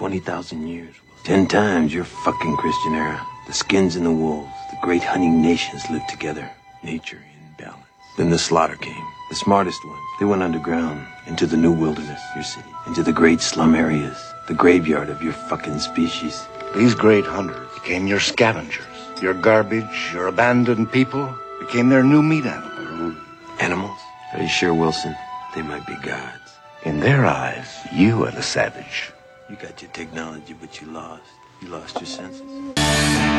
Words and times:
20,000 0.00 0.66
years. 0.66 0.94
Ten 1.24 1.46
times 1.46 1.92
your 1.92 2.04
fucking 2.04 2.56
Christian 2.56 2.94
era. 2.94 3.20
The 3.46 3.52
skins 3.52 3.96
and 3.96 4.06
the 4.06 4.10
wolves, 4.10 4.48
the 4.70 4.78
great 4.80 5.02
hunting 5.02 5.42
nations 5.42 5.90
lived 5.90 6.08
together. 6.08 6.50
Nature 6.82 7.18
in 7.18 7.62
balance. 7.62 7.84
Then 8.16 8.30
the 8.30 8.38
slaughter 8.38 8.76
came. 8.76 9.06
The 9.28 9.36
smartest 9.36 9.84
ones, 9.84 10.00
they 10.18 10.24
went 10.24 10.42
underground, 10.42 11.06
into 11.26 11.46
the 11.46 11.58
new 11.58 11.70
wilderness, 11.70 12.18
your 12.34 12.44
city, 12.44 12.70
into 12.86 13.02
the 13.02 13.12
great 13.12 13.42
slum 13.42 13.74
areas, 13.74 14.16
the 14.48 14.54
graveyard 14.54 15.10
of 15.10 15.20
your 15.20 15.34
fucking 15.34 15.80
species. 15.80 16.46
These 16.74 16.94
great 16.94 17.26
hunters 17.26 17.68
became 17.74 18.06
your 18.06 18.20
scavengers. 18.20 18.96
Your 19.20 19.34
garbage, 19.34 20.12
your 20.14 20.28
abandoned 20.28 20.90
people 20.90 21.28
became 21.58 21.90
their 21.90 22.02
new 22.02 22.22
meat 22.22 22.46
animals. 22.46 23.18
Animals? 23.60 24.00
Are 24.32 24.40
you 24.40 24.48
sure, 24.48 24.72
Wilson? 24.72 25.14
They 25.54 25.60
might 25.60 25.86
be 25.86 25.96
gods. 25.96 26.56
In 26.86 27.00
their 27.00 27.26
eyes, 27.26 27.68
you 27.92 28.24
are 28.24 28.30
the 28.30 28.42
savage. 28.42 29.12
You 29.50 29.56
got 29.56 29.82
your 29.82 29.90
technology, 29.90 30.52
but 30.52 30.80
you 30.80 30.86
lost. 30.86 31.24
You 31.60 31.68
lost 31.70 31.96
your 31.96 32.06
senses. 32.06 33.29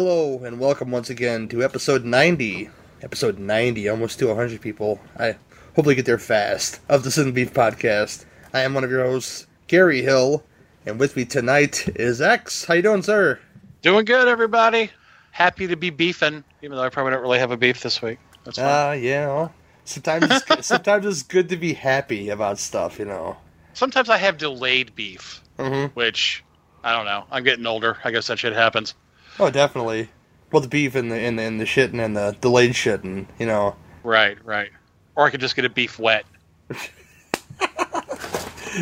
Hello 0.00 0.44
and 0.44 0.60
welcome 0.60 0.90
once 0.90 1.08
again 1.08 1.48
to 1.48 1.64
episode 1.64 2.04
90. 2.04 2.68
Episode 3.00 3.38
90, 3.38 3.88
almost 3.88 4.18
to 4.18 4.26
100 4.26 4.60
people. 4.60 5.00
I 5.18 5.36
hopefully 5.74 5.94
get 5.94 6.04
there 6.04 6.18
fast 6.18 6.80
of 6.86 7.02
the 7.02 7.10
Sin 7.10 7.32
Beef 7.32 7.54
podcast. 7.54 8.26
I 8.52 8.60
am 8.60 8.74
one 8.74 8.84
of 8.84 8.90
your 8.90 9.06
hosts, 9.06 9.46
Gary 9.68 10.02
Hill, 10.02 10.44
and 10.84 11.00
with 11.00 11.16
me 11.16 11.24
tonight 11.24 11.88
is 11.96 12.20
X. 12.20 12.66
How 12.66 12.74
you 12.74 12.82
doing, 12.82 13.00
sir? 13.00 13.40
Doing 13.80 14.04
good, 14.04 14.28
everybody. 14.28 14.90
Happy 15.30 15.66
to 15.66 15.76
be 15.76 15.88
beefing, 15.88 16.44
even 16.60 16.76
though 16.76 16.82
I 16.84 16.90
probably 16.90 17.12
don't 17.12 17.22
really 17.22 17.38
have 17.38 17.50
a 17.50 17.56
beef 17.56 17.80
this 17.80 18.02
week. 18.02 18.18
That's 18.44 18.58
fine. 18.58 18.66
Ah, 18.68 18.92
yeah. 18.92 19.48
Sometimes 19.86 20.26
it's, 20.30 20.44
good- 20.44 20.62
sometimes 20.66 21.06
it's 21.06 21.22
good 21.22 21.48
to 21.48 21.56
be 21.56 21.72
happy 21.72 22.28
about 22.28 22.58
stuff, 22.58 22.98
you 22.98 23.06
know. 23.06 23.38
Sometimes 23.72 24.10
I 24.10 24.18
have 24.18 24.36
delayed 24.36 24.94
beef, 24.94 25.40
Mm-hmm. 25.58 25.94
which 25.98 26.44
I 26.84 26.92
don't 26.94 27.06
know. 27.06 27.24
I'm 27.30 27.44
getting 27.44 27.64
older. 27.64 27.96
I 28.04 28.10
guess 28.10 28.26
that 28.26 28.38
shit 28.38 28.52
happens. 28.52 28.92
Oh, 29.38 29.50
definitely. 29.50 30.08
Well, 30.50 30.62
the 30.62 30.68
beef 30.68 30.94
and 30.94 31.10
the 31.10 31.16
and 31.16 31.38
the, 31.38 31.42
and 31.42 31.60
the 31.60 31.64
shitting 31.64 32.02
and 32.02 32.16
the 32.16 32.36
delayed 32.40 32.72
shitting, 32.72 33.26
you 33.38 33.46
know. 33.46 33.76
Right, 34.02 34.38
right. 34.44 34.70
Or 35.14 35.26
I 35.26 35.30
could 35.30 35.40
just 35.40 35.56
get 35.56 35.64
a 35.64 35.70
beef 35.70 35.98
wet. 35.98 36.24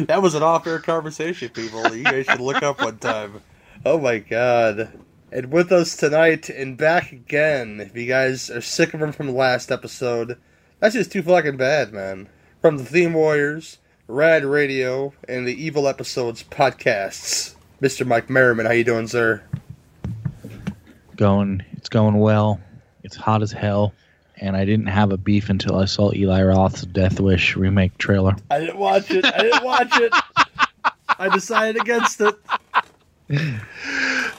That 0.06 0.22
was 0.22 0.34
an 0.34 0.42
off-air 0.42 0.80
conversation, 0.80 1.50
people. 1.50 1.94
You 1.94 2.02
guys 2.02 2.26
should 2.26 2.40
look 2.40 2.64
up 2.64 2.80
one 2.80 2.98
time. 2.98 3.40
Oh 3.84 3.96
my 3.98 4.18
god. 4.18 4.98
And 5.30 5.52
with 5.52 5.70
us 5.70 5.94
tonight 5.94 6.48
and 6.48 6.76
back 6.76 7.12
again, 7.12 7.80
if 7.80 7.96
you 7.96 8.06
guys 8.06 8.50
are 8.50 8.60
sick 8.60 8.92
of 8.92 9.00
him 9.00 9.12
from 9.12 9.28
the 9.28 9.32
last 9.32 9.70
episode, 9.70 10.36
that's 10.80 10.94
just 10.94 11.12
too 11.12 11.22
fucking 11.22 11.58
bad, 11.58 11.92
man. 11.92 12.28
From 12.60 12.78
the 12.78 12.84
Theme 12.84 13.12
Warriors, 13.12 13.78
Rad 14.08 14.44
Radio, 14.44 15.12
and 15.28 15.46
the 15.46 15.62
Evil 15.64 15.86
Episodes 15.86 16.42
podcasts, 16.42 17.54
Mr. 17.80 18.04
Mike 18.04 18.28
Maryman, 18.28 18.66
how 18.66 18.72
you 18.72 18.84
doing, 18.84 19.06
sir? 19.06 19.44
Going 21.16 21.62
it's 21.72 21.88
going 21.88 22.18
well 22.18 22.60
it's 23.02 23.16
hot 23.16 23.42
as 23.42 23.52
hell 23.52 23.92
and 24.38 24.56
i 24.56 24.64
didn't 24.64 24.86
have 24.86 25.12
a 25.12 25.16
beef 25.16 25.48
until 25.50 25.76
i 25.76 25.84
saw 25.84 26.12
eli 26.14 26.42
roth's 26.42 26.82
death 26.82 27.20
wish 27.20 27.56
remake 27.56 27.96
trailer 27.98 28.34
I 28.50 28.60
didn't 28.60 28.78
watch 28.78 29.10
it. 29.10 29.24
I 29.24 29.38
didn't 29.42 29.64
watch 29.64 30.00
it. 30.00 30.12
I 31.18 31.28
decided 31.28 31.80
against 31.80 32.20
it. 32.20 32.34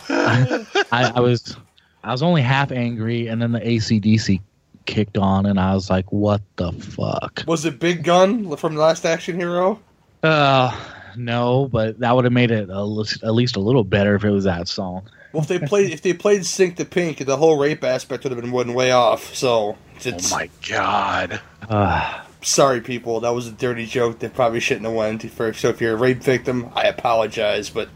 I, 0.09 1.11
I 1.15 1.19
was 1.19 1.57
i 2.03 2.11
was 2.11 2.21
only 2.21 2.41
half 2.41 2.71
angry 2.71 3.27
and 3.27 3.41
then 3.41 3.51
the 3.51 3.59
acdc 3.59 4.39
kicked 4.85 5.17
on 5.17 5.45
and 5.47 5.59
i 5.59 5.73
was 5.73 5.89
like 5.89 6.11
what 6.11 6.41
the 6.57 6.71
fuck 6.73 7.43
Was 7.47 7.65
it 7.65 7.79
Big 7.79 8.03
Gun 8.03 8.55
from 8.57 8.75
the 8.75 8.81
Last 8.81 9.05
Action 9.05 9.39
Hero? 9.39 9.79
uh 10.21 10.77
no 11.17 11.67
but 11.71 11.97
that 11.99 12.15
would 12.15 12.25
have 12.25 12.33
made 12.33 12.51
it 12.51 12.69
a, 12.69 13.05
at 13.23 13.33
least 13.33 13.55
a 13.55 13.59
little 13.59 13.83
better 13.83 14.15
if 14.15 14.23
it 14.23 14.29
was 14.29 14.43
that 14.43 14.67
song 14.67 15.09
Well, 15.35 15.41
if 15.43 15.49
they 15.49 15.59
played 15.59 15.91
if 15.91 16.01
they 16.01 16.13
played 16.13 16.45
Sink 16.45 16.77
the 16.77 16.85
Pink, 16.85 17.17
the 17.17 17.35
whole 17.35 17.57
rape 17.59 17.83
aspect 17.83 18.23
would 18.23 18.31
have 18.31 18.41
been 18.41 18.51
one 18.53 18.73
way 18.73 18.91
off. 18.91 19.35
So 19.35 19.77
it's 19.99 20.31
Oh 20.31 20.35
my 20.37 20.49
god. 20.67 21.41
uh, 21.69 22.21
sorry, 22.41 22.79
people. 22.79 23.19
That 23.19 23.31
was 23.33 23.47
a 23.47 23.51
dirty 23.51 23.85
joke 23.85 24.19
that 24.19 24.33
probably 24.33 24.61
shouldn't 24.61 24.85
have 24.85 24.95
went. 24.95 25.29
For 25.29 25.51
so 25.51 25.67
if 25.67 25.81
you're 25.81 25.91
a 25.93 25.97
rape 25.97 26.23
victim, 26.23 26.69
I 26.73 26.83
apologize, 26.83 27.69
but 27.69 27.89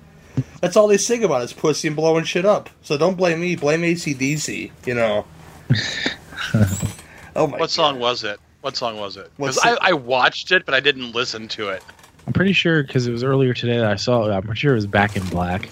that's 0.59 0.75
all 0.75 0.87
they 0.87 0.97
sing 0.97 1.23
about 1.23 1.41
is 1.43 1.53
pussy 1.53 1.87
and 1.87 1.95
blowing 1.95 2.25
shit 2.25 2.45
up. 2.45 2.69
So 2.81 2.97
don't 2.97 3.15
blame 3.15 3.39
me. 3.39 3.55
Blame 3.55 3.83
ACDC. 3.83 4.71
You 4.85 4.93
know. 4.95 5.25
oh 7.37 7.47
my. 7.47 7.57
What 7.57 7.71
song 7.71 7.99
was 7.99 8.25
it? 8.25 8.37
What 8.61 8.75
song 8.75 8.99
was 8.99 9.15
it? 9.15 9.31
Because 9.37 9.57
I. 9.63 9.77
I 9.81 9.93
watched 9.93 10.51
it, 10.51 10.65
but 10.65 10.73
I 10.75 10.81
didn't 10.81 11.13
listen 11.13 11.47
to 11.49 11.69
it. 11.69 11.81
i'm 12.27 12.33
pretty 12.33 12.51
sure 12.53 12.83
because 12.83 13.07
it 13.07 13.11
was 13.11 13.23
earlier 13.23 13.53
today 13.53 13.77
that 13.77 13.89
i 13.89 13.95
saw 13.95 14.27
it 14.27 14.31
i'm 14.31 14.43
pretty 14.43 14.59
sure 14.59 14.73
it 14.73 14.75
was 14.75 14.85
back 14.85 15.15
in 15.15 15.25
black 15.29 15.69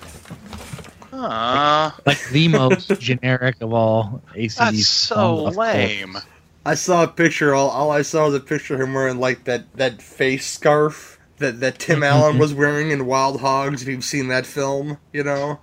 Uh, 1.17 1.91
like 2.05 2.23
the 2.29 2.47
most 2.47 2.87
generic 2.99 3.55
of 3.61 3.73
all 3.73 4.21
acdc 4.35 4.55
that's 4.57 4.87
so 4.87 5.15
songs, 5.15 5.39
of 5.49 5.55
course. 5.55 5.57
lame. 5.57 6.17
I 6.65 6.75
saw 6.75 7.03
a 7.03 7.07
picture. 7.07 7.55
All, 7.55 7.69
all 7.69 7.91
I 7.91 8.01
saw 8.01 8.25
was 8.25 8.35
a 8.35 8.39
picture 8.39 8.75
of 8.75 8.81
him 8.81 8.93
wearing 8.93 9.19
like 9.19 9.45
that 9.45 9.71
that 9.77 10.01
face 10.01 10.45
scarf 10.45 11.17
that 11.37 11.59
that 11.61 11.79
Tim 11.79 12.03
Allen 12.03 12.37
was 12.37 12.53
wearing 12.53 12.91
in 12.91 13.05
Wild 13.05 13.39
Hogs. 13.41 13.81
If 13.81 13.87
you've 13.87 14.03
seen 14.03 14.27
that 14.27 14.45
film, 14.45 14.97
you 15.13 15.23
know. 15.23 15.59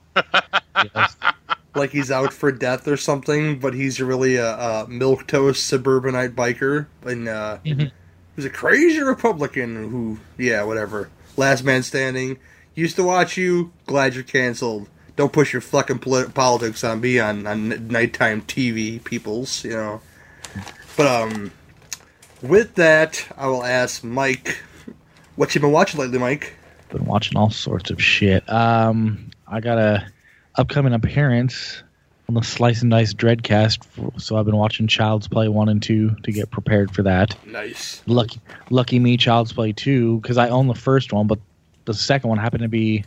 Yes. 0.94 1.16
like 1.74 1.90
he's 1.90 2.10
out 2.10 2.32
for 2.32 2.50
death 2.52 2.86
or 2.88 2.96
something, 2.96 3.58
but 3.58 3.74
he's 3.74 4.00
really 4.00 4.36
a, 4.36 4.54
a 4.56 4.86
milk 4.88 5.26
toast 5.26 5.64
suburbanite 5.66 6.34
biker, 6.36 6.86
and 7.02 7.28
uh, 7.28 7.58
Mhm. 7.64 7.90
he's 8.36 8.44
a 8.44 8.50
crazy 8.50 9.02
Republican 9.02 9.90
who, 9.90 10.18
yeah, 10.38 10.62
whatever. 10.62 11.10
Last 11.36 11.64
man 11.64 11.82
standing. 11.82 12.38
Used 12.76 12.96
to 12.96 13.02
watch 13.04 13.36
you. 13.36 13.72
Glad 13.86 14.14
you're 14.14 14.24
canceled. 14.24 14.88
Don't 15.16 15.32
push 15.32 15.52
your 15.52 15.62
fucking 15.62 16.00
poli- 16.00 16.28
politics 16.28 16.82
on 16.82 17.00
me 17.00 17.18
on 17.18 17.46
on 17.46 17.88
nighttime 17.88 18.42
TV, 18.42 19.02
peoples. 19.02 19.64
You 19.64 19.70
know. 19.70 20.00
But 20.96 21.06
um, 21.06 21.52
with 22.42 22.74
that, 22.74 23.26
I 23.36 23.46
will 23.46 23.64
ask 23.64 24.04
Mike, 24.04 24.62
what 25.36 25.54
you 25.54 25.60
been 25.60 25.72
watching 25.72 26.00
lately, 26.00 26.18
Mike? 26.18 26.54
been 26.94 27.04
watching 27.04 27.36
all 27.36 27.50
sorts 27.50 27.90
of 27.90 28.00
shit. 28.02 28.48
Um, 28.50 29.30
I 29.46 29.60
got 29.60 29.78
a 29.78 30.06
upcoming 30.56 30.92
appearance 30.92 31.82
on 32.28 32.34
the 32.36 32.42
Slice 32.42 32.82
and 32.82 32.90
Dice 32.90 33.12
Dreadcast, 33.12 34.20
so 34.20 34.36
I've 34.36 34.46
been 34.46 34.56
watching 34.56 34.86
Child's 34.86 35.28
Play 35.28 35.48
one 35.48 35.68
and 35.68 35.82
two 35.82 36.14
to 36.22 36.32
get 36.32 36.50
prepared 36.50 36.94
for 36.94 37.02
that. 37.02 37.36
Nice. 37.46 38.02
Lucky, 38.06 38.40
lucky 38.70 38.98
me, 38.98 39.16
Child's 39.16 39.52
Play 39.52 39.72
two, 39.72 40.18
because 40.20 40.38
I 40.38 40.48
own 40.48 40.68
the 40.68 40.74
first 40.74 41.12
one, 41.12 41.26
but 41.26 41.38
the 41.84 41.94
second 41.94 42.30
one 42.30 42.38
happened 42.38 42.62
to 42.62 42.68
be 42.68 43.04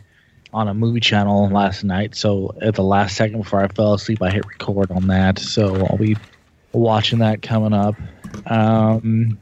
on 0.52 0.68
a 0.68 0.74
movie 0.74 1.00
channel 1.00 1.48
last 1.50 1.84
night. 1.84 2.14
So 2.14 2.54
at 2.62 2.74
the 2.74 2.82
last 2.82 3.16
second 3.16 3.38
before 3.42 3.62
I 3.62 3.68
fell 3.68 3.94
asleep, 3.94 4.22
I 4.22 4.30
hit 4.30 4.46
record 4.46 4.90
on 4.90 5.06
that. 5.08 5.38
So 5.38 5.86
I'll 5.86 5.98
be 5.98 6.16
watching 6.72 7.18
that 7.20 7.42
coming 7.42 7.72
up. 7.72 7.94
Um, 8.46 9.38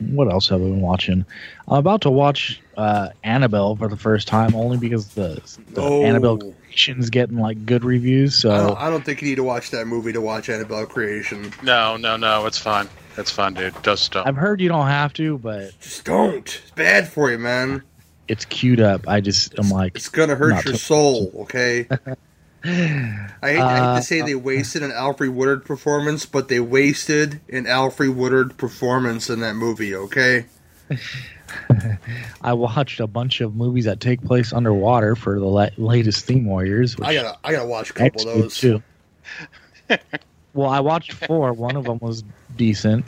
what 0.00 0.30
else 0.30 0.48
have 0.48 0.60
I 0.60 0.64
been 0.64 0.80
watching? 0.80 1.24
I'm 1.68 1.78
about 1.78 2.02
to 2.02 2.10
watch 2.10 2.60
uh, 2.76 3.10
Annabelle 3.22 3.76
for 3.76 3.88
the 3.88 3.96
first 3.96 4.26
time, 4.28 4.54
only 4.54 4.76
because 4.76 5.08
the, 5.08 5.40
the 5.70 5.80
Oh. 5.80 6.02
Annabelle 6.04 6.38
creation's 6.38 7.10
getting 7.10 7.38
like 7.38 7.64
good 7.64 7.84
reviews. 7.84 8.34
So 8.36 8.50
I, 8.50 8.56
don't, 8.58 8.78
I 8.78 8.90
don't 8.90 9.04
think 9.04 9.22
you 9.22 9.28
need 9.28 9.36
to 9.36 9.44
watch 9.44 9.70
that 9.70 9.86
movie 9.86 10.12
to 10.12 10.20
watch 10.20 10.48
Annabelle 10.48 10.86
Creation. 10.86 11.52
No, 11.62 11.96
no, 11.96 12.16
no. 12.16 12.44
It's 12.46 12.58
fine. 12.58 12.88
It's 13.16 13.30
fine, 13.30 13.54
dude. 13.54 13.74
Just 13.84 14.12
don't. 14.12 14.26
I've 14.26 14.36
heard 14.36 14.60
you 14.60 14.68
don't 14.68 14.88
have 14.88 15.12
to, 15.14 15.38
but 15.38 15.78
Just 15.80 16.04
don't. 16.04 16.38
It's 16.62 16.70
bad 16.72 17.08
for 17.08 17.30
you, 17.30 17.38
man. 17.38 17.82
It's 18.28 18.44
queued 18.44 18.80
up. 18.80 19.06
I 19.08 19.20
just 19.20 19.58
I'm 19.58 19.70
like, 19.70 19.96
It's 19.96 20.08
gonna 20.08 20.34
hurt 20.36 20.64
your 20.64 20.74
soul, 20.74 21.30
okay? 21.42 21.86
I 22.66 22.68
hate, 22.70 23.30
I 23.42 23.52
hate 23.52 23.58
Uh, 23.60 23.96
to 23.96 24.02
say 24.02 24.22
they 24.22 24.34
wasted 24.34 24.82
an 24.82 24.90
Alfre 24.90 25.28
Woodard 25.28 25.66
performance, 25.66 26.24
but 26.24 26.48
they 26.48 26.60
wasted 26.60 27.40
an 27.50 27.64
Alfre 27.66 28.12
Woodard 28.14 28.56
performance 28.56 29.28
in 29.28 29.40
that 29.40 29.54
movie. 29.54 29.94
Okay, 29.94 30.46
I 32.42 32.54
watched 32.54 33.00
a 33.00 33.06
bunch 33.06 33.40
of 33.42 33.54
movies 33.54 33.84
that 33.84 34.00
take 34.00 34.22
place 34.24 34.52
underwater 34.52 35.14
for 35.14 35.38
the 35.38 35.44
la- 35.44 35.68
latest 35.76 36.24
Theme 36.24 36.46
Warriors. 36.46 36.96
I 37.02 37.12
gotta 37.14 37.36
I 37.44 37.52
gotta 37.52 37.68
watch 37.68 37.90
a 37.90 37.92
couple 37.92 38.28
of 38.28 38.38
those. 38.38 38.56
too. 38.56 38.82
well, 40.54 40.70
I 40.70 40.80
watched 40.80 41.12
four. 41.12 41.52
One 41.52 41.76
of 41.76 41.84
them 41.84 41.98
was 42.00 42.24
decent. 42.56 43.04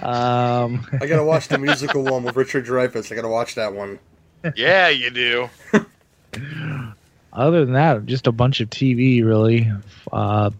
Um, 0.00 0.86
I 1.00 1.06
gotta 1.06 1.24
watch 1.24 1.48
the 1.48 1.58
musical 1.58 2.02
one 2.02 2.22
with 2.24 2.36
Richard 2.36 2.66
Dreyfuss. 2.66 3.10
I 3.10 3.14
gotta 3.14 3.28
watch 3.28 3.54
that 3.54 3.72
one. 3.74 3.98
Yeah, 4.54 4.88
you 4.88 5.10
do. 5.10 5.48
other 7.32 7.64
than 7.64 7.74
that, 7.74 8.06
just 8.06 8.26
a 8.26 8.32
bunch 8.32 8.60
of 8.60 8.70
TV, 8.70 9.24
really. 9.24 9.70
Uh, 10.12 10.50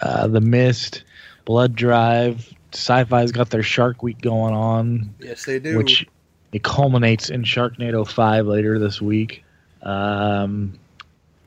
uh, 0.00 0.26
the 0.26 0.40
Mist, 0.40 1.04
Blood 1.44 1.74
Drive, 1.74 2.52
Sci-Fi's 2.72 3.32
got 3.32 3.50
their 3.50 3.62
Shark 3.62 4.02
Week 4.02 4.20
going 4.20 4.54
on, 4.54 5.14
Yes, 5.20 5.44
they 5.44 5.58
do. 5.58 5.76
which 5.78 6.06
it 6.52 6.62
culminates 6.62 7.30
in 7.30 7.42
Sharknado 7.44 8.06
Five 8.08 8.46
later 8.46 8.78
this 8.78 9.00
week. 9.00 9.44
Um, 9.82 10.78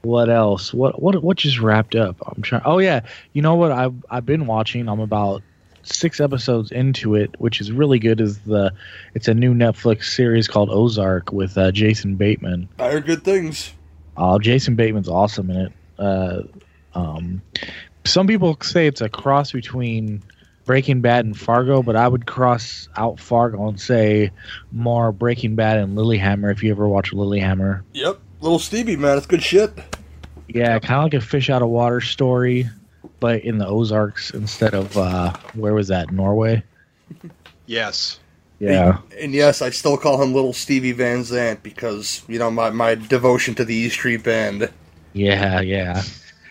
what 0.02 0.30
else? 0.30 0.74
What 0.74 1.02
what 1.02 1.22
what 1.24 1.38
just 1.38 1.60
wrapped 1.60 1.96
up? 1.96 2.16
I'm 2.26 2.42
trying. 2.42 2.62
Oh 2.66 2.78
yeah, 2.80 3.02
you 3.34 3.42
know 3.42 3.56
what? 3.56 3.72
I've 3.72 3.96
I've 4.10 4.26
been 4.26 4.46
watching. 4.46 4.88
I'm 4.88 5.00
about 5.00 5.42
six 5.94 6.20
episodes 6.20 6.72
into 6.72 7.16
it, 7.16 7.36
which 7.40 7.60
is 7.62 7.72
really 7.72 8.00
good. 8.00 8.20
Is 8.22 8.40
the 8.40 8.74
it's 9.14 9.28
a 9.28 9.34
new 9.34 9.54
Netflix 9.54 10.06
series 10.06 10.48
called 10.48 10.70
Ozark 10.70 11.32
with 11.32 11.58
uh, 11.58 11.72
Jason 11.72 12.16
Bateman. 12.16 12.70
I 12.80 12.92
heard 12.92 13.06
good 13.06 13.24
things. 13.24 13.74
Oh, 14.16 14.40
Jason 14.40 14.76
Bateman's 14.76 15.10
awesome 15.10 15.50
in 15.52 15.58
it. 15.58 15.72
Uh, 16.00 16.42
um, 16.96 17.42
some 18.06 18.28
people 18.28 18.58
say 18.62 18.88
it's 18.88 19.02
a 19.02 19.10
cross 19.10 19.52
between 19.52 20.24
Breaking 20.66 21.02
Bad 21.02 21.26
and 21.26 21.38
Fargo, 21.38 21.82
but 21.84 21.96
I 21.96 22.08
would 22.08 22.26
cross 22.26 22.90
out 22.98 23.20
Fargo 23.20 23.68
and 23.68 23.80
say 23.80 24.32
more 24.72 25.12
Breaking 25.12 25.56
Bad 25.56 25.78
and 25.78 25.98
Lilyhammer. 25.98 26.52
If 26.52 26.64
you 26.64 26.72
ever 26.72 26.88
watch 26.88 27.12
Lilyhammer, 27.12 27.84
Yep, 27.94 28.20
little 28.42 28.60
Stevie 28.60 28.96
man, 28.98 29.18
it's 29.18 29.28
good 29.28 29.44
shit. 29.44 29.72
yeah, 30.48 30.80
kind 30.80 31.00
of 31.00 31.04
like 31.04 31.14
a 31.14 31.22
fish 31.26 31.50
out 31.50 31.62
of 31.62 31.70
water 31.70 32.02
story, 32.02 32.70
but 33.20 33.42
in 33.44 33.58
the 33.58 33.68
Ozarks 33.68 34.32
instead 34.32 34.74
of 34.74 34.96
uh, 34.98 35.34
where 35.54 35.74
was 35.74 35.88
that 35.90 36.12
Norway? 36.12 36.64
Yes. 37.66 38.20
Yeah, 38.60 38.98
And 39.22 39.34
yes, 39.34 39.62
I 39.62 39.70
still 39.70 39.98
call 39.98 40.20
him 40.22 40.34
Little 40.34 40.52
Stevie 40.52 40.92
Van 40.92 41.24
Zandt 41.24 41.62
because 41.62 42.24
you 42.28 42.40
know 42.40 42.50
my 42.50 42.72
my 42.72 42.96
devotion 42.96 43.54
to 43.56 43.64
the 43.64 43.76
E 43.76 43.90
Street 43.90 44.24
Band. 44.24 44.72
yeah, 45.14 45.62
yeah. 45.62 46.02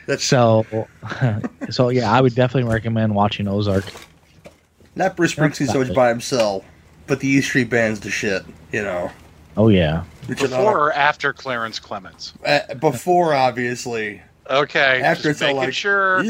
That's 0.06 0.22
So, 0.22 0.64
so 1.70 1.88
yeah, 1.88 2.12
I 2.12 2.20
would 2.20 2.36
definitely 2.36 2.70
recommend 2.72 3.12
watching 3.12 3.48
Ozark. 3.48 3.84
not 4.94 5.16
Bruce 5.16 5.34
Springsteen 5.34 5.66
so 5.66 5.78
much 5.80 5.88
Exactly. 5.88 5.94
by 5.96 6.08
himself, 6.10 6.64
but 7.08 7.18
the 7.18 7.26
E 7.26 7.40
Street 7.40 7.70
Band's 7.70 7.98
the 7.98 8.10
shit. 8.10 8.44
You 8.70 8.84
know, 8.84 9.10
Oh 9.56 9.66
yeah. 9.66 10.04
Before 10.28 10.78
or 10.78 10.92
after 10.92 11.32
Clarence 11.32 11.80
Clemons? 11.80 12.34
Uh, 12.46 12.72
before 12.74 13.34
obviously. 13.34 14.22
Okay. 14.50 15.00
After 15.02 15.24
just 15.32 15.40
it's 15.40 15.42
all 15.42 15.48
making 15.48 15.60
like 15.60 15.74
sure. 15.74 16.22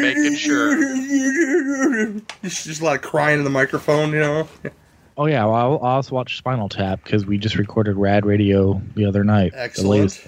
Making 0.00 0.36
sure. 0.36 0.74
Just, 2.42 2.66
just 2.66 2.80
a 2.80 2.84
lot 2.84 2.96
of 2.96 3.02
crying 3.02 3.38
in 3.38 3.44
the 3.44 3.50
microphone, 3.50 4.12
you 4.12 4.20
know. 4.20 4.48
Oh 5.16 5.26
yeah, 5.26 5.44
well, 5.44 5.54
I'll, 5.54 5.72
I'll 5.74 5.84
also 5.96 6.12
watch 6.16 6.36
Spinal 6.38 6.68
Tap 6.68 7.04
because 7.04 7.24
we 7.24 7.38
just 7.38 7.54
recorded 7.54 7.96
Rad 7.96 8.26
Radio 8.26 8.82
the 8.96 9.06
other 9.06 9.22
night. 9.22 9.52
Excellent. 9.54 9.88
latest. 9.90 10.26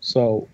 So 0.00 0.46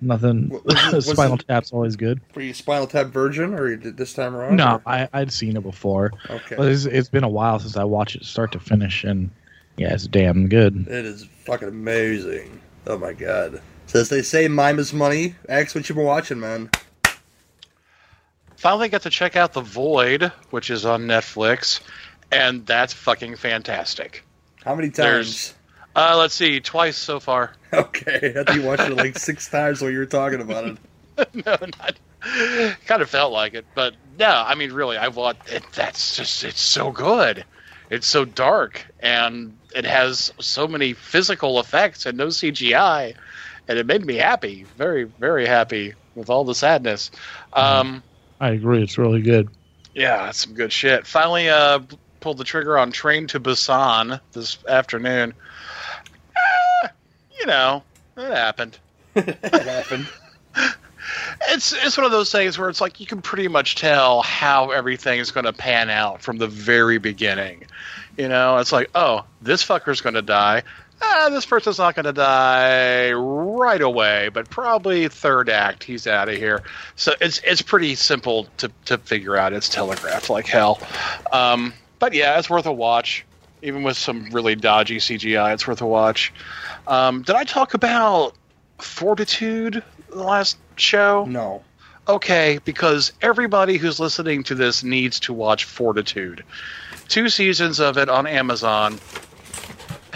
nothing. 0.00 0.48
Was 0.48 0.62
it- 0.64 0.94
was 0.94 1.06
Spinal 1.10 1.34
it- 1.36 1.46
Tap's 1.46 1.70
always 1.70 1.96
good. 1.96 2.22
Were 2.34 2.40
you 2.40 2.54
Spinal 2.54 2.86
Tap 2.86 3.08
Virgin, 3.08 3.52
or 3.52 3.68
you 3.68 3.76
did 3.76 3.98
this 3.98 4.14
time 4.14 4.34
around? 4.34 4.56
No, 4.56 4.76
or- 4.76 4.82
I, 4.86 5.06
I'd 5.12 5.32
seen 5.32 5.54
it 5.54 5.62
before, 5.62 6.12
Okay. 6.30 6.56
but 6.56 6.68
it's, 6.68 6.86
it's 6.86 7.10
been 7.10 7.24
a 7.24 7.28
while 7.28 7.58
since 7.58 7.76
I 7.76 7.84
watched 7.84 8.16
it 8.16 8.24
start 8.24 8.52
to 8.52 8.58
finish, 8.58 9.04
and 9.04 9.30
yeah, 9.76 9.92
it's 9.92 10.06
damn 10.06 10.48
good. 10.48 10.86
It 10.88 11.04
is 11.04 11.26
fucking 11.44 11.68
amazing. 11.68 12.58
Oh 12.86 12.96
my 12.96 13.12
god. 13.12 13.60
So 13.86 14.00
as 14.00 14.08
they 14.08 14.22
say, 14.22 14.48
mime 14.48 14.78
is 14.78 14.92
money. 14.92 15.36
Ask 15.48 15.74
what 15.74 15.88
you've 15.88 15.96
been 15.96 16.04
watching, 16.06 16.40
man. 16.40 16.70
Finally 18.56 18.88
got 18.88 19.02
to 19.02 19.10
check 19.10 19.36
out 19.36 19.52
The 19.52 19.60
Void, 19.60 20.32
which 20.50 20.70
is 20.70 20.84
on 20.86 21.02
Netflix, 21.02 21.80
and 22.32 22.64
that's 22.66 22.92
fucking 22.92 23.36
fantastic. 23.36 24.24
How 24.64 24.74
many 24.74 24.88
There's- 24.88 25.48
times? 25.48 25.54
Uh, 25.96 26.16
let's 26.18 26.34
see, 26.34 26.58
twice 26.58 26.96
so 26.96 27.20
far. 27.20 27.52
Okay, 27.74 28.34
I 28.38 28.44
think 28.44 28.54
you 28.54 28.62
watched 28.62 28.82
it 28.84 28.94
like 28.96 29.18
six 29.18 29.48
times 29.50 29.80
while 29.82 29.90
you 29.90 29.98
were 29.98 30.06
talking 30.06 30.40
about 30.40 30.64
it. 30.64 30.78
no, 31.34 31.56
not. 31.60 31.98
Kind 32.86 33.02
of 33.02 33.10
felt 33.10 33.32
like 33.32 33.54
it, 33.54 33.66
but 33.74 33.94
no. 34.16 34.28
I 34.28 34.54
mean, 34.54 34.70
really, 34.72 34.96
I've 34.96 35.16
watched. 35.16 35.52
It, 35.52 35.64
that's 35.74 36.16
just. 36.16 36.44
It's 36.44 36.60
so 36.60 36.92
good. 36.92 37.44
It's 37.90 38.06
so 38.06 38.24
dark, 38.24 38.86
and 39.00 39.56
it 39.74 39.84
has 39.86 40.32
so 40.38 40.68
many 40.68 40.92
physical 40.92 41.58
effects 41.58 42.06
and 42.06 42.16
no 42.16 42.28
CGI, 42.28 43.14
and 43.68 43.78
it 43.78 43.86
made 43.86 44.04
me 44.04 44.14
happy. 44.16 44.64
Very, 44.76 45.04
very 45.04 45.46
happy 45.46 45.94
with 46.14 46.30
all 46.30 46.44
the 46.44 46.54
sadness. 46.54 47.10
Um, 47.52 48.02
I 48.40 48.50
agree, 48.50 48.82
it's 48.82 48.98
really 48.98 49.22
good. 49.22 49.48
yeah, 49.94 50.24
that's 50.26 50.38
some 50.44 50.54
good 50.54 50.72
shit. 50.72 51.06
Finally, 51.06 51.48
uh, 51.48 51.80
pulled 52.20 52.38
the 52.38 52.44
trigger 52.44 52.78
on 52.78 52.90
Train 52.92 53.26
to 53.28 53.40
Busan 53.40 54.20
this 54.32 54.58
afternoon. 54.66 55.34
Ah, 56.36 56.90
you 57.40 57.46
know, 57.46 57.82
it 58.16 58.34
happened. 58.34 58.78
It 59.16 59.42
happened. 59.42 60.08
It's 61.50 61.72
it's 61.72 61.96
one 61.98 62.06
of 62.06 62.12
those 62.12 62.32
things 62.32 62.58
where 62.58 62.70
it's 62.70 62.80
like 62.80 62.98
you 62.98 63.06
can 63.06 63.20
pretty 63.20 63.46
much 63.48 63.74
tell 63.76 64.22
how 64.22 64.70
everything 64.70 65.20
is 65.20 65.30
going 65.30 65.44
to 65.44 65.52
pan 65.52 65.90
out 65.90 66.22
from 66.22 66.38
the 66.38 66.46
very 66.46 66.96
beginning. 66.96 67.64
You 68.16 68.28
know, 68.28 68.56
it's 68.56 68.72
like, 68.72 68.88
oh, 68.94 69.24
this 69.42 69.62
fucker's 69.62 70.00
going 70.00 70.14
to 70.14 70.22
die. 70.22 70.62
Ah, 71.02 71.28
this 71.30 71.44
person's 71.44 71.78
not 71.78 71.94
going 71.94 72.04
to 72.04 72.12
die 72.12 73.12
right 73.12 73.80
away, 73.80 74.30
but 74.32 74.48
probably 74.48 75.08
third 75.08 75.48
act 75.48 75.84
he's 75.84 76.06
out 76.06 76.28
of 76.28 76.36
here. 76.36 76.62
So 76.96 77.12
it's 77.20 77.40
it's 77.44 77.62
pretty 77.62 77.94
simple 77.94 78.48
to 78.58 78.70
to 78.86 78.98
figure 78.98 79.36
out. 79.36 79.52
It's 79.52 79.68
telegraphed 79.68 80.30
like 80.30 80.46
hell. 80.46 80.80
Um, 81.32 81.74
but 81.98 82.14
yeah, 82.14 82.38
it's 82.38 82.48
worth 82.48 82.66
a 82.66 82.72
watch. 82.72 83.24
Even 83.62 83.82
with 83.82 83.96
some 83.96 84.28
really 84.30 84.54
dodgy 84.54 84.98
CGI, 84.98 85.54
it's 85.54 85.66
worth 85.66 85.80
a 85.80 85.86
watch. 85.86 86.32
Um, 86.86 87.22
did 87.22 87.34
I 87.34 87.44
talk 87.44 87.74
about 87.74 88.34
Fortitude 88.78 89.82
the 90.10 90.22
last 90.22 90.58
show? 90.76 91.24
No. 91.24 91.62
Okay, 92.06 92.60
because 92.64 93.12
everybody 93.22 93.78
who's 93.78 93.98
listening 93.98 94.42
to 94.44 94.54
this 94.54 94.84
needs 94.84 95.20
to 95.20 95.32
watch 95.32 95.64
Fortitude. 95.64 96.44
Two 97.08 97.30
seasons 97.30 97.80
of 97.80 97.96
it 97.96 98.10
on 98.10 98.26
Amazon. 98.26 98.98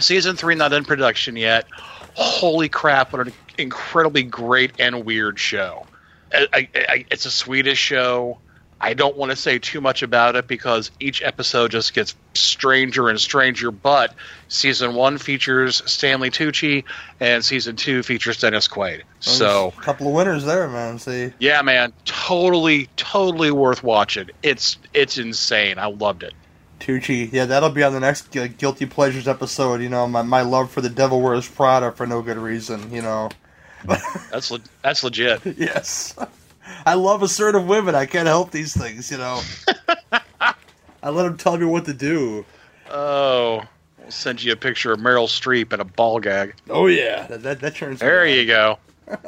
Season 0.01 0.37
three 0.37 0.55
not 0.55 0.73
in 0.73 0.85
production 0.85 1.37
yet. 1.37 1.67
Holy 2.15 2.69
crap! 2.69 3.13
What 3.13 3.27
an 3.27 3.33
incredibly 3.57 4.23
great 4.23 4.73
and 4.79 5.05
weird 5.05 5.39
show. 5.39 5.87
I, 6.33 6.47
I, 6.53 6.69
I, 6.75 7.05
it's 7.11 7.27
a 7.27 7.31
Swedish 7.31 7.79
show. 7.79 8.39
I 8.81 8.95
don't 8.95 9.17
want 9.17 9.31
to 9.31 9.37
say 9.37 9.59
too 9.59 9.81
much 9.81 10.03
about 10.03 10.37
it 10.37 10.47
because 10.47 10.93
each 11.01 11.21
episode 11.23 11.73
just 11.73 11.95
gets 11.95 12.15
stranger 12.35 13.09
and 13.09 13.21
stranger. 13.21 13.73
But 13.73 14.15
season 14.49 14.95
one 14.95 15.19
features 15.19 15.83
Stanley 15.91 16.31
Tucci, 16.31 16.85
and 17.19 17.45
season 17.45 17.75
two 17.75 18.05
features 18.05 18.39
Dennis 18.39 18.69
Quaid. 18.69 19.03
So 19.19 19.73
a 19.77 19.81
couple 19.81 20.07
of 20.07 20.15
winners 20.15 20.45
there, 20.45 20.69
man. 20.69 20.99
See, 20.99 21.33
yeah, 21.41 21.61
man, 21.63 21.93
totally, 22.05 22.89
totally 22.97 23.51
worth 23.51 23.83
watching. 23.83 24.31
It's 24.43 24.79
it's 24.95 25.19
insane. 25.19 25.79
I 25.79 25.87
loved 25.87 26.23
it. 26.23 26.35
Tucci. 26.81 27.33
Yeah, 27.33 27.47
that'll 27.47 27.71
be 27.71 27.83
on 27.83 27.93
the 27.93 28.01
next 28.01 28.31
Guilty 28.31 28.87
Pleasures 28.87 29.29
episode. 29.29 29.81
You 29.81 29.89
know, 29.89 30.07
my, 30.07 30.23
my 30.23 30.43
love 30.43 30.71
for 30.71 30.81
the 30.81 30.89
Devil 30.89 31.21
Wears 31.21 31.49
Prada 31.49 31.93
for 31.93 32.07
no 32.07 32.23
good 32.23 32.39
reason. 32.39 32.93
You 32.93 33.03
know. 33.03 33.31
That's 34.33 34.51
le- 34.51 34.61
that's 34.83 35.05
legit. 35.05 35.41
yes. 35.57 36.17
I 36.85 36.95
love 36.95 37.23
assertive 37.23 37.65
women. 37.67 37.95
I 37.95 38.07
can't 38.07 38.27
help 38.27 38.51
these 38.51 38.77
things. 38.77 39.11
You 39.11 39.19
know. 39.19 39.41
I 41.03 41.11
let 41.11 41.23
them 41.23 41.37
tell 41.37 41.57
me 41.57 41.65
what 41.65 41.85
to 41.85 41.95
do. 41.95 42.45
Oh, 42.91 43.63
I'll 44.05 44.11
send 44.11 44.43
you 44.43 44.53
a 44.53 44.57
picture 44.57 44.93
of 44.93 44.99
Meryl 44.99 45.29
Streep 45.29 45.73
and 45.73 45.81
a 45.81 45.85
ball 45.85 46.19
gag. 46.19 46.55
Oh 46.69 46.87
yeah, 46.87 47.27
that 47.29 47.43
that, 47.45 47.61
that 47.61 47.77
turns. 47.77 48.01
There 48.01 48.27
you 48.27 48.47
go. 48.47 48.79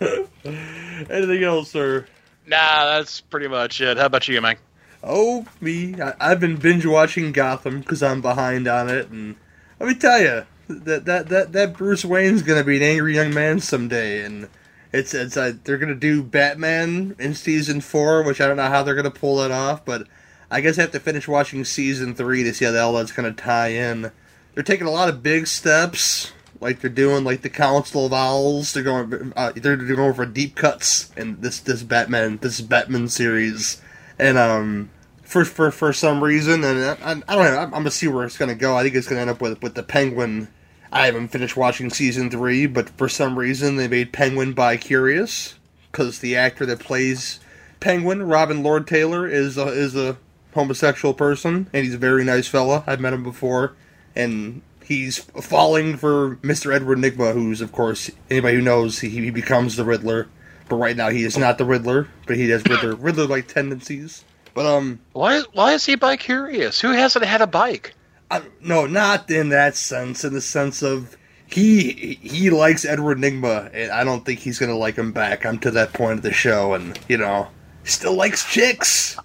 Anything 0.00 1.44
else, 1.44 1.70
sir? 1.70 2.06
Nah, 2.46 2.86
that's 2.86 3.20
pretty 3.20 3.46
much 3.48 3.80
it. 3.80 3.96
How 3.98 4.06
about 4.06 4.26
you, 4.26 4.40
man? 4.40 4.56
Oh, 5.02 5.46
me. 5.60 6.00
I, 6.00 6.14
I've 6.20 6.40
been 6.40 6.56
binge 6.56 6.86
watching 6.86 7.32
Gotham 7.32 7.80
because 7.80 8.02
I'm 8.02 8.20
behind 8.20 8.68
on 8.68 8.88
it, 8.88 9.08
and 9.08 9.36
let 9.80 9.88
me 9.88 9.94
tell 9.94 10.20
you 10.20 10.46
that 10.68 11.04
that 11.06 11.28
that 11.28 11.52
that 11.52 11.76
Bruce 11.76 12.04
Wayne's 12.04 12.42
gonna 12.42 12.64
be 12.64 12.76
an 12.76 12.82
angry 12.82 13.14
young 13.14 13.34
man 13.34 13.60
someday, 13.60 14.24
and 14.24 14.48
it's 14.92 15.14
it's 15.14 15.36
uh, 15.36 15.54
they're 15.64 15.78
gonna 15.78 15.94
do 15.94 16.22
Batman 16.22 17.16
in 17.18 17.34
season 17.34 17.80
four, 17.80 18.22
which 18.22 18.40
I 18.40 18.46
don't 18.46 18.56
know 18.56 18.68
how 18.68 18.82
they're 18.82 18.94
gonna 18.94 19.10
pull 19.10 19.36
that 19.38 19.50
off, 19.50 19.84
but 19.84 20.06
I 20.50 20.60
guess 20.60 20.78
I 20.78 20.82
have 20.82 20.92
to 20.92 21.00
finish 21.00 21.26
watching 21.26 21.64
season 21.64 22.14
three 22.14 22.42
to 22.44 22.54
see 22.54 22.64
how 22.64 22.70
the 22.70 22.78
hell 22.78 22.92
that's 22.92 23.12
gonna 23.12 23.32
tie 23.32 23.68
in. 23.68 24.12
They're 24.54 24.62
taking 24.62 24.86
a 24.86 24.90
lot 24.90 25.08
of 25.08 25.22
big 25.22 25.46
steps 25.46 26.32
like 26.62 26.80
they're 26.80 26.90
doing 26.90 27.24
like 27.24 27.42
the 27.42 27.50
Council 27.50 28.06
of 28.06 28.12
Owls. 28.12 28.72
They're 28.72 28.84
going 28.84 29.32
uh, 29.36 29.52
they're 29.56 29.76
going 29.76 30.14
for 30.14 30.24
deep 30.24 30.54
cuts 30.54 31.10
in 31.16 31.40
this 31.40 31.58
this 31.58 31.82
Batman 31.82 32.38
this 32.38 32.60
Batman 32.60 33.08
series, 33.08 33.81
and 34.18 34.38
um 34.38 34.90
for 35.22 35.44
for 35.44 35.70
for 35.70 35.92
some 35.92 36.22
reason, 36.22 36.62
and 36.62 36.78
I, 36.78 37.10
I 37.10 37.14
don't 37.14 37.44
know. 37.44 37.58
I'm, 37.58 37.66
I'm 37.66 37.70
gonna 37.70 37.90
see 37.90 38.08
where 38.08 38.24
it's 38.24 38.36
gonna 38.36 38.54
go. 38.54 38.76
I 38.76 38.82
think 38.82 38.94
it's 38.94 39.08
gonna 39.08 39.22
end 39.22 39.30
up 39.30 39.40
with 39.40 39.62
with 39.62 39.74
the 39.74 39.82
Penguin. 39.82 40.48
I 40.92 41.06
haven't 41.06 41.28
finished 41.28 41.56
watching 41.56 41.88
season 41.88 42.30
three, 42.30 42.66
but 42.66 42.90
for 42.90 43.08
some 43.08 43.38
reason 43.38 43.76
they 43.76 43.88
made 43.88 44.12
Penguin 44.12 44.52
bi 44.52 44.76
curious 44.76 45.54
because 45.90 46.18
the 46.18 46.36
actor 46.36 46.66
that 46.66 46.80
plays 46.80 47.40
Penguin, 47.80 48.24
Robin 48.24 48.62
Lord 48.62 48.86
Taylor, 48.86 49.26
is 49.26 49.56
a, 49.56 49.66
is 49.68 49.96
a 49.96 50.18
homosexual 50.54 51.14
person, 51.14 51.68
and 51.72 51.84
he's 51.84 51.94
a 51.94 51.98
very 51.98 52.24
nice 52.24 52.46
fella. 52.46 52.84
I've 52.86 53.00
met 53.00 53.14
him 53.14 53.22
before, 53.22 53.74
and 54.14 54.60
he's 54.84 55.18
falling 55.18 55.96
for 55.96 56.36
Mr. 56.36 56.74
Edward 56.74 56.98
Nygma, 56.98 57.32
who's 57.32 57.60
of 57.60 57.72
course 57.72 58.10
anybody 58.30 58.56
who 58.56 58.62
knows 58.62 59.00
he, 59.00 59.08
he 59.08 59.30
becomes 59.30 59.76
the 59.76 59.84
Riddler. 59.84 60.28
But 60.72 60.78
right 60.78 60.96
now 60.96 61.10
he 61.10 61.22
is 61.24 61.36
not 61.36 61.58
the 61.58 61.66
Riddler, 61.66 62.08
but 62.26 62.36
he 62.36 62.48
has 62.48 62.64
Riddler 62.64 62.94
Riddler 62.98 63.26
like 63.26 63.46
tendencies. 63.46 64.24
But 64.54 64.64
um, 64.64 65.00
Why? 65.12 65.42
Why 65.52 65.74
is 65.74 65.84
he 65.84 65.96
bike 65.96 66.20
curious? 66.20 66.80
Who 66.80 66.92
hasn't 66.92 67.26
had 67.26 67.42
a 67.42 67.46
bike? 67.46 67.92
I, 68.30 68.40
no, 68.62 68.86
not 68.86 69.30
in 69.30 69.50
that 69.50 69.76
sense. 69.76 70.24
In 70.24 70.32
the 70.32 70.40
sense 70.40 70.80
of 70.82 71.14
he 71.46 72.14
he 72.22 72.48
likes 72.48 72.86
Edward 72.86 73.18
Nygma, 73.18 73.70
and 73.74 73.92
I 73.92 74.02
don't 74.02 74.24
think 74.24 74.38
he's 74.38 74.58
gonna 74.58 74.78
like 74.78 74.94
him 74.96 75.12
back. 75.12 75.44
I'm 75.44 75.58
to 75.58 75.70
that 75.72 75.92
point 75.92 76.14
of 76.14 76.22
the 76.22 76.32
show, 76.32 76.72
and 76.72 76.98
you 77.06 77.18
know, 77.18 77.48
still 77.84 78.14
likes 78.14 78.50
chicks, 78.50 79.18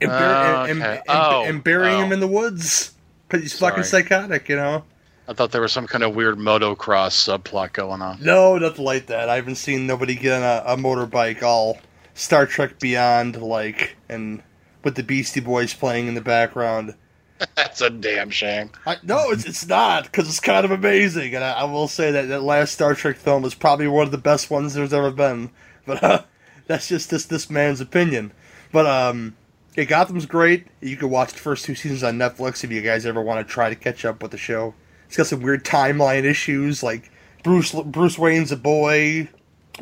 and, 0.00 0.08
bur- 0.10 0.16
Oh, 0.16 0.62
and, 0.62 0.70
and, 0.70 0.82
and- 0.82 1.02
Oh, 1.06 1.44
and 1.44 1.62
burying 1.62 2.00
oh. 2.00 2.04
him 2.06 2.12
in 2.12 2.20
the 2.20 2.26
woods 2.26 2.94
because 3.28 3.42
he's 3.42 3.58
fucking 3.58 3.84
psychotic. 3.84 4.48
You 4.48 4.56
know. 4.56 4.84
I 5.26 5.32
thought 5.32 5.52
there 5.52 5.62
was 5.62 5.72
some 5.72 5.86
kind 5.86 6.04
of 6.04 6.14
weird 6.14 6.36
motocross 6.36 7.14
subplot 7.14 7.72
going 7.72 8.02
on. 8.02 8.22
No, 8.22 8.58
nothing 8.58 8.84
like 8.84 9.06
that. 9.06 9.28
I 9.28 9.36
haven't 9.36 9.54
seen 9.54 9.86
nobody 9.86 10.14
get 10.14 10.34
on 10.34 10.42
a, 10.42 10.74
a 10.74 10.76
motorbike 10.76 11.42
all 11.42 11.78
Star 12.12 12.46
Trek 12.46 12.78
Beyond 12.78 13.40
like, 13.40 13.96
and 14.08 14.42
with 14.82 14.96
the 14.96 15.02
Beastie 15.02 15.40
Boys 15.40 15.72
playing 15.72 16.08
in 16.08 16.14
the 16.14 16.20
background. 16.20 16.94
That's 17.56 17.80
a 17.80 17.90
damn 17.90 18.30
shame. 18.30 18.70
I, 18.86 18.96
no, 19.02 19.30
it's 19.30 19.44
it's 19.44 19.66
not 19.66 20.04
because 20.04 20.28
it's 20.28 20.40
kind 20.40 20.64
of 20.64 20.70
amazing, 20.70 21.34
and 21.34 21.42
I, 21.42 21.52
I 21.52 21.64
will 21.64 21.88
say 21.88 22.10
that 22.12 22.28
that 22.28 22.42
last 22.42 22.72
Star 22.72 22.94
Trek 22.94 23.16
film 23.16 23.44
is 23.44 23.54
probably 23.54 23.88
one 23.88 24.04
of 24.04 24.12
the 24.12 24.18
best 24.18 24.50
ones 24.50 24.74
there's 24.74 24.92
ever 24.92 25.10
been. 25.10 25.50
But 25.86 26.02
uh, 26.02 26.22
that's 26.66 26.88
just 26.88 27.10
this 27.10 27.24
this 27.24 27.50
man's 27.50 27.80
opinion. 27.80 28.32
But 28.72 28.86
um, 28.86 29.36
yeah, 29.74 29.84
Gotham's 29.84 30.26
great. 30.26 30.66
You 30.80 30.96
can 30.96 31.10
watch 31.10 31.32
the 31.32 31.38
first 31.38 31.64
two 31.64 31.74
seasons 31.74 32.04
on 32.04 32.18
Netflix 32.18 32.62
if 32.62 32.70
you 32.70 32.82
guys 32.82 33.06
ever 33.06 33.22
want 33.22 33.46
to 33.46 33.52
try 33.52 33.68
to 33.68 33.74
catch 33.74 34.04
up 34.04 34.22
with 34.22 34.30
the 34.30 34.38
show. 34.38 34.74
It's 35.06 35.16
got 35.16 35.26
some 35.26 35.42
weird 35.42 35.64
timeline 35.64 36.24
issues, 36.24 36.82
like 36.82 37.10
Bruce 37.42 37.72
Bruce 37.72 38.18
Wayne's 38.18 38.52
a 38.52 38.56
boy, 38.56 39.28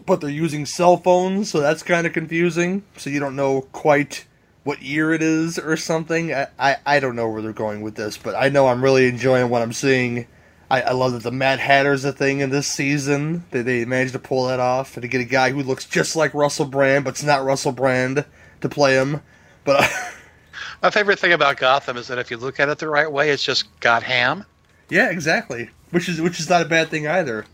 but 0.06 0.20
they're 0.20 0.30
using 0.30 0.66
cell 0.66 0.96
phones, 0.96 1.50
so 1.50 1.60
that's 1.60 1.82
kind 1.82 2.06
of 2.06 2.12
confusing. 2.12 2.82
So 2.96 3.10
you 3.10 3.20
don't 3.20 3.36
know 3.36 3.62
quite 3.72 4.26
what 4.64 4.82
year 4.82 5.12
it 5.12 5.22
is 5.22 5.58
or 5.58 5.76
something. 5.76 6.32
I, 6.32 6.46
I, 6.58 6.76
I 6.86 7.00
don't 7.00 7.16
know 7.16 7.28
where 7.28 7.42
they're 7.42 7.52
going 7.52 7.80
with 7.82 7.94
this, 7.94 8.16
but 8.16 8.34
I 8.34 8.48
know 8.48 8.68
I'm 8.68 8.82
really 8.82 9.08
enjoying 9.08 9.48
what 9.48 9.62
I'm 9.62 9.72
seeing. 9.72 10.26
I, 10.70 10.82
I 10.82 10.92
love 10.92 11.12
that 11.12 11.22
the 11.22 11.32
Mad 11.32 11.58
Hatter's 11.58 12.04
a 12.04 12.12
thing 12.12 12.40
in 12.40 12.50
this 12.50 12.66
season. 12.66 13.44
They, 13.50 13.62
they 13.62 13.84
managed 13.84 14.12
to 14.12 14.18
pull 14.18 14.46
that 14.46 14.60
off 14.60 14.96
and 14.96 15.02
to 15.02 15.08
get 15.08 15.20
a 15.20 15.24
guy 15.24 15.50
who 15.50 15.62
looks 15.62 15.84
just 15.84 16.16
like 16.16 16.32
Russell 16.32 16.66
Brand, 16.66 17.04
but 17.04 17.10
it's 17.10 17.22
not 17.22 17.44
Russell 17.44 17.72
Brand 17.72 18.24
to 18.60 18.68
play 18.68 18.94
him. 18.94 19.20
But 19.64 19.90
My 20.82 20.90
favorite 20.90 21.18
thing 21.18 21.32
about 21.32 21.58
Gotham 21.58 21.96
is 21.96 22.08
that 22.08 22.18
if 22.18 22.30
you 22.30 22.36
look 22.36 22.58
at 22.58 22.68
it 22.68 22.78
the 22.78 22.88
right 22.88 23.10
way, 23.10 23.30
it's 23.30 23.42
just 23.42 23.68
got 23.80 24.02
ham. 24.02 24.44
Yeah, 24.88 25.10
exactly. 25.10 25.70
Which 25.90 26.08
is 26.08 26.20
which 26.20 26.40
is 26.40 26.48
not 26.48 26.62
a 26.62 26.66
bad 26.66 26.88
thing 26.88 27.06
either, 27.06 27.44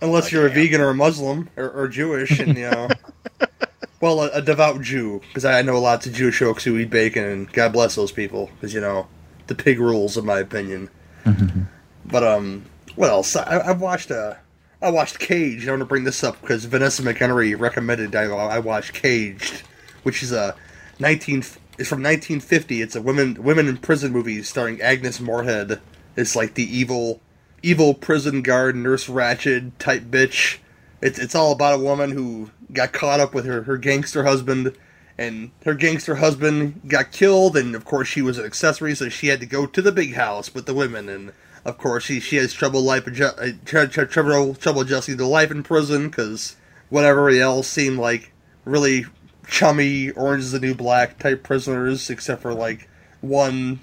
unless 0.00 0.32
you're 0.32 0.46
a 0.46 0.50
vegan 0.50 0.80
or 0.80 0.90
a 0.90 0.94
Muslim 0.94 1.48
or, 1.56 1.70
or 1.70 1.88
Jewish, 1.88 2.38
and 2.38 2.56
you 2.56 2.70
know. 2.70 2.88
Well, 3.98 4.20
a, 4.20 4.28
a 4.28 4.42
devout 4.42 4.82
Jew, 4.82 5.22
because 5.28 5.46
I 5.46 5.62
know 5.62 5.80
lots 5.80 6.06
of 6.06 6.12
Jewish 6.12 6.38
folks 6.38 6.62
who 6.62 6.76
eat 6.76 6.90
bacon, 6.90 7.24
and 7.24 7.50
God 7.50 7.72
bless 7.72 7.94
those 7.94 8.12
people, 8.12 8.50
because 8.54 8.74
you 8.74 8.80
know 8.80 9.08
the 9.46 9.54
pig 9.54 9.80
rules, 9.80 10.18
in 10.18 10.26
my 10.26 10.38
opinion. 10.38 10.90
but 12.04 12.22
um, 12.22 12.66
what 12.94 13.08
else? 13.08 13.34
I, 13.36 13.58
I've 13.60 13.80
watched 13.80 14.10
uh, 14.10 14.34
I 14.82 14.90
watched 14.90 15.18
Cage. 15.18 15.66
I 15.66 15.70
want 15.70 15.80
to 15.80 15.86
bring 15.86 16.04
this 16.04 16.22
up 16.22 16.40
because 16.40 16.64
Vanessa 16.66 17.02
McHenry 17.02 17.58
recommended. 17.58 18.14
I, 18.14 18.24
I 18.24 18.58
watched 18.58 18.92
Caged, 18.92 19.62
which 20.02 20.22
is 20.22 20.30
a 20.30 20.54
nineteen. 20.98 21.38
It's 21.78 21.88
from 21.88 22.02
1950. 22.02 22.82
It's 22.82 22.96
a 22.96 23.02
women 23.02 23.42
women 23.42 23.66
in 23.66 23.78
prison 23.78 24.12
movie 24.12 24.42
starring 24.42 24.80
Agnes 24.80 25.20
Moorehead. 25.20 25.80
It's 26.16 26.36
like 26.36 26.54
the 26.54 26.76
evil, 26.76 27.20
evil 27.62 27.94
prison 27.94 28.42
guard 28.42 28.76
nurse 28.76 29.06
Ratched 29.06 29.72
type 29.78 30.04
bitch. 30.04 30.58
It's 31.02 31.18
it's 31.18 31.34
all 31.34 31.52
about 31.52 31.78
a 31.78 31.82
woman 31.82 32.12
who 32.12 32.50
got 32.72 32.92
caught 32.92 33.20
up 33.20 33.34
with 33.34 33.44
her 33.44 33.62
her 33.64 33.76
gangster 33.76 34.24
husband, 34.24 34.74
and 35.18 35.50
her 35.64 35.74
gangster 35.74 36.16
husband 36.16 36.80
got 36.88 37.12
killed, 37.12 37.56
and 37.56 37.74
of 37.74 37.84
course 37.84 38.08
she 38.08 38.22
was 38.22 38.38
an 38.38 38.46
accessory, 38.46 38.94
so 38.94 39.08
she 39.08 39.28
had 39.28 39.40
to 39.40 39.46
go 39.46 39.66
to 39.66 39.82
the 39.82 39.92
big 39.92 40.14
house 40.14 40.54
with 40.54 40.66
the 40.66 40.74
women, 40.74 41.08
and 41.08 41.32
of 41.64 41.78
course 41.78 42.04
she 42.04 42.18
she 42.20 42.36
has 42.36 42.52
trouble 42.52 42.80
life 42.80 43.06
uh, 43.06 43.46
tr- 43.64 43.86
tr- 43.86 44.04
trouble 44.04 44.54
trouble 44.54 44.80
adjusting 44.80 45.18
to 45.18 45.26
life 45.26 45.50
in 45.50 45.62
prison 45.62 46.08
because 46.08 46.56
whatever 46.88 47.28
else 47.28 47.68
seemed 47.68 47.98
like 47.98 48.32
really 48.64 49.04
chummy 49.48 50.10
Orange 50.12 50.44
is 50.44 50.52
the 50.52 50.60
New 50.60 50.74
Black 50.74 51.18
type 51.18 51.42
prisoners, 51.42 52.10
except 52.10 52.42
for 52.42 52.54
like 52.54 52.88
one. 53.20 53.80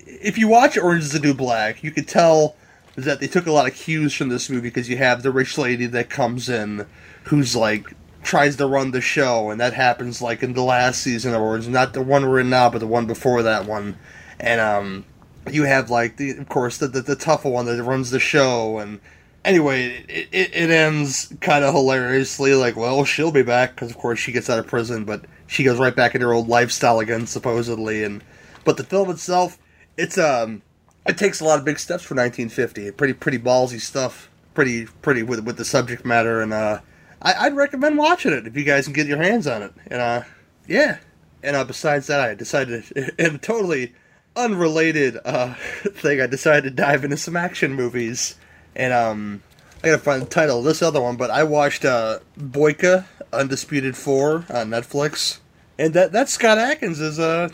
If 0.00 0.38
you 0.38 0.48
watch 0.48 0.76
Orange 0.76 1.04
is 1.04 1.12
the 1.12 1.20
New 1.20 1.34
Black, 1.34 1.82
you 1.82 1.90
could 1.90 2.08
tell 2.08 2.56
that 2.96 3.20
they 3.20 3.26
took 3.26 3.46
a 3.46 3.52
lot 3.52 3.66
of 3.66 3.74
cues 3.74 4.14
from 4.14 4.28
this 4.28 4.50
movie 4.50 4.68
because 4.68 4.88
you 4.88 4.96
have 4.98 5.22
the 5.22 5.30
rich 5.30 5.56
lady 5.56 5.86
that 5.86 6.10
comes 6.10 6.48
in 6.48 6.86
who's 7.24 7.56
like 7.56 7.94
tries 8.22 8.56
to 8.56 8.66
run 8.66 8.92
the 8.92 9.00
show, 9.00 9.50
and 9.50 9.60
that 9.60 9.74
happens 9.74 10.22
like 10.22 10.42
in 10.42 10.52
the 10.52 10.62
last 10.62 11.02
season 11.02 11.34
of 11.34 11.40
Orange, 11.40 11.68
not 11.68 11.92
the 11.92 12.02
one 12.02 12.28
we're 12.28 12.40
in 12.40 12.50
now, 12.50 12.70
but 12.70 12.78
the 12.78 12.86
one 12.86 13.06
before 13.06 13.42
that 13.42 13.66
one, 13.66 13.96
and 14.38 14.60
um, 14.60 15.04
you 15.50 15.64
have 15.64 15.90
like 15.90 16.16
the 16.16 16.30
of 16.30 16.48
course 16.48 16.78
the 16.78 16.88
the, 16.88 17.00
the 17.02 17.16
tough 17.16 17.44
one 17.44 17.66
that 17.66 17.82
runs 17.82 18.10
the 18.10 18.20
show, 18.20 18.78
and 18.78 19.00
anyway, 19.44 20.04
it 20.08 20.28
it, 20.32 20.54
it 20.54 20.70
ends 20.70 21.32
kind 21.40 21.64
of 21.64 21.74
hilariously, 21.74 22.54
like 22.54 22.76
well 22.76 23.04
she'll 23.04 23.32
be 23.32 23.42
back 23.42 23.74
because 23.74 23.90
of 23.90 23.98
course 23.98 24.18
she 24.18 24.32
gets 24.32 24.48
out 24.48 24.58
of 24.58 24.66
prison, 24.66 25.04
but 25.04 25.24
she 25.46 25.64
goes 25.64 25.78
right 25.78 25.96
back 25.96 26.14
into 26.14 26.26
her 26.26 26.32
old 26.32 26.48
lifestyle 26.48 27.00
again 27.00 27.26
supposedly, 27.26 28.04
and 28.04 28.22
but 28.64 28.76
the 28.76 28.84
film 28.84 29.10
itself, 29.10 29.58
it's 29.96 30.18
um 30.18 30.62
it 31.06 31.18
takes 31.18 31.40
a 31.40 31.44
lot 31.44 31.58
of 31.58 31.64
big 31.64 31.78
steps 31.78 32.02
for 32.02 32.14
1950. 32.14 32.92
Pretty 32.92 33.14
pretty 33.14 33.38
ballsy 33.38 33.80
stuff. 33.80 34.30
Pretty 34.54 34.86
pretty 34.86 35.22
with 35.22 35.40
with 35.40 35.56
the 35.56 35.64
subject 35.64 36.04
matter, 36.04 36.40
and 36.40 36.52
uh, 36.52 36.80
I, 37.20 37.34
I'd 37.46 37.56
recommend 37.56 37.98
watching 37.98 38.32
it 38.32 38.46
if 38.46 38.56
you 38.56 38.64
guys 38.64 38.84
can 38.84 38.92
get 38.92 39.06
your 39.06 39.22
hands 39.22 39.46
on 39.46 39.62
it. 39.62 39.72
And 39.86 40.00
uh, 40.00 40.22
yeah. 40.66 40.98
And 41.42 41.56
uh, 41.56 41.64
besides 41.64 42.06
that, 42.06 42.20
I 42.20 42.34
decided 42.34 42.90
in 43.18 43.34
a 43.34 43.38
totally 43.38 43.94
unrelated 44.36 45.18
uh 45.24 45.54
thing. 45.82 46.20
I 46.20 46.26
decided 46.26 46.64
to 46.64 46.70
dive 46.70 47.04
into 47.04 47.16
some 47.16 47.36
action 47.36 47.74
movies, 47.74 48.36
and 48.76 48.92
um, 48.92 49.42
I 49.82 49.88
gotta 49.88 49.98
find 49.98 50.22
the 50.22 50.26
title 50.26 50.58
of 50.58 50.64
this 50.64 50.82
other 50.82 51.00
one. 51.00 51.16
But 51.16 51.30
I 51.30 51.44
watched 51.44 51.84
uh 51.84 52.20
Boyka 52.38 53.06
Undisputed 53.32 53.96
Four 53.96 54.44
on 54.50 54.68
Netflix, 54.68 55.38
and 55.78 55.94
that 55.94 56.12
that 56.12 56.28
Scott 56.28 56.58
Adkins 56.58 57.00
is 57.00 57.18
uh 57.18 57.48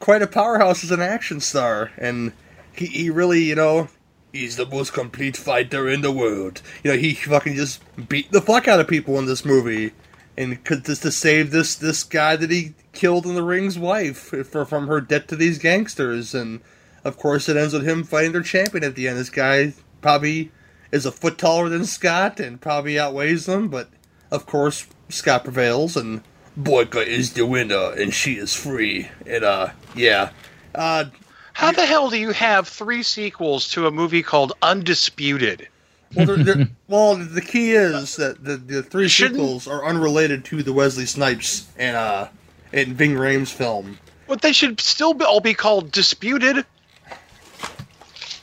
quite 0.00 0.22
a 0.22 0.26
powerhouse 0.26 0.82
as 0.82 0.90
an 0.90 1.00
action 1.00 1.40
star, 1.40 1.92
and 1.96 2.32
he, 2.72 2.86
he 2.86 3.10
really, 3.10 3.42
you 3.42 3.54
know, 3.54 3.88
he's 4.32 4.56
the 4.56 4.66
most 4.66 4.92
complete 4.92 5.36
fighter 5.36 5.88
in 5.88 6.00
the 6.00 6.10
world. 6.10 6.62
You 6.82 6.90
know, 6.90 6.96
he 6.96 7.14
fucking 7.14 7.54
just 7.54 7.82
beat 8.08 8.32
the 8.32 8.40
fuck 8.40 8.66
out 8.66 8.80
of 8.80 8.88
people 8.88 9.18
in 9.18 9.26
this 9.26 9.44
movie, 9.44 9.92
and 10.36 10.62
could 10.64 10.84
just 10.86 11.02
to 11.02 11.12
save 11.12 11.50
this 11.50 11.76
this 11.76 12.02
guy 12.02 12.34
that 12.34 12.50
he 12.50 12.74
killed 12.92 13.26
in 13.26 13.34
the 13.34 13.42
ring's 13.42 13.78
wife 13.78 14.16
for, 14.18 14.64
from 14.64 14.88
her 14.88 15.00
debt 15.00 15.28
to 15.28 15.36
these 15.36 15.58
gangsters, 15.58 16.34
and 16.34 16.60
of 17.04 17.16
course 17.16 17.48
it 17.48 17.56
ends 17.56 17.74
with 17.74 17.86
him 17.86 18.02
fighting 18.02 18.32
their 18.32 18.42
champion 18.42 18.82
at 18.82 18.94
the 18.94 19.06
end. 19.06 19.18
This 19.18 19.30
guy 19.30 19.74
probably 20.00 20.50
is 20.90 21.06
a 21.06 21.12
foot 21.12 21.38
taller 21.38 21.68
than 21.68 21.84
Scott 21.84 22.40
and 22.40 22.60
probably 22.60 22.98
outweighs 22.98 23.46
them, 23.46 23.68
but 23.68 23.90
of 24.30 24.46
course 24.46 24.86
Scott 25.10 25.44
prevails 25.44 25.96
and. 25.96 26.22
Boyka 26.58 27.04
is 27.06 27.32
the 27.34 27.46
winner, 27.46 27.92
and 27.92 28.12
she 28.12 28.34
is 28.34 28.54
free. 28.54 29.08
And 29.26 29.44
uh, 29.44 29.68
yeah, 29.94 30.30
uh, 30.74 31.04
How 31.52 31.72
the 31.72 31.86
hell 31.86 32.10
do 32.10 32.18
you 32.18 32.30
have 32.32 32.68
three 32.68 33.02
sequels 33.02 33.68
to 33.72 33.86
a 33.86 33.90
movie 33.90 34.22
called 34.22 34.52
Undisputed? 34.62 35.68
Well, 36.14 36.26
they're, 36.26 36.36
they're, 36.36 36.68
well, 36.88 37.14
the 37.16 37.40
key 37.40 37.72
is 37.72 38.16
that 38.16 38.42
the, 38.44 38.56
the 38.56 38.82
three 38.82 39.08
Shouldn't- 39.08 39.36
sequels 39.36 39.68
are 39.68 39.84
unrelated 39.84 40.44
to 40.46 40.62
the 40.62 40.72
Wesley 40.72 41.06
Snipes 41.06 41.68
and 41.78 41.96
uh 41.96 42.28
and 42.72 42.88
Ving 42.96 43.12
Rhames 43.14 43.48
film. 43.52 43.98
But 44.28 44.42
they 44.42 44.52
should 44.52 44.80
still 44.80 45.12
be, 45.14 45.24
all 45.24 45.40
be 45.40 45.54
called 45.54 45.90
Disputed. 45.90 46.64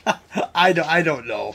I 0.54 0.72
don't, 0.74 0.86
I 0.88 1.00
don't 1.02 1.26
know. 1.26 1.54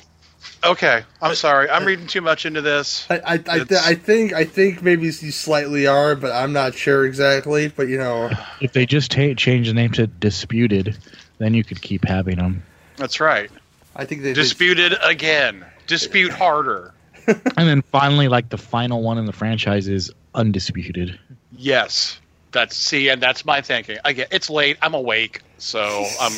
Okay, 0.63 1.03
I'm 1.21 1.35
sorry. 1.35 1.69
I'm 1.69 1.85
reading 1.85 2.07
too 2.07 2.21
much 2.21 2.45
into 2.45 2.61
this. 2.61 3.05
I 3.09 3.15
I, 3.15 3.33
I, 3.33 3.59
th- 3.59 3.81
I 3.81 3.95
think 3.95 4.33
I 4.33 4.45
think 4.45 4.81
maybe 4.81 5.03
you 5.05 5.11
slightly 5.11 5.87
are, 5.87 6.15
but 6.15 6.31
I'm 6.31 6.53
not 6.53 6.73
sure 6.73 7.05
exactly. 7.05 7.67
But 7.67 7.89
you 7.89 7.97
know, 7.97 8.31
If 8.61 8.73
they 8.73 8.85
just 8.85 9.11
ta 9.11 9.33
change 9.35 9.67
the 9.67 9.73
name 9.73 9.91
to 9.91 10.07
Disputed, 10.07 10.97
then 11.39 11.53
you 11.53 11.63
could 11.63 11.81
keep 11.81 12.05
having 12.05 12.37
them. 12.37 12.63
That's 12.95 13.19
right. 13.19 13.51
I 13.95 14.05
think 14.05 14.21
they, 14.21 14.29
they 14.29 14.33
Disputed 14.33 14.95
again. 15.03 15.65
Dispute 15.87 16.31
harder. 16.31 16.93
and 17.27 17.67
then 17.67 17.81
finally, 17.81 18.27
like 18.27 18.49
the 18.49 18.57
final 18.57 19.01
one 19.01 19.17
in 19.17 19.25
the 19.25 19.33
franchise 19.33 19.87
is 19.87 20.11
undisputed. 20.33 21.19
Yes. 21.57 22.19
That's 22.53 22.77
see, 22.77 23.09
and 23.09 23.21
that's 23.21 23.45
my 23.45 23.61
thinking. 23.61 23.97
I 24.05 24.13
get 24.13 24.27
it's 24.31 24.49
late. 24.49 24.77
I'm 24.81 24.93
awake, 24.93 25.41
so 25.57 26.05
I'm 26.21 26.31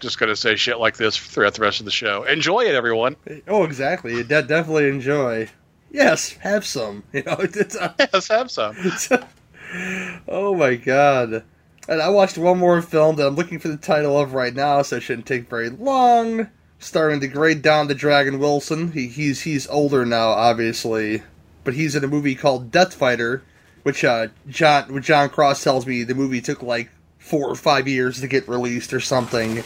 just 0.00 0.18
gonna 0.18 0.36
say 0.36 0.56
shit 0.56 0.78
like 0.78 0.96
this 0.96 1.16
throughout 1.16 1.54
the 1.54 1.62
rest 1.62 1.80
of 1.80 1.84
the 1.84 1.92
show. 1.92 2.24
Enjoy 2.24 2.60
it, 2.60 2.74
everyone. 2.74 3.16
Oh, 3.46 3.64
exactly. 3.64 4.22
De- 4.22 4.42
definitely 4.42 4.88
enjoy. 4.88 5.48
Yes, 5.90 6.32
have 6.38 6.64
some. 6.64 7.02
You 7.12 7.22
know, 7.24 7.36
it's, 7.38 7.76
uh, 7.76 7.92
Let's 8.12 8.28
have 8.28 8.50
some. 8.50 8.76
oh 10.28 10.54
my 10.54 10.76
god. 10.76 11.44
And 11.88 12.00
I 12.00 12.08
watched 12.10 12.38
one 12.38 12.58
more 12.58 12.80
film 12.82 13.16
that 13.16 13.26
I'm 13.26 13.34
looking 13.34 13.58
for 13.58 13.68
the 13.68 13.76
title 13.76 14.18
of 14.18 14.32
right 14.34 14.54
now, 14.54 14.82
so 14.82 14.96
it 14.96 15.00
shouldn't 15.02 15.26
take 15.26 15.48
very 15.48 15.68
long. 15.70 16.48
Starring 16.78 17.20
the 17.20 17.28
great 17.28 17.62
Don 17.62 17.88
the 17.88 17.94
Dragon 17.94 18.38
Wilson. 18.38 18.92
He, 18.92 19.08
he's 19.08 19.42
he's 19.42 19.66
older 19.66 20.06
now, 20.06 20.28
obviously, 20.28 21.22
but 21.64 21.74
he's 21.74 21.94
in 21.94 22.04
a 22.04 22.08
movie 22.08 22.34
called 22.34 22.70
Death 22.70 22.94
Fighter, 22.94 23.42
which 23.82 24.02
uh, 24.04 24.28
John 24.48 24.94
which 24.94 25.04
John 25.04 25.28
Cross 25.28 25.62
tells 25.62 25.86
me 25.86 26.04
the 26.04 26.14
movie 26.14 26.40
took 26.40 26.62
like 26.62 26.90
four 27.30 27.48
or 27.48 27.54
five 27.54 27.88
years 27.88 28.20
to 28.20 28.28
get 28.28 28.48
released 28.48 28.92
or 28.92 29.00
something. 29.00 29.62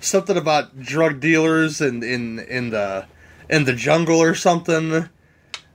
Something 0.00 0.36
about 0.36 0.80
drug 0.80 1.20
dealers 1.20 1.80
in 1.80 2.02
in 2.02 2.38
in 2.38 2.70
the 2.70 3.06
in 3.48 3.64
the 3.64 3.72
jungle 3.72 4.22
or 4.22 4.34
something 4.34 5.08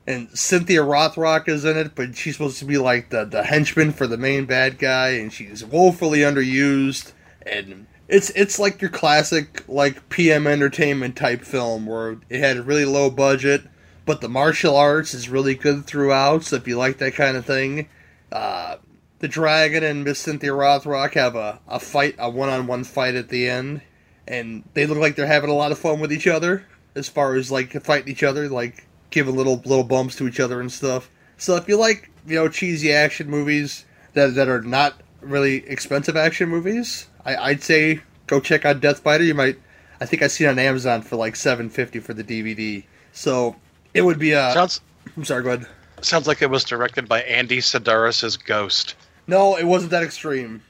and 0.07 0.29
Cynthia 0.38 0.81
Rothrock 0.81 1.48
is 1.48 1.63
in 1.63 1.77
it, 1.77 1.95
but 1.95 2.15
she's 2.15 2.36
supposed 2.36 2.60
to 2.60 2.65
be 2.65 2.77
like 2.77 3.10
the, 3.10 3.24
the 3.24 3.43
henchman 3.43 3.91
for 3.91 4.07
the 4.07 4.17
main 4.17 4.45
bad 4.45 4.79
guy, 4.79 5.10
and 5.10 5.31
she's 5.31 5.63
woefully 5.63 6.19
underused. 6.19 7.13
And 7.43 7.88
it's 8.07 8.29
it's 8.31 8.60
like 8.60 8.81
your 8.81 8.89
classic 8.89 9.63
like 9.67 10.10
PM 10.10 10.48
Entertainment 10.48 11.15
type 11.15 11.43
film 11.43 11.86
where 11.86 12.17
it 12.29 12.39
had 12.39 12.57
a 12.57 12.63
really 12.63 12.86
low 12.86 13.10
budget, 13.10 13.63
but 14.05 14.21
the 14.21 14.29
martial 14.29 14.75
arts 14.75 15.13
is 15.13 15.29
really 15.29 15.55
good 15.55 15.86
throughout. 15.86 16.43
So 16.43 16.55
if 16.55 16.67
you 16.67 16.77
like 16.77 16.98
that 16.98 17.13
kind 17.13 17.38
of 17.38 17.45
thing, 17.45 17.88
uh, 18.31 18.77
the 19.22 19.28
dragon 19.28 19.84
and 19.84 20.04
Miss 20.04 20.20
Cynthia 20.20 20.50
Rothrock 20.50 21.13
have 21.13 21.36
a, 21.36 21.60
a 21.68 21.80
fight, 21.80 22.16
a 22.18 22.30
one 22.30 22.50
on 22.50 22.66
one 22.66 22.84
fight 22.84 23.13
at 23.13 23.30
the 23.30 23.48
end, 23.48 23.82
and 24.28 24.63
they 24.74 24.88
look 24.88 24.98
like 24.98 25.16
they're 25.16 25.28
having 25.28 25.51
a 25.51 25.56
lot 25.56 25.72
of 25.72 25.78
fun 25.78 26.00
with 26.00 26.12
each 26.12 26.28
other 26.28 26.66
as 26.96 27.08
far 27.08 27.36
as 27.36 27.51
like 27.51 27.72
fighting 27.84 28.12
each 28.12 28.24
other, 28.24 28.50
like 28.50 28.88
giving 29.12 29.36
little 29.36 29.58
little 29.58 29.84
bumps 29.84 30.16
to 30.16 30.28
each 30.28 30.40
other 30.40 30.60
and 30.60 30.72
stuff. 30.72 31.10
So 31.38 31.56
if 31.56 31.68
you 31.68 31.78
like 31.78 32.10
you 32.25 32.36
know 32.36 32.50
cheesy 32.50 32.92
action 32.92 33.30
movies 33.30 33.86
that 34.13 34.34
that 34.36 34.50
are 34.50 34.62
not 34.62 35.00
really 35.22 35.68
expensive 35.68 36.18
action 36.18 36.50
movies, 36.50 37.08
I, 37.24 37.36
I'd 37.36 37.63
say 37.63 38.01
go 38.25 38.40
check 38.40 38.66
out 38.66 38.82
Death 38.82 39.00
Fighter. 39.00 39.24
You 39.24 39.36
might, 39.36 39.60
I 40.00 40.08
think 40.08 40.24
I 40.24 40.28
seen 40.28 40.48
it 40.48 40.51
on 40.51 40.60
Amazon 40.60 41.04
for 41.04 41.16
like 41.16 41.36
seven 41.36 41.70
fifty 41.70 42.00
for 42.00 42.16
the 42.16 42.24
DVD. 42.24 42.84
So 43.13 43.56
it 43.94 44.01
would 44.01 44.18
be 44.18 44.32
a. 44.32 44.51
Sounds 44.51 44.82
I'm 45.16 45.25
sorry, 45.25 45.44
go 45.44 45.51
ahead. 45.51 45.68
sounds 46.01 46.28
like 46.28 46.42
it 46.42 46.50
was 46.50 46.63
directed 46.63 47.08
by 47.08 47.22
Andy 47.22 47.60
Sidaris' 47.60 48.44
Ghost. 48.44 48.96
No, 49.28 49.58
it 49.58 49.66
wasn't 49.66 49.92
that 49.92 50.04
extreme. 50.04 50.62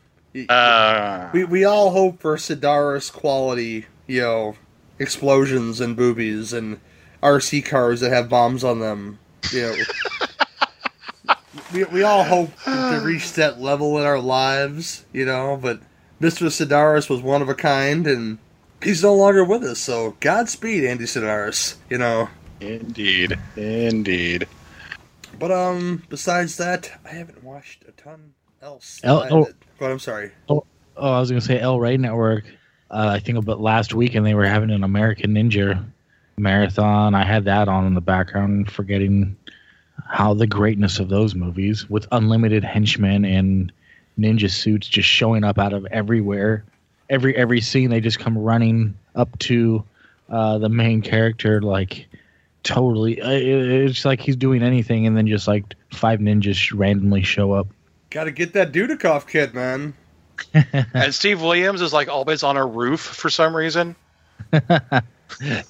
Uh, 0.49 1.29
we 1.33 1.43
we 1.43 1.65
all 1.65 1.91
hope 1.91 2.21
for 2.21 2.37
Sidaris 2.37 3.11
quality, 3.11 3.85
you 4.07 4.21
know, 4.21 4.55
explosions 4.97 5.81
and 5.81 5.95
boobies 5.95 6.53
and 6.53 6.79
RC 7.21 7.65
cars 7.65 7.99
that 7.99 8.11
have 8.11 8.29
bombs 8.29 8.63
on 8.63 8.79
them. 8.79 9.19
You 9.51 9.61
know, 9.61 11.35
we 11.73 11.83
we 11.85 12.03
all 12.03 12.23
hope 12.23 12.51
to 12.63 13.01
reach 13.03 13.33
that 13.33 13.59
level 13.59 13.97
in 13.99 14.05
our 14.05 14.19
lives, 14.19 15.05
you 15.11 15.25
know. 15.25 15.57
But 15.61 15.81
Mr. 16.21 16.47
Sidaris 16.47 17.09
was 17.09 17.21
one 17.21 17.41
of 17.41 17.49
a 17.49 17.55
kind, 17.55 18.07
and 18.07 18.37
he's 18.81 19.03
no 19.03 19.13
longer 19.13 19.43
with 19.43 19.63
us. 19.63 19.79
So 19.79 20.15
Godspeed, 20.21 20.85
Andy 20.85 21.05
Sidaris. 21.05 21.75
You 21.89 21.97
know. 21.97 22.29
indeed, 22.61 23.37
indeed. 23.57 24.47
But 25.37 25.51
um, 25.51 26.03
besides 26.07 26.57
that, 26.57 26.99
I 27.03 27.09
haven't 27.09 27.43
watched 27.43 27.83
a 27.87 27.91
ton 27.91 28.33
else. 28.61 29.01
Oh. 29.03 29.47
But 29.79 29.91
I'm 29.91 29.99
sorry. 29.99 30.31
Oh, 30.49 30.63
I 30.97 31.19
was 31.19 31.29
gonna 31.31 31.41
say 31.41 31.59
El 31.59 31.79
Rey 31.79 31.97
Network. 31.97 32.45
Uh, 32.89 33.11
I 33.15 33.19
think 33.19 33.37
about 33.37 33.59
last 33.61 33.93
week, 33.93 34.15
and 34.15 34.25
they 34.25 34.33
were 34.35 34.45
having 34.45 34.69
an 34.69 34.83
American 34.83 35.33
Ninja 35.33 35.83
marathon. 36.37 37.15
I 37.15 37.23
had 37.25 37.45
that 37.45 37.67
on 37.67 37.87
in 37.87 37.93
the 37.93 38.01
background, 38.01 38.69
forgetting 38.71 39.35
how 40.07 40.33
the 40.33 40.47
greatness 40.47 40.99
of 40.99 41.09
those 41.09 41.33
movies 41.35 41.89
with 41.89 42.07
unlimited 42.11 42.63
henchmen 42.63 43.23
and 43.25 43.71
ninja 44.19 44.49
suits 44.51 44.87
just 44.87 45.07
showing 45.07 45.43
up 45.43 45.57
out 45.57 45.73
of 45.73 45.85
everywhere. 45.87 46.63
Every 47.09 47.35
every 47.35 47.61
scene, 47.61 47.89
they 47.89 48.01
just 48.01 48.19
come 48.19 48.37
running 48.37 48.97
up 49.15 49.37
to 49.39 49.83
uh, 50.29 50.57
the 50.59 50.69
main 50.69 51.01
character, 51.01 51.61
like 51.61 52.07
totally. 52.63 53.21
uh, 53.21 53.29
it- 53.31 53.87
It's 53.89 54.05
like 54.05 54.19
he's 54.21 54.35
doing 54.35 54.61
anything, 54.63 55.07
and 55.07 55.15
then 55.17 55.27
just 55.27 55.47
like 55.47 55.73
five 55.91 56.19
ninjas 56.19 56.77
randomly 56.77 57.23
show 57.23 57.53
up. 57.53 57.67
Got 58.11 58.25
to 58.25 58.31
get 58.31 58.53
that 58.53 58.71
Dudikoff 58.71 59.27
kid, 59.27 59.53
man. 59.53 59.95
And 60.93 61.13
Steve 61.13 61.41
Williams 61.41 61.81
is 61.81 61.93
like 61.93 62.07
always 62.07 62.43
on 62.43 62.57
a 62.57 62.65
roof 62.65 62.99
for 62.99 63.29
some 63.29 63.55
reason. 63.55 63.95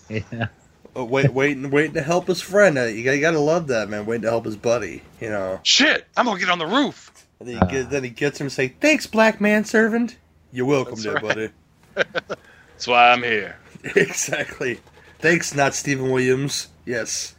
yeah. 0.10 0.48
Oh, 0.96 1.04
wait, 1.04 1.32
waiting, 1.32 1.70
waiting 1.70 1.94
to 1.94 2.02
help 2.02 2.28
his 2.28 2.42
friend. 2.42 2.78
Uh, 2.78 2.84
you, 2.84 3.04
got, 3.04 3.12
you 3.12 3.22
got 3.22 3.32
to 3.32 3.40
love 3.40 3.68
that, 3.68 3.90
man. 3.90 4.06
Waiting 4.06 4.24
to 4.24 4.30
help 4.30 4.46
his 4.46 4.56
buddy. 4.56 5.04
You 5.20 5.30
know. 5.30 5.60
Shit, 5.64 6.08
I'm 6.18 6.26
gonna 6.26 6.40
get 6.40 6.50
on 6.50 6.60
the 6.60 6.66
roof. 6.66 7.12
And 7.40 7.50
then, 7.50 7.60
he 7.60 7.72
get, 7.72 7.90
then 7.90 8.04
he 8.04 8.10
gets 8.10 8.40
him 8.40 8.46
and 8.46 8.52
say, 8.52 8.70
"Thanks, 8.70 9.08
black 9.08 9.40
man 9.40 9.66
servant. 9.66 10.18
You're 10.52 10.66
welcome, 10.66 11.00
there, 11.02 11.14
right. 11.14 11.24
buddy." 11.24 11.50
That's 11.96 12.88
why 12.88 13.12
I'm 13.12 13.24
here. 13.24 13.58
exactly. 13.84 14.80
Thanks, 15.20 15.54
not 15.54 15.74
Stephen 15.74 16.12
Williams. 16.12 16.70
Yes, 16.86 17.36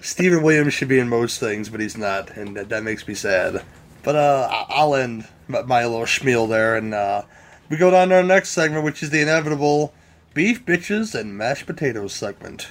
Stephen 0.00 0.42
Williams 0.42 0.74
should 0.74 0.88
be 0.88 0.98
in 0.98 1.08
most 1.08 1.40
things, 1.40 1.68
but 1.68 1.80
he's 1.80 1.96
not, 1.96 2.30
and 2.30 2.56
that, 2.56 2.68
that 2.68 2.82
makes 2.82 3.06
me 3.08 3.14
sad. 3.14 3.62
But 4.02 4.16
uh, 4.16 4.48
I- 4.50 4.66
I'll 4.70 4.94
end 4.94 5.26
my, 5.48 5.62
my 5.62 5.84
little 5.84 6.06
schmeal 6.06 6.48
there, 6.48 6.76
and 6.76 6.94
uh, 6.94 7.22
we 7.68 7.76
go 7.76 7.90
down 7.90 8.08
to 8.08 8.16
our 8.16 8.22
next 8.22 8.50
segment, 8.50 8.84
which 8.84 9.02
is 9.02 9.10
the 9.10 9.20
inevitable 9.20 9.92
beef, 10.34 10.64
bitches, 10.64 11.14
and 11.18 11.36
mashed 11.36 11.66
potatoes 11.66 12.12
segment. 12.14 12.68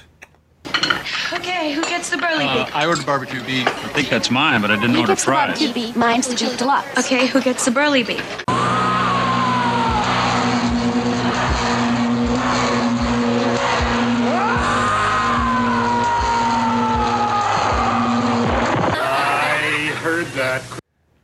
Okay, 1.32 1.72
who 1.72 1.82
gets 1.82 2.10
the 2.10 2.16
burly 2.18 2.44
Uh, 2.44 2.64
beef? 2.64 2.76
I 2.76 2.86
ordered 2.86 3.06
barbecue 3.06 3.42
beef. 3.44 3.66
I 3.68 3.88
think 3.88 4.08
that's 4.08 4.30
mine, 4.30 4.60
but 4.60 4.70
I 4.70 4.76
didn't 4.76 4.90
He 4.94 5.00
order 5.00 5.12
gets 5.12 5.24
the 5.24 5.30
fries. 5.30 5.58
barbecue 5.58 5.72
beef. 5.72 5.96
Mine's 5.96 6.26
the 6.28 6.34
beef 6.36 6.56
deluxe. 6.58 6.98
Okay, 7.06 7.26
who 7.28 7.40
gets 7.40 7.64
the 7.64 7.70
burly 7.70 8.02
beef? 8.02 8.24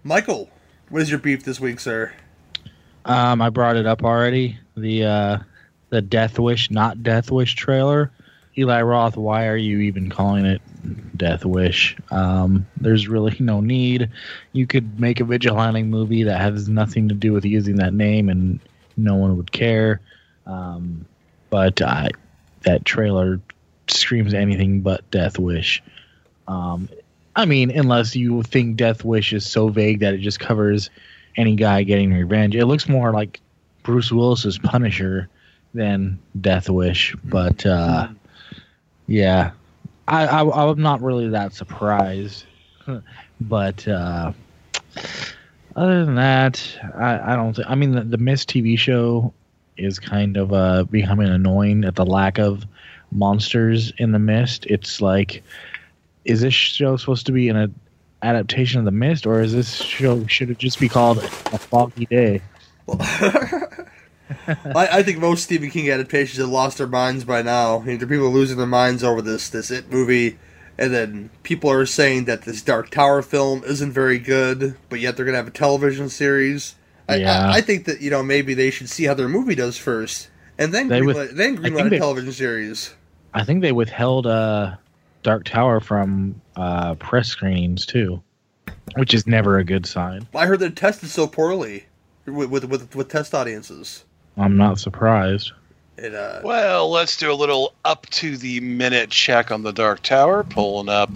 Michael, 0.06 0.48
what 0.88 1.02
is 1.02 1.10
your 1.10 1.18
beef 1.18 1.42
this 1.42 1.58
week, 1.58 1.80
sir? 1.80 2.12
Um, 3.04 3.42
I 3.42 3.50
brought 3.50 3.74
it 3.76 3.86
up 3.86 4.04
already. 4.04 4.56
The 4.76 5.04
uh, 5.04 5.38
the 5.90 6.00
Death 6.00 6.38
Wish, 6.38 6.70
not 6.70 7.02
Death 7.02 7.32
Wish 7.32 7.56
trailer. 7.56 8.12
Eli 8.56 8.82
Roth, 8.82 9.16
why 9.16 9.48
are 9.48 9.56
you 9.56 9.80
even 9.80 10.08
calling 10.08 10.46
it 10.46 10.62
Death 11.18 11.44
Wish? 11.44 11.96
Um, 12.12 12.68
there's 12.76 13.08
really 13.08 13.36
no 13.40 13.60
need. 13.60 14.08
You 14.52 14.68
could 14.68 15.00
make 15.00 15.18
a 15.18 15.24
vigilante 15.24 15.82
movie 15.82 16.22
that 16.22 16.40
has 16.40 16.68
nothing 16.68 17.08
to 17.08 17.14
do 17.14 17.32
with 17.32 17.44
using 17.44 17.74
that 17.76 17.92
name, 17.92 18.28
and 18.28 18.60
no 18.96 19.16
one 19.16 19.36
would 19.36 19.50
care. 19.50 20.00
Um, 20.46 21.04
but 21.50 21.82
I, 21.82 22.10
that 22.62 22.84
trailer 22.84 23.40
screams 23.88 24.34
anything 24.34 24.82
but 24.82 25.10
Death 25.10 25.40
Wish. 25.40 25.82
Um, 26.46 26.88
I 27.37 27.44
mean, 27.44 27.70
unless 27.70 28.16
you 28.16 28.42
think 28.42 28.77
Death 28.77 29.05
Wish 29.05 29.33
is 29.33 29.46
so 29.46 29.68
vague 29.68 30.01
that 30.01 30.14
it 30.14 30.18
just 30.18 30.40
covers 30.40 30.88
any 31.37 31.55
guy 31.55 31.83
getting 31.83 32.12
revenge. 32.12 32.57
It 32.57 32.64
looks 32.64 32.88
more 32.88 33.12
like 33.12 33.40
Bruce 33.83 34.11
Willis's 34.11 34.59
Punisher 34.59 35.29
than 35.75 36.18
Death 36.40 36.70
Wish, 36.70 37.14
but 37.25 37.64
uh, 37.66 38.09
yeah, 39.07 39.51
I, 40.09 40.27
I 40.27 40.70
I'm 40.70 40.81
not 40.81 41.03
really 41.03 41.29
that 41.29 41.53
surprised. 41.53 42.44
but 43.40 43.87
uh, 43.87 44.33
other 45.77 46.05
than 46.05 46.14
that, 46.14 46.66
I, 46.94 47.33
I 47.33 47.37
don't. 47.37 47.55
Think, 47.55 47.68
I 47.68 47.75
mean, 47.75 47.92
the, 47.92 48.03
the 48.03 48.18
Mist 48.18 48.49
TV 48.49 48.79
show 48.79 49.33
is 49.77 49.99
kind 49.99 50.38
of 50.38 50.55
uh, 50.55 50.85
becoming 50.85 51.29
annoying 51.29 51.85
at 51.85 51.96
the 51.96 52.07
lack 52.07 52.38
of 52.38 52.64
monsters 53.12 53.92
in 53.99 54.12
the 54.12 54.18
Mist. 54.18 54.64
It's 54.66 55.03
like, 55.03 55.42
is 56.26 56.40
this 56.40 56.54
show 56.54 56.96
supposed 56.96 57.26
to 57.26 57.32
be 57.32 57.48
an 57.48 57.74
adaptation 58.22 58.80
of 58.80 58.84
the 58.84 58.90
Mist, 58.90 59.26
or 59.26 59.40
is 59.40 59.52
this 59.52 59.76
show 59.76 60.26
should 60.26 60.50
it 60.50 60.58
just 60.58 60.80
be 60.80 60.88
called 60.88 61.18
A 61.18 61.58
Foggy 61.58 62.06
Day? 62.06 62.42
I, 64.48 64.88
I 64.92 65.02
think 65.02 65.18
most 65.18 65.44
Stephen 65.44 65.70
King 65.70 65.90
adaptations 65.90 66.38
have 66.38 66.48
lost 66.48 66.78
their 66.78 66.86
minds 66.86 67.24
by 67.24 67.42
now. 67.42 67.80
I 67.80 67.84
mean, 67.84 67.98
there 67.98 68.06
are 68.06 68.10
people 68.10 68.30
losing 68.30 68.58
their 68.58 68.66
minds 68.66 69.04
over 69.04 69.22
this 69.22 69.48
this 69.48 69.70
It 69.70 69.90
movie, 69.90 70.38
and 70.76 70.92
then 70.92 71.30
people 71.44 71.70
are 71.70 71.86
saying 71.86 72.24
that 72.24 72.42
this 72.42 72.60
Dark 72.62 72.90
Tower 72.90 73.22
film 73.22 73.62
isn't 73.64 73.92
very 73.92 74.18
good, 74.18 74.76
but 74.88 74.98
yet 74.98 75.16
they're 75.16 75.24
gonna 75.24 75.38
have 75.38 75.48
a 75.48 75.52
television 75.52 76.08
series. 76.08 76.74
I, 77.08 77.16
Yeah. 77.16 77.48
I, 77.48 77.58
I 77.58 77.60
think 77.60 77.84
that 77.84 78.00
you 78.00 78.10
know 78.10 78.24
maybe 78.24 78.54
they 78.54 78.70
should 78.70 78.88
see 78.88 79.04
how 79.04 79.14
their 79.14 79.28
movie 79.28 79.54
does 79.54 79.78
first, 79.78 80.28
and 80.58 80.74
then 80.74 80.88
They 80.88 81.00
greenlight, 81.00 81.36
then 81.36 81.64
I 81.64 81.70
greenlight 81.70 81.94
a 81.94 81.98
television 81.98 82.32
series. 82.32 82.94
I 83.32 83.44
think 83.44 83.62
they 83.62 83.72
withheld 83.72 84.26
uh, 84.26 84.76
Dark 85.26 85.44
Tower 85.44 85.80
from 85.80 86.40
uh, 86.54 86.94
press 86.94 87.26
screenings 87.26 87.84
too, 87.84 88.22
which 88.94 89.12
is 89.12 89.26
never 89.26 89.58
a 89.58 89.64
good 89.64 89.84
sign. 89.84 90.24
I 90.32 90.46
heard 90.46 90.60
they 90.60 90.70
tested 90.70 91.08
so 91.08 91.26
poorly 91.26 91.86
with 92.26 92.48
with 92.48 92.64
with, 92.66 92.94
with 92.94 93.08
test 93.08 93.34
audiences. 93.34 94.04
I'm 94.36 94.56
not 94.56 94.78
surprised. 94.78 95.50
It 95.96 96.14
uh, 96.14 96.42
Well, 96.44 96.88
let's 96.92 97.16
do 97.16 97.32
a 97.32 97.34
little 97.34 97.74
up 97.84 98.06
to 98.10 98.36
the 98.36 98.60
minute 98.60 99.10
check 99.10 99.50
on 99.50 99.64
the 99.64 99.72
Dark 99.72 100.00
Tower. 100.02 100.44
Pulling 100.44 100.88
up 100.88 101.10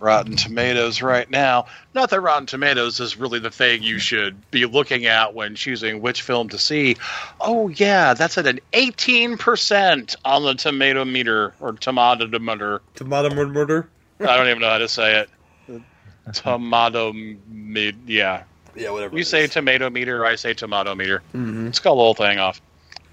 Rotten 0.00 0.36
Tomatoes 0.36 1.02
right 1.02 1.28
now. 1.28 1.66
Not 1.94 2.10
that 2.10 2.20
Rotten 2.20 2.46
Tomatoes 2.46 3.00
is 3.00 3.16
really 3.16 3.38
the 3.40 3.50
thing 3.50 3.82
you 3.82 3.98
should 3.98 4.50
be 4.50 4.64
looking 4.66 5.06
at 5.06 5.34
when 5.34 5.54
choosing 5.56 6.00
which 6.00 6.22
film 6.22 6.48
to 6.50 6.58
see. 6.58 6.96
Oh 7.40 7.68
yeah, 7.68 8.14
that's 8.14 8.38
at 8.38 8.46
an 8.46 8.60
18% 8.72 10.16
on 10.24 10.42
the 10.44 10.54
tomato 10.54 11.04
meter 11.04 11.52
or 11.60 11.72
tomato 11.72 12.26
meter. 12.38 12.80
tomato 12.94 13.34
mur- 13.34 13.48
murder. 13.48 13.88
I 14.20 14.36
don't 14.36 14.48
even 14.48 14.60
know 14.60 14.70
how 14.70 14.78
to 14.78 14.88
say 14.88 15.20
it. 15.20 15.30
Tomato 16.32 17.12
meter. 17.12 17.96
Yeah. 18.06 18.42
Yeah, 18.76 18.90
whatever. 18.90 19.16
You 19.16 19.22
it 19.22 19.26
say 19.26 19.44
is. 19.44 19.50
tomato 19.50 19.90
meter, 19.90 20.24
I 20.24 20.36
say 20.36 20.54
tomato 20.54 20.94
meter. 20.94 21.22
Mhm. 21.34 21.66
Let's 21.66 21.80
call 21.80 21.96
the 21.96 22.02
whole 22.02 22.14
thing 22.14 22.38
off. 22.38 22.60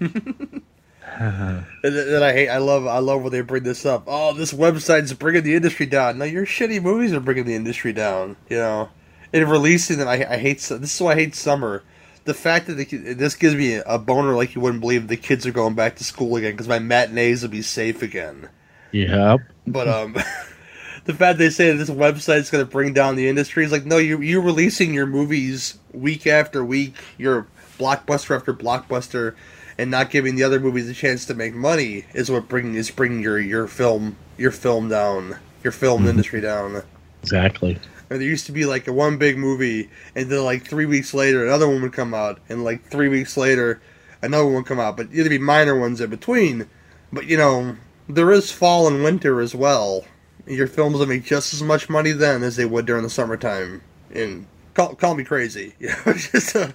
And 1.82 1.94
then 1.96 2.22
I 2.22 2.32
hate. 2.32 2.48
I 2.48 2.58
love. 2.58 2.86
I 2.86 2.98
love 2.98 3.22
when 3.22 3.32
they 3.32 3.40
bring 3.40 3.62
this 3.62 3.86
up. 3.86 4.04
Oh, 4.06 4.32
this 4.32 4.52
website's 4.52 5.12
bringing 5.12 5.44
the 5.44 5.54
industry 5.54 5.86
down. 5.86 6.18
No, 6.18 6.24
your 6.24 6.44
shitty 6.44 6.82
movies 6.82 7.12
are 7.12 7.20
bringing 7.20 7.44
the 7.44 7.54
industry 7.54 7.92
down. 7.92 8.36
You 8.48 8.56
know, 8.56 8.88
and 9.32 9.50
releasing 9.50 9.98
them. 9.98 10.08
I, 10.08 10.26
I 10.28 10.36
hate. 10.36 10.58
This 10.58 10.94
is 10.94 11.00
why 11.00 11.12
I 11.12 11.14
hate 11.14 11.34
summer. 11.34 11.82
The 12.24 12.34
fact 12.34 12.66
that 12.66 12.74
the, 12.74 12.84
this 13.14 13.36
gives 13.36 13.54
me 13.54 13.74
a 13.74 13.98
boner 13.98 14.34
like 14.34 14.54
you 14.54 14.60
wouldn't 14.60 14.80
believe. 14.80 15.06
The 15.06 15.16
kids 15.16 15.46
are 15.46 15.52
going 15.52 15.74
back 15.74 15.96
to 15.96 16.04
school 16.04 16.36
again 16.36 16.52
because 16.52 16.68
my 16.68 16.80
matinees 16.80 17.42
will 17.42 17.50
be 17.50 17.62
safe 17.62 18.02
again. 18.02 18.48
Yep. 18.90 19.40
But 19.66 19.88
um, 19.88 20.16
the 21.04 21.14
fact 21.14 21.38
they 21.38 21.50
say 21.50 21.70
that 21.70 21.76
this 21.76 21.90
website's 21.90 22.50
going 22.50 22.64
to 22.64 22.70
bring 22.70 22.92
down 22.92 23.16
the 23.16 23.28
industry 23.28 23.64
is 23.64 23.72
like, 23.72 23.86
no, 23.86 23.98
you 23.98 24.20
you're 24.20 24.42
releasing 24.42 24.92
your 24.92 25.06
movies 25.06 25.78
week 25.92 26.26
after 26.26 26.64
week. 26.64 26.96
You're 27.16 27.46
blockbuster 27.78 28.34
after 28.34 28.52
blockbuster, 28.52 29.34
and 29.78 29.90
not 29.90 30.10
giving 30.10 30.36
the 30.36 30.42
other 30.42 30.60
movies 30.60 30.88
a 30.88 30.94
chance 30.94 31.24
to 31.26 31.34
make 31.34 31.54
money 31.54 32.06
is 32.14 32.30
what 32.30 32.48
bringing 32.48 32.74
is 32.74 32.90
bringing 32.90 33.22
your 33.22 33.38
your 33.38 33.66
film 33.66 34.16
your 34.36 34.50
film 34.50 34.88
down, 34.88 35.36
your 35.62 35.72
film 35.72 36.06
industry 36.06 36.40
down. 36.40 36.82
Exactly. 37.22 37.78
Or 38.08 38.18
there 38.18 38.26
used 38.26 38.46
to 38.46 38.52
be 38.52 38.64
like 38.64 38.86
a 38.86 38.92
one 38.92 39.18
big 39.18 39.36
movie, 39.36 39.90
and 40.14 40.30
then 40.30 40.44
like 40.44 40.64
three 40.64 40.86
weeks 40.86 41.12
later, 41.12 41.44
another 41.44 41.68
one 41.68 41.82
would 41.82 41.92
come 41.92 42.14
out, 42.14 42.40
and 42.48 42.64
like 42.64 42.84
three 42.88 43.08
weeks 43.08 43.36
later, 43.36 43.80
another 44.22 44.44
one 44.44 44.54
would 44.54 44.66
come 44.66 44.78
out. 44.78 44.96
But 44.96 45.12
there'd 45.12 45.28
be 45.28 45.38
minor 45.38 45.78
ones 45.78 46.00
in 46.00 46.10
between. 46.10 46.68
But 47.12 47.26
you 47.26 47.36
know, 47.36 47.76
there 48.08 48.30
is 48.30 48.52
fall 48.52 48.86
and 48.86 49.02
winter 49.02 49.40
as 49.40 49.54
well. 49.54 50.04
Your 50.46 50.68
films 50.68 50.98
will 50.98 51.06
make 51.06 51.24
just 51.24 51.52
as 51.52 51.62
much 51.62 51.88
money 51.88 52.12
then 52.12 52.44
as 52.44 52.54
they 52.54 52.64
would 52.64 52.86
during 52.86 53.02
the 53.02 53.10
summertime. 53.10 53.82
And 54.14 54.46
call, 54.74 54.94
call 54.94 55.14
me 55.16 55.24
crazy, 55.24 55.74
you 55.80 55.88
know. 55.88 56.12
Just 56.12 56.54
uh, 56.54 56.68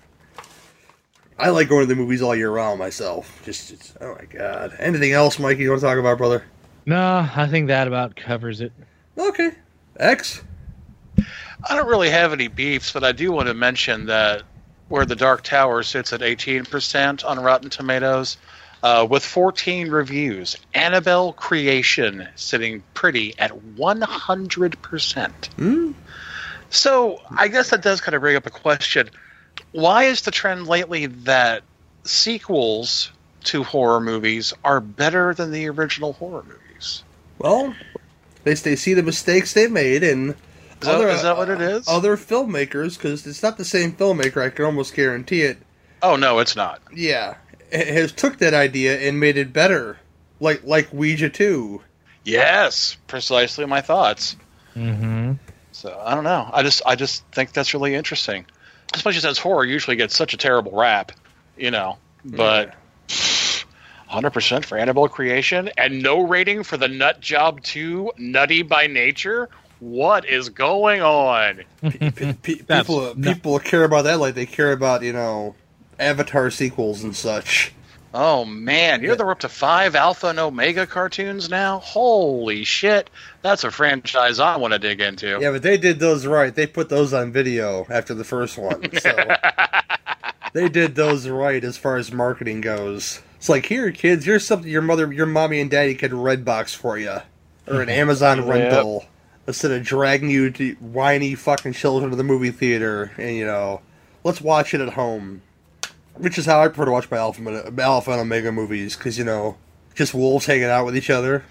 I 1.42 1.50
like 1.50 1.70
going 1.70 1.82
to 1.82 1.88
the 1.88 1.96
movies 1.96 2.22
all 2.22 2.36
year 2.36 2.52
round 2.52 2.78
myself. 2.78 3.42
Just, 3.44 3.72
it's, 3.72 3.94
oh 4.00 4.16
my 4.16 4.26
god. 4.26 4.76
Anything 4.78 5.12
else, 5.12 5.40
Mikey? 5.40 5.64
You 5.64 5.70
want 5.70 5.82
to 5.82 5.88
talk 5.88 5.98
about, 5.98 6.18
brother? 6.20 6.44
No, 6.86 7.28
I 7.36 7.48
think 7.48 7.68
that 7.68 7.88
about 7.88 8.16
covers 8.16 8.62
it. 8.62 8.72
Okay. 9.18 9.52
X. 9.98 10.44
I 11.18 11.76
don't 11.76 11.88
really 11.88 12.10
have 12.10 12.32
any 12.32 12.48
beefs, 12.48 12.92
but 12.92 13.04
I 13.04 13.12
do 13.12 13.32
want 13.32 13.48
to 13.48 13.54
mention 13.54 14.06
that 14.06 14.44
where 14.88 15.06
the 15.06 15.16
Dark 15.16 15.44
Tower 15.44 15.84
sits 15.84 16.14
at 16.14 16.20
18% 16.22 17.26
on 17.26 17.40
Rotten 17.40 17.70
Tomatoes, 17.70 18.38
uh, 18.84 19.08
with 19.10 19.24
14 19.24 19.90
reviews, 19.90 20.58
Annabelle 20.74 21.34
Creation 21.34 22.28
sitting 22.36 22.84
pretty 22.94 23.38
at 23.40 23.52
100%. 23.52 25.46
Hmm? 25.54 25.92
So 26.70 27.22
I 27.38 27.48
guess 27.48 27.70
that 27.70 27.82
does 27.82 28.02
kind 28.02 28.16
of 28.16 28.22
bring 28.22 28.36
up 28.36 28.46
a 28.46 28.52
question. 28.52 29.10
Why 29.72 30.04
is 30.06 30.22
the 30.22 30.32
trend 30.32 30.68
lately 30.68 31.06
that 31.06 31.64
sequels 32.04 33.12
to 33.46 33.64
horror 33.64 34.00
movies 34.00 34.54
are 34.64 34.80
better 34.80 35.34
than 35.34 35.52
the 35.52 35.68
original 35.70 36.14
horror 36.14 36.44
movies? 36.44 37.04
Well, 37.40 37.74
they 38.44 38.54
they 38.54 38.76
see 38.76 38.94
the 38.94 39.04
mistakes 39.04 39.54
they 39.54 39.68
made 39.68 40.04
and 40.04 40.32
Is 40.82 40.88
that- 40.88 41.02
is 41.02 41.22
that 41.24 41.38
what 41.38 41.50
it 41.50 41.62
is? 41.62 41.88
Other 41.88 42.18
filmmakers, 42.18 42.98
because 42.98 43.26
it's 43.28 43.42
not 43.44 43.58
the 43.58 43.66
same 43.66 43.94
filmmaker. 43.94 44.44
I 44.44 44.50
can 44.50 44.66
almost 44.66 44.94
guarantee 44.96 45.44
it. 45.44 45.58
Oh, 46.04 46.16
no, 46.16 46.40
it's 46.40 46.56
not. 46.56 46.82
Yeah, 46.94 47.36
has 47.72 48.12
took 48.12 48.40
that 48.40 48.54
idea 48.56 49.00
and 49.00 49.20
made 49.20 49.38
it 49.38 49.54
better, 49.54 49.98
like 50.40 50.64
like 50.64 50.92
Ouija 50.92 51.30
two. 51.30 51.82
Yes, 52.24 52.98
precisely 53.08 53.66
my 53.66 53.82
thoughts. 53.82 54.36
Mm-hmm. 54.76 55.34
So 55.72 56.00
I 56.04 56.14
don't 56.16 56.24
know. 56.24 56.50
I 56.54 56.64
just 56.64 56.82
I 56.86 56.96
just 56.96 57.24
think 57.32 57.54
that's 57.54 57.74
really 57.74 57.94
interesting, 57.96 58.46
especially 58.94 59.22
since 59.22 59.38
horror 59.38 59.66
usually 59.66 59.96
gets 59.96 60.16
such 60.16 60.34
a 60.34 60.38
terrible 60.38 60.72
rap, 60.74 61.12
you 61.58 61.72
know. 61.72 61.98
But 62.24 62.76
hundred 64.08 64.32
percent 64.32 64.66
for 64.66 64.78
Annabelle 64.78 65.08
creation 65.08 65.70
and 65.78 66.04
no 66.04 66.28
rating 66.28 66.64
for 66.64 66.78
the 66.78 66.88
Nut 66.88 67.22
Job 67.22 67.62
two 67.64 68.12
Nutty 68.18 68.62
by 68.62 68.88
Nature. 68.88 69.50
What 69.80 70.28
is 70.28 70.50
going 70.50 71.02
on? 71.02 71.62
Pe- 71.82 72.34
people 72.42 73.16
people 73.16 73.60
care 73.60 73.84
about 73.84 74.04
that 74.04 74.20
like 74.20 74.36
they 74.36 74.46
care 74.46 74.72
about 74.74 75.02
you 75.02 75.14
know 75.14 75.56
Avatar 75.98 76.52
sequels 76.52 77.04
and 77.04 77.16
such. 77.16 77.74
Oh 78.14 78.44
man, 78.44 79.02
you 79.02 79.08
know 79.08 79.16
they're 79.16 79.32
up 79.32 79.40
to 79.40 79.50
five 79.50 79.96
Alpha 79.96 80.28
and 80.28 80.40
Omega 80.40 80.86
cartoons 80.86 81.50
now. 81.50 81.80
Holy 81.80 82.66
shit, 82.66 83.10
that's 83.42 83.64
a 83.64 83.72
franchise 83.72 84.40
I 84.40 84.58
want 84.58 84.74
to 84.74 84.80
dig 84.80 85.02
into. 85.02 85.40
Yeah, 85.42 85.52
but 85.52 85.62
they 85.64 85.78
did 85.78 86.00
those 86.00 86.26
right. 86.26 86.54
They 86.54 86.68
put 86.68 86.90
those 86.90 87.14
on 87.14 87.32
video 87.32 87.86
after 87.90 88.14
the 88.14 88.24
first 88.24 88.58
one. 88.58 88.84
So 89.00 89.12
they 90.54 90.70
did 90.70 90.96
those 90.96 91.28
right 91.28 91.64
as 91.64 91.78
far 91.78 91.98
as 91.98 92.12
marketing 92.12 92.62
goes. 92.62 93.22
It's 93.38 93.50
like 93.50 93.66
here, 93.66 93.92
kids, 93.92 94.26
here's 94.26 94.46
something 94.46 94.70
your 94.70 94.82
mother, 94.84 95.12
your 95.12 95.26
mommy 95.26 95.60
and 95.60 95.72
daddy 95.72 95.96
could 95.96 96.14
red 96.14 96.46
box 96.46 96.74
for 96.76 96.98
you, 96.98 97.18
or 97.68 97.82
an 97.82 97.90
Amazon 97.90 98.38
Yep. 98.40 98.48
rental, 98.48 99.06
instead 99.48 99.72
of 99.72 99.84
dragging 99.84 100.30
you 100.30 100.52
to 100.52 100.74
whiny 100.76 101.34
fucking 101.34 101.74
children 101.74 102.12
to 102.12 102.16
the 102.16 102.24
movie 102.24 102.52
theater. 102.52 103.12
And 103.18 103.36
you 103.36 103.46
know, 103.46 103.82
let's 104.24 104.42
watch 104.42 104.76
it 104.76 104.82
at 104.82 104.94
home, 104.94 105.42
which 106.16 106.38
is 106.38 106.46
how 106.46 106.62
I 106.62 106.68
prefer 106.68 106.86
to 106.86 106.92
watch 106.92 107.10
my 107.10 107.18
Alpha, 107.18 107.74
Alpha 107.80 108.12
and 108.12 108.22
Omega 108.22 108.52
movies 108.52 108.96
because 108.96 109.18
you 109.18 109.24
know, 109.24 109.58
just 109.96 110.14
wolves 110.14 110.46
hanging 110.46 110.66
out 110.66 110.86
with 110.86 110.96
each 110.96 111.10
other. 111.10 111.44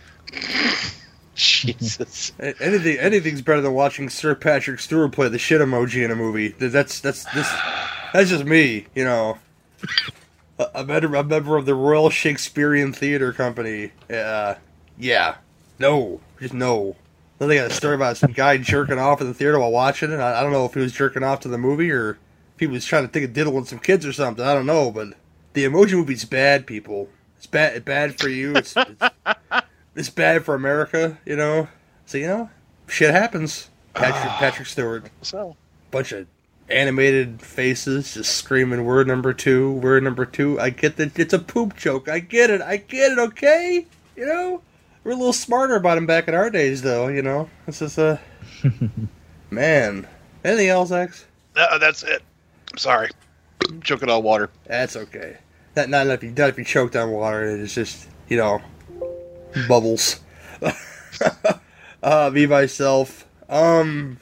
Jesus. 1.40 2.32
Anything, 2.38 2.98
anything's 2.98 3.40
better 3.40 3.62
than 3.62 3.72
watching 3.72 4.10
Sir 4.10 4.34
Patrick 4.34 4.78
Stewart 4.78 5.12
play 5.12 5.28
the 5.28 5.38
shit 5.38 5.62
emoji 5.62 6.04
in 6.04 6.10
a 6.10 6.16
movie. 6.16 6.48
That's 6.48 7.00
that's 7.00 7.24
this. 7.32 7.50
That's 8.12 8.28
just 8.28 8.44
me, 8.44 8.86
you 8.94 9.04
know. 9.04 9.38
A, 10.74 10.84
member, 10.84 11.16
a 11.16 11.24
member 11.24 11.56
of 11.56 11.64
the 11.64 11.74
Royal 11.74 12.10
Shakespearean 12.10 12.92
Theatre 12.92 13.32
Company. 13.32 13.92
Uh, 14.12 14.56
yeah, 14.98 15.36
no, 15.78 16.20
just 16.38 16.52
no. 16.52 16.96
Then 17.38 17.48
they 17.48 17.56
got 17.56 17.70
a 17.70 17.74
story 17.74 17.94
about 17.94 18.18
some 18.18 18.32
guy 18.32 18.58
jerking 18.58 18.98
off 18.98 19.22
in 19.22 19.26
the 19.26 19.32
theater 19.32 19.58
while 19.58 19.70
watching 19.70 20.12
it. 20.12 20.16
I, 20.20 20.40
I 20.40 20.42
don't 20.42 20.52
know 20.52 20.66
if 20.66 20.74
he 20.74 20.80
was 20.80 20.92
jerking 20.92 21.22
off 21.22 21.40
to 21.40 21.48
the 21.48 21.56
movie 21.56 21.90
or 21.90 22.18
if 22.54 22.60
he 22.60 22.66
was 22.66 22.84
trying 22.84 23.06
to 23.06 23.12
take 23.12 23.24
a 23.24 23.32
diddle 23.32 23.56
on 23.56 23.64
some 23.64 23.78
kids 23.78 24.04
or 24.04 24.12
something. 24.12 24.44
I 24.44 24.52
don't 24.52 24.66
know, 24.66 24.90
but 24.90 25.14
the 25.54 25.64
emoji 25.64 25.92
movie's 25.92 26.26
bad, 26.26 26.66
people. 26.66 27.08
It's 27.38 27.46
bad. 27.46 27.82
Bad 27.86 28.20
for 28.20 28.28
you. 28.28 28.54
It's, 28.56 28.74
it's 28.76 29.02
it's 29.94 30.10
bad 30.10 30.44
for 30.44 30.54
America, 30.54 31.18
you 31.24 31.36
know. 31.36 31.68
So 32.06 32.18
you 32.18 32.26
know, 32.26 32.50
shit 32.86 33.12
happens. 33.12 33.70
Patrick 33.94 34.32
Patrick 34.34 34.68
Stewart, 34.68 35.10
So 35.22 35.56
bunch 35.90 36.12
of 36.12 36.26
animated 36.68 37.42
faces 37.42 38.14
just 38.14 38.36
screaming 38.36 38.84
word 38.84 39.06
number 39.08 39.32
two, 39.32 39.72
word 39.72 40.02
number 40.02 40.24
two. 40.24 40.60
I 40.60 40.70
get 40.70 40.96
that 40.96 41.18
it's 41.18 41.34
a 41.34 41.38
poop 41.38 41.76
joke. 41.76 42.08
I 42.08 42.20
get 42.20 42.50
it. 42.50 42.62
I 42.62 42.76
get 42.76 43.12
it. 43.12 43.18
Okay, 43.18 43.86
you 44.16 44.26
know, 44.26 44.62
we're 45.02 45.12
a 45.12 45.16
little 45.16 45.32
smarter 45.32 45.76
about 45.76 45.98
him 45.98 46.06
back 46.06 46.28
in 46.28 46.34
our 46.34 46.50
days, 46.50 46.82
though. 46.82 47.08
You 47.08 47.22
know, 47.22 47.50
this 47.66 47.82
is 47.82 47.98
a 47.98 48.20
man. 49.50 50.06
Anything 50.44 50.68
else, 50.68 50.90
X? 50.90 51.26
Uh, 51.56 51.78
that's 51.78 52.02
it. 52.02 52.22
I'm 52.70 52.78
sorry. 52.78 53.10
I'm 53.68 53.82
choking 53.82 54.08
on 54.08 54.22
water. 54.22 54.50
That's 54.66 54.96
okay. 54.96 55.36
Not 55.76 55.88
not 55.88 56.06
if 56.06 56.22
you 56.22 56.30
not 56.30 56.48
if 56.48 56.58
you 56.58 56.64
choked 56.64 56.96
on 56.96 57.10
water. 57.10 57.44
It's 57.44 57.74
just 57.74 58.08
you 58.28 58.36
know 58.36 58.60
bubbles. 59.68 60.20
uh, 62.02 62.30
me 62.32 62.46
myself. 62.46 63.26
Um, 63.48 64.18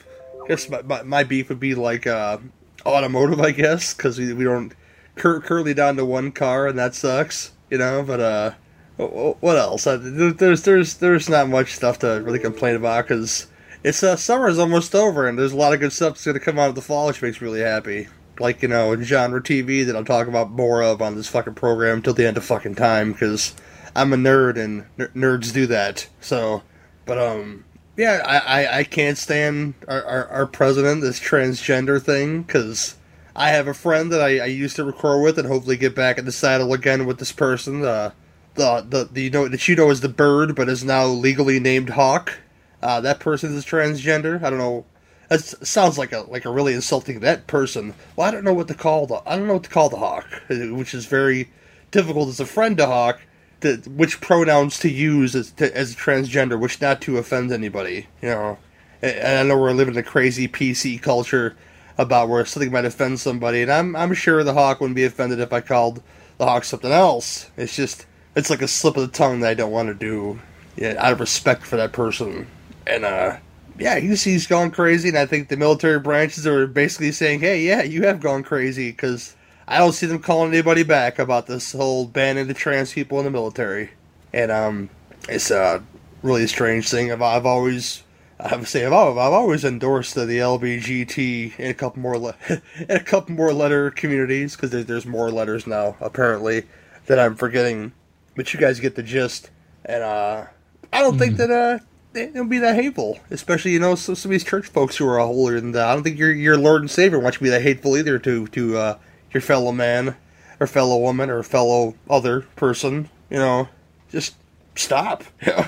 guess 0.48 0.68
my, 0.68 0.82
my, 0.82 1.02
my 1.02 1.24
beef 1.24 1.48
would 1.48 1.60
be 1.60 1.74
like 1.74 2.06
uh, 2.06 2.38
automotive, 2.84 3.40
I 3.40 3.50
guess, 3.52 3.94
because 3.94 4.18
we, 4.18 4.32
we 4.32 4.44
don't 4.44 4.72
cur- 5.16 5.40
currently 5.40 5.74
down 5.74 5.96
to 5.96 6.04
one 6.04 6.32
car, 6.32 6.66
and 6.66 6.78
that 6.78 6.94
sucks, 6.94 7.52
you 7.70 7.78
know. 7.78 8.02
But 8.02 8.20
uh, 8.20 8.50
wh- 8.98 9.34
wh- 9.36 9.42
what 9.42 9.56
else? 9.58 9.86
Uh, 9.86 9.98
there's 10.00 10.62
there's 10.62 10.94
there's 10.94 11.28
not 11.28 11.48
much 11.48 11.74
stuff 11.74 11.98
to 12.00 12.22
really 12.24 12.38
complain 12.38 12.74
about 12.76 13.06
because 13.06 13.46
it's 13.84 14.02
uh, 14.02 14.16
summer's 14.16 14.58
almost 14.58 14.94
over, 14.94 15.28
and 15.28 15.38
there's 15.38 15.52
a 15.52 15.56
lot 15.56 15.74
of 15.74 15.80
good 15.80 15.92
stuff 15.92 16.14
that's 16.14 16.24
gonna 16.26 16.40
come 16.40 16.58
out 16.58 16.70
of 16.70 16.74
the 16.74 16.82
fall, 16.82 17.06
which 17.06 17.22
makes 17.22 17.40
me 17.40 17.46
really 17.46 17.60
happy. 17.60 18.08
Like 18.40 18.62
you 18.62 18.68
know, 18.68 19.00
genre 19.02 19.42
TV 19.42 19.84
that 19.84 19.96
I'll 19.96 20.04
talk 20.04 20.28
about 20.28 20.50
more 20.50 20.82
of 20.82 21.02
on 21.02 21.16
this 21.16 21.28
fucking 21.28 21.54
program 21.54 22.02
till 22.02 22.14
the 22.14 22.26
end 22.26 22.36
of 22.36 22.44
fucking 22.44 22.76
time 22.76 23.12
because. 23.12 23.54
I'm 23.98 24.12
a 24.12 24.16
nerd 24.16 24.56
and 24.56 24.86
ner- 24.96 25.12
nerds 25.14 25.52
do 25.52 25.66
that. 25.66 26.08
So, 26.20 26.62
but 27.04 27.18
um, 27.18 27.64
yeah, 27.96 28.22
I 28.24 28.62
I, 28.62 28.78
I 28.78 28.84
can't 28.84 29.18
stand 29.18 29.74
our, 29.86 30.04
our 30.04 30.28
our 30.28 30.46
president 30.46 31.02
this 31.02 31.20
transgender 31.20 32.00
thing 32.02 32.42
because. 32.42 32.94
I 33.36 33.50
have 33.50 33.68
a 33.68 33.74
friend 33.74 34.10
that 34.12 34.20
I, 34.20 34.40
I 34.40 34.46
used 34.46 34.74
to 34.76 34.84
record 34.84 35.22
with, 35.22 35.38
and 35.38 35.46
hopefully 35.46 35.76
get 35.76 35.94
back 35.94 36.18
in 36.18 36.24
the 36.24 36.32
saddle 36.32 36.72
again 36.72 37.06
with 37.06 37.20
this 37.20 37.30
person. 37.30 37.84
Uh, 37.84 38.10
the 38.58 38.84
the 38.86 39.08
the 39.10 39.22
you 39.22 39.30
know 39.30 39.48
that 39.48 39.66
you 39.66 39.76
know 39.76 39.90
as 39.90 40.02
the 40.02 40.08
bird, 40.08 40.54
but 40.54 40.68
is 40.68 40.84
now 40.84 41.06
legally 41.06 41.58
named 41.58 41.90
Hawk. 41.90 42.38
Uh, 42.82 43.00
that 43.00 43.20
person 43.20 43.56
is 43.56 43.64
transgender. 43.64 44.42
I 44.42 44.50
don't 44.50 44.58
know. 44.58 44.84
That 45.28 45.40
sounds 45.40 45.96
like 45.96 46.12
a 46.12 46.20
like 46.22 46.44
a 46.44 46.50
really 46.50 46.74
insulting 46.74 47.20
that 47.20 47.46
person. 47.46 47.94
Well, 48.16 48.26
I 48.26 48.30
don't 48.30 48.44
know 48.44 48.54
what 48.54 48.68
to 48.68 48.74
call 48.74 49.06
the 49.06 49.22
I 49.26 49.36
don't 49.36 49.46
know 49.46 49.54
what 49.54 49.64
to 49.64 49.70
call 49.70 49.88
the 49.88 49.96
Hawk, 49.96 50.26
uh, 50.50 50.56
which 50.74 50.92
is 50.92 51.06
very 51.06 51.50
difficult 51.90 52.28
as 52.28 52.40
a 52.40 52.46
friend 52.46 52.76
to 52.76 52.86
Hawk. 52.86 53.20
To, 53.62 53.76
which 53.88 54.20
pronouns 54.20 54.78
to 54.80 54.88
use 54.88 55.34
as 55.34 55.50
to, 55.52 55.76
as 55.76 55.96
transgender, 55.96 56.58
which 56.58 56.80
not 56.80 57.00
to 57.02 57.18
offend 57.18 57.50
anybody. 57.50 58.06
You 58.22 58.28
know, 58.28 58.58
and 59.02 59.38
I 59.38 59.42
know 59.42 59.60
we're 59.60 59.72
living 59.72 59.94
in 59.94 60.00
a 60.00 60.04
crazy 60.04 60.48
PC 60.48 61.00
culture 61.02 61.56
about 61.96 62.28
where 62.28 62.44
something 62.44 62.70
might 62.70 62.84
offend 62.84 63.20
somebody, 63.20 63.62
and 63.62 63.70
I'm 63.70 63.96
I'm 63.96 64.14
sure 64.14 64.44
the 64.44 64.54
Hawk 64.54 64.80
wouldn't 64.80 64.96
be 64.96 65.04
offended 65.04 65.40
if 65.40 65.52
I 65.52 65.60
called 65.60 66.02
the 66.38 66.46
Hawk 66.46 66.64
something 66.64 66.92
else. 66.92 67.50
It's 67.56 67.74
just 67.74 68.06
it's 68.36 68.50
like 68.50 68.62
a 68.62 68.68
slip 68.68 68.96
of 68.96 69.02
the 69.02 69.16
tongue 69.16 69.40
that 69.40 69.50
I 69.50 69.54
don't 69.54 69.72
want 69.72 69.88
to 69.88 69.94
do, 69.94 70.40
yeah, 70.76 70.94
out 70.98 71.12
of 71.12 71.20
respect 71.20 71.66
for 71.66 71.76
that 71.76 71.92
person. 71.92 72.46
And 72.86 73.04
uh, 73.04 73.38
yeah, 73.78 73.98
he's 73.98 74.24
he's 74.24 74.46
gone 74.46 74.70
crazy, 74.70 75.08
and 75.08 75.18
I 75.18 75.26
think 75.26 75.48
the 75.48 75.56
military 75.56 75.98
branches 75.98 76.46
are 76.46 76.66
basically 76.66 77.12
saying, 77.12 77.40
hey, 77.40 77.60
yeah, 77.60 77.82
you 77.82 78.04
have 78.04 78.20
gone 78.20 78.42
crazy 78.42 78.90
because 78.90 79.34
I 79.68 79.78
don't 79.78 79.92
see 79.92 80.06
them 80.06 80.20
calling 80.20 80.52
anybody 80.52 80.82
back 80.82 81.18
about 81.18 81.46
this 81.46 81.72
whole 81.72 82.06
banning 82.06 82.46
the 82.46 82.54
trans 82.54 82.92
people 82.92 83.18
in 83.18 83.26
the 83.26 83.30
military, 83.30 83.90
and 84.32 84.50
um, 84.50 84.90
it's 85.28 85.50
a 85.50 85.82
really 86.22 86.46
strange 86.46 86.88
thing. 86.88 87.12
I've 87.12 87.20
I've 87.20 87.44
always 87.44 88.02
I 88.40 88.48
have 88.48 88.60
to 88.60 88.66
say 88.66 88.86
I've, 88.86 88.92
I've 88.92 89.18
always 89.18 89.64
endorsed 89.64 90.14
the, 90.14 90.24
the 90.24 90.38
LBGT 90.38 91.58
in 91.58 91.70
a 91.70 91.74
couple 91.74 92.00
more 92.00 92.18
le- 92.18 92.36
in 92.48 92.62
a 92.90 93.00
couple 93.00 93.34
more 93.34 93.52
letter 93.52 93.90
communities 93.90 94.56
because 94.56 94.70
there's, 94.70 94.86
there's 94.86 95.06
more 95.06 95.30
letters 95.30 95.66
now 95.66 95.96
apparently 96.00 96.64
that 97.06 97.18
I'm 97.18 97.34
forgetting, 97.34 97.92
but 98.36 98.54
you 98.54 98.60
guys 98.60 98.80
get 98.80 98.94
the 98.94 99.02
gist. 99.02 99.50
And 99.84 100.02
uh, 100.02 100.46
I 100.92 101.00
don't 101.00 101.18
think 101.18 101.36
that 101.36 101.50
uh 101.50 101.78
it'll 102.14 102.46
be 102.46 102.58
that 102.58 102.74
hateful, 102.74 103.18
especially 103.30 103.72
you 103.72 103.80
know 103.80 103.96
some, 103.96 104.14
some 104.14 104.30
of 104.30 104.32
these 104.32 104.44
church 104.44 104.66
folks 104.66 104.96
who 104.96 105.06
are 105.06 105.18
holier 105.18 105.60
than 105.60 105.72
that. 105.72 105.88
I 105.88 105.94
don't 105.94 106.04
think 106.04 106.18
your 106.18 106.32
your 106.32 106.56
Lord 106.56 106.80
and 106.80 106.90
Savior 106.90 107.18
wants 107.18 107.36
you 107.36 107.38
to 107.38 107.44
be 107.44 107.50
that 107.50 107.62
hateful 107.62 107.96
either 107.96 108.18
to 108.18 108.46
to 108.46 108.78
uh, 108.78 108.98
your 109.32 109.40
fellow 109.40 109.72
man 109.72 110.16
or 110.60 110.66
fellow 110.66 110.98
woman 110.98 111.30
or 111.30 111.42
fellow 111.42 111.94
other 112.08 112.42
person. 112.56 113.08
You 113.30 113.38
know, 113.38 113.68
just 114.10 114.34
stop. 114.74 115.24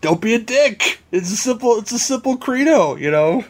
Don't 0.00 0.20
be 0.20 0.34
a 0.34 0.38
dick. 0.38 1.00
It's 1.10 1.32
a 1.32 1.36
simple 1.36 1.78
it's 1.78 1.92
a 1.92 1.98
simple 1.98 2.36
credo, 2.36 2.96
you 2.96 3.10
know. 3.10 3.44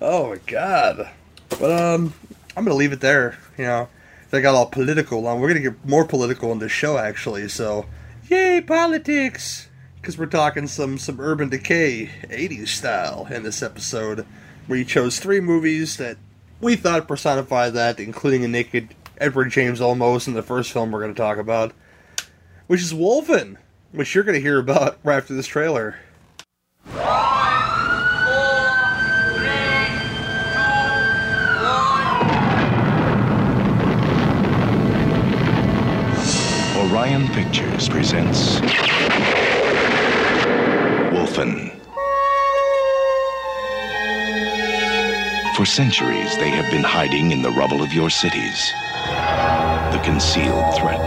Oh 0.00 0.30
my 0.30 0.38
god. 0.46 1.10
But 1.48 1.94
um 1.94 2.14
I'm 2.56 2.64
gonna 2.64 2.76
leave 2.76 2.92
it 2.92 3.00
there, 3.00 3.38
you 3.58 3.64
know. 3.64 3.88
They 4.30 4.40
got 4.40 4.54
all 4.54 4.66
political 4.66 5.26
on. 5.26 5.40
We're 5.40 5.48
gonna 5.48 5.60
get 5.60 5.86
more 5.86 6.06
political 6.06 6.52
in 6.52 6.58
this 6.58 6.72
show 6.72 6.96
actually, 6.98 7.48
so 7.48 7.86
yay 8.28 8.60
politics! 8.60 9.68
Because 10.00 10.16
we're 10.16 10.26
talking 10.26 10.66
some 10.66 10.98
some 10.98 11.20
urban 11.20 11.48
decay 11.48 12.10
80s 12.24 12.68
style 12.68 13.26
in 13.30 13.42
this 13.42 13.62
episode, 13.62 14.26
you 14.68 14.84
chose 14.84 15.18
three 15.18 15.40
movies 15.40 15.96
that 15.98 16.16
we 16.62 16.76
thought 16.76 17.06
personify 17.06 17.68
that, 17.68 18.00
including 18.00 18.42
a 18.44 18.48
naked 18.48 18.94
Edward 19.18 19.50
James 19.50 19.80
Olmos 19.80 20.26
in 20.26 20.32
the 20.32 20.42
first 20.42 20.72
film 20.72 20.90
we're 20.90 21.02
gonna 21.02 21.12
talk 21.12 21.36
about, 21.36 21.72
which 22.68 22.80
is 22.80 22.94
Wolfen 22.94 23.58
which 23.92 24.14
you're 24.14 24.24
going 24.24 24.34
to 24.34 24.40
hear 24.40 24.58
about 24.58 24.98
right 25.04 25.16
after 25.16 25.34
this 25.34 25.46
trailer. 25.46 25.96
Orion 36.76 37.26
Pictures 37.28 37.88
presents 37.88 38.60
Wolfen. 41.10 41.81
For 45.62 45.66
centuries, 45.66 46.36
they 46.38 46.50
have 46.50 46.68
been 46.72 46.82
hiding 46.82 47.30
in 47.30 47.40
the 47.40 47.52
rubble 47.52 47.84
of 47.84 47.92
your 47.92 48.10
cities. 48.10 48.72
The 49.92 50.00
concealed 50.02 50.74
threat, 50.74 51.06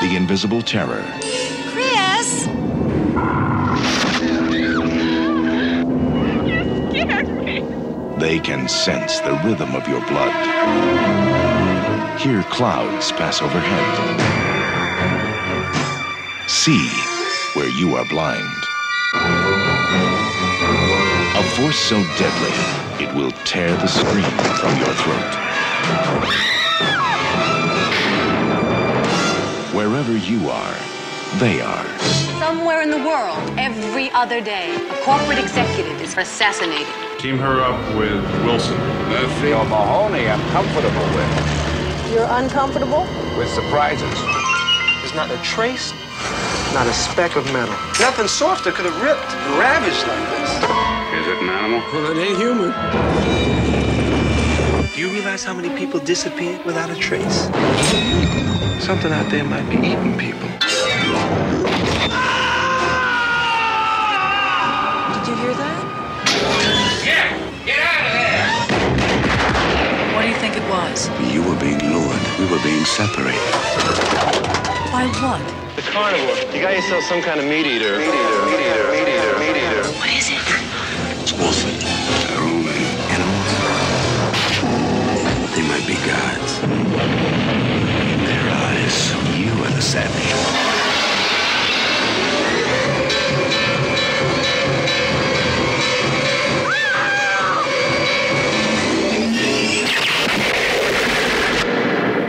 the 0.00 0.16
invisible 0.16 0.62
terror, 0.62 1.04
Chris! 1.68 2.46
They 8.18 8.40
can 8.40 8.70
sense 8.70 9.20
the 9.20 9.38
rhythm 9.44 9.74
of 9.74 9.86
your 9.86 10.00
blood. 10.06 10.32
Hear 12.20 12.42
clouds 12.44 13.12
pass 13.12 13.42
overhead. 13.42 13.84
See 16.48 16.88
where 17.52 17.68
you 17.68 17.96
are 17.96 18.06
blind. 18.06 18.48
A 21.34 21.42
force 21.54 21.78
so 21.78 22.02
deadly, 22.16 22.81
it 23.02 23.12
will 23.14 23.32
tear 23.44 23.70
the 23.78 23.88
screen 23.88 24.22
from 24.62 24.78
your 24.78 24.94
throat. 25.02 25.32
Wherever 29.74 30.16
you 30.16 30.48
are, 30.48 30.76
they 31.38 31.60
are. 31.60 31.98
Somewhere 32.38 32.82
in 32.82 32.90
the 32.90 32.98
world, 32.98 33.38
every 33.58 34.10
other 34.12 34.40
day, 34.40 34.76
a 34.76 35.02
corporate 35.02 35.38
executive 35.38 36.00
is 36.00 36.16
assassinated. 36.16 36.86
Team 37.18 37.38
her 37.38 37.60
up 37.60 37.80
with 37.96 38.22
Wilson. 38.44 38.78
Murphy 39.08 39.52
or 39.52 39.64
Mahoney, 39.64 40.28
I'm 40.28 40.40
comfortable 40.50 41.06
with. 41.16 42.12
You're 42.12 42.30
uncomfortable? 42.30 43.02
With 43.36 43.48
surprises. 43.48 44.14
There's 45.00 45.14
not 45.14 45.30
a 45.32 45.42
trace, 45.42 45.92
not 46.72 46.86
a 46.86 46.92
speck 46.92 47.34
of 47.34 47.44
metal. 47.52 47.74
Nothing 47.98 48.28
softer 48.28 48.70
could 48.70 48.84
have 48.84 49.02
ripped 49.02 49.32
and 49.34 49.58
ravaged 49.58 50.06
like 50.06 50.30
this. 50.38 50.71
Is 51.22 51.28
it 51.28 51.38
an 51.38 51.50
animal? 51.50 51.78
Well, 51.92 52.10
it 52.10 52.18
ain't 52.18 52.36
human. 52.36 52.72
Do 54.92 55.00
you 55.00 55.08
realize 55.08 55.44
how 55.44 55.54
many 55.54 55.70
people 55.78 56.00
disappeared 56.00 56.64
without 56.64 56.90
a 56.90 56.96
trace? 56.96 57.46
Something 58.84 59.12
out 59.12 59.30
there 59.30 59.44
might 59.44 59.62
be 59.70 59.76
eating 59.76 60.18
people. 60.18 60.48
Did 65.14 65.28
you 65.30 65.36
hear 65.38 65.54
that? 65.54 65.78
Yeah! 67.06 67.38
Get 67.66 67.78
out 67.78 68.02
of 68.02 68.12
there! 68.18 68.50
What 70.16 70.22
do 70.22 70.28
you 70.28 70.34
think 70.42 70.56
it 70.56 70.66
was? 70.68 71.08
You 71.32 71.42
were 71.46 71.54
being 71.60 71.78
lured. 71.86 72.18
We 72.40 72.46
were 72.50 72.62
being 72.64 72.84
separated. 72.84 73.38
By 74.90 75.06
what? 75.22 75.38
The 75.76 75.82
carnivore. 75.82 76.34
You 76.52 76.60
got 76.60 76.74
yourself 76.74 77.04
some 77.04 77.22
kind 77.22 77.38
of 77.38 77.46
meat 77.46 77.64
eater. 77.64 77.96
Meat 77.96 78.08
eater, 78.08 78.44
meat 78.44 78.58
eater, 78.58 78.90
meat 78.90 79.06
eater, 79.06 79.38
meat 79.38 79.56
eater. 79.56 79.86
What 80.02 80.10
is 80.10 80.28
it? 80.30 80.31
It's 81.34 81.40
wolfen. 81.40 81.76
Our 82.36 82.44
own 82.44 82.68
animals. 83.10 83.50
They 85.54 85.62
might 85.66 85.86
be 85.86 85.94
gods. 86.06 86.52
In 88.12 88.24
their 88.24 88.50
eyes, 88.50 88.96
you 89.38 89.50
are 89.64 89.70
the 89.70 89.80
savage. 89.80 90.32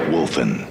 Wolfen. 0.10 0.68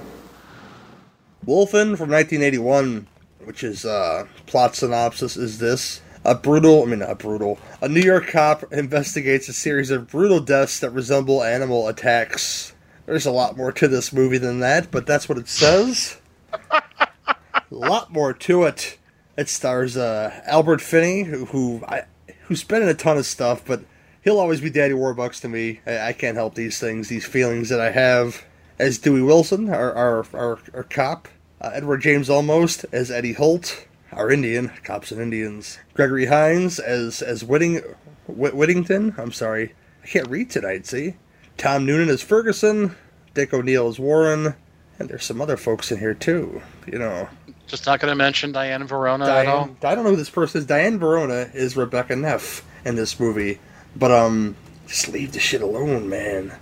Wolfen 1.45 1.97
from 1.97 2.09
1981, 2.09 3.07
which 3.45 3.63
is 3.63 3.85
uh, 3.85 4.25
plot 4.47 4.75
synopsis 4.75 5.37
is 5.37 5.59
this. 5.59 6.01
A 6.25 6.35
brutal, 6.35 6.83
I 6.83 6.85
mean, 6.85 7.01
a 7.01 7.15
brutal, 7.15 7.59
a 7.81 7.89
New 7.89 8.01
York 8.01 8.27
cop 8.27 8.71
investigates 8.71 9.49
a 9.49 9.53
series 9.53 9.91
of 9.91 10.09
brutal 10.09 10.39
deaths 10.39 10.79
that 10.79 10.91
resemble 10.91 11.43
animal 11.43 11.89
attacks. 11.89 12.73
There's 13.05 13.25
a 13.25 13.31
lot 13.31 13.57
more 13.57 13.73
to 13.73 13.87
this 13.89 14.13
movie 14.13 14.37
than 14.37 14.61
that, 14.61 14.89
but 14.89 15.05
that's 15.05 15.27
what 15.27 15.37
it 15.37 15.49
says. 15.49 16.21
a 16.53 17.35
lot 17.69 18.13
more 18.13 18.31
to 18.33 18.63
it. 18.63 18.97
It 19.37 19.49
stars 19.49 19.97
uh, 19.97 20.41
Albert 20.45 20.79
Finney, 20.79 21.23
who, 21.23 21.45
who 21.45 21.83
I, 21.87 22.03
who's 22.43 22.63
been 22.63 22.81
in 22.81 22.87
a 22.87 22.93
ton 22.93 23.17
of 23.17 23.25
stuff, 23.25 23.65
but 23.65 23.83
he'll 24.23 24.39
always 24.39 24.61
be 24.61 24.69
Daddy 24.69 24.93
Warbucks 24.93 25.41
to 25.41 25.49
me. 25.49 25.81
I, 25.85 26.09
I 26.09 26.13
can't 26.13 26.37
help 26.37 26.55
these 26.55 26.79
things, 26.79 27.09
these 27.09 27.25
feelings 27.25 27.69
that 27.69 27.81
I 27.81 27.91
have. 27.91 28.45
As 28.79 28.97
Dewey 28.97 29.21
Wilson, 29.21 29.69
our 29.69 29.93
our, 29.93 30.25
our, 30.33 30.59
our 30.73 30.83
cop, 30.83 31.27
uh, 31.59 31.71
Edward 31.73 32.01
James 32.01 32.29
Olmos 32.29 32.85
as 32.91 33.11
Eddie 33.11 33.33
Holt, 33.33 33.87
our 34.13 34.29
Indian, 34.31 34.69
cops 34.83 35.11
and 35.11 35.21
Indians. 35.21 35.79
Gregory 35.93 36.25
Hines 36.27 36.79
as 36.79 37.21
as 37.21 37.43
Whitting, 37.43 37.81
Whit- 38.27 38.55
Whittington. 38.55 39.15
I'm 39.17 39.31
sorry, 39.31 39.73
I 40.03 40.07
can't 40.07 40.27
read 40.29 40.49
tonight. 40.49 40.85
See, 40.85 41.15
Tom 41.57 41.85
Noonan 41.85 42.09
as 42.09 42.21
Ferguson, 42.21 42.95
Dick 43.33 43.53
O'Neill 43.53 43.87
as 43.87 43.99
Warren, 43.99 44.55
And 44.99 45.09
there's 45.09 45.25
some 45.25 45.41
other 45.41 45.57
folks 45.57 45.91
in 45.91 45.99
here 45.99 46.13
too. 46.13 46.61
You 46.91 46.99
know, 46.99 47.27
Just 47.67 47.85
not 47.85 47.99
going 47.99 48.11
to 48.11 48.15
mention 48.15 48.51
Diane 48.51 48.87
Venora 48.87 49.15
at 49.27 49.47
all. 49.47 49.65
Diane. 49.65 49.77
I 49.83 49.95
don't 49.95 50.03
know 50.03 50.11
who 50.11 50.15
this 50.15 50.29
person 50.29 50.59
is. 50.59 50.65
Diane 50.65 50.99
Venora 50.99 51.53
is 51.53 51.75
Rebecca 51.75 52.15
Neff 52.15 52.63
in 52.85 52.95
this 52.95 53.19
movie, 53.19 53.59
but 53.95 54.11
um, 54.11 54.55
just 54.87 55.09
leave 55.09 55.31
the 55.31 55.39
shit 55.39 55.61
alone, 55.61 56.09
man. 56.09 56.53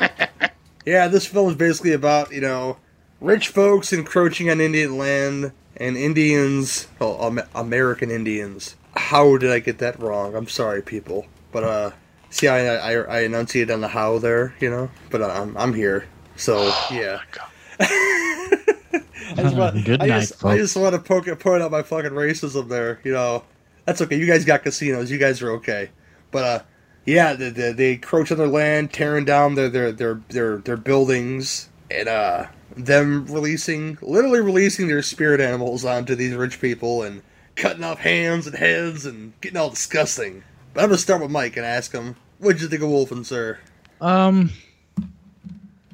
yeah, 0.86 1.08
this 1.08 1.26
film 1.26 1.50
is 1.50 1.56
basically 1.56 1.92
about 1.92 2.32
you 2.32 2.40
know 2.40 2.76
rich 3.20 3.48
folks 3.48 3.92
encroaching 3.92 4.48
on 4.50 4.60
Indian 4.60 4.96
land 4.96 5.52
and 5.80 5.96
Indians, 5.96 6.86
well, 7.00 7.18
Am- 7.24 7.48
American 7.54 8.10
Indians. 8.10 8.76
How 8.94 9.36
did 9.38 9.50
I 9.50 9.58
get 9.58 9.78
that 9.78 9.98
wrong? 9.98 10.36
I'm 10.36 10.46
sorry, 10.46 10.82
people, 10.82 11.26
but 11.50 11.64
uh, 11.64 11.90
see, 12.28 12.46
I 12.46 12.76
I, 12.76 12.92
I 12.92 13.20
enunciated 13.22 13.72
on 13.72 13.80
the 13.80 13.88
how 13.88 14.18
there, 14.18 14.54
you 14.60 14.70
know, 14.70 14.90
but 15.10 15.22
I'm 15.22 15.56
I'm 15.56 15.74
here, 15.74 16.06
so 16.36 16.72
yeah. 16.92 17.20
I 17.80 19.42
just 19.42 19.56
want, 19.56 19.84
Good 19.84 20.02
I 20.02 20.06
night, 20.06 20.20
just, 20.20 20.44
I 20.44 20.56
just 20.58 20.76
want 20.76 20.94
to 20.94 21.00
poke 21.00 21.26
point 21.38 21.62
out 21.62 21.70
my 21.70 21.82
fucking 21.82 22.10
racism 22.10 22.68
there. 22.68 23.00
You 23.04 23.12
know, 23.12 23.44
that's 23.84 24.02
okay. 24.02 24.16
You 24.16 24.26
guys 24.26 24.44
got 24.44 24.62
casinos. 24.62 25.10
You 25.10 25.18
guys 25.18 25.40
are 25.40 25.52
okay. 25.52 25.90
But 26.30 26.44
uh, 26.44 26.62
yeah, 27.06 27.34
they, 27.34 27.50
they, 27.50 27.72
they 27.72 27.92
encroach 27.94 28.30
on 28.32 28.38
their 28.38 28.48
land, 28.48 28.92
tearing 28.92 29.24
down 29.24 29.54
their 29.54 29.68
their 29.68 29.92
their 29.92 30.20
their, 30.28 30.56
their 30.58 30.76
buildings, 30.76 31.68
and 31.90 32.08
uh, 32.08 32.46
them 32.76 33.26
releasing, 33.26 33.98
literally 34.00 34.40
releasing 34.40 34.88
their 34.88 35.02
spirit 35.02 35.40
animals 35.40 35.84
onto 35.84 36.14
these 36.14 36.34
rich 36.34 36.60
people 36.60 37.02
and 37.02 37.22
cutting 37.56 37.84
off 37.84 37.98
hands 37.98 38.46
and 38.46 38.56
heads 38.56 39.06
and 39.06 39.32
getting 39.40 39.58
all 39.58 39.70
disgusting. 39.70 40.42
But 40.72 40.84
I'm 40.84 40.90
gonna 40.90 40.98
start 40.98 41.20
with 41.20 41.30
Mike 41.30 41.56
and 41.56 41.66
ask 41.66 41.92
him, 41.92 42.16
"What'd 42.38 42.62
you 42.62 42.68
think 42.68 42.82
of 42.82 42.88
Wolfen, 42.88 43.24
sir?" 43.24 43.58
Um, 44.00 44.50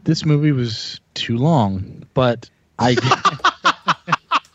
this 0.05 0.25
movie 0.25 0.53
was 0.53 1.01
too 1.15 1.37
long, 1.37 2.05
but 2.15 2.49
I 2.79 2.97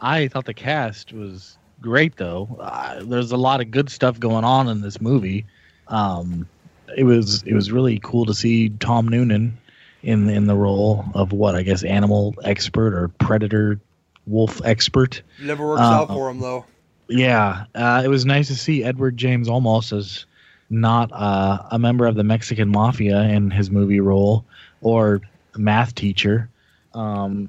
I 0.00 0.28
thought 0.28 0.44
the 0.44 0.54
cast 0.54 1.12
was 1.12 1.58
great 1.80 2.16
though. 2.16 2.56
Uh, 2.60 3.02
there's 3.04 3.32
a 3.32 3.36
lot 3.36 3.60
of 3.60 3.70
good 3.70 3.90
stuff 3.90 4.18
going 4.18 4.44
on 4.44 4.68
in 4.68 4.80
this 4.80 5.00
movie. 5.00 5.44
Um, 5.88 6.48
it 6.96 7.04
was 7.04 7.42
it 7.42 7.54
was 7.54 7.72
really 7.72 7.98
cool 7.98 8.24
to 8.26 8.34
see 8.34 8.70
Tom 8.70 9.08
Noonan 9.08 9.58
in 10.02 10.28
in 10.28 10.46
the 10.46 10.54
role 10.56 11.04
of 11.14 11.32
what 11.32 11.54
I 11.54 11.62
guess 11.62 11.82
animal 11.82 12.34
expert 12.44 12.94
or 12.94 13.08
predator 13.08 13.80
wolf 14.26 14.60
expert. 14.64 15.22
Never 15.42 15.66
works 15.66 15.80
Uh, 15.80 15.84
out 15.84 16.08
for 16.08 16.28
him 16.30 16.40
though. 16.40 16.64
Yeah, 17.08 17.64
uh, 17.74 18.02
it 18.04 18.08
was 18.08 18.26
nice 18.26 18.48
to 18.48 18.56
see 18.56 18.84
Edward 18.84 19.16
James 19.16 19.48
Olmos 19.48 19.96
as 19.96 20.26
not 20.70 21.10
uh, 21.12 21.62
a 21.70 21.78
member 21.78 22.06
of 22.06 22.14
the 22.16 22.24
Mexican 22.24 22.68
mafia 22.68 23.22
in 23.22 23.50
his 23.50 23.70
movie 23.70 24.00
role 24.00 24.44
or 24.82 25.22
math 25.56 25.94
teacher. 25.94 26.50
Um, 26.92 27.48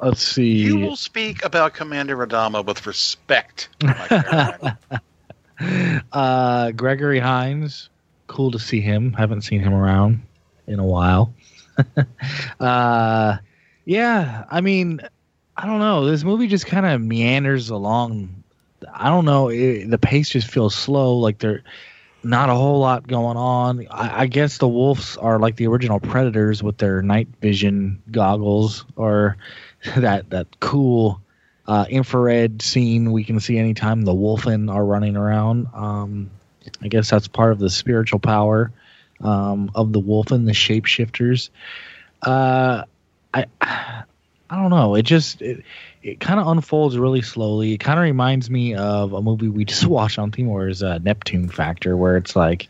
let's 0.00 0.22
see. 0.22 0.52
You 0.52 0.78
will 0.78 0.94
speak 0.94 1.44
about 1.44 1.74
Commander 1.74 2.16
Adama 2.24 2.64
with 2.64 2.86
respect. 2.86 3.68
uh, 6.12 6.70
Gregory 6.72 7.18
Hines, 7.18 7.88
cool 8.28 8.50
to 8.52 8.58
see 8.58 8.80
him. 8.80 9.12
Haven't 9.12 9.42
seen 9.42 9.60
him 9.60 9.74
around 9.74 10.22
in 10.66 10.78
a 10.78 10.86
while. 10.86 11.32
uh, 12.60 13.36
yeah, 13.84 14.44
I 14.50 14.60
mean, 14.60 15.00
I 15.56 15.66
don't 15.66 15.80
know. 15.80 16.06
This 16.06 16.24
movie 16.24 16.46
just 16.46 16.66
kind 16.66 16.86
of 16.86 17.00
meanders 17.00 17.70
along. 17.70 18.44
I 18.92 19.08
don't 19.08 19.24
know. 19.24 19.48
It, 19.48 19.90
the 19.90 19.98
pace 19.98 20.28
just 20.28 20.50
feels 20.50 20.74
slow. 20.74 21.16
Like 21.16 21.38
there, 21.38 21.62
not 22.22 22.48
a 22.48 22.54
whole 22.54 22.80
lot 22.80 23.06
going 23.06 23.36
on. 23.36 23.86
I, 23.90 24.22
I 24.22 24.26
guess 24.26 24.58
the 24.58 24.68
wolves 24.68 25.16
are 25.16 25.38
like 25.38 25.56
the 25.56 25.66
original 25.66 26.00
predators 26.00 26.62
with 26.62 26.78
their 26.78 27.02
night 27.02 27.28
vision 27.40 28.02
goggles, 28.10 28.84
or 28.96 29.36
that 29.96 30.30
that 30.30 30.60
cool 30.60 31.20
uh, 31.66 31.86
infrared 31.88 32.62
scene 32.62 33.12
we 33.12 33.24
can 33.24 33.40
see 33.40 33.58
anytime 33.58 34.02
the 34.02 34.14
wolfen 34.14 34.72
are 34.72 34.84
running 34.84 35.16
around. 35.16 35.68
Um, 35.74 36.30
I 36.82 36.88
guess 36.88 37.10
that's 37.10 37.28
part 37.28 37.52
of 37.52 37.58
the 37.58 37.70
spiritual 37.70 38.18
power 38.18 38.72
um, 39.20 39.70
of 39.74 39.92
the 39.92 40.00
wolf 40.00 40.30
and 40.30 40.46
the 40.46 40.52
shapeshifters. 40.52 41.50
Uh, 42.22 42.84
I 43.34 43.46
I 43.60 44.56
don't 44.56 44.70
know. 44.70 44.94
It 44.94 45.02
just 45.02 45.42
it, 45.42 45.64
it 46.02 46.20
kind 46.20 46.40
of 46.40 46.46
unfolds 46.46 46.96
really 46.96 47.22
slowly. 47.22 47.74
It 47.74 47.78
kind 47.78 47.98
of 47.98 48.02
reminds 48.02 48.48
me 48.48 48.74
of 48.74 49.12
a 49.12 49.20
movie 49.22 49.48
we 49.48 49.64
just 49.64 49.86
watched 49.96 50.18
on 50.18 50.30
Timor's 50.30 50.82
uh, 50.82 50.98
Neptune 50.98 51.48
Factor, 51.48 51.96
where 51.96 52.16
it's 52.16 52.34
like 52.34 52.68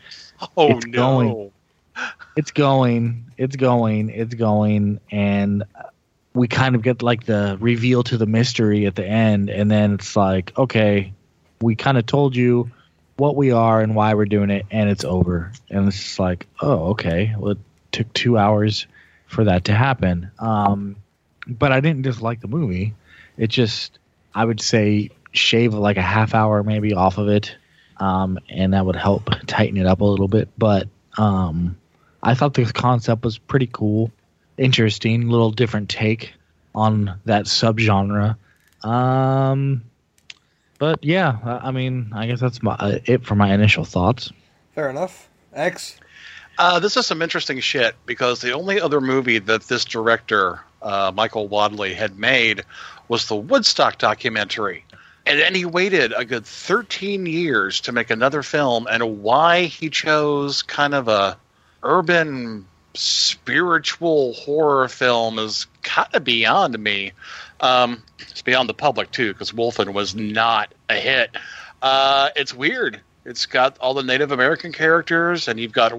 oh 0.57 0.77
It's 0.77 0.85
no! 0.85 0.91
going. 0.91 1.51
it's 2.35 2.51
going, 2.51 3.25
it's 3.37 3.55
going, 3.55 4.09
it's 4.09 4.33
going, 4.35 4.99
and 5.11 5.63
we 6.33 6.47
kind 6.47 6.75
of 6.75 6.81
get 6.81 7.01
like 7.01 7.25
the 7.25 7.57
reveal 7.59 8.03
to 8.03 8.17
the 8.17 8.25
mystery 8.25 8.85
at 8.85 8.95
the 8.95 9.05
end, 9.05 9.49
and 9.49 9.69
then 9.69 9.93
it's 9.93 10.15
like, 10.15 10.57
okay, 10.57 11.13
we 11.61 11.75
kind 11.75 11.97
of 11.97 12.05
told 12.05 12.35
you 12.35 12.71
what 13.19 13.35
we 13.35 13.51
are 13.51 13.81
and 13.81 13.95
why 13.95 14.13
we're 14.13 14.25
doing 14.25 14.49
it, 14.49 14.65
and 14.71 14.89
it's 14.89 15.03
over, 15.03 15.51
and 15.69 15.87
it's 15.87 15.97
just 15.97 16.19
like, 16.19 16.47
oh, 16.61 16.91
okay, 16.91 17.35
well, 17.37 17.51
it 17.51 17.57
took 17.91 18.11
two 18.13 18.37
hours 18.37 18.87
for 19.27 19.43
that 19.43 19.65
to 19.65 19.73
happen. 19.73 20.31
Um, 20.39 20.95
but 21.47 21.71
I 21.71 21.81
didn't 21.81 22.03
dislike 22.03 22.41
the 22.41 22.47
movie. 22.47 22.93
It 23.37 23.47
just, 23.47 23.99
I 24.33 24.45
would 24.45 24.61
say, 24.61 25.11
shave 25.31 25.73
like 25.73 25.97
a 25.97 26.01
half 26.01 26.33
hour 26.33 26.63
maybe 26.63 26.93
off 26.93 27.17
of 27.17 27.27
it, 27.27 27.55
um, 27.97 28.39
and 28.49 28.73
that 28.73 28.85
would 28.85 28.95
help 28.95 29.29
tighten 29.45 29.77
it 29.77 29.85
up 29.85 30.01
a 30.01 30.05
little 30.05 30.27
bit. 30.27 30.49
But 30.57 30.87
um, 31.17 31.77
I 32.23 32.33
thought 32.33 32.53
the 32.53 32.65
concept 32.65 33.23
was 33.23 33.37
pretty 33.37 33.69
cool, 33.71 34.11
interesting, 34.57 35.29
little 35.29 35.51
different 35.51 35.89
take 35.89 36.33
on 36.73 37.19
that 37.25 37.45
subgenre. 37.45 38.37
Um, 38.83 39.83
but 40.79 41.03
yeah, 41.03 41.37
I 41.43 41.67
I 41.67 41.71
mean, 41.71 42.11
I 42.13 42.25
guess 42.25 42.39
that's 42.39 42.63
my, 42.63 42.73
uh, 42.73 42.99
it 43.05 43.25
for 43.25 43.35
my 43.35 43.53
initial 43.53 43.85
thoughts. 43.85 44.31
Fair 44.73 44.89
enough. 44.89 45.29
X. 45.53 45.99
Uh, 46.57 46.79
this 46.79 46.97
is 46.97 47.05
some 47.05 47.21
interesting 47.21 47.59
shit 47.59 47.95
because 48.05 48.41
the 48.41 48.51
only 48.51 48.81
other 48.81 48.99
movie 48.99 49.39
that 49.39 49.63
this 49.63 49.85
director, 49.85 50.59
uh, 50.81 51.11
Michael 51.13 51.47
Wadleigh, 51.47 51.93
had 51.93 52.19
made 52.19 52.63
was 53.07 53.27
the 53.27 53.35
Woodstock 53.35 53.97
documentary. 53.97 54.83
And 55.25 55.39
then 55.39 55.53
he 55.53 55.63
waited 55.63 56.11
a 56.15 56.25
good 56.25 56.45
13 56.45 57.25
years 57.25 57.81
to 57.81 57.91
make 57.91 58.09
another 58.09 58.43
film, 58.43 58.87
and 58.89 59.21
why 59.21 59.65
he 59.65 59.89
chose 59.89 60.61
kind 60.61 60.93
of 60.93 61.07
a 61.07 61.37
urban 61.83 62.65
spiritual 62.93 64.33
horror 64.33 64.87
film 64.89 65.39
is 65.39 65.67
kind 65.83 66.09
of 66.13 66.23
beyond 66.23 66.77
me. 66.79 67.11
Um, 67.61 68.03
it's 68.19 68.41
beyond 68.41 68.69
the 68.69 68.73
public 68.73 69.11
too, 69.11 69.33
because 69.33 69.51
Wolfen 69.51 69.93
was 69.93 70.15
not 70.15 70.73
a 70.89 70.95
hit. 70.95 71.31
Uh, 71.81 72.29
it's 72.35 72.53
weird. 72.53 73.01
It's 73.25 73.45
got 73.45 73.77
all 73.79 73.93
the 73.93 74.03
Native 74.03 74.31
American 74.31 74.71
characters, 74.71 75.47
and 75.47 75.59
you've 75.59 75.73
got 75.73 75.93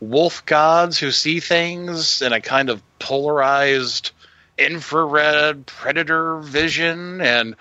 wolf 0.00 0.44
gods 0.46 0.98
who 0.98 1.10
see 1.10 1.40
things 1.40 2.22
in 2.22 2.32
a 2.32 2.40
kind 2.40 2.70
of 2.70 2.82
polarized 2.98 4.12
infrared 4.58 5.66
predator 5.66 6.38
vision 6.38 7.20
and 7.20 7.56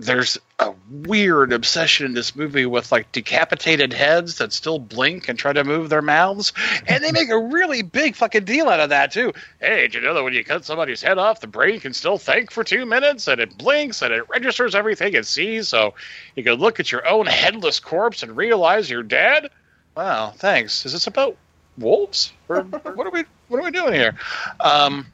there's 0.00 0.38
a 0.58 0.72
weird 0.90 1.52
obsession 1.52 2.06
in 2.06 2.14
this 2.14 2.34
movie 2.34 2.64
with 2.64 2.90
like 2.90 3.12
decapitated 3.12 3.92
heads 3.92 4.38
that 4.38 4.50
still 4.52 4.78
blink 4.78 5.28
and 5.28 5.38
try 5.38 5.52
to 5.52 5.62
move 5.62 5.90
their 5.90 6.00
mouths. 6.00 6.54
And 6.86 7.04
they 7.04 7.12
make 7.12 7.28
a 7.28 7.38
really 7.38 7.82
big 7.82 8.16
fucking 8.16 8.44
deal 8.44 8.68
out 8.68 8.80
of 8.80 8.88
that 8.90 9.12
too. 9.12 9.32
Hey 9.60 9.82
did 9.82 9.94
you 9.94 10.00
know 10.00 10.14
that 10.14 10.24
when 10.24 10.32
you 10.32 10.42
cut 10.42 10.64
somebody's 10.64 11.02
head 11.02 11.18
off 11.18 11.40
the 11.40 11.46
brain 11.46 11.80
can 11.80 11.92
still 11.92 12.16
think 12.16 12.50
for 12.50 12.64
two 12.64 12.86
minutes 12.86 13.28
and 13.28 13.40
it 13.42 13.58
blinks 13.58 14.00
and 14.00 14.12
it 14.12 14.28
registers 14.30 14.74
everything 14.74 15.12
it 15.12 15.26
sees? 15.26 15.68
So 15.68 15.94
you 16.34 16.42
can 16.44 16.54
look 16.54 16.80
at 16.80 16.90
your 16.90 17.06
own 17.06 17.26
headless 17.26 17.78
corpse 17.78 18.22
and 18.22 18.36
realize 18.36 18.88
you're 18.88 19.02
dead? 19.02 19.50
Wow 19.94 20.32
thanks. 20.34 20.86
Is 20.86 20.92
this 20.92 21.08
about 21.08 21.36
wolves? 21.76 22.32
Or 22.48 22.62
what 22.62 23.06
are 23.06 23.10
we 23.10 23.24
what 23.48 23.58
are 23.58 23.64
we 23.64 23.70
doing 23.70 23.92
here? 23.92 24.14
Um 24.60 25.06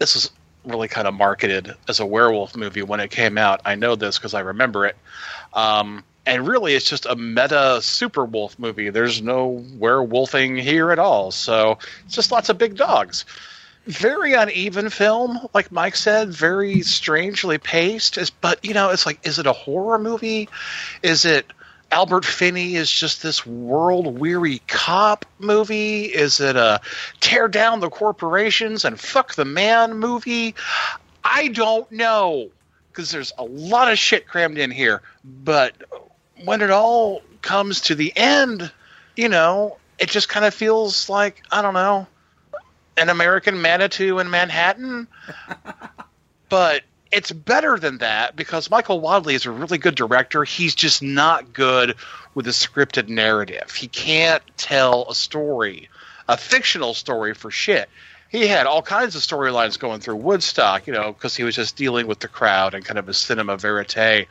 this 0.00 0.16
is 0.16 0.32
really 0.64 0.88
kind 0.88 1.08
of 1.08 1.14
marketed 1.14 1.74
as 1.88 2.00
a 2.00 2.06
werewolf 2.06 2.56
movie 2.56 2.82
when 2.82 3.00
it 3.00 3.10
came 3.10 3.38
out. 3.38 3.60
I 3.64 3.74
know 3.74 3.96
this 3.96 4.18
because 4.18 4.34
I 4.34 4.40
remember 4.40 4.86
it. 4.86 4.96
Um, 5.54 6.04
and 6.26 6.46
really, 6.46 6.74
it's 6.74 6.84
just 6.88 7.06
a 7.06 7.16
meta 7.16 7.80
super 7.80 8.24
wolf 8.24 8.58
movie. 8.58 8.90
There's 8.90 9.22
no 9.22 9.64
werewolfing 9.78 10.60
here 10.60 10.90
at 10.90 10.98
all. 10.98 11.30
So 11.30 11.78
it's 12.04 12.14
just 12.14 12.30
lots 12.30 12.48
of 12.50 12.58
big 12.58 12.76
dogs. 12.76 13.24
Very 13.86 14.34
uneven 14.34 14.90
film, 14.90 15.38
like 15.54 15.72
Mike 15.72 15.96
said, 15.96 16.28
very 16.28 16.82
strangely 16.82 17.56
paced. 17.56 18.18
Is- 18.18 18.28
But, 18.28 18.62
you 18.62 18.74
know, 18.74 18.90
it's 18.90 19.06
like, 19.06 19.26
is 19.26 19.38
it 19.38 19.46
a 19.46 19.52
horror 19.54 19.98
movie? 19.98 20.50
Is 21.02 21.24
it 21.24 21.50
Albert 21.90 22.24
Finney 22.24 22.76
is 22.76 22.90
just 22.90 23.22
this 23.22 23.46
world 23.46 24.18
weary 24.18 24.60
cop 24.66 25.24
movie? 25.38 26.04
Is 26.04 26.40
it 26.40 26.56
a 26.56 26.80
tear 27.20 27.48
down 27.48 27.80
the 27.80 27.88
corporations 27.88 28.84
and 28.84 29.00
fuck 29.00 29.34
the 29.34 29.44
man 29.44 29.94
movie? 29.94 30.54
I 31.24 31.48
don't 31.48 31.90
know 31.90 32.50
because 32.98 33.10
there's 33.10 33.32
a 33.38 33.44
lot 33.44 33.90
of 33.90 33.98
shit 33.98 34.26
crammed 34.26 34.58
in 34.58 34.70
here. 34.70 35.02
But 35.24 35.74
when 36.44 36.62
it 36.62 36.70
all 36.70 37.22
comes 37.42 37.82
to 37.82 37.94
the 37.94 38.12
end, 38.16 38.70
you 39.16 39.28
know, 39.28 39.78
it 39.98 40.10
just 40.10 40.28
kind 40.28 40.44
of 40.44 40.52
feels 40.52 41.08
like 41.08 41.42
I 41.50 41.62
don't 41.62 41.74
know. 41.74 42.06
an 42.96 43.08
American 43.08 43.62
Manitou 43.62 44.18
in 44.18 44.28
Manhattan, 44.30 45.06
but 46.48 46.82
it's 47.10 47.32
better 47.32 47.78
than 47.78 47.98
that 47.98 48.36
because 48.36 48.70
Michael 48.70 49.00
Wadleigh 49.00 49.34
is 49.34 49.46
a 49.46 49.50
really 49.50 49.78
good 49.78 49.94
director. 49.94 50.44
He's 50.44 50.74
just 50.74 51.02
not 51.02 51.52
good 51.52 51.94
with 52.34 52.46
a 52.46 52.50
scripted 52.50 53.08
narrative. 53.08 53.72
He 53.72 53.88
can't 53.88 54.42
tell 54.56 55.06
a 55.08 55.14
story, 55.14 55.88
a 56.28 56.36
fictional 56.36 56.94
story 56.94 57.34
for 57.34 57.50
shit. 57.50 57.88
He 58.30 58.46
had 58.46 58.66
all 58.66 58.82
kinds 58.82 59.16
of 59.16 59.22
storylines 59.22 59.78
going 59.78 60.00
through 60.00 60.16
Woodstock, 60.16 60.86
you 60.86 60.92
know, 60.92 61.12
because 61.12 61.34
he 61.34 61.44
was 61.44 61.54
just 61.54 61.76
dealing 61.76 62.06
with 62.06 62.20
the 62.20 62.28
crowd 62.28 62.74
and 62.74 62.84
kind 62.84 62.98
of 62.98 63.08
a 63.08 63.14
cinema 63.14 63.56
verite 63.56 64.28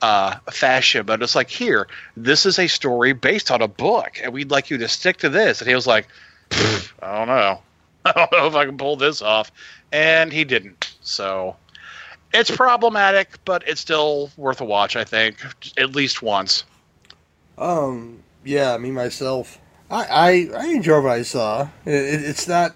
uh, 0.00 0.36
fashion. 0.50 1.04
But 1.04 1.22
it's 1.22 1.34
like, 1.34 1.50
here, 1.50 1.88
this 2.16 2.46
is 2.46 2.60
a 2.60 2.68
story 2.68 3.12
based 3.12 3.50
on 3.50 3.60
a 3.60 3.68
book, 3.68 4.20
and 4.22 4.32
we'd 4.32 4.52
like 4.52 4.70
you 4.70 4.78
to 4.78 4.88
stick 4.88 5.18
to 5.18 5.28
this. 5.28 5.60
And 5.60 5.68
he 5.68 5.74
was 5.74 5.86
like, 5.86 6.06
I 6.52 7.18
don't 7.18 7.28
know. 7.28 7.60
I 8.04 8.12
don't 8.12 8.32
know 8.32 8.46
if 8.46 8.54
I 8.54 8.66
can 8.66 8.78
pull 8.78 8.96
this 8.96 9.20
off. 9.20 9.50
And 9.92 10.32
he 10.32 10.44
didn't. 10.44 10.94
So 11.02 11.56
it's 12.32 12.50
problematic, 12.50 13.28
but 13.44 13.66
it's 13.66 13.80
still 13.80 14.30
worth 14.36 14.60
a 14.60 14.64
watch, 14.64 14.96
I 14.96 15.04
think, 15.04 15.36
at 15.78 15.94
least 15.94 16.22
once. 16.22 16.64
Um, 17.58 18.22
yeah, 18.44 18.76
me 18.78 18.90
myself, 18.90 19.58
I 19.90 20.48
I, 20.54 20.58
I 20.58 20.66
enjoy 20.68 21.00
what 21.00 21.12
I 21.12 21.22
saw. 21.22 21.68
It, 21.84 21.94
it, 21.94 22.24
it's 22.24 22.48
not, 22.48 22.74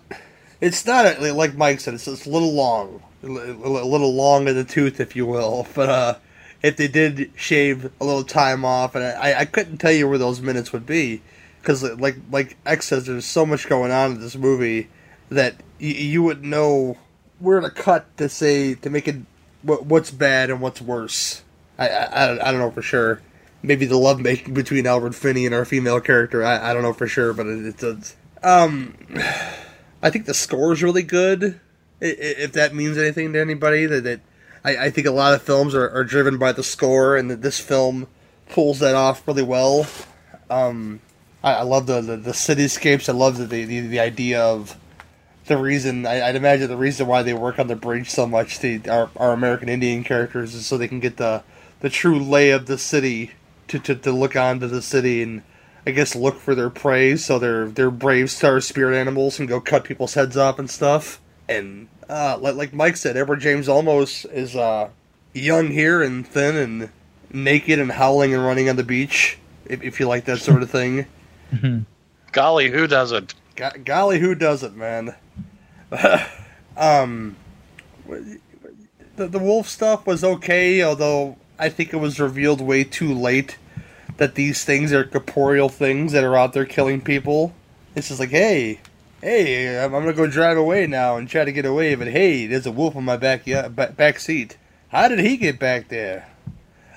it's 0.61 0.85
not 0.87 1.21
like 1.21 1.57
Mike 1.57 1.81
said. 1.81 1.95
It's, 1.95 2.07
it's 2.09 2.27
a 2.27 2.31
little 2.31 2.53
long, 2.53 3.03
a 3.23 3.27
little 3.27 4.15
long 4.15 4.49
in 4.49 4.55
the 4.55 4.65
tooth, 4.65 5.01
if 5.01 5.17
you 5.17 5.27
will. 5.27 5.67
But 5.75 5.89
uh, 5.89 6.15
if 6.63 6.77
they 6.77 6.89
did 6.89 7.31
shave 7.37 7.91
a 8.01 8.05
little 8.05 8.25
time 8.25 8.65
off, 8.65 8.95
and 8.95 9.05
I 9.05 9.41
I 9.41 9.45
couldn't 9.45 9.79
tell 9.79 9.93
you 9.93 10.09
where 10.09 10.19
those 10.19 10.41
minutes 10.41 10.73
would 10.73 10.87
be, 10.87 11.23
because 11.61 11.83
like 11.83 12.17
like 12.31 12.57
X 12.67 12.87
says, 12.87 13.07
there's 13.07 13.25
so 13.27 13.47
much 13.47 13.69
going 13.69 13.93
on 13.93 14.13
in 14.13 14.21
this 14.21 14.37
movie 14.37 14.89
that 15.31 15.55
y- 15.81 15.87
you 15.87 16.23
wouldn't 16.23 16.47
know 16.47 16.99
where 17.39 17.61
to 17.61 17.71
cut 17.71 18.17
to 18.17 18.29
say 18.29 18.75
to 18.75 18.91
make 18.91 19.09
it 19.09 19.17
what, 19.65 19.87
what's 19.87 20.11
bad 20.11 20.51
and 20.51 20.61
what's 20.61 20.81
worse. 20.81 21.43
I, 21.79 21.89
I, 21.89 22.49
I 22.49 22.51
don't- 22.53 22.61
know 22.61 22.71
for 22.71 22.83
sure. 22.83 23.21
Maybe 23.62 23.87
the 23.87 23.97
love 23.97 24.21
making 24.21 24.53
between 24.55 24.87
Albert 24.87 25.15
Finney 25.15 25.47
and 25.47 25.55
our 25.55 25.65
female 25.65 25.99
character. 26.01 26.45
I, 26.45 26.71
I 26.71 26.75
don't 26.75 26.83
know 26.83 26.93
for 26.93 27.07
sure, 27.09 27.33
but 27.33 27.47
it, 27.47 27.65
it's, 27.67 27.83
it's 27.83 28.17
um. 28.43 28.95
I 30.03 30.11
think 30.11 30.27
the 30.27 30.35
score 30.35 30.75
is 30.75 30.83
really 30.83 31.03
good. 31.03 31.59
If 32.01 32.53
that 32.53 32.75
means 32.75 32.99
anything 32.99 33.33
to 33.33 33.41
anybody, 33.41 33.87
that, 33.87 34.05
that 34.05 34.21
I, 34.62 34.77
I 34.77 34.91
think 34.91 35.07
a 35.07 35.11
lot 35.11 35.33
of 35.33 35.41
films 35.41 35.75
are, 35.75 35.89
are 35.89 36.05
driven 36.05 36.37
by 36.37 36.53
the 36.53 36.62
score, 36.62 37.17
and 37.17 37.31
that 37.31 37.41
this 37.41 37.59
film 37.59 38.07
pulls 38.51 38.81
that 38.81 38.95
off 38.95 39.27
really 39.27 39.43
well. 39.43 39.87
Um, 40.51 41.01
I, 41.43 41.55
I 41.55 41.62
love 41.62 41.87
the, 41.87 42.03
the, 42.03 42.17
the 42.19 42.33
cityscapes. 42.33 43.09
I 43.09 43.12
love 43.12 43.39
the, 43.39 43.47
the 43.47 43.81
the 43.81 44.01
idea 44.01 44.43
of 44.43 44.77
the 45.47 45.57
reason 45.57 46.07
I, 46.07 46.28
I'd 46.28 46.36
imagine 46.36 46.68
the 46.68 46.76
reason 46.76 47.07
why 47.07 47.22
they 47.22 47.34
work 47.34 47.59
on 47.59 47.66
the 47.66 47.76
bridge 47.76 48.11
so 48.11 48.26
much 48.26 48.59
the 48.61 48.88
our, 48.88 49.11
our 49.16 49.32
American 49.32 49.68
Indian 49.68 50.05
characters 50.05 50.55
is 50.55 50.66
so 50.66 50.78
they 50.78 50.88
can 50.88 51.01
get 51.01 51.16
the 51.16 51.42
the 51.80 51.90
true 51.90 52.18
lay 52.18 52.51
of 52.51 52.66
the 52.66 52.78
city 52.78 53.32
to, 53.68 53.78
to, 53.78 53.95
to 53.95 54.12
look 54.12 54.36
onto 54.36 54.66
the 54.66 54.82
city 54.82 55.22
and 55.22 55.42
I 55.86 55.90
guess 55.90 56.14
look 56.14 56.38
for 56.38 56.55
their 56.55 56.70
prey 56.70 57.16
so 57.16 57.38
their 57.38 57.68
their 57.68 57.90
brave 57.90 58.30
star 58.30 58.61
spirit 58.61 58.97
animals 58.97 59.36
can 59.36 59.47
go 59.47 59.61
cut 59.61 59.84
people's 59.84 60.14
heads 60.14 60.36
off 60.36 60.59
and 60.59 60.70
stuff 60.70 61.20
and 61.49 61.88
uh, 62.09 62.38
like 62.40 62.55
like 62.55 62.72
Mike 62.72 62.97
said 62.97 63.16
Edward 63.16 63.40
James 63.40 63.68
Olmos 63.68 64.30
is 64.32 64.57
uh, 64.57 64.88
young 65.32 65.70
here 65.70 66.03
and 66.03 66.26
thin 66.26 66.57
and 66.57 66.90
naked 67.30 67.78
and 67.78 67.92
howling 67.92 68.32
and 68.32 68.45
running 68.45 68.68
on 68.68 68.76
the 68.76 68.84
beach 68.84 69.38
if, 69.66 69.82
if 69.82 70.01
you 70.01 70.07
like 70.07 70.24
that 70.24 70.38
sort 70.38 70.62
of 70.62 70.70
thing 70.70 71.07
Golly, 72.32 72.70
who 72.70 72.86
doesn't? 72.88 73.34
Go- 73.55 73.70
golly, 73.84 74.18
who 74.18 74.34
doesn't, 74.34 74.76
man? 74.76 75.14
um, 76.76 77.36
the, 79.16 79.28
the 79.28 79.38
wolf 79.38 79.68
stuff 79.68 80.07
was 80.07 80.24
okay, 80.24 80.82
although 80.82 81.36
I 81.59 81.68
think 81.68 81.92
it 81.92 81.99
was 81.99 82.20
revealed 82.20 82.61
way 82.61 82.84
too 82.84 83.12
late 83.14 83.59
that 84.16 84.34
these 84.34 84.64
things 84.64 84.92
are 84.92 85.05
corporeal 85.05 85.68
things 85.68 86.12
that 86.12 86.24
are 86.24 86.36
out 86.36 86.53
there 86.53 86.66
killing 86.66 87.01
people. 87.01 87.55
It's 87.95 88.09
just 88.09 88.20
like, 88.20 88.30
hey, 88.30 88.80
hey, 89.20 89.82
I'm, 89.82 89.95
I'm 89.95 90.03
gonna 90.03 90.12
go 90.12 90.26
drive 90.26 90.57
away 90.57 90.86
now 90.86 91.16
and 91.16 91.28
try 91.28 91.45
to 91.45 91.53
get 91.53 91.64
away, 91.64 91.95
but 91.95 92.09
hey, 92.09 92.47
there's 92.47 92.66
a 92.66 92.72
wolf 92.72 92.95
in 92.95 93.05
my 93.05 93.16
back 93.16 93.45
back, 93.45 93.97
back 93.97 94.18
seat. 94.18 94.57
How 94.88 95.09
did 95.09 95.20
he 95.20 95.36
get 95.36 95.59
back 95.59 95.88
there? 95.88 96.28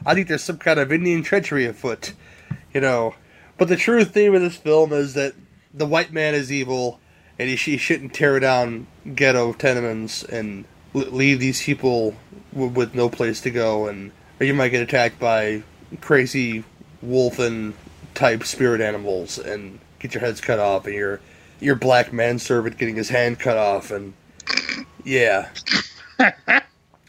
I 0.05 0.13
think 0.13 0.27
there's 0.27 0.43
some 0.43 0.57
kind 0.57 0.79
of 0.79 0.91
Indian 0.91 1.23
treachery 1.23 1.65
afoot, 1.65 2.13
you 2.73 2.81
know. 2.81 3.15
But 3.57 3.67
the 3.67 3.75
true 3.75 4.05
theme 4.05 4.35
of 4.35 4.41
this 4.41 4.55
film 4.55 4.93
is 4.93 5.15
that 5.15 5.33
the 5.73 5.87
white 5.87 6.13
man 6.13 6.35
is 6.35 6.51
evil, 6.51 6.99
and 7.39 7.49
he, 7.49 7.55
he 7.55 7.77
shouldn't 7.77 8.13
tear 8.13 8.39
down 8.39 8.88
ghetto 9.15 9.53
tenements 9.53 10.23
and 10.23 10.65
l- 10.95 11.01
leave 11.11 11.39
these 11.39 11.61
people 11.61 12.15
w- 12.53 12.71
with 12.71 12.95
no 12.95 13.09
place 13.09 13.41
to 13.41 13.51
go, 13.51 13.88
and 13.88 14.11
or 14.39 14.45
you 14.45 14.53
might 14.53 14.69
get 14.69 14.81
attacked 14.81 15.19
by 15.19 15.63
crazy 16.01 16.63
wolfen 17.05 17.73
type 18.13 18.43
spirit 18.43 18.81
animals 18.81 19.38
and 19.38 19.79
get 19.99 20.13
your 20.13 20.21
heads 20.21 20.41
cut 20.41 20.59
off, 20.59 20.85
and 20.85 20.95
your 20.95 21.19
your 21.59 21.75
black 21.75 22.11
manservant 22.13 22.77
getting 22.77 22.95
his 22.95 23.09
hand 23.09 23.39
cut 23.39 23.57
off, 23.57 23.91
and 23.91 24.13
yeah. 25.03 25.49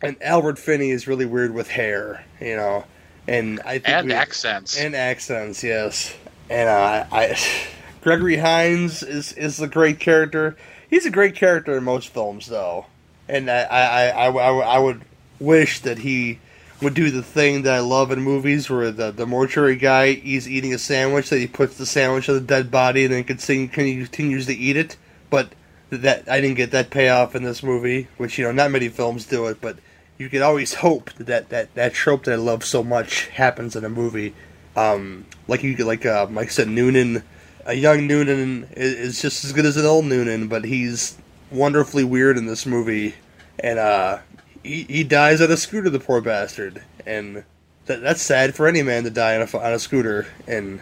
and 0.02 0.16
Albert 0.22 0.58
Finney 0.58 0.90
is 0.90 1.06
really 1.08 1.26
weird 1.26 1.52
with 1.54 1.68
hair, 1.68 2.24
you 2.40 2.56
know, 2.56 2.84
and 3.26 3.60
I 3.60 3.78
think 3.78 3.88
And 3.88 4.06
we- 4.08 4.12
accents. 4.14 4.78
and 4.78 4.94
accents, 4.94 5.62
yes. 5.64 6.14
And 6.50 6.68
uh, 6.68 7.04
I, 7.10 7.36
Gregory 8.08 8.38
Hines 8.38 9.02
is 9.02 9.34
is 9.34 9.60
a 9.60 9.68
great 9.68 10.00
character. 10.00 10.56
He's 10.88 11.04
a 11.04 11.10
great 11.10 11.34
character 11.34 11.76
in 11.76 11.84
most 11.84 12.08
films, 12.08 12.46
though, 12.46 12.86
and 13.28 13.50
I 13.50 13.64
I, 13.64 14.06
I, 14.06 14.28
I, 14.30 14.50
I 14.76 14.78
would 14.78 15.02
wish 15.38 15.80
that 15.80 15.98
he 15.98 16.38
would 16.80 16.94
do 16.94 17.10
the 17.10 17.22
thing 17.22 17.64
that 17.64 17.74
I 17.74 17.80
love 17.80 18.10
in 18.10 18.22
movies, 18.22 18.70
where 18.70 18.90
the 18.90 19.10
the 19.10 19.26
mortuary 19.26 19.76
guy 19.76 20.12
he's 20.12 20.48
eating 20.48 20.72
a 20.72 20.78
sandwich, 20.78 21.28
that 21.28 21.38
he 21.38 21.46
puts 21.46 21.76
the 21.76 21.84
sandwich 21.84 22.30
on 22.30 22.36
the 22.36 22.40
dead 22.40 22.70
body, 22.70 23.04
and 23.04 23.12
then 23.12 23.24
continue, 23.24 23.68
continues 23.68 24.46
to 24.46 24.56
eat 24.56 24.78
it. 24.78 24.96
But 25.28 25.52
that 25.90 26.30
I 26.30 26.40
didn't 26.40 26.56
get 26.56 26.70
that 26.70 26.88
payoff 26.88 27.34
in 27.34 27.42
this 27.42 27.62
movie, 27.62 28.08
which 28.16 28.38
you 28.38 28.44
know 28.44 28.52
not 28.52 28.70
many 28.70 28.88
films 28.88 29.26
do 29.26 29.48
it, 29.48 29.60
but 29.60 29.76
you 30.16 30.30
can 30.30 30.40
always 30.40 30.72
hope 30.72 31.12
that 31.18 31.50
that, 31.50 31.74
that, 31.74 31.92
trope 31.92 32.24
that 32.24 32.32
I 32.32 32.36
love 32.36 32.64
so 32.64 32.82
much 32.82 33.26
happens 33.26 33.76
in 33.76 33.84
a 33.84 33.90
movie. 33.90 34.34
Um, 34.76 35.26
like 35.46 35.62
you 35.62 35.76
like 35.84 36.06
uh, 36.06 36.26
like 36.30 36.50
said, 36.50 36.68
Noonan, 36.68 37.22
a 37.68 37.74
young 37.74 38.06
Noonan 38.06 38.66
is, 38.72 38.94
is 38.94 39.22
just 39.22 39.44
as 39.44 39.52
good 39.52 39.66
as 39.66 39.76
an 39.76 39.84
old 39.84 40.06
Noonan, 40.06 40.48
but 40.48 40.64
he's 40.64 41.16
wonderfully 41.50 42.02
weird 42.02 42.38
in 42.38 42.46
this 42.46 42.66
movie, 42.66 43.14
and 43.60 43.78
uh, 43.78 44.18
he 44.64 44.84
he 44.84 45.04
dies 45.04 45.40
on 45.40 45.52
a 45.52 45.56
scooter, 45.56 45.90
the 45.90 46.00
poor 46.00 46.20
bastard, 46.20 46.82
and 47.06 47.44
that 47.86 48.00
that's 48.00 48.22
sad 48.22 48.54
for 48.54 48.66
any 48.66 48.82
man 48.82 49.04
to 49.04 49.10
die 49.10 49.36
on 49.36 49.42
a 49.42 49.58
on 49.58 49.72
a 49.74 49.78
scooter, 49.78 50.26
and 50.46 50.80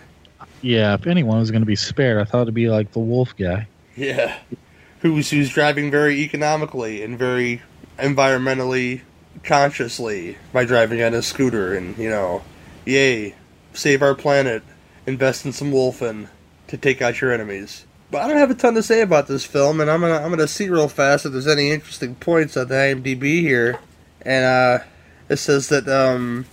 Yeah, 0.63 0.95
if 0.95 1.07
anyone 1.07 1.41
was 1.41 1.51
going 1.51 1.63
to 1.63 1.67
be 1.67 1.77
spared, 1.77 2.19
I 2.19 2.25
thought 2.25 2.43
it'd 2.43 2.55
be 2.55 2.69
like 2.69 2.93
the 2.93 3.01
wolf 3.01 3.37
guy. 3.37 3.67
Yeah. 3.97 4.39
Who's 5.01 5.31
who's 5.31 5.51
driving 5.51 5.91
very 5.91 6.21
economically 6.21 7.03
and 7.03 7.19
very 7.19 7.63
environmentally 7.99 9.03
consciously 9.43 10.37
by 10.53 10.65
driving 10.65 11.03
on 11.03 11.15
a 11.15 11.23
scooter. 11.23 11.75
And, 11.75 11.97
you 11.99 12.09
know, 12.09 12.43
yay, 12.85 13.35
save 13.73 14.03
our 14.03 14.15
planet, 14.15 14.63
invest 15.07 15.45
in 15.45 15.53
some 15.53 15.71
wolfen 15.71 16.29
to 16.69 16.77
take 16.77 17.03
out 17.03 17.21
your 17.21 17.33
enemies. 17.33 17.87
But 18.11 18.23
I 18.23 18.29
don't 18.29 18.37
have 18.37 18.51
a 18.51 18.55
ton 18.55 18.75
to 18.75 18.83
say 18.83 19.01
about 19.01 19.27
this 19.27 19.45
film, 19.45 19.81
and 19.81 19.91
I'm 19.91 20.01
gonna 20.01 20.19
I'm 20.19 20.31
gonna 20.31 20.47
see 20.47 20.69
real 20.69 20.89
fast 20.89 21.27
if 21.27 21.33
there's 21.33 21.47
any 21.47 21.71
interesting 21.71 22.15
points 22.15 22.57
on 22.57 22.69
the 22.69 22.75
IMDb 22.75 23.41
here. 23.41 23.81
And 24.23 24.45
uh, 24.45 24.85
it 25.29 25.37
says 25.37 25.69
that 25.69 25.89
um, 25.89 26.47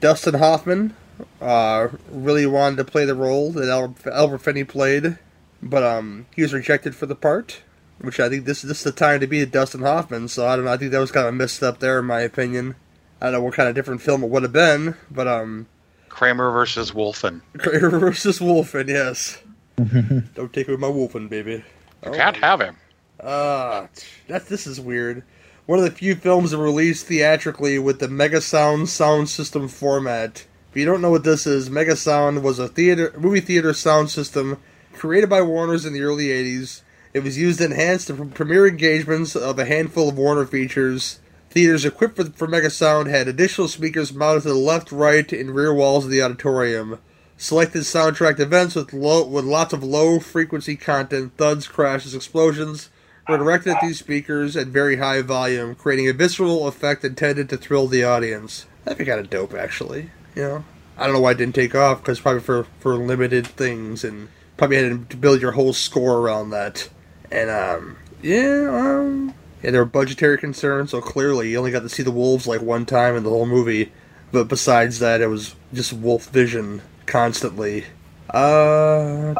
Dustin 0.00 0.34
Hoffman 0.34 0.94
uh, 1.40 1.88
really 2.10 2.46
wanted 2.46 2.76
to 2.76 2.84
play 2.84 3.04
the 3.04 3.14
role 3.14 3.52
that 3.52 3.68
Albert, 3.68 4.38
Finney 4.38 4.64
played, 4.64 5.18
but 5.62 5.82
um, 5.82 6.26
he 6.34 6.42
was 6.42 6.52
rejected 6.52 6.94
for 6.94 7.06
the 7.06 7.14
part. 7.14 7.62
Which 7.98 8.20
I 8.20 8.28
think 8.28 8.44
this 8.44 8.60
this 8.60 8.78
is 8.78 8.84
the 8.84 8.92
time 8.92 9.20
to 9.20 9.26
be 9.26 9.40
a 9.40 9.46
Dustin 9.46 9.80
Hoffman. 9.80 10.28
So 10.28 10.46
I 10.46 10.56
don't 10.56 10.66
know. 10.66 10.72
I 10.72 10.76
think 10.76 10.90
that 10.92 10.98
was 10.98 11.10
kind 11.10 11.26
of 11.26 11.32
messed 11.32 11.62
up 11.62 11.80
there, 11.80 11.98
in 11.98 12.04
my 12.04 12.20
opinion. 12.20 12.74
I 13.18 13.26
don't 13.26 13.32
know 13.32 13.42
what 13.42 13.54
kind 13.54 13.70
of 13.70 13.74
different 13.74 14.02
film 14.02 14.22
it 14.22 14.28
would 14.28 14.42
have 14.42 14.52
been, 14.52 14.96
but 15.10 15.26
um, 15.26 15.66
Kramer 16.16 16.50
versus 16.50 16.92
Wolfen. 16.92 17.42
Kramer 17.58 17.98
versus 17.98 18.38
Wolfen, 18.38 18.88
yes. 18.88 19.38
Don't 20.34 20.50
take 20.50 20.66
away 20.66 20.78
my 20.78 20.86
Wolfen, 20.86 21.28
baby. 21.28 21.62
You 22.06 22.10
can't 22.10 22.38
have 22.38 22.58
him. 22.58 22.76
Ah, 23.22 23.88
that 24.26 24.46
this 24.46 24.66
is 24.66 24.80
weird. 24.80 25.24
One 25.66 25.78
of 25.78 25.84
the 25.84 25.90
few 25.90 26.14
films 26.14 26.52
that 26.52 26.58
released 26.58 27.04
theatrically 27.06 27.78
with 27.78 27.98
the 27.98 28.08
Mega 28.08 28.40
Sound 28.40 28.88
sound 28.88 29.28
system 29.28 29.68
format. 29.68 30.46
If 30.70 30.76
you 30.78 30.86
don't 30.86 31.02
know 31.02 31.10
what 31.10 31.24
this 31.24 31.46
is, 31.46 31.68
Mega 31.68 31.96
Sound 31.96 32.42
was 32.42 32.58
a 32.58 32.68
theater 32.68 33.12
movie 33.18 33.40
theater 33.40 33.74
sound 33.74 34.08
system 34.08 34.58
created 34.94 35.28
by 35.28 35.42
Warner's 35.42 35.84
in 35.84 35.92
the 35.92 36.02
early 36.02 36.28
'80s. 36.28 36.80
It 37.12 37.24
was 37.24 37.36
used 37.36 37.58
to 37.58 37.66
enhance 37.66 38.06
the 38.06 38.14
premiere 38.14 38.66
engagements 38.66 39.36
of 39.36 39.58
a 39.58 39.66
handful 39.66 40.08
of 40.08 40.16
Warner 40.16 40.46
features. 40.46 41.20
Theaters 41.56 41.86
equipped 41.86 42.16
for, 42.16 42.24
for 42.26 42.46
Mega 42.46 42.68
Sound 42.68 43.08
had 43.08 43.28
additional 43.28 43.66
speakers 43.66 44.12
mounted 44.12 44.42
to 44.42 44.48
the 44.48 44.54
left, 44.54 44.92
right, 44.92 45.32
and 45.32 45.54
rear 45.54 45.72
walls 45.72 46.04
of 46.04 46.10
the 46.10 46.20
auditorium. 46.20 46.98
Selected 47.38 47.80
soundtrack 47.84 48.38
events 48.38 48.74
with 48.74 48.92
low 48.92 49.26
with 49.26 49.46
lots 49.46 49.72
of 49.72 49.82
low 49.82 50.20
frequency 50.20 50.76
content, 50.76 51.32
thuds, 51.38 51.66
crashes, 51.66 52.14
explosions 52.14 52.90
were 53.26 53.38
directed 53.38 53.70
at 53.70 53.80
these 53.80 53.98
speakers 53.98 54.54
at 54.54 54.66
very 54.66 54.98
high 54.98 55.22
volume, 55.22 55.74
creating 55.74 56.10
a 56.10 56.12
visceral 56.12 56.68
effect 56.68 57.02
intended 57.06 57.48
to 57.48 57.56
thrill 57.56 57.86
the 57.86 58.04
audience. 58.04 58.66
That'd 58.84 58.98
be 58.98 59.06
kind 59.06 59.20
of 59.20 59.30
dope, 59.30 59.54
actually. 59.54 60.10
You 60.34 60.42
know, 60.42 60.64
I 60.98 61.06
don't 61.06 61.14
know 61.14 61.22
why 61.22 61.30
it 61.30 61.38
didn't 61.38 61.54
take 61.54 61.74
off 61.74 62.02
because 62.02 62.20
probably 62.20 62.42
for 62.42 62.66
for 62.80 62.96
limited 62.96 63.46
things 63.46 64.04
and 64.04 64.28
probably 64.58 64.76
had 64.76 65.08
to 65.08 65.16
build 65.16 65.40
your 65.40 65.52
whole 65.52 65.72
score 65.72 66.18
around 66.18 66.50
that. 66.50 66.90
And 67.30 67.48
um, 67.48 67.96
yeah, 68.20 68.68
um, 68.70 69.32
yeah, 69.62 69.70
there 69.70 69.80
were 69.80 69.86
budgetary 69.86 70.38
concerns, 70.38 70.90
so 70.90 71.00
clearly 71.00 71.50
you 71.50 71.58
only 71.58 71.70
got 71.70 71.80
to 71.80 71.88
see 71.88 72.02
the 72.02 72.10
wolves 72.10 72.46
like 72.46 72.60
one 72.60 72.86
time 72.86 73.16
in 73.16 73.22
the 73.24 73.30
whole 73.30 73.46
movie. 73.46 73.92
But 74.32 74.48
besides 74.48 74.98
that, 74.98 75.20
it 75.20 75.28
was 75.28 75.54
just 75.72 75.92
wolf 75.92 76.26
vision 76.28 76.82
constantly. 77.06 77.84
Uh, 78.32 79.34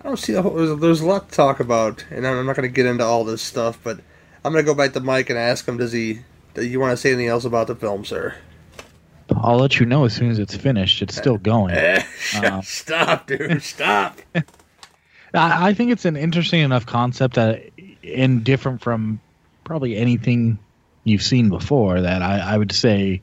I 0.00 0.08
don't 0.08 0.16
see. 0.16 0.34
A 0.34 0.42
whole, 0.42 0.54
there's, 0.54 0.80
there's 0.80 1.00
a 1.00 1.06
lot 1.06 1.28
to 1.28 1.34
talk 1.34 1.60
about, 1.60 2.04
and 2.10 2.26
I'm 2.26 2.46
not 2.46 2.56
going 2.56 2.68
to 2.68 2.74
get 2.74 2.86
into 2.86 3.04
all 3.04 3.24
this 3.24 3.42
stuff. 3.42 3.78
But 3.82 3.98
I'm 4.44 4.52
going 4.52 4.64
to 4.64 4.70
go 4.70 4.74
back 4.74 4.92
to 4.92 5.00
Mike 5.00 5.28
and 5.28 5.38
ask 5.38 5.66
him: 5.66 5.76
Does 5.76 5.92
he? 5.92 6.20
Do 6.54 6.64
you 6.64 6.80
want 6.80 6.92
to 6.92 6.96
say 6.96 7.10
anything 7.10 7.28
else 7.28 7.44
about 7.44 7.66
the 7.66 7.74
film, 7.74 8.04
sir? 8.04 8.36
I'll 9.34 9.58
let 9.58 9.80
you 9.80 9.86
know 9.86 10.04
as 10.04 10.14
soon 10.14 10.30
as 10.30 10.38
it's 10.38 10.56
finished. 10.56 11.02
It's 11.02 11.16
still 11.16 11.38
going. 11.38 11.74
Uh, 12.34 12.62
stop, 12.62 13.26
dude. 13.26 13.62
Stop. 13.62 14.20
I, 15.36 15.74
think 15.74 15.92
it's 15.92 16.04
an 16.04 16.16
interesting 16.16 16.60
enough 16.60 16.86
concept 16.86 17.34
that, 17.34 17.62
and 18.04 18.42
different 18.44 18.80
from 18.80 19.20
probably 19.64 19.96
anything 19.96 20.58
you've 21.04 21.22
seen 21.22 21.48
before, 21.48 22.00
that 22.00 22.22
I, 22.22 22.38
I 22.38 22.58
would 22.58 22.72
say 22.72 23.22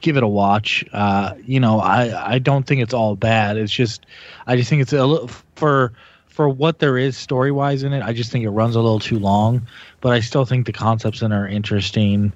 give 0.00 0.16
it 0.16 0.22
a 0.22 0.28
watch. 0.28 0.84
Uh, 0.92 1.34
you 1.44 1.60
know, 1.60 1.80
I 1.80 2.34
I 2.34 2.38
don't 2.38 2.66
think 2.66 2.82
it's 2.82 2.94
all 2.94 3.16
bad. 3.16 3.56
It's 3.56 3.72
just 3.72 4.06
I 4.46 4.56
just 4.56 4.68
think 4.68 4.82
it's 4.82 4.92
a 4.92 5.04
little 5.04 5.28
for 5.54 5.92
for 6.26 6.48
what 6.48 6.80
there 6.80 6.98
is 6.98 7.16
story 7.16 7.52
wise 7.52 7.82
in 7.82 7.92
it. 7.92 8.02
I 8.02 8.12
just 8.12 8.30
think 8.30 8.44
it 8.44 8.50
runs 8.50 8.76
a 8.76 8.80
little 8.80 8.98
too 8.98 9.18
long, 9.18 9.66
but 10.00 10.12
I 10.12 10.20
still 10.20 10.44
think 10.44 10.66
the 10.66 10.72
concepts 10.72 11.22
in 11.22 11.32
it 11.32 11.36
are 11.36 11.46
interesting. 11.46 12.32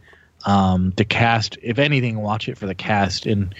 Um, 0.46 0.92
the 0.96 1.04
cast, 1.04 1.58
if 1.62 1.78
anything, 1.78 2.20
watch 2.20 2.48
it 2.48 2.56
for 2.56 2.66
the 2.66 2.74
cast 2.74 3.26
and 3.26 3.54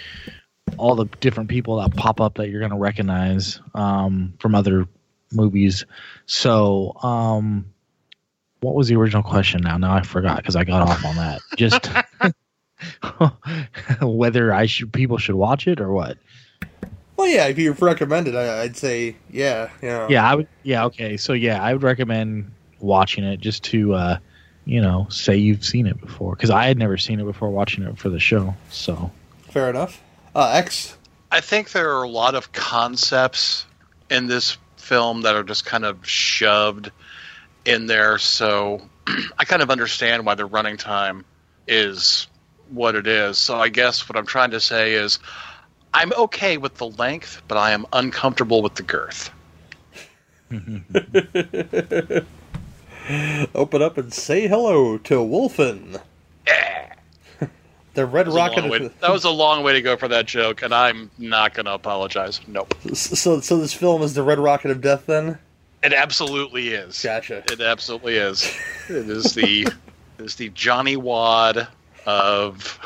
all 0.77 0.95
the 0.95 1.07
different 1.21 1.51
people 1.51 1.77
that 1.79 1.97
pop 1.97 2.21
up 2.21 2.35
that 2.37 2.51
you're 2.51 2.61
going 2.61 2.71
to 2.71 2.79
recognize 2.79 3.61
um, 3.75 4.33
from 4.39 4.55
other 4.55 4.87
movies. 5.33 5.85
So, 6.27 6.93
um, 7.03 7.67
what 8.61 8.75
was 8.75 8.89
the 8.89 8.97
original 8.97 9.23
question 9.23 9.63
now? 9.63 9.77
Now 9.77 9.95
I 9.95 10.03
forgot 10.03 10.39
because 10.39 10.57
I 10.57 10.65
got 10.65 10.83
off 10.83 11.05
on 11.05 11.17
that. 11.17 11.41
Just 11.57 11.91
whether 14.03 14.53
I 14.53 14.67
should 14.67 14.93
people 14.93 15.19
should 15.19 15.37
watch 15.37 15.67
it 15.67 15.81
or 15.81 15.93
what. 15.93 16.19
Well, 17.17 17.27
yeah, 17.27 17.47
if 17.47 17.59
you 17.59 17.73
recommend 17.73 18.29
it, 18.29 18.35
I, 18.35 18.63
I'd 18.63 18.77
say 18.77 19.17
yeah, 19.31 19.71
yeah. 19.83 20.07
Yeah, 20.09 20.31
I 20.31 20.35
would. 20.35 20.49
Yeah, 20.63 20.85
okay. 20.87 21.17
So 21.17 21.33
yeah, 21.33 21.63
I 21.63 21.73
would 21.73 21.83
recommend 21.83 22.51
watching 22.81 23.25
it 23.25 23.41
just 23.41 23.65
to, 23.65 23.95
uh, 23.95 24.19
you 24.65 24.81
know, 24.81 25.07
say 25.11 25.37
you've 25.37 25.65
seen 25.65 25.87
it 25.87 26.01
before 26.01 26.35
because 26.35 26.51
I 26.51 26.67
had 26.67 26.79
never 26.79 26.97
seen 26.97 27.21
it 27.21 27.25
before 27.25 27.51
watching 27.51 27.85
it 27.85 27.99
for 27.99 28.09
the 28.09 28.21
show. 28.21 28.55
So 28.71 29.11
Fair 29.51 29.71
enough. 29.71 30.03
Uh, 30.35 30.53
X. 30.55 30.97
I 31.31 31.41
think 31.41 31.73
there 31.73 31.97
are 31.97 32.03
a 32.03 32.09
lot 32.09 32.35
of 32.35 32.53
concepts 32.53 33.67
in 34.11 34.27
this 34.27 34.57
film 34.89 35.23
that 35.23 35.37
are 35.37 35.45
just 35.45 35.67
kind 35.67 35.85
of 35.85 36.09
shoved 36.09 36.91
in 37.67 37.87
there. 37.87 38.19
So 38.19 38.81
I 39.39 39.45
kind 39.45 39.61
of 39.61 39.71
understand 39.71 40.25
why 40.25 40.35
the 40.35 40.47
running 40.47 40.79
time 40.79 41.27
is 41.67 42.27
what 42.71 42.95
it 42.95 43.07
is. 43.07 43.37
So 43.37 43.59
I 43.59 43.69
guess 43.69 44.09
what 44.09 44.17
I'm 44.17 44.27
trying 44.27 44.53
to 44.53 44.61
say 44.61 44.95
is 44.95 45.19
I'm 45.93 46.13
okay 46.15 46.57
with 46.57 46.77
the 46.77 46.89
length, 46.89 47.43
but 47.49 47.59
I 47.59 47.73
am 47.73 47.85
uncomfortable 47.93 48.63
with 48.63 48.77
the 48.77 48.83
girth. 48.83 49.31
Open 53.55 53.83
up 53.83 53.99
and 53.99 54.13
say 54.13 54.49
hello 54.49 54.99
to 54.99 55.15
Wolfen. 55.17 56.01
The 57.99 58.07
Red 58.07 58.27
That 58.27 58.31
was, 58.31 58.35
a 58.37 58.39
Rocket. 58.39 58.71
way, 58.71 58.91
that 59.01 59.11
was 59.11 59.25
a 59.25 59.31
long 59.31 59.65
way 59.65 59.73
to 59.73 59.83
go 59.83 59.97
for 59.97 60.07
that 60.07 60.27
joke, 60.27 60.63
and 60.63 60.73
I'm 60.73 61.11
not 61.19 61.53
going 61.53 61.67
to 61.67 61.75
apologize. 61.75 62.41
Nope. 62.47 62.73
so, 62.95 63.41
so 63.41 63.57
this 63.59 63.75
film 63.75 64.03
is 64.03 64.15
the 64.15 64.23
Red 64.23 64.39
Rocket 64.39 64.71
of 64.71 64.81
Death, 64.81 65.07
then. 65.07 65.37
It 65.83 65.93
absolutely 65.93 66.69
is. 66.69 67.03
Gotcha. 67.03 67.43
It 67.51 67.61
absolutely 67.61 68.15
is. 68.17 68.45
It 68.89 69.09
is 69.11 69.35
the 69.35 69.63
it 69.63 70.25
is 70.25 70.37
the 70.37 70.49
Johnny 70.51 70.97
Wad 70.97 71.67
of 72.07 72.79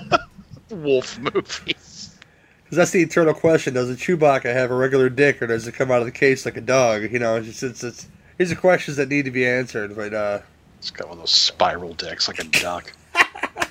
wolf 0.70 1.18
movies. 1.18 2.16
Because 2.64 2.76
that's 2.76 2.90
the 2.92 3.02
eternal 3.02 3.34
question: 3.34 3.74
Does 3.74 3.90
a 3.90 3.94
Chewbacca 3.94 4.52
have 4.52 4.70
a 4.70 4.74
regular 4.76 5.08
dick, 5.08 5.42
or 5.42 5.46
does 5.48 5.66
it 5.66 5.74
come 5.74 5.90
out 5.90 6.00
of 6.00 6.06
the 6.06 6.10
case 6.12 6.44
like 6.44 6.56
a 6.56 6.60
dog? 6.60 7.10
You 7.12 7.18
know, 7.18 7.36
it's 7.36 7.46
just 7.46 7.62
it's, 7.62 7.84
it's 7.84 8.06
these 8.38 8.50
are 8.52 8.56
questions 8.56 8.96
that 8.96 9.08
need 9.08 9.24
to 9.24 9.30
be 9.32 9.46
answered. 9.46 9.94
But 9.94 10.14
uh, 10.14 10.38
It's 10.78 10.90
got 10.90 11.08
one 11.08 11.18
of 11.18 11.22
those 11.22 11.30
spiral 11.34 11.94
dicks 11.94 12.26
like 12.28 12.38
a 12.40 12.44
duck. 12.44 12.92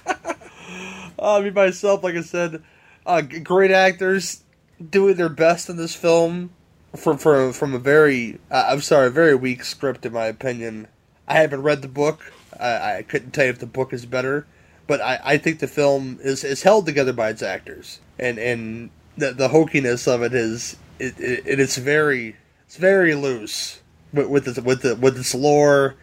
uh, 1.22 1.39
me 1.39 1.51
myself, 1.51 2.03
like 2.03 2.15
I 2.15 2.22
said, 2.22 2.63
uh, 3.05 3.22
great 3.22 3.72
actors 3.72 4.43
doing 4.89 5.15
their 5.15 5.30
best 5.30 5.69
in 5.69 5.78
this 5.78 5.95
film 5.95 6.51
from 6.95 7.17
from 7.17 7.53
from 7.53 7.74
a 7.74 7.80
very 7.80 8.39
uh, 8.49 8.65
I'm 8.69 8.82
sorry, 8.82 9.09
very 9.11 9.36
weak 9.36 9.63
script 9.63 10.05
in 10.05 10.13
my 10.13 10.26
opinion. 10.26 10.88
I 11.28 11.36
haven't 11.36 11.61
read 11.61 11.82
the 11.82 11.88
book. 11.88 12.34
I, 12.59 12.97
I 12.97 13.01
couldn't 13.03 13.32
tell 13.32 13.45
you 13.45 13.51
if 13.51 13.59
the 13.59 13.65
book 13.65 13.93
is 13.93 14.05
better, 14.05 14.45
but 14.88 14.99
I, 14.99 15.19
I 15.24 15.38
think 15.38 15.59
the 15.59 15.67
film 15.67 16.19
is, 16.22 16.43
is 16.43 16.63
held 16.63 16.86
together 16.86 17.13
by 17.13 17.30
its 17.30 17.41
actors, 17.41 17.99
and 18.19 18.38
and 18.38 18.89
the 19.17 19.32
the 19.32 19.49
hokiness 19.49 20.07
of 20.07 20.24
it 20.24 20.34
is 20.34 20.76
it, 20.99 21.19
it, 21.19 21.43
it 21.45 21.59
it's 21.59 21.78
very 21.78 22.36
it's 22.65 22.78
very 22.78 23.15
loose 23.15 23.82
with 24.11 24.28
with 24.28 24.47
its, 24.47 24.59
with 24.59 24.82
the 24.82 24.95
with 24.95 25.17
its 25.17 25.34
lore 25.34 25.95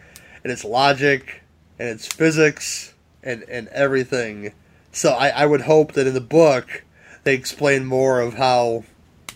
and 0.43 0.51
its 0.51 0.63
logic 0.63 1.43
and 1.77 1.89
its 1.89 2.07
physics 2.07 2.93
and 3.23 3.43
and 3.43 3.67
everything. 3.69 4.53
So 4.99 5.11
I, 5.13 5.29
I 5.29 5.45
would 5.45 5.61
hope 5.61 5.93
that 5.93 6.07
in 6.07 6.13
the 6.13 6.19
book 6.19 6.83
they 7.23 7.33
explain 7.33 7.85
more 7.85 8.19
of 8.19 8.33
how 8.33 8.83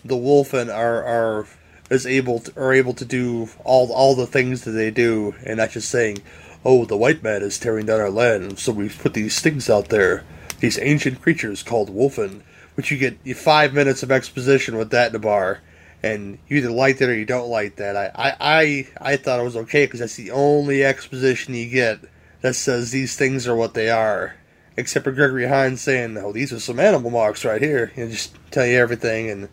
the 0.04 0.14
Wolfen 0.14 0.68
are 0.68 1.02
are 1.02 1.46
is 1.88 2.06
able 2.06 2.40
to, 2.40 2.60
are 2.60 2.74
able 2.74 2.92
to 2.92 3.04
do 3.06 3.48
all 3.64 3.90
all 3.90 4.14
the 4.14 4.26
things 4.26 4.64
that 4.64 4.72
they 4.72 4.90
do, 4.90 5.34
and 5.42 5.56
not 5.56 5.70
just 5.70 5.88
saying, 5.88 6.18
"Oh, 6.66 6.84
the 6.84 6.98
white 6.98 7.22
man 7.22 7.40
is 7.40 7.58
tearing 7.58 7.86
down 7.86 7.98
our 7.98 8.10
land, 8.10 8.58
so 8.58 8.72
we've 8.72 8.98
put 8.98 9.14
these 9.14 9.40
things 9.40 9.70
out 9.70 9.88
there, 9.88 10.22
these 10.60 10.78
ancient 10.78 11.22
creatures 11.22 11.62
called 11.62 11.88
Wolfen." 11.88 12.42
Which 12.74 12.90
you 12.90 12.98
get 12.98 13.34
five 13.34 13.72
minutes 13.72 14.02
of 14.02 14.12
exposition 14.12 14.76
with 14.76 14.90
that 14.90 15.12
in 15.12 15.16
a 15.16 15.18
bar, 15.18 15.60
and 16.02 16.40
you 16.46 16.58
either 16.58 16.72
like 16.72 16.98
that 16.98 17.08
or 17.08 17.16
you 17.16 17.24
don't 17.24 17.48
like 17.48 17.76
that. 17.76 17.96
I 17.96 18.10
I 18.14 18.36
I, 18.38 18.88
I 19.12 19.16
thought 19.16 19.40
it 19.40 19.44
was 19.44 19.56
okay 19.56 19.86
because 19.86 20.00
that's 20.00 20.16
the 20.16 20.30
only 20.30 20.84
exposition 20.84 21.54
you 21.54 21.70
get 21.70 22.00
that 22.42 22.54
says 22.54 22.90
these 22.90 23.16
things 23.16 23.48
are 23.48 23.56
what 23.56 23.72
they 23.72 23.88
are 23.88 24.34
except 24.76 25.04
for 25.04 25.12
Gregory 25.12 25.46
Hines 25.46 25.80
saying, 25.80 26.16
"Oh, 26.18 26.32
these 26.32 26.52
are 26.52 26.60
some 26.60 26.80
animal 26.80 27.10
marks 27.10 27.44
right 27.44 27.62
here," 27.62 27.92
and 27.96 28.10
just 28.10 28.34
tell 28.50 28.66
you 28.66 28.78
everything, 28.78 29.30
and 29.30 29.48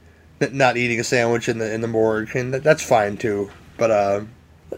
not 0.52 0.78
eating 0.78 1.00
a 1.00 1.04
sandwich 1.04 1.48
in 1.48 1.60
the 1.60 1.72
in 1.72 1.82
the 1.82 1.88
morgue, 1.88 2.36
and 2.36 2.54
that, 2.54 2.64
that's 2.64 2.84
fine 2.84 3.18
too. 3.18 3.52
But 3.78 3.92
uh, 3.92 4.22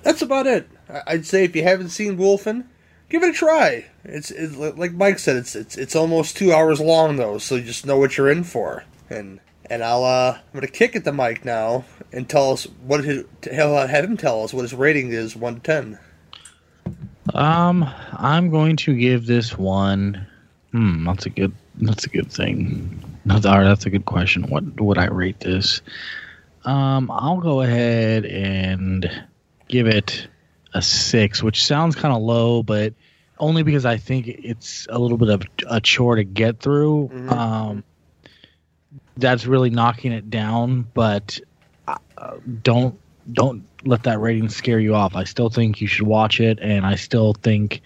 that's 0.03 0.21
about 0.21 0.47
it. 0.47 0.69
I'd 1.07 1.25
say 1.25 1.43
if 1.43 1.55
you 1.55 1.63
haven't 1.63 1.89
seen 1.89 2.17
Wolfen, 2.17 2.65
give 3.09 3.23
it 3.23 3.29
a 3.29 3.33
try. 3.33 3.85
It's, 4.03 4.31
it's 4.31 4.55
like 4.55 4.93
Mike 4.93 5.19
said, 5.19 5.37
it's 5.37 5.55
it's 5.55 5.77
it's 5.77 5.95
almost 5.95 6.37
two 6.37 6.51
hours 6.51 6.79
long 6.79 7.15
though, 7.15 7.37
so 7.37 7.55
you 7.55 7.63
just 7.63 7.85
know 7.85 7.97
what 7.97 8.17
you're 8.17 8.29
in 8.29 8.43
for. 8.43 8.83
And 9.09 9.39
and 9.69 9.83
I'll 9.83 10.03
uh, 10.03 10.37
I'm 10.37 10.53
gonna 10.53 10.67
kick 10.67 10.95
at 10.95 11.05
the 11.05 11.13
mic 11.13 11.45
now 11.45 11.85
and 12.11 12.29
tell 12.29 12.51
us 12.51 12.65
what 12.85 13.03
his, 13.03 13.25
he'll 13.49 13.75
have 13.75 14.05
him 14.05 14.17
tell 14.17 14.43
us 14.43 14.53
what 14.53 14.63
his 14.63 14.73
rating 14.73 15.11
is, 15.11 15.35
one 15.35 15.55
to 15.55 15.61
ten. 15.61 15.99
Um, 17.33 17.89
I'm 18.11 18.49
going 18.49 18.75
to 18.77 18.95
give 18.95 19.25
this 19.25 19.57
one. 19.57 20.27
Hmm, 20.73 21.05
that's 21.05 21.27
a 21.27 21.29
good. 21.29 21.53
That's 21.75 22.05
a 22.05 22.09
good 22.09 22.31
thing. 22.31 22.99
That's 23.25 23.45
all 23.45 23.59
right, 23.59 23.63
That's 23.63 23.85
a 23.85 23.91
good 23.91 24.05
question. 24.05 24.49
What 24.49 24.81
would 24.81 24.97
I 24.97 25.05
rate 25.05 25.39
this? 25.39 25.81
Um, 26.65 27.11
I'll 27.11 27.39
go 27.39 27.61
ahead 27.61 28.25
and 28.25 29.09
give 29.67 29.87
it 29.87 30.27
a 30.73 30.81
six, 30.81 31.43
which 31.43 31.63
sounds 31.63 31.95
kind 31.95 32.13
of 32.13 32.23
low, 32.23 32.63
but 32.63 32.95
only 33.37 33.61
because 33.61 33.85
I 33.85 33.97
think 33.97 34.27
it's 34.27 34.87
a 34.89 34.97
little 34.97 35.17
bit 35.17 35.29
of 35.29 35.43
a 35.67 35.79
chore 35.79 36.15
to 36.15 36.23
get 36.23 36.59
through. 36.59 37.11
Um, 37.29 37.83
that's 39.15 39.45
really 39.45 39.69
knocking 39.69 40.11
it 40.11 40.31
down, 40.31 40.87
but 40.93 41.39
uh, 41.87 41.97
don't 42.63 42.99
don't 43.31 43.63
let 43.85 44.03
that 44.03 44.19
rating 44.19 44.49
scare 44.49 44.79
you 44.79 44.95
off. 44.95 45.15
I 45.15 45.25
still 45.25 45.49
think 45.49 45.81
you 45.81 45.87
should 45.87 46.07
watch 46.07 46.39
it, 46.39 46.57
and 46.59 46.83
I 46.83 46.95
still 46.95 47.33
think 47.33 47.81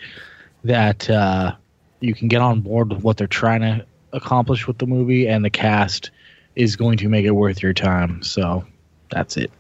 that 0.64 1.10
uh, 1.10 1.56
you 2.00 2.14
can 2.14 2.28
get 2.28 2.42
on 2.42 2.62
board 2.62 2.90
with 2.90 3.04
what 3.04 3.18
they're 3.18 3.28
trying 3.28 3.62
to 3.62 3.86
accomplish 4.14 4.68
with 4.68 4.78
the 4.78 4.88
movie, 4.88 5.28
and 5.28 5.44
the 5.44 5.50
cast 5.50 6.12
is 6.56 6.76
going 6.76 6.98
to 6.98 7.10
make 7.10 7.26
it 7.26 7.32
worth 7.32 7.62
your 7.62 7.74
time. 7.74 8.24
So 8.24 8.66
that's 9.10 9.38
it. 9.38 9.52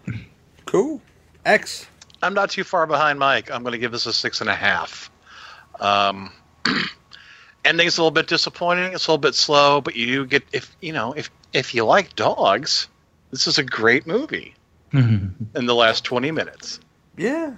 Cool. 0.65 1.01
X. 1.45 1.87
I'm 2.21 2.33
not 2.33 2.49
too 2.49 2.63
far 2.63 2.87
behind 2.87 3.19
Mike. 3.19 3.51
I'm 3.51 3.61
going 3.61 3.73
to 3.73 3.77
give 3.77 3.91
this 3.91 4.05
a 4.05 4.13
six 4.13 4.41
and 4.41 4.49
a 4.49 4.55
half. 4.55 5.11
Um, 5.79 6.31
ending's 7.65 7.97
a 7.97 8.01
little 8.01 8.11
bit 8.11 8.27
disappointing. 8.27 8.93
It's 8.93 9.07
a 9.07 9.11
little 9.11 9.21
bit 9.21 9.35
slow, 9.35 9.81
but 9.81 9.95
you 9.95 10.07
do 10.07 10.25
get 10.25 10.43
if 10.51 10.75
you 10.81 10.93
know 10.93 11.13
if 11.13 11.29
if 11.53 11.75
you 11.75 11.85
like 11.85 12.15
dogs, 12.15 12.87
this 13.31 13.47
is 13.47 13.57
a 13.57 13.63
great 13.63 14.07
movie. 14.07 14.53
in 14.93 15.65
the 15.65 15.75
last 15.75 16.03
twenty 16.05 16.31
minutes. 16.31 16.79
Yeah. 17.17 17.55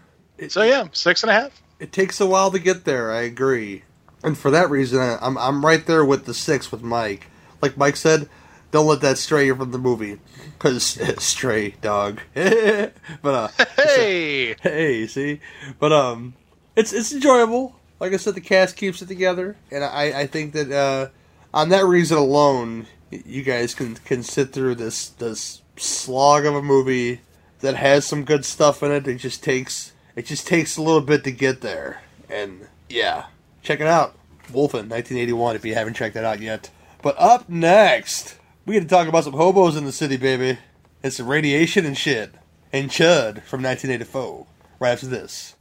so 0.47 0.63
yeah, 0.63 0.87
six 0.93 1.23
and 1.23 1.29
a 1.29 1.33
half. 1.33 1.61
It 1.79 1.91
takes 1.93 2.19
a 2.19 2.25
while 2.25 2.51
to 2.51 2.59
get 2.59 2.85
there. 2.85 3.11
I 3.11 3.21
agree, 3.21 3.83
and 4.23 4.37
for 4.37 4.51
that 4.51 4.69
reason, 4.69 4.99
I'm 5.21 5.37
I'm 5.37 5.65
right 5.65 5.85
there 5.85 6.05
with 6.05 6.25
the 6.25 6.33
six 6.33 6.71
with 6.71 6.81
Mike. 6.81 7.27
Like 7.61 7.77
Mike 7.77 7.95
said, 7.95 8.29
don't 8.71 8.87
let 8.87 9.01
that 9.01 9.17
stray 9.17 9.47
you 9.47 9.55
from 9.55 9.71
the 9.71 9.77
movie, 9.77 10.19
because 10.57 10.99
stray 11.23 11.71
dog. 11.81 12.21
but 12.33 12.93
uh, 13.25 13.47
Hey, 13.77 14.55
hey, 14.61 15.07
see, 15.07 15.39
but 15.79 15.91
um, 15.91 16.35
it's 16.75 16.93
it's 16.93 17.13
enjoyable. 17.13 17.75
Like 17.99 18.13
I 18.13 18.17
said, 18.17 18.35
the 18.35 18.41
cast 18.41 18.77
keeps 18.77 19.01
it 19.01 19.07
together, 19.07 19.57
and 19.71 19.83
I 19.83 20.21
I 20.21 20.27
think 20.27 20.53
that 20.53 20.71
uh, 20.71 21.09
on 21.53 21.69
that 21.69 21.85
reason 21.85 22.17
alone, 22.17 22.87
you 23.11 23.43
guys 23.43 23.73
can 23.73 23.95
can 23.95 24.23
sit 24.23 24.51
through 24.53 24.75
this 24.75 25.09
this 25.09 25.61
slog 25.77 26.45
of 26.45 26.55
a 26.55 26.61
movie 26.61 27.21
that 27.61 27.75
has 27.75 28.05
some 28.05 28.23
good 28.23 28.45
stuff 28.45 28.83
in 28.83 28.91
it. 28.91 29.07
It 29.07 29.17
just 29.17 29.43
takes 29.43 29.93
it 30.15 30.25
just 30.25 30.47
takes 30.47 30.77
a 30.77 30.81
little 30.81 31.01
bit 31.01 31.23
to 31.23 31.31
get 31.31 31.61
there, 31.61 32.01
and 32.29 32.67
yeah, 32.87 33.25
check 33.61 33.79
it 33.79 33.87
out, 33.87 34.15
Wolfen, 34.47 34.89
1981. 34.89 35.55
If 35.55 35.65
you 35.65 35.73
haven't 35.75 35.95
checked 35.95 36.15
that 36.15 36.25
out 36.25 36.39
yet. 36.39 36.69
But 37.01 37.15
up 37.17 37.47
next, 37.49 38.37
we 38.65 38.73
get 38.73 38.81
to 38.81 38.87
talk 38.87 39.07
about 39.07 39.23
some 39.23 39.33
hobos 39.33 39.75
in 39.75 39.85
the 39.85 39.91
city, 39.91 40.17
baby, 40.17 40.59
and 41.01 41.13
some 41.13 41.27
radiation 41.27 41.85
and 41.85 41.97
shit, 41.97 42.33
and 42.73 42.89
Chud 42.89 43.41
from 43.43 43.63
1984. 43.63 44.45
Right 44.79 44.91
after 44.91 45.07
this. 45.07 45.55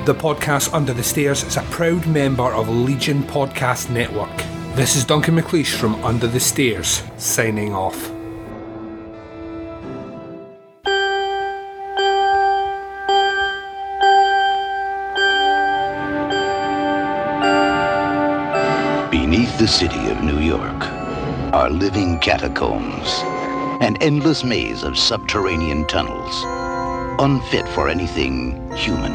The 0.05 0.15
podcast 0.15 0.73
Under 0.73 0.93
the 0.93 1.03
Stairs 1.03 1.43
is 1.43 1.57
a 1.57 1.63
proud 1.63 2.07
member 2.07 2.43
of 2.43 2.69
Legion 2.69 3.23
Podcast 3.23 3.89
Network. 3.89 4.37
This 4.75 4.95
is 4.95 5.03
Duncan 5.03 5.35
McLeish 5.35 5.75
from 5.75 5.95
Under 6.05 6.27
the 6.27 6.39
Stairs, 6.39 7.03
signing 7.17 7.73
off. 7.73 8.16
The 19.67 19.73
city 19.73 20.07
of 20.07 20.23
New 20.23 20.39
York 20.39 20.81
are 21.51 21.69
living 21.69 22.17
catacombs, 22.19 23.21
an 23.81 23.97
endless 23.97 24.45
maze 24.45 24.81
of 24.81 24.97
subterranean 24.97 25.85
tunnels, 25.87 26.45
unfit 27.19 27.67
for 27.75 27.89
anything 27.89 28.53
human, 28.77 29.11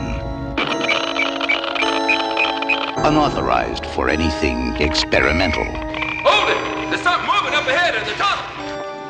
unauthorized 2.98 3.86
for 3.86 4.11
anything 4.11 4.76
experimental, 4.76 5.64
Hold 5.64 6.50
it! 6.50 6.90
There's 6.90 7.00
something 7.00 7.26
moving 7.34 7.55
up 7.55 7.66
ahead 7.66 7.94
in 7.94 8.05
the 8.05 8.14
tunnel! 8.22 8.44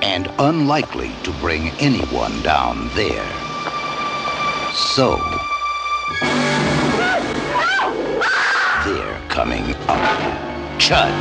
and 0.01 0.31
unlikely 0.39 1.11
to 1.25 1.33
bring 1.41 1.71
anyone 1.81 2.41
down 2.43 2.89
there. 2.95 3.29
So, 4.95 5.17
they're 8.85 9.29
coming 9.29 9.75
up. 9.89 10.52
Chud. 10.83 11.13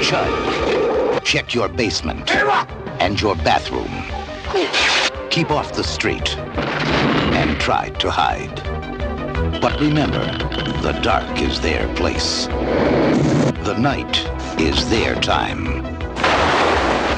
Chud, 0.00 1.22
check 1.22 1.52
your 1.52 1.68
basement 1.68 2.34
and 3.02 3.20
your 3.20 3.36
bathroom. 3.36 3.92
Keep 5.28 5.50
off 5.50 5.74
the 5.74 5.84
street 5.84 6.38
and 6.38 7.60
try 7.60 7.90
to 7.90 8.10
hide. 8.10 8.62
But 9.60 9.78
remember, 9.78 10.24
the 10.80 10.98
dark 11.02 11.38
is 11.42 11.60
their 11.60 11.86
place. 11.96 12.46
The 13.66 13.76
night 13.78 14.26
is 14.58 14.88
their 14.88 15.14
time. 15.16 15.84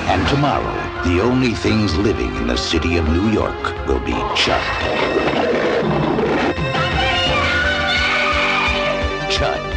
And 0.09 0.27
tomorrow, 0.27 0.86
the 1.07 1.21
only 1.21 1.55
things 1.55 1.97
living 1.97 2.35
in 2.35 2.49
the 2.49 2.57
city 2.57 2.97
of 2.97 3.09
New 3.09 3.31
York 3.31 3.63
will 3.87 4.01
be 4.01 4.13
Chud. 4.35 4.61
Chud. 9.31 9.77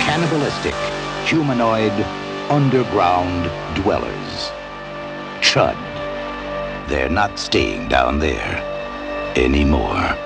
Cannibalistic, 0.00 0.74
humanoid, 1.26 1.92
underground 2.48 3.50
dwellers. 3.76 4.50
Chud. 5.42 5.76
They're 6.88 7.10
not 7.10 7.38
staying 7.38 7.88
down 7.88 8.18
there 8.18 8.62
anymore. 9.36 10.16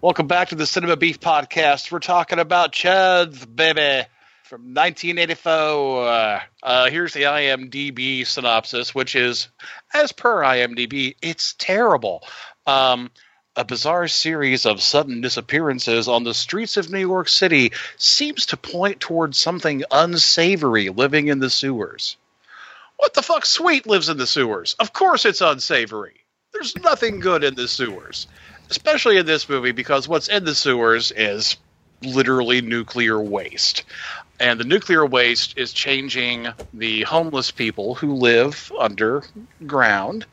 Welcome 0.00 0.28
back 0.28 0.50
to 0.50 0.54
the 0.54 0.64
Cinema 0.64 0.96
Beef 0.96 1.18
Podcast. 1.18 1.90
We're 1.90 1.98
talking 1.98 2.38
about 2.38 2.70
Chuds, 2.70 3.44
baby, 3.52 4.06
from 4.48 4.74
1984. 4.74 6.40
Uh, 6.62 6.90
here's 6.90 7.12
the 7.12 7.24
IMDb 7.24 8.26
synopsis, 8.26 8.94
which 8.94 9.14
is, 9.14 9.48
as 9.92 10.12
per 10.12 10.40
IMDb, 10.40 11.16
it's 11.20 11.54
terrible. 11.58 12.22
Um, 12.66 13.10
a 13.56 13.64
bizarre 13.64 14.08
series 14.08 14.64
of 14.64 14.80
sudden 14.80 15.20
disappearances 15.20 16.08
on 16.08 16.24
the 16.24 16.32
streets 16.32 16.78
of 16.78 16.90
New 16.90 16.98
York 16.98 17.28
City 17.28 17.72
seems 17.98 18.46
to 18.46 18.56
point 18.56 19.00
towards 19.00 19.36
something 19.36 19.84
unsavory 19.90 20.88
living 20.88 21.28
in 21.28 21.40
the 21.40 21.50
sewers. 21.50 22.16
What 22.96 23.12
the 23.12 23.22
fuck? 23.22 23.44
Sweet 23.44 23.86
lives 23.86 24.08
in 24.08 24.16
the 24.16 24.26
sewers. 24.26 24.76
Of 24.78 24.94
course 24.94 25.26
it's 25.26 25.42
unsavory. 25.42 26.24
There's 26.54 26.74
nothing 26.76 27.20
good 27.20 27.44
in 27.44 27.54
the 27.54 27.68
sewers 27.68 28.26
especially 28.70 29.16
in 29.16 29.26
this 29.26 29.48
movie 29.48 29.72
because 29.72 30.06
what's 30.06 30.28
in 30.28 30.44
the 30.44 30.54
sewers 30.54 31.10
is 31.10 31.56
literally 32.02 32.60
nuclear 32.60 33.20
waste. 33.20 33.84
And 34.40 34.60
the 34.60 34.64
nuclear 34.64 35.04
waste 35.04 35.58
is 35.58 35.72
changing 35.72 36.48
the 36.72 37.02
homeless 37.02 37.50
people 37.50 37.94
who 37.96 38.14
live 38.14 38.70
underground 38.78 40.26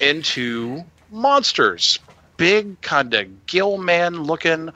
into 0.00 0.82
monsters. 1.10 2.00
Big, 2.36 2.80
kind 2.80 3.14
of 3.14 3.46
gill 3.46 3.78
man 3.78 4.24
looking 4.24 4.70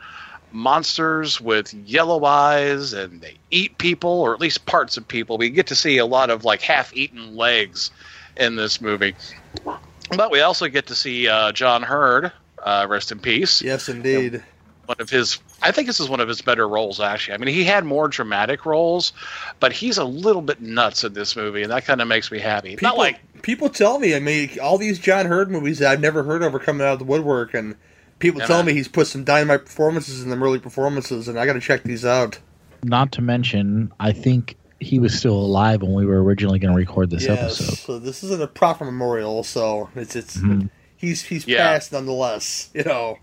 monsters 0.53 1.41
with 1.41 1.74
yellow 1.74 2.24
eyes, 2.24 2.93
and 2.93 3.20
they 3.20 3.37
eat 3.51 3.79
people, 3.79 4.11
or 4.11 4.33
at 4.33 4.41
least 4.41 4.64
parts 4.64 4.97
of 4.97 5.07
people. 5.09 5.39
We 5.39 5.51
get 5.51 5.66
to 5.68 5.74
see 5.74 5.99
a 5.99 6.07
lot 6.07 6.31
of 6.31 6.45
like 6.45 6.62
half 6.62 6.95
eaten 6.95 7.35
legs 7.37 7.91
in 8.37 8.55
this 8.55 8.81
movie. 8.81 9.16
But 9.64 10.31
we 10.31 10.41
also 10.41 10.68
get 10.68 10.87
to 10.87 10.95
see 10.95 11.29
uh, 11.29 11.51
John 11.53 11.83
Heard, 11.83 12.33
uh, 12.62 12.87
rest 12.89 13.12
in 13.12 13.18
peace. 13.18 13.61
Yes, 13.61 13.89
indeed. 13.89 14.43
One 14.89 14.97
of 15.01 15.11
his, 15.11 15.39
I 15.61 15.70
think 15.70 15.86
this 15.86 16.01
is 16.01 16.09
one 16.09 16.18
of 16.20 16.28
his 16.28 16.41
better 16.41 16.66
roles, 16.66 16.99
actually. 16.99 17.34
I 17.34 17.36
mean, 17.36 17.55
he 17.55 17.62
had 17.62 17.84
more 17.84 18.09
dramatic 18.09 18.64
roles, 18.64 19.12
but 19.61 19.70
he's 19.70 19.99
a 19.99 20.05
little 20.05 20.41
bit 20.41 20.62
nuts 20.62 21.05
in 21.05 21.12
this 21.12 21.36
movie, 21.36 21.62
and 21.62 21.70
that 21.70 21.84
kind 21.84 22.01
of 22.01 22.09
makes 22.09 22.30
me 22.32 22.39
happy. 22.39 22.70
People, 22.70 22.89
Not 22.89 22.97
like 22.97 23.43
people 23.43 23.68
tell 23.68 23.99
me, 23.99 24.14
I 24.14 24.18
mean, 24.18 24.49
all 24.62 24.78
these 24.78 24.99
John 24.99 25.26
Heard 25.26 25.51
movies 25.51 25.80
that 25.80 25.91
I've 25.93 26.01
never 26.01 26.22
heard 26.22 26.43
of 26.43 26.55
are 26.55 26.59
coming 26.59 26.86
out 26.86 26.95
of 26.95 27.01
the 27.01 27.05
woodwork, 27.05 27.53
and 27.53 27.76
people 28.18 28.41
Yeah, 28.41 28.47
tell 28.47 28.57
man. 28.61 28.66
me 28.66 28.72
he's 28.72 28.89
put 28.89 29.09
some 29.09 29.24
dynamite 29.24 29.66
performances 29.66 30.22
in 30.22 30.30
them 30.30 30.43
early 30.43 30.59
performances, 30.59 31.28
and 31.28 31.39
I 31.39 31.45
got 31.45 31.53
to 31.53 31.61
check 31.61 31.82
these 31.82 32.07
out. 32.07 32.39
Not 32.82 33.12
to 33.12 33.20
mention, 33.20 33.93
I 34.01 34.12
think 34.12 34.57
he 34.80 34.99
was 34.99 35.12
still 35.18 35.36
alive 35.36 35.82
when 35.82 35.93
we 35.93 36.07
were 36.07 36.22
originally 36.24 36.61
going 36.61 36.72
to 36.72 36.78
record 36.78 37.11
this 37.11 37.24
yes, 37.24 37.61
episode. 37.61 37.76
so 37.76 37.99
this 37.99 38.24
isn't 38.24 38.41
a 38.41 38.47
proper 38.47 38.86
memorial, 38.86 39.45
so 39.45 39.91
it's 39.95 40.16
it's 40.16 40.39
Mhm. 40.39 40.70
he's 40.97 41.24
he's 41.24 41.47
Yeah. 41.47 41.59
passed 41.72 41.93
nonetheless. 41.93 42.70
You 42.72 42.84
know, 42.84 43.18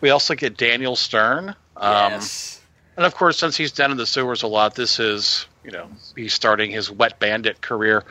we 0.00 0.10
also 0.10 0.34
get 0.34 0.56
Daniel 0.56 0.96
Stern. 0.96 1.54
Um, 1.76 2.20
And 2.96 3.04
of 3.04 3.14
course, 3.14 3.38
since 3.38 3.56
he's 3.56 3.72
down 3.72 3.90
in 3.90 3.98
the 3.98 4.06
sewers 4.06 4.42
a 4.42 4.46
lot, 4.46 4.74
this 4.74 4.98
is, 4.98 5.46
you 5.64 5.70
know, 5.70 5.88
he's 6.16 6.32
starting 6.32 6.70
his 6.70 6.90
wet 6.90 7.18
bandit 7.18 7.60
career 7.60 8.04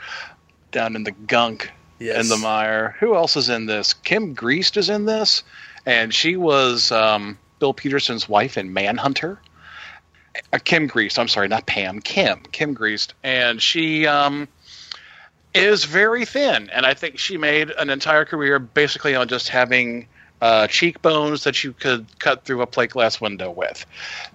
down 0.72 0.96
in 0.96 1.04
the 1.04 1.12
gunk 1.12 1.72
Yes. 1.98 2.18
and 2.20 2.30
the 2.30 2.38
mire. 2.38 2.96
Who 3.00 3.16
else 3.16 3.36
is 3.36 3.50
in 3.50 3.66
this? 3.66 3.94
Kim 3.94 4.36
Greist 4.36 4.78
is 4.78 4.90
in 4.90 5.06
this, 5.06 5.44
and 5.86 6.14
she 6.14 6.36
was 6.36 6.92
um, 6.92 7.40
Bill 7.60 7.74
Petersen's 7.74 8.30
wife 8.30 8.58
in 8.58 8.74
Manhunter. 8.74 9.40
Uh, 10.54 10.60
Kim 10.64 10.88
Greist, 10.88 11.18
I'm 11.18 11.30
sorry, 11.30 11.48
not 11.48 11.66
Pam, 11.66 12.00
Kim, 12.02 12.42
Kim 12.52 12.76
Greist, 12.76 13.14
and 13.24 13.62
she 13.62 14.06
um, 14.06 14.48
is 15.54 15.86
very 15.86 16.26
thin, 16.26 16.70
and 16.70 16.86
I 16.86 16.94
think 16.94 17.18
she 17.18 17.38
made 17.38 17.72
an 17.72 17.90
entire 17.90 18.26
career 18.26 18.60
basically 18.60 19.16
on 19.16 19.30
just 19.30 19.48
having 19.48 20.08
uh, 20.46 20.68
cheekbones 20.68 21.44
that 21.44 21.64
you 21.64 21.74
could 21.74 22.06
cut 22.20 22.46
through 22.46 22.62
a 22.62 22.68
plate 22.68 22.92
glass 22.92 23.20
window 23.20 23.50
with. 23.50 23.84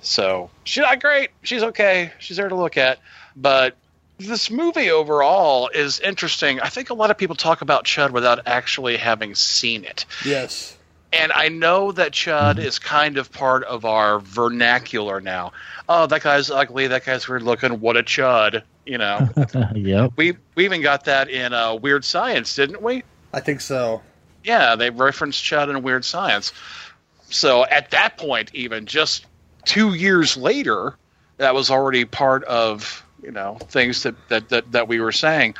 So 0.02 0.50
she's 0.64 0.82
not 0.82 1.00
great. 1.00 1.30
She's 1.42 1.62
okay. 1.62 2.10
She's 2.18 2.36
there 2.36 2.48
to 2.48 2.56
look 2.56 2.76
at, 2.76 2.98
but 3.36 3.76
this 4.18 4.50
movie 4.50 4.90
overall 4.90 5.68
is 5.68 6.00
interesting. 6.00 6.60
I 6.60 6.68
think 6.68 6.90
a 6.90 6.94
lot 6.94 7.12
of 7.12 7.16
people 7.16 7.36
talk 7.36 7.62
about 7.62 7.84
Chud 7.84 8.10
without 8.10 8.40
actually 8.46 8.96
having 8.96 9.36
seen 9.36 9.84
it. 9.84 10.04
yes, 10.24 10.76
And 11.12 11.30
I 11.30 11.48
know 11.48 11.92
that 11.92 12.10
Chud 12.10 12.58
is 12.58 12.80
kind 12.80 13.16
of 13.16 13.30
part 13.30 13.62
of 13.64 13.84
our 13.84 14.18
vernacular 14.18 15.20
now. 15.20 15.52
Oh, 15.88 16.06
that 16.06 16.22
guy's 16.22 16.50
ugly. 16.50 16.88
That 16.88 17.04
guy's 17.06 17.28
weird 17.28 17.42
looking. 17.42 17.78
What 17.78 17.96
a 17.96 18.02
Chud. 18.02 18.62
You 18.84 18.98
know, 18.98 19.28
yep. 19.76 20.12
we 20.16 20.36
we 20.56 20.64
even 20.64 20.82
got 20.82 21.04
that 21.04 21.30
in 21.30 21.52
uh, 21.52 21.76
Weird 21.76 22.04
Science, 22.04 22.56
didn't 22.56 22.82
we? 22.82 23.04
I 23.32 23.38
think 23.38 23.60
so. 23.60 24.02
Yeah, 24.44 24.76
they 24.76 24.90
referenced 24.90 25.42
Chud 25.42 25.68
in 25.68 25.82
Weird 25.82 26.04
Science. 26.04 26.52
So 27.28 27.64
at 27.64 27.90
that 27.92 28.16
point, 28.16 28.50
even 28.54 28.86
just 28.86 29.26
two 29.64 29.94
years 29.94 30.36
later, 30.36 30.96
that 31.36 31.54
was 31.54 31.70
already 31.70 32.04
part 32.04 32.44
of 32.44 33.04
you 33.22 33.30
know 33.30 33.56
things 33.68 34.02
that 34.02 34.14
that 34.28 34.48
that, 34.48 34.72
that 34.72 34.88
we 34.88 35.00
were 35.00 35.12
saying. 35.12 35.54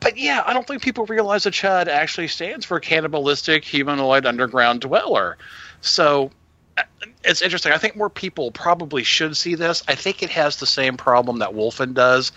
But 0.00 0.16
yeah, 0.16 0.42
I 0.46 0.52
don't 0.52 0.66
think 0.66 0.82
people 0.82 1.06
realize 1.06 1.44
that 1.44 1.54
Chud 1.54 1.88
actually 1.88 2.28
stands 2.28 2.64
for 2.64 2.78
cannibalistic 2.78 3.64
humanoid 3.64 4.26
underground 4.26 4.80
dweller. 4.82 5.38
So 5.80 6.30
uh, 6.76 6.82
it's 7.24 7.42
interesting. 7.42 7.72
I 7.72 7.78
think 7.78 7.96
more 7.96 8.10
people 8.10 8.52
probably 8.52 9.02
should 9.02 9.36
see 9.36 9.56
this. 9.56 9.82
I 9.88 9.96
think 9.96 10.22
it 10.22 10.30
has 10.30 10.56
the 10.56 10.66
same 10.66 10.96
problem 10.96 11.40
that 11.40 11.50
Wolfen 11.50 11.94
does, 11.94 12.30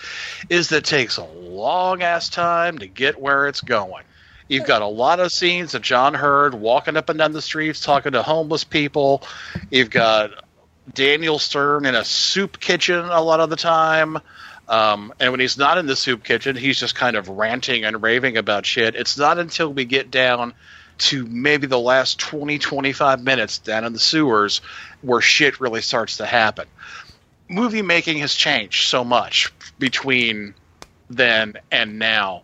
is 0.49 0.69
that 0.69 0.77
it 0.77 0.85
takes 0.85 1.17
a 1.17 1.23
long 1.23 2.01
ass 2.01 2.29
time 2.29 2.79
to 2.79 2.87
get 2.87 3.21
where 3.21 3.47
it's 3.47 3.61
going. 3.61 4.03
You've 4.51 4.65
got 4.65 4.81
a 4.81 4.85
lot 4.85 5.21
of 5.21 5.31
scenes 5.31 5.75
of 5.75 5.81
John 5.81 6.13
Heard 6.13 6.53
walking 6.53 6.97
up 6.97 7.07
and 7.07 7.17
down 7.17 7.31
the 7.31 7.41
streets 7.41 7.79
talking 7.79 8.11
to 8.11 8.21
homeless 8.21 8.65
people. 8.65 9.23
You've 9.69 9.89
got 9.89 10.43
Daniel 10.93 11.39
Stern 11.39 11.85
in 11.85 11.95
a 11.95 12.03
soup 12.03 12.59
kitchen 12.59 12.99
a 12.99 13.21
lot 13.21 13.39
of 13.39 13.49
the 13.49 13.55
time. 13.55 14.17
Um, 14.67 15.13
and 15.21 15.31
when 15.31 15.39
he's 15.39 15.57
not 15.57 15.77
in 15.77 15.85
the 15.85 15.95
soup 15.95 16.25
kitchen, 16.25 16.57
he's 16.57 16.77
just 16.77 16.95
kind 16.95 17.15
of 17.15 17.29
ranting 17.29 17.85
and 17.85 18.03
raving 18.03 18.35
about 18.35 18.65
shit. 18.65 18.95
It's 18.95 19.17
not 19.17 19.39
until 19.39 19.71
we 19.71 19.85
get 19.85 20.11
down 20.11 20.53
to 20.97 21.25
maybe 21.25 21.65
the 21.65 21.79
last 21.79 22.19
20, 22.19 22.59
25 22.59 23.23
minutes 23.23 23.59
down 23.59 23.85
in 23.85 23.93
the 23.93 23.99
sewers 23.99 24.59
where 25.01 25.21
shit 25.21 25.61
really 25.61 25.81
starts 25.81 26.17
to 26.17 26.25
happen. 26.25 26.67
Movie 27.47 27.83
making 27.83 28.17
has 28.17 28.35
changed 28.35 28.89
so 28.89 29.05
much 29.05 29.53
between 29.79 30.55
then 31.09 31.55
and 31.71 31.99
now. 31.99 32.43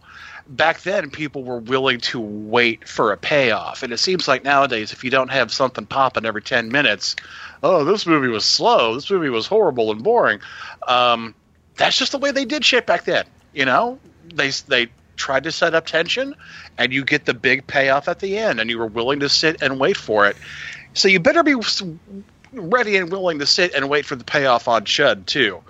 Back 0.50 0.82
then, 0.82 1.10
people 1.10 1.44
were 1.44 1.60
willing 1.60 2.00
to 2.02 2.20
wait 2.20 2.88
for 2.88 3.12
a 3.12 3.18
payoff. 3.18 3.84
And 3.84 3.92
it 3.92 3.98
seems 3.98 4.28
like 4.28 4.44
nowadays, 4.44 4.94
if 4.94 5.04
you 5.04 5.10
don't 5.10 5.30
have 5.30 5.52
something 5.52 5.86
popping 5.86 6.26
every 6.26 6.42
10 6.42 6.70
minutes, 6.70 7.16
oh, 7.64 7.84
this 7.84 8.06
movie 8.06 8.30
was 8.30 8.46
slow, 8.46 8.96
this 8.96 9.10
movie 9.12 9.30
was 9.30 9.46
horrible 9.46 9.92
and 9.92 10.04
boring. 10.04 10.40
Um, 10.88 11.36
that's 11.76 11.98
just 11.98 12.12
the 12.12 12.18
way 12.18 12.32
they 12.32 12.46
did 12.46 12.64
shit 12.64 12.86
back 12.86 13.06
then. 13.06 13.26
You 13.54 13.66
know, 13.66 14.00
they 14.34 14.50
they 14.68 14.90
tried 15.16 15.44
to 15.44 15.52
set 15.52 15.74
up 15.74 15.86
tension, 15.86 16.36
and 16.78 16.94
you 16.94 17.04
get 17.04 17.26
the 17.26 17.34
big 17.34 17.66
payoff 17.68 18.08
at 18.08 18.20
the 18.20 18.38
end, 18.38 18.60
and 18.60 18.70
you 18.70 18.78
were 18.78 18.88
willing 18.88 19.20
to 19.22 19.30
sit 19.30 19.62
and 19.62 19.80
wait 19.80 19.98
for 19.98 20.28
it. 20.28 20.38
So 20.94 21.08
you 21.08 21.20
better 21.20 21.44
be 21.44 21.56
ready 22.54 22.98
and 22.98 23.12
willing 23.12 23.40
to 23.40 23.46
sit 23.46 23.74
and 23.74 23.90
wait 23.90 24.06
for 24.06 24.16
the 24.16 24.24
payoff 24.24 24.68
on 24.68 24.86
Chud 24.86 25.26
too. 25.26 25.62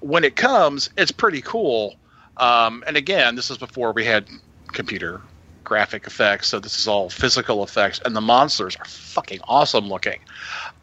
When 0.00 0.24
it 0.24 0.36
comes, 0.36 0.90
it's 0.96 1.12
pretty 1.12 1.40
cool. 1.40 1.96
Um, 2.36 2.84
and 2.86 2.96
again, 2.96 3.34
this 3.34 3.50
is 3.50 3.58
before 3.58 3.92
we 3.92 4.04
had 4.04 4.28
computer 4.72 5.20
graphic 5.64 6.06
effects, 6.06 6.48
so 6.48 6.58
this 6.58 6.78
is 6.78 6.86
all 6.86 7.08
physical 7.08 7.62
effects, 7.64 8.00
and 8.04 8.14
the 8.14 8.20
monsters 8.20 8.76
are 8.76 8.84
fucking 8.84 9.40
awesome 9.48 9.88
looking. 9.88 10.20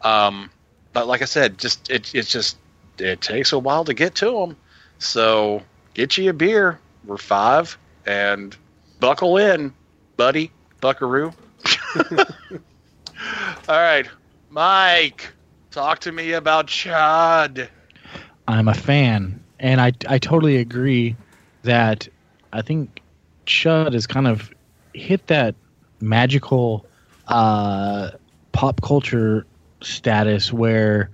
Um, 0.02 0.50
but 0.92 1.06
like 1.06 1.22
I 1.22 1.26
said, 1.26 1.58
just 1.58 1.90
it, 1.90 2.14
it's 2.14 2.30
just 2.30 2.56
it 2.98 3.20
takes 3.20 3.52
a 3.52 3.58
while 3.58 3.84
to 3.84 3.94
get 3.94 4.14
to 4.16 4.30
them. 4.30 4.56
So 4.98 5.62
get 5.94 6.16
you 6.16 6.30
a 6.30 6.32
beer. 6.32 6.78
We're 7.04 7.16
five 7.16 7.76
and 8.06 8.56
buckle 9.00 9.36
in, 9.36 9.72
buddy, 10.16 10.50
buckaroo. 10.80 11.32
All 13.68 13.80
right, 13.80 14.08
Mike, 14.50 15.32
talk 15.70 16.00
to 16.00 16.12
me 16.12 16.32
about 16.32 16.66
Chud. 16.66 17.68
I'm 18.46 18.68
a 18.68 18.74
fan, 18.74 19.42
and 19.58 19.80
I 19.80 19.92
I 20.08 20.18
totally 20.18 20.56
agree 20.56 21.16
that 21.64 22.08
I 22.52 22.62
think 22.62 23.02
Chud 23.46 23.92
has 23.92 24.06
kind 24.06 24.26
of 24.26 24.50
hit 24.94 25.26
that 25.26 25.54
magical 26.00 26.86
uh, 27.28 28.10
pop 28.52 28.80
culture 28.82 29.46
status 29.82 30.52
where 30.52 31.10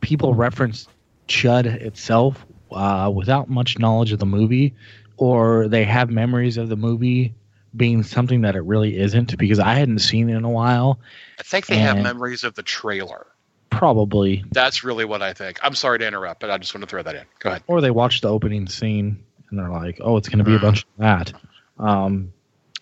people 0.00 0.34
reference 0.34 0.86
Chud 1.28 1.66
itself 1.66 2.44
uh, 2.70 3.10
without 3.14 3.48
much 3.48 3.78
knowledge 3.78 4.12
of 4.12 4.18
the 4.18 4.26
movie, 4.26 4.74
or 5.16 5.68
they 5.68 5.84
have 5.84 6.10
memories 6.10 6.56
of 6.56 6.68
the 6.68 6.76
movie 6.76 7.34
being 7.76 8.02
something 8.02 8.42
that 8.42 8.56
it 8.56 8.62
really 8.62 8.96
isn't 8.96 9.36
because 9.38 9.58
I 9.58 9.74
hadn't 9.74 9.98
seen 9.98 10.30
it 10.30 10.36
in 10.36 10.44
a 10.44 10.50
while. 10.50 10.98
I 11.38 11.42
think 11.42 11.66
they 11.66 11.78
have 11.78 11.98
memories 11.98 12.44
of 12.44 12.54
the 12.54 12.62
trailer. 12.62 13.26
Probably, 13.68 14.42
That's 14.52 14.84
really 14.84 15.04
what 15.04 15.20
I 15.20 15.34
think. 15.34 15.58
I'm 15.62 15.74
sorry 15.74 15.98
to 15.98 16.06
interrupt, 16.06 16.40
but 16.40 16.50
I 16.50 16.56
just 16.56 16.74
want 16.74 16.82
to 16.82 16.88
throw 16.88 17.02
that 17.02 17.14
in. 17.14 17.24
Go 17.40 17.50
ahead. 17.50 17.62
or 17.66 17.80
they 17.80 17.90
watched 17.90 18.22
the 18.22 18.28
opening 18.28 18.68
scene 18.68 19.22
and 19.50 19.58
they're 19.58 19.70
like, 19.70 19.98
"Oh, 20.00 20.16
it's 20.16 20.28
going 20.28 20.38
to 20.38 20.44
be 20.44 20.54
a 20.54 20.58
bunch 20.58 20.82
of 20.82 20.88
that," 20.98 21.32
um, 21.78 22.32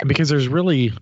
because 0.07 0.29
there's 0.29 0.49
really 0.49 0.93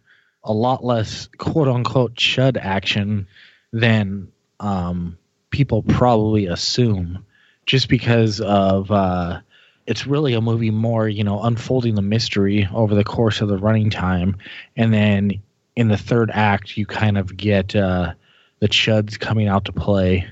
a 0.44 0.52
lot 0.52 0.84
less 0.84 1.28
"quote 1.38 1.68
unquote" 1.68 2.14
chud 2.14 2.56
action 2.56 3.26
than 3.72 4.28
um, 4.60 5.16
people 5.50 5.82
probably 5.82 6.46
assume, 6.46 7.24
just 7.66 7.88
because 7.88 8.40
of 8.40 8.90
uh, 8.90 9.40
it's 9.86 10.06
really 10.06 10.34
a 10.34 10.40
movie 10.40 10.70
more, 10.70 11.08
you 11.08 11.24
know, 11.24 11.42
unfolding 11.42 11.94
the 11.94 12.02
mystery 12.02 12.68
over 12.72 12.94
the 12.94 13.04
course 13.04 13.40
of 13.40 13.48
the 13.48 13.58
running 13.58 13.90
time, 13.90 14.36
and 14.76 14.92
then 14.92 15.42
in 15.76 15.88
the 15.88 15.96
third 15.96 16.30
act, 16.32 16.76
you 16.76 16.86
kind 16.86 17.16
of 17.16 17.36
get 17.36 17.74
uh, 17.74 18.12
the 18.60 18.68
chuds 18.68 19.18
coming 19.18 19.48
out 19.48 19.64
to 19.64 19.72
play, 19.72 20.26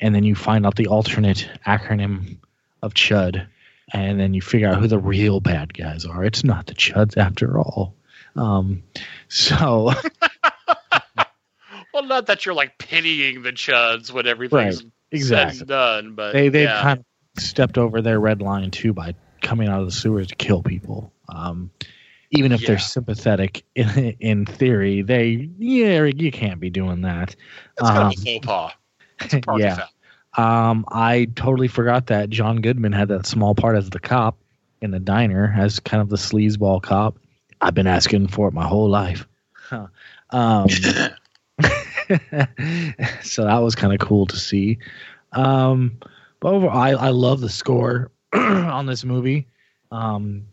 and 0.00 0.14
then 0.14 0.24
you 0.24 0.34
find 0.34 0.64
out 0.64 0.76
the 0.76 0.86
alternate 0.86 1.48
acronym 1.66 2.38
of 2.82 2.94
chud, 2.94 3.46
and 3.94 4.20
then 4.20 4.34
you 4.34 4.42
figure 4.42 4.68
out 4.68 4.78
who 4.80 4.86
the 4.88 4.98
real 4.98 5.40
bad 5.40 5.72
guys 5.72 6.04
are. 6.04 6.24
It's 6.24 6.44
not 6.44 6.66
the 6.66 6.74
chuds 6.74 7.16
after 7.16 7.58
all. 7.58 7.94
Um, 8.36 8.82
so 9.28 9.92
Well, 11.94 12.02
not 12.04 12.26
that 12.26 12.44
you're 12.44 12.54
like 12.56 12.76
pitying 12.78 13.42
the 13.42 13.52
chuds 13.52 14.10
when 14.10 14.26
everything's 14.26 14.82
Right, 14.82 14.92
exactly. 15.12 15.52
said 15.58 15.60
and 15.62 15.68
done, 15.68 16.14
but 16.16 16.32
they 16.32 16.48
they 16.48 16.64
yeah. 16.64 16.82
kind 16.82 16.98
of 17.36 17.42
stepped 17.42 17.78
over 17.78 18.02
their 18.02 18.18
red 18.18 18.42
line 18.42 18.72
too 18.72 18.92
by 18.92 19.14
coming 19.42 19.68
out 19.68 19.80
of 19.80 19.86
the 19.86 19.92
sewers 19.92 20.26
to 20.28 20.34
kill 20.34 20.60
people. 20.62 21.12
Um, 21.28 21.70
even 22.32 22.50
if 22.50 22.62
Yeah. 22.62 22.68
they're 22.68 22.78
sympathetic 22.80 23.62
in, 23.76 23.88
in 24.18 24.44
theory, 24.46 25.02
they 25.02 25.48
yeah 25.56 26.02
you 26.04 26.32
can't 26.32 26.58
be 26.58 26.68
doing 26.70 27.02
that. 27.02 27.36
It's 27.78 27.88
kind 27.88 27.98
Um, 27.98 28.06
of 28.08 28.12
a 28.14 28.16
faux 28.16 28.46
pas. 28.46 28.72
It's 29.20 29.34
a 29.34 29.40
party 29.40 29.62
yeah. 29.64 29.76
foul. 29.76 29.88
Um, 30.36 30.84
I 30.88 31.26
totally 31.36 31.68
forgot 31.68 32.06
that 32.08 32.30
John 32.30 32.60
Goodman 32.60 32.92
had 32.92 33.08
that 33.08 33.26
small 33.26 33.54
part 33.54 33.76
as 33.76 33.90
the 33.90 34.00
cop 34.00 34.36
in 34.80 34.90
the 34.90 35.00
diner 35.00 35.54
as 35.56 35.80
kind 35.80 36.00
of 36.00 36.08
the 36.08 36.16
sleazeball 36.16 36.82
cop. 36.82 37.18
I've 37.60 37.74
been 37.74 37.86
asking 37.86 38.28
for 38.28 38.48
it 38.48 38.54
my 38.54 38.66
whole 38.66 38.88
life. 38.88 39.26
Huh. 39.52 39.86
Um, 40.30 40.68
so 43.22 43.44
that 43.44 43.58
was 43.62 43.74
kind 43.74 43.92
of 43.92 44.00
cool 44.00 44.26
to 44.26 44.36
see. 44.36 44.78
Um, 45.32 45.98
but 46.40 46.52
overall, 46.52 46.76
I, 46.76 46.90
I 46.90 47.08
love 47.10 47.40
the 47.40 47.48
score 47.48 48.10
on 48.32 48.86
this 48.86 49.04
movie. 49.04 49.46
Um, 49.90 50.46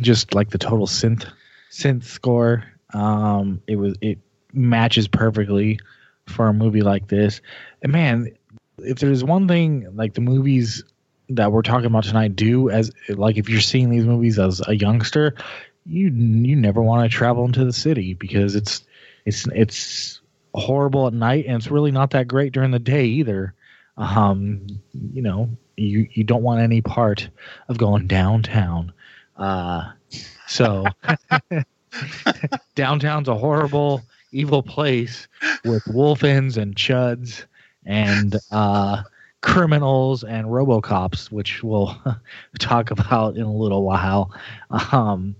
just 0.00 0.34
like 0.34 0.50
the 0.50 0.58
total 0.58 0.86
synth 0.86 1.30
synth 1.70 2.04
score. 2.04 2.64
Um, 2.92 3.62
it 3.66 3.76
was 3.76 3.96
it 4.00 4.18
matches 4.52 5.06
perfectly 5.06 5.78
for 6.26 6.48
a 6.48 6.54
movie 6.54 6.82
like 6.82 7.08
this. 7.08 7.40
And 7.82 7.92
man, 7.92 8.35
if 8.78 8.98
there's 8.98 9.24
one 9.24 9.48
thing 9.48 9.86
like 9.94 10.14
the 10.14 10.20
movies 10.20 10.82
that 11.28 11.50
we're 11.50 11.62
talking 11.62 11.86
about 11.86 12.04
tonight 12.04 12.36
do 12.36 12.70
as 12.70 12.90
like 13.08 13.36
if 13.36 13.48
you're 13.48 13.60
seeing 13.60 13.90
these 13.90 14.04
movies 14.04 14.38
as 14.38 14.62
a 14.66 14.76
youngster, 14.76 15.34
you 15.84 16.08
you 16.08 16.56
never 16.56 16.82
want 16.82 17.10
to 17.10 17.16
travel 17.16 17.44
into 17.44 17.64
the 17.64 17.72
city 17.72 18.14
because 18.14 18.54
it's 18.54 18.84
it's 19.24 19.46
it's 19.48 20.20
horrible 20.54 21.06
at 21.06 21.12
night 21.12 21.46
and 21.46 21.56
it's 21.56 21.70
really 21.70 21.90
not 21.90 22.10
that 22.10 22.28
great 22.28 22.52
during 22.52 22.70
the 22.70 22.78
day 22.78 23.04
either. 23.06 23.54
Um, 23.96 24.66
you 24.92 25.22
know, 25.22 25.50
you 25.76 26.08
you 26.12 26.24
don't 26.24 26.42
want 26.42 26.60
any 26.60 26.80
part 26.80 27.28
of 27.68 27.78
going 27.78 28.06
downtown. 28.06 28.92
Uh, 29.36 29.92
so 30.46 30.86
downtown's 32.74 33.28
a 33.28 33.34
horrible, 33.34 34.02
evil 34.32 34.62
place 34.62 35.28
with 35.64 35.82
wolfins 35.84 36.56
and 36.56 36.74
chuds 36.74 37.44
and 37.86 38.36
uh, 38.50 39.02
criminals 39.40 40.24
and 40.24 40.46
robocops, 40.48 41.30
which 41.30 41.62
we'll 41.62 41.96
talk 42.58 42.90
about 42.90 43.36
in 43.36 43.42
a 43.42 43.52
little 43.52 43.84
while. 43.84 44.34
Um, 44.92 45.36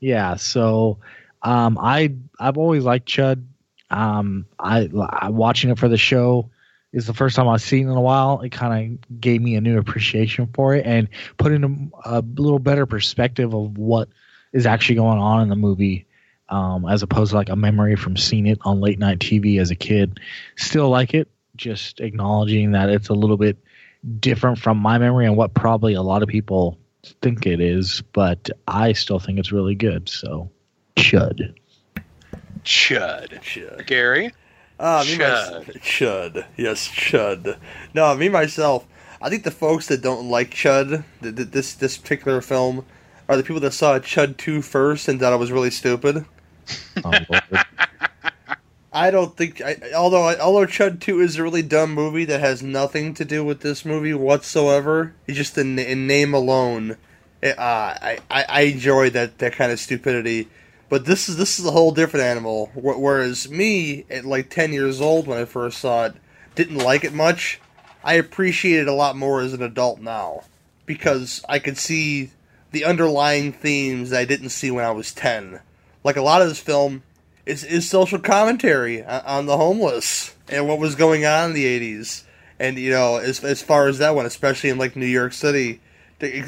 yeah, 0.00 0.34
so 0.34 0.98
um, 1.42 1.78
I 1.80 2.12
I've 2.38 2.58
always 2.58 2.84
liked 2.84 3.08
Chud. 3.08 3.44
Um, 3.90 4.46
I, 4.58 4.90
I 5.10 5.28
watching 5.28 5.70
it 5.70 5.78
for 5.78 5.88
the 5.88 5.96
show 5.96 6.50
is 6.92 7.06
the 7.06 7.14
first 7.14 7.36
time 7.36 7.48
I've 7.48 7.60
seen 7.60 7.88
it 7.88 7.90
in 7.90 7.96
a 7.96 8.00
while. 8.00 8.40
It 8.40 8.50
kind 8.50 8.98
of 9.00 9.20
gave 9.20 9.42
me 9.42 9.56
a 9.56 9.60
new 9.60 9.78
appreciation 9.78 10.48
for 10.54 10.74
it 10.74 10.86
and 10.86 11.08
put 11.38 11.52
in 11.52 11.90
a, 12.04 12.18
a 12.18 12.20
little 12.20 12.58
better 12.58 12.86
perspective 12.86 13.54
of 13.54 13.76
what 13.76 14.08
is 14.52 14.66
actually 14.66 14.94
going 14.96 15.18
on 15.18 15.42
in 15.42 15.48
the 15.48 15.56
movie, 15.56 16.06
um, 16.48 16.86
as 16.88 17.02
opposed 17.02 17.30
to 17.30 17.36
like 17.36 17.48
a 17.48 17.56
memory 17.56 17.96
from 17.96 18.16
seeing 18.16 18.46
it 18.46 18.58
on 18.62 18.80
late 18.80 18.98
night 18.98 19.18
TV 19.18 19.60
as 19.60 19.70
a 19.70 19.76
kid. 19.76 20.20
Still 20.56 20.88
like 20.88 21.14
it, 21.14 21.28
just 21.56 22.00
acknowledging 22.00 22.72
that 22.72 22.88
it's 22.88 23.08
a 23.08 23.14
little 23.14 23.36
bit 23.36 23.56
different 24.20 24.58
from 24.58 24.78
my 24.78 24.98
memory 24.98 25.26
and 25.26 25.36
what 25.36 25.54
probably 25.54 25.94
a 25.94 26.02
lot 26.02 26.22
of 26.22 26.28
people 26.28 26.78
think 27.22 27.46
it 27.46 27.60
is, 27.60 28.02
but 28.12 28.50
I 28.68 28.92
still 28.92 29.18
think 29.18 29.38
it's 29.38 29.52
really 29.52 29.74
good. 29.74 30.08
So, 30.08 30.50
Chud. 30.96 31.54
Chud. 32.64 33.40
Chud. 33.42 33.86
Gary. 33.86 34.32
Ah, 34.80 35.04
me 35.06 35.16
Chud. 35.16 35.66
mys- 35.66 35.76
chud. 35.76 36.44
Yes, 36.56 36.88
chud. 36.88 37.56
No, 37.94 38.14
me 38.14 38.28
myself. 38.28 38.86
I 39.22 39.30
think 39.30 39.44
the 39.44 39.50
folks 39.50 39.86
that 39.88 40.02
don't 40.02 40.28
like 40.28 40.50
Chud, 40.50 41.04
th- 41.22 41.36
th- 41.36 41.48
this 41.50 41.74
this 41.74 41.96
particular 41.96 42.40
film, 42.40 42.84
are 43.28 43.36
the 43.36 43.42
people 43.42 43.60
that 43.60 43.72
saw 43.72 43.98
Chud 43.98 44.36
2 44.36 44.60
first 44.60 45.08
and 45.08 45.18
thought 45.18 45.32
it 45.32 45.38
was 45.38 45.52
really 45.52 45.70
stupid. 45.70 46.24
I 48.94 49.10
don't 49.10 49.36
think, 49.36 49.60
I, 49.60 49.76
although 49.92 50.38
although 50.38 50.66
Chud 50.66 51.00
2 51.00 51.20
is 51.20 51.36
a 51.36 51.42
really 51.42 51.62
dumb 51.62 51.92
movie 51.92 52.24
that 52.26 52.38
has 52.38 52.62
nothing 52.62 53.12
to 53.14 53.24
do 53.24 53.44
with 53.44 53.60
this 53.60 53.84
movie 53.84 54.14
whatsoever, 54.14 55.14
it's 55.26 55.36
just 55.36 55.58
in, 55.58 55.80
in 55.80 56.06
name 56.06 56.32
alone. 56.32 56.96
It, 57.42 57.58
uh, 57.58 57.62
I, 58.00 58.18
I 58.30 58.44
I 58.48 58.60
enjoy 58.62 59.10
that, 59.10 59.38
that 59.38 59.54
kind 59.54 59.72
of 59.72 59.80
stupidity. 59.80 60.48
But 60.88 61.06
this 61.06 61.28
is 61.28 61.36
this 61.36 61.58
is 61.58 61.66
a 61.66 61.72
whole 61.72 61.90
different 61.90 62.24
animal. 62.24 62.66
Wh- 62.74 63.00
Whereas 63.00 63.50
me, 63.50 64.04
at 64.08 64.24
like 64.24 64.48
ten 64.48 64.72
years 64.72 65.00
old 65.00 65.26
when 65.26 65.38
I 65.40 65.44
first 65.44 65.78
saw 65.78 66.06
it, 66.06 66.14
didn't 66.54 66.78
like 66.78 67.02
it 67.02 67.12
much. 67.12 67.60
I 68.04 68.14
appreciate 68.14 68.78
it 68.82 68.88
a 68.88 68.92
lot 68.92 69.16
more 69.16 69.40
as 69.40 69.54
an 69.54 69.62
adult 69.62 70.00
now 70.00 70.44
because 70.86 71.42
I 71.48 71.58
could 71.58 71.78
see 71.78 72.30
the 72.70 72.84
underlying 72.84 73.52
themes 73.52 74.10
that 74.10 74.20
I 74.20 74.24
didn't 74.24 74.50
see 74.50 74.70
when 74.70 74.84
I 74.84 74.92
was 74.92 75.12
ten. 75.12 75.58
Like 76.04 76.16
a 76.16 76.22
lot 76.22 76.42
of 76.42 76.48
this 76.48 76.60
film 76.60 77.02
is 77.46 77.64
is 77.64 77.88
social 77.88 78.18
commentary 78.18 79.04
on 79.04 79.46
the 79.46 79.56
homeless 79.56 80.34
and 80.48 80.68
what 80.68 80.78
was 80.78 80.94
going 80.94 81.24
on 81.24 81.50
in 81.50 81.54
the 81.54 81.66
eighties. 81.66 82.24
And 82.58 82.78
you 82.78 82.90
know, 82.90 83.16
as 83.16 83.42
as 83.44 83.62
far 83.62 83.88
as 83.88 83.98
that 83.98 84.14
went, 84.14 84.26
especially 84.26 84.70
in 84.70 84.78
like 84.78 84.96
New 84.96 85.06
York 85.06 85.32
City, 85.32 85.80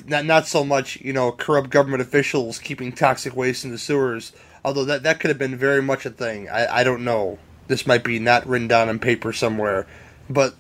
not 0.07 0.25
not 0.25 0.47
so 0.47 0.65
much 0.65 0.97
you 1.01 1.13
know 1.13 1.33
corrupt 1.33 1.71
government 1.71 2.03
officials 2.03 2.59
keeping 2.59 2.93
toxic 2.93 3.37
waste 3.37 3.65
in 3.65 3.71
the 3.71 3.79
sewers. 3.79 4.33
Although 4.65 4.85
that 4.87 5.03
that 5.03 5.21
could 5.21 5.31
have 5.31 5.39
been 5.39 5.57
very 5.57 5.83
much 5.83 6.07
a 6.07 6.11
thing. 6.11 6.49
I 6.49 6.81
I 6.81 6.85
don't 6.85 7.05
know. 7.05 7.39
This 7.69 7.87
might 7.87 8.05
be 8.05 8.19
not 8.19 8.47
written 8.47 8.69
down 8.69 8.89
on 8.89 8.99
paper 8.99 9.33
somewhere, 9.33 9.87
but 10.31 10.55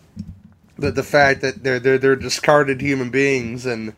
the 0.78 0.91
the 0.91 1.03
fact 1.03 1.41
that 1.41 1.62
they're 1.62 1.80
they're 1.80 1.99
they're 1.99 2.16
discarded 2.16 2.80
human 2.80 3.11
beings 3.11 3.66
and 3.66 3.95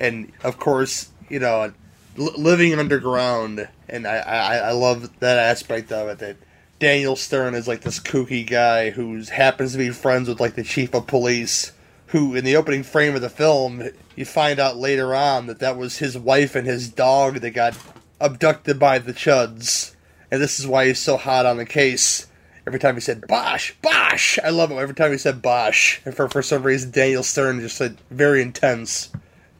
and 0.00 0.32
of 0.42 0.58
course 0.58 1.10
you 1.28 1.38
know 1.38 1.72
living 2.16 2.78
underground 2.78 3.68
and 3.94 4.06
I, 4.08 4.16
I 4.16 4.56
I 4.56 4.72
love 4.72 5.20
that 5.20 5.38
aspect 5.38 5.92
of 5.92 6.08
it 6.08 6.18
that 6.18 6.36
Daniel 6.80 7.14
Stern 7.14 7.54
is 7.54 7.68
like 7.68 7.82
this 7.82 8.00
kooky 8.00 8.44
guy 8.44 8.90
who 8.90 9.22
happens 9.22 9.72
to 9.72 9.78
be 9.78 9.90
friends 9.90 10.28
with 10.28 10.40
like 10.40 10.56
the 10.56 10.64
chief 10.64 10.92
of 10.94 11.06
police 11.06 11.72
who 12.08 12.34
in 12.34 12.44
the 12.44 12.56
opening 12.56 12.82
frame 12.82 13.14
of 13.14 13.22
the 13.22 13.30
film 13.30 13.88
you 14.16 14.24
find 14.24 14.58
out 14.58 14.76
later 14.76 15.14
on 15.14 15.46
that 15.46 15.60
that 15.60 15.76
was 15.76 15.98
his 15.98 16.18
wife 16.18 16.56
and 16.56 16.66
his 16.66 16.88
dog 16.88 17.36
that 17.40 17.50
got 17.50 17.76
abducted 18.20 18.78
by 18.78 18.98
the 18.98 19.12
chuds 19.12 19.94
and 20.30 20.42
this 20.42 20.58
is 20.58 20.66
why 20.66 20.86
he's 20.86 20.98
so 20.98 21.16
hot 21.16 21.46
on 21.46 21.56
the 21.56 21.64
case 21.64 22.26
every 22.66 22.80
time 22.80 22.96
he 22.96 23.00
said 23.00 23.26
"Bosch, 23.28 23.72
Bosch," 23.80 24.38
I 24.42 24.50
love 24.50 24.70
him. 24.72 24.78
Every 24.78 24.94
time 24.94 25.12
he 25.12 25.18
said 25.18 25.40
"Bosch," 25.40 26.00
and 26.04 26.14
for 26.16 26.28
for 26.28 26.42
some 26.42 26.64
reason 26.64 26.90
Daniel 26.90 27.22
Stern 27.22 27.60
just 27.60 27.76
said 27.76 27.98
very 28.10 28.42
intense, 28.42 29.10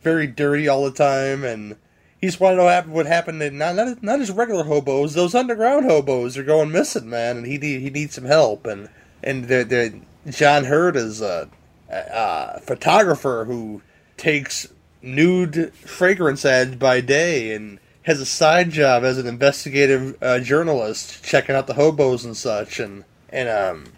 very 0.03 0.27
dirty 0.27 0.67
all 0.67 0.85
the 0.85 0.91
time, 0.91 1.45
and 1.45 1.77
he 2.25 2.29
just 2.29 2.41
wanted 2.41 2.57
to 2.57 2.63
know 2.63 2.65
what 2.95 3.05
happened. 3.05 3.39
What? 3.39 3.49
And 3.49 3.59
not 3.59 3.77
not 3.77 4.03
not 4.03 4.19
his 4.19 4.31
regular 4.31 4.65
hobos. 4.65 5.13
Those 5.13 5.35
underground 5.35 5.85
hobos 5.85 6.39
are 6.39 6.43
going 6.43 6.73
missing, 6.73 7.11
man, 7.11 7.37
and 7.37 7.47
he 7.47 7.59
need 7.59 7.83
he 7.83 7.91
needs 7.91 8.15
some 8.15 8.25
help. 8.25 8.67
And 8.67 8.89
and 9.23 9.45
the 9.45 9.63
the 9.63 10.33
John 10.33 10.65
Heard 10.65 10.97
is 10.97 11.21
a, 11.21 11.51
a, 11.91 12.57
a 12.57 12.61
photographer 12.61 13.45
who 13.45 13.83
takes 14.17 14.67
nude 15.03 15.75
fragrance 15.75 16.47
ads 16.47 16.77
by 16.77 17.03
day 17.03 17.55
and 17.55 17.79
has 18.05 18.23
a 18.23 18.27
side 18.27 18.71
job 18.71 19.05
as 19.05 19.19
an 19.19 19.27
investigative 19.27 20.17
uh, 20.23 20.39
journalist, 20.41 21.23
checking 21.23 21.55
out 21.55 21.67
the 21.67 21.75
hobos 21.75 22.25
and 22.25 22.39
such. 22.39 22.81
And 22.81 23.05
and 23.29 23.51
um, 23.51 23.93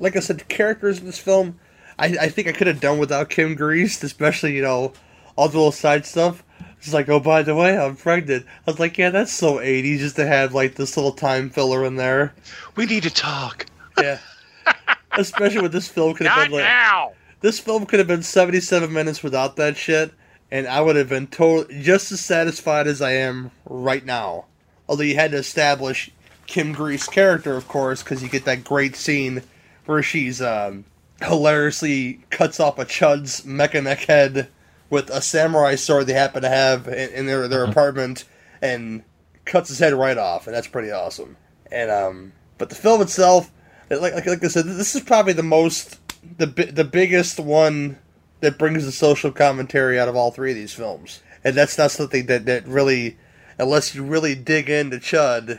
like 0.00 0.16
I 0.16 0.20
said, 0.20 0.40
the 0.40 0.44
characters 0.46 0.98
in 0.98 1.06
this 1.06 1.18
film, 1.20 1.60
I, 1.96 2.06
I 2.22 2.28
think 2.28 2.48
I 2.48 2.52
could 2.52 2.66
have 2.66 2.80
done 2.80 2.98
without 2.98 3.30
Kim 3.30 3.56
Greist, 3.56 4.02
especially 4.02 4.56
you 4.56 4.62
know 4.62 4.94
all 5.36 5.48
the 5.48 5.58
little 5.58 5.70
side 5.70 6.06
stuff. 6.06 6.42
It's 6.78 6.92
like, 6.92 7.08
oh, 7.08 7.20
by 7.20 7.42
the 7.42 7.54
way, 7.54 7.76
I'm 7.76 7.96
pregnant. 7.96 8.46
I 8.66 8.70
was 8.70 8.78
like, 8.78 8.98
yeah, 8.98 9.10
that's 9.10 9.32
so 9.32 9.54
80s 9.56 9.98
just 9.98 10.16
to 10.16 10.26
have 10.26 10.54
like 10.54 10.76
this 10.76 10.96
little 10.96 11.12
time 11.12 11.50
filler 11.50 11.84
in 11.84 11.96
there. 11.96 12.34
We 12.76 12.86
need 12.86 13.02
to 13.02 13.10
talk. 13.10 13.66
Yeah. 13.98 14.18
Especially 15.12 15.60
with 15.60 15.72
this 15.72 15.88
film 15.88 16.14
could 16.14 16.26
have 16.26 16.44
been 16.44 16.52
like 16.52 16.64
now. 16.64 17.12
this 17.40 17.58
film 17.58 17.86
could 17.86 17.98
have 17.98 18.06
been 18.06 18.22
77 18.22 18.92
minutes 18.92 19.22
without 19.22 19.56
that 19.56 19.76
shit, 19.76 20.12
and 20.50 20.68
I 20.68 20.80
would 20.80 20.94
have 20.94 21.08
been 21.08 21.26
totally 21.26 21.82
just 21.82 22.12
as 22.12 22.20
satisfied 22.20 22.86
as 22.86 23.02
I 23.02 23.12
am 23.12 23.50
right 23.66 24.04
now. 24.04 24.44
Although 24.88 25.02
you 25.02 25.16
had 25.16 25.32
to 25.32 25.38
establish 25.38 26.10
Kim 26.46 26.72
Greist's 26.72 27.08
character, 27.08 27.56
of 27.56 27.66
course, 27.66 28.02
because 28.02 28.22
you 28.22 28.28
get 28.28 28.44
that 28.44 28.64
great 28.64 28.94
scene 28.94 29.42
where 29.86 30.02
she's 30.02 30.40
um, 30.40 30.84
hilariously 31.20 32.20
cuts 32.30 32.60
off 32.60 32.78
a 32.78 32.84
Chud's 32.84 33.42
mecha 33.42 33.82
neck 33.82 34.00
head 34.00 34.48
with 34.90 35.10
a 35.10 35.20
samurai 35.20 35.74
sword 35.74 36.06
they 36.06 36.14
happen 36.14 36.42
to 36.42 36.48
have 36.48 36.88
in, 36.88 37.10
in 37.10 37.26
their 37.26 37.48
their 37.48 37.64
apartment, 37.64 38.24
and 38.62 39.02
cuts 39.44 39.68
his 39.68 39.78
head 39.78 39.94
right 39.94 40.18
off, 40.18 40.46
and 40.46 40.54
that's 40.54 40.68
pretty 40.68 40.90
awesome. 40.90 41.36
And 41.70 41.90
um, 41.90 42.32
but 42.56 42.68
the 42.68 42.74
film 42.74 43.00
itself, 43.00 43.50
like 43.90 44.14
like, 44.14 44.26
like 44.26 44.44
I 44.44 44.48
said, 44.48 44.66
this 44.66 44.94
is 44.94 45.02
probably 45.02 45.32
the 45.32 45.42
most 45.42 45.98
the 46.36 46.46
the 46.46 46.84
biggest 46.84 47.40
one 47.40 47.98
that 48.40 48.58
brings 48.58 48.84
the 48.84 48.92
social 48.92 49.32
commentary 49.32 49.98
out 49.98 50.08
of 50.08 50.16
all 50.16 50.30
three 50.30 50.50
of 50.50 50.56
these 50.56 50.72
films, 50.72 51.22
and 51.44 51.56
that's 51.56 51.78
not 51.78 51.90
something 51.90 52.26
that 52.26 52.46
that 52.46 52.66
really, 52.66 53.16
unless 53.58 53.94
you 53.94 54.04
really 54.04 54.34
dig 54.34 54.70
into 54.70 54.98
Chud, 54.98 55.58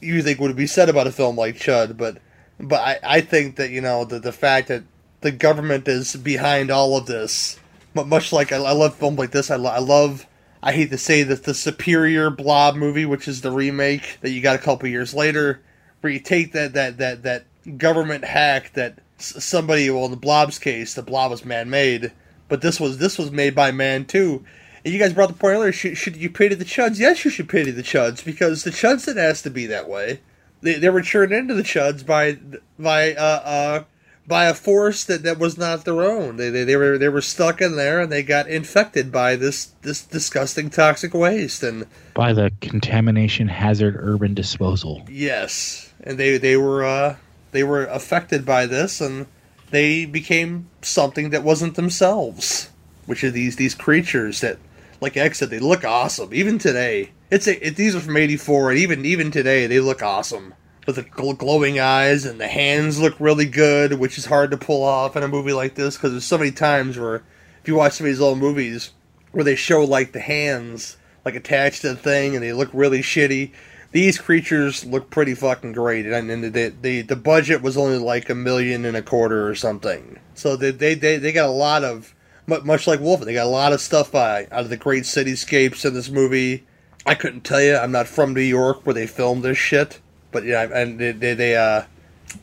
you 0.00 0.22
think 0.22 0.40
would 0.40 0.56
be 0.56 0.66
said 0.66 0.88
about 0.88 1.06
a 1.06 1.12
film 1.12 1.36
like 1.36 1.56
Chud. 1.56 1.96
But 1.96 2.18
but 2.60 2.80
I, 2.80 2.98
I 3.02 3.20
think 3.20 3.56
that 3.56 3.70
you 3.70 3.80
know 3.80 4.04
the 4.04 4.18
the 4.18 4.32
fact 4.32 4.68
that 4.68 4.84
the 5.20 5.32
government 5.32 5.86
is 5.88 6.16
behind 6.16 6.70
all 6.70 6.96
of 6.96 7.06
this, 7.06 7.58
much 7.94 8.32
like 8.32 8.52
I, 8.52 8.56
I 8.56 8.72
love 8.72 8.94
films 8.94 9.18
like 9.18 9.30
this, 9.30 9.50
I, 9.50 9.56
lo- 9.56 9.70
I 9.70 9.78
love. 9.78 10.26
I 10.62 10.72
hate 10.72 10.90
to 10.90 10.98
say 10.98 11.24
that 11.24 11.42
the 11.42 11.54
superior 11.54 12.30
Blob 12.30 12.76
movie, 12.76 13.04
which 13.04 13.26
is 13.26 13.40
the 13.40 13.50
remake 13.50 14.18
that 14.20 14.30
you 14.30 14.40
got 14.40 14.54
a 14.54 14.60
couple 14.62 14.88
years 14.88 15.12
later, 15.12 15.60
where 16.00 16.12
you 16.12 16.20
take 16.20 16.52
that 16.52 16.74
that 16.74 16.98
that 16.98 17.22
that 17.24 17.44
government 17.78 18.24
hack 18.24 18.72
that 18.74 18.98
somebody 19.18 19.90
well 19.90 20.04
in 20.04 20.10
the 20.10 20.16
Blob's 20.16 20.58
case, 20.58 20.94
the 20.94 21.02
Blob 21.02 21.30
was 21.30 21.44
man 21.44 21.68
made, 21.68 22.12
but 22.48 22.60
this 22.60 22.78
was 22.78 22.98
this 22.98 23.18
was 23.18 23.30
made 23.30 23.54
by 23.54 23.72
man 23.72 24.04
too. 24.04 24.44
And 24.84 24.92
you 24.92 24.98
guys 24.98 25.12
brought 25.12 25.28
the 25.28 25.34
point 25.34 25.54
earlier. 25.54 25.72
Should, 25.72 25.96
should 25.96 26.16
you 26.16 26.28
pity 26.28 26.54
the 26.54 26.64
Chuds? 26.64 26.98
Yes, 26.98 27.24
you 27.24 27.30
should 27.30 27.48
pity 27.48 27.70
the 27.70 27.82
Chuds 27.82 28.24
because 28.24 28.64
the 28.64 28.70
Chuds 28.70 29.04
didn't 29.04 29.24
ask 29.24 29.44
to 29.44 29.50
be 29.50 29.66
that 29.66 29.88
way. 29.88 30.20
They, 30.60 30.74
they 30.74 30.90
were 30.90 31.02
turned 31.02 31.32
into 31.32 31.54
the 31.54 31.62
Chuds 31.62 32.04
by 32.04 32.38
by 32.78 33.14
uh, 33.14 33.42
uh, 33.44 33.84
by 34.26 34.44
a 34.44 34.54
force 34.54 35.04
that, 35.04 35.22
that 35.24 35.38
was 35.38 35.58
not 35.58 35.84
their 35.84 36.02
own. 36.02 36.36
They, 36.36 36.50
they 36.50 36.64
they 36.64 36.76
were 36.76 36.98
they 36.98 37.08
were 37.08 37.20
stuck 37.20 37.60
in 37.60 37.76
there 37.76 38.00
and 38.00 38.12
they 38.12 38.22
got 38.22 38.48
infected 38.48 39.10
by 39.10 39.36
this 39.36 39.66
this 39.82 40.02
disgusting 40.02 40.70
toxic 40.70 41.14
waste 41.14 41.62
and 41.62 41.86
by 42.14 42.32
the 42.32 42.52
contamination 42.60 43.48
hazard 43.48 43.96
urban 43.98 44.34
disposal. 44.34 45.02
Yes, 45.10 45.92
and 46.02 46.18
they 46.18 46.38
they 46.38 46.56
were 46.56 46.84
uh, 46.84 47.16
they 47.50 47.64
were 47.64 47.84
affected 47.86 48.44
by 48.44 48.66
this, 48.66 49.00
and 49.00 49.26
they 49.70 50.04
became 50.04 50.68
something 50.82 51.30
that 51.30 51.42
wasn't 51.42 51.74
themselves, 51.74 52.70
which 53.06 53.24
are 53.24 53.30
these 53.30 53.56
these 53.56 53.74
creatures 53.74 54.40
that, 54.40 54.58
like 55.00 55.16
X 55.16 55.38
said, 55.38 55.50
they 55.50 55.58
look 55.58 55.84
awesome. 55.84 56.32
Even 56.32 56.58
today, 56.58 57.10
it's 57.30 57.46
a, 57.46 57.66
it, 57.66 57.76
these 57.76 57.96
are 57.96 58.00
from 58.00 58.16
'84, 58.16 58.70
and 58.70 58.78
even 58.78 59.04
even 59.04 59.30
today, 59.30 59.66
they 59.66 59.80
look 59.80 60.02
awesome 60.02 60.54
with 60.86 60.96
the 60.96 61.02
gl- 61.02 61.38
glowing 61.38 61.78
eyes 61.78 62.24
and 62.24 62.40
the 62.40 62.48
hands 62.48 63.00
look 63.00 63.14
really 63.18 63.46
good, 63.46 63.94
which 63.94 64.18
is 64.18 64.26
hard 64.26 64.50
to 64.50 64.56
pull 64.56 64.82
off 64.82 65.16
in 65.16 65.22
a 65.22 65.28
movie 65.28 65.52
like 65.52 65.74
this 65.74 65.96
because 65.96 66.12
there's 66.12 66.24
so 66.24 66.38
many 66.38 66.50
times 66.50 66.98
where 66.98 67.16
if 67.60 67.68
you 67.68 67.74
watch 67.74 67.94
some 67.94 68.06
of 68.06 68.12
these 68.12 68.20
old 68.20 68.38
movies 68.38 68.90
where 69.30 69.44
they 69.44 69.56
show 69.56 69.84
like 69.84 70.12
the 70.12 70.20
hands 70.20 70.96
like 71.24 71.34
attached 71.34 71.82
to 71.82 71.90
the 71.90 71.96
thing 71.96 72.34
and 72.34 72.42
they 72.42 72.52
look 72.52 72.70
really 72.72 73.00
shitty. 73.00 73.52
These 73.92 74.18
creatures 74.18 74.84
look 74.86 75.10
pretty 75.10 75.34
fucking 75.34 75.72
great, 75.72 76.06
and, 76.06 76.30
and 76.30 76.44
the, 76.44 76.72
the 76.80 77.02
the 77.02 77.16
budget 77.16 77.60
was 77.60 77.76
only 77.76 77.98
like 77.98 78.30
a 78.30 78.34
million 78.34 78.86
and 78.86 78.96
a 78.96 79.02
quarter 79.02 79.46
or 79.46 79.54
something. 79.54 80.18
So 80.34 80.56
they 80.56 80.70
they 80.70 80.94
they, 80.94 81.18
they 81.18 81.30
got 81.30 81.48
a 81.48 81.52
lot 81.52 81.84
of 81.84 82.14
mu- 82.46 82.62
much 82.62 82.86
like 82.86 83.00
Wolfen, 83.00 83.26
they 83.26 83.34
got 83.34 83.46
a 83.46 83.50
lot 83.50 83.72
of 83.72 83.80
stuff 83.80 84.10
by 84.10 84.46
out 84.50 84.64
of 84.64 84.70
the 84.70 84.76
great 84.76 85.04
cityscapes 85.04 85.84
in 85.84 85.94
this 85.94 86.10
movie. 86.10 86.64
I 87.04 87.14
couldn't 87.14 87.44
tell 87.44 87.60
you. 87.60 87.76
I'm 87.76 87.92
not 87.92 88.06
from 88.06 88.32
New 88.32 88.40
York 88.40 88.86
where 88.86 88.94
they 88.94 89.06
filmed 89.06 89.42
this 89.42 89.58
shit, 89.58 90.00
but 90.32 90.44
yeah, 90.44 90.62
and 90.62 90.98
they 90.98 91.12
they, 91.12 91.34
they 91.34 91.56
uh 91.56 91.84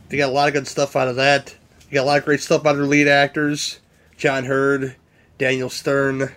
they 0.08 0.18
got 0.18 0.30
a 0.30 0.34
lot 0.34 0.48
of 0.48 0.54
good 0.54 0.68
stuff 0.68 0.96
out 0.96 1.08
of 1.08 1.16
that. 1.18 1.56
You 1.90 1.96
got 1.96 2.04
a 2.04 2.06
lot 2.06 2.18
of 2.20 2.26
great 2.26 2.42
stuff 2.42 2.66
out 2.66 2.72
of 2.72 2.78
their 2.78 2.86
lead 2.86 3.08
actors, 3.08 3.80
John 4.18 4.46
Heard, 4.46 4.96
Daniel 5.38 5.70
Stern. 5.70 6.32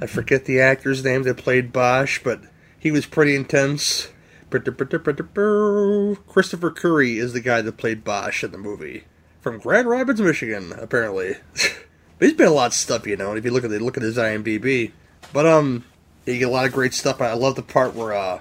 I 0.00 0.06
forget 0.06 0.44
the 0.44 0.60
actor's 0.60 1.04
name 1.04 1.22
that 1.24 1.36
played 1.36 1.72
Bosch, 1.72 2.20
but 2.22 2.40
he 2.78 2.90
was 2.90 3.06
pretty 3.06 3.34
intense. 3.34 4.08
Christopher 4.48 6.70
Curry 6.70 7.18
is 7.18 7.32
the 7.32 7.40
guy 7.42 7.62
that 7.62 7.76
played 7.76 8.04
Bosch 8.04 8.44
in 8.44 8.52
the 8.52 8.58
movie 8.58 9.04
from 9.40 9.58
Grand 9.58 9.88
Rapids, 9.88 10.20
Michigan. 10.20 10.72
Apparently, 10.72 11.36
but 11.52 11.76
he's 12.20 12.34
been 12.34 12.48
a 12.48 12.52
lot 12.52 12.68
of 12.68 12.74
stuff, 12.74 13.06
you 13.06 13.16
know. 13.16 13.30
And 13.30 13.38
if 13.38 13.44
you 13.44 13.50
look 13.50 13.64
at 13.64 13.70
the 13.70 13.80
look 13.80 13.96
at 13.96 14.02
his 14.02 14.16
IMDb, 14.16 14.92
but 15.32 15.46
um, 15.46 15.84
you 16.26 16.38
get 16.38 16.48
a 16.48 16.50
lot 16.50 16.66
of 16.66 16.72
great 16.72 16.94
stuff. 16.94 17.20
I 17.20 17.32
love 17.32 17.56
the 17.56 17.62
part 17.62 17.94
where 17.94 18.12
uh, 18.12 18.40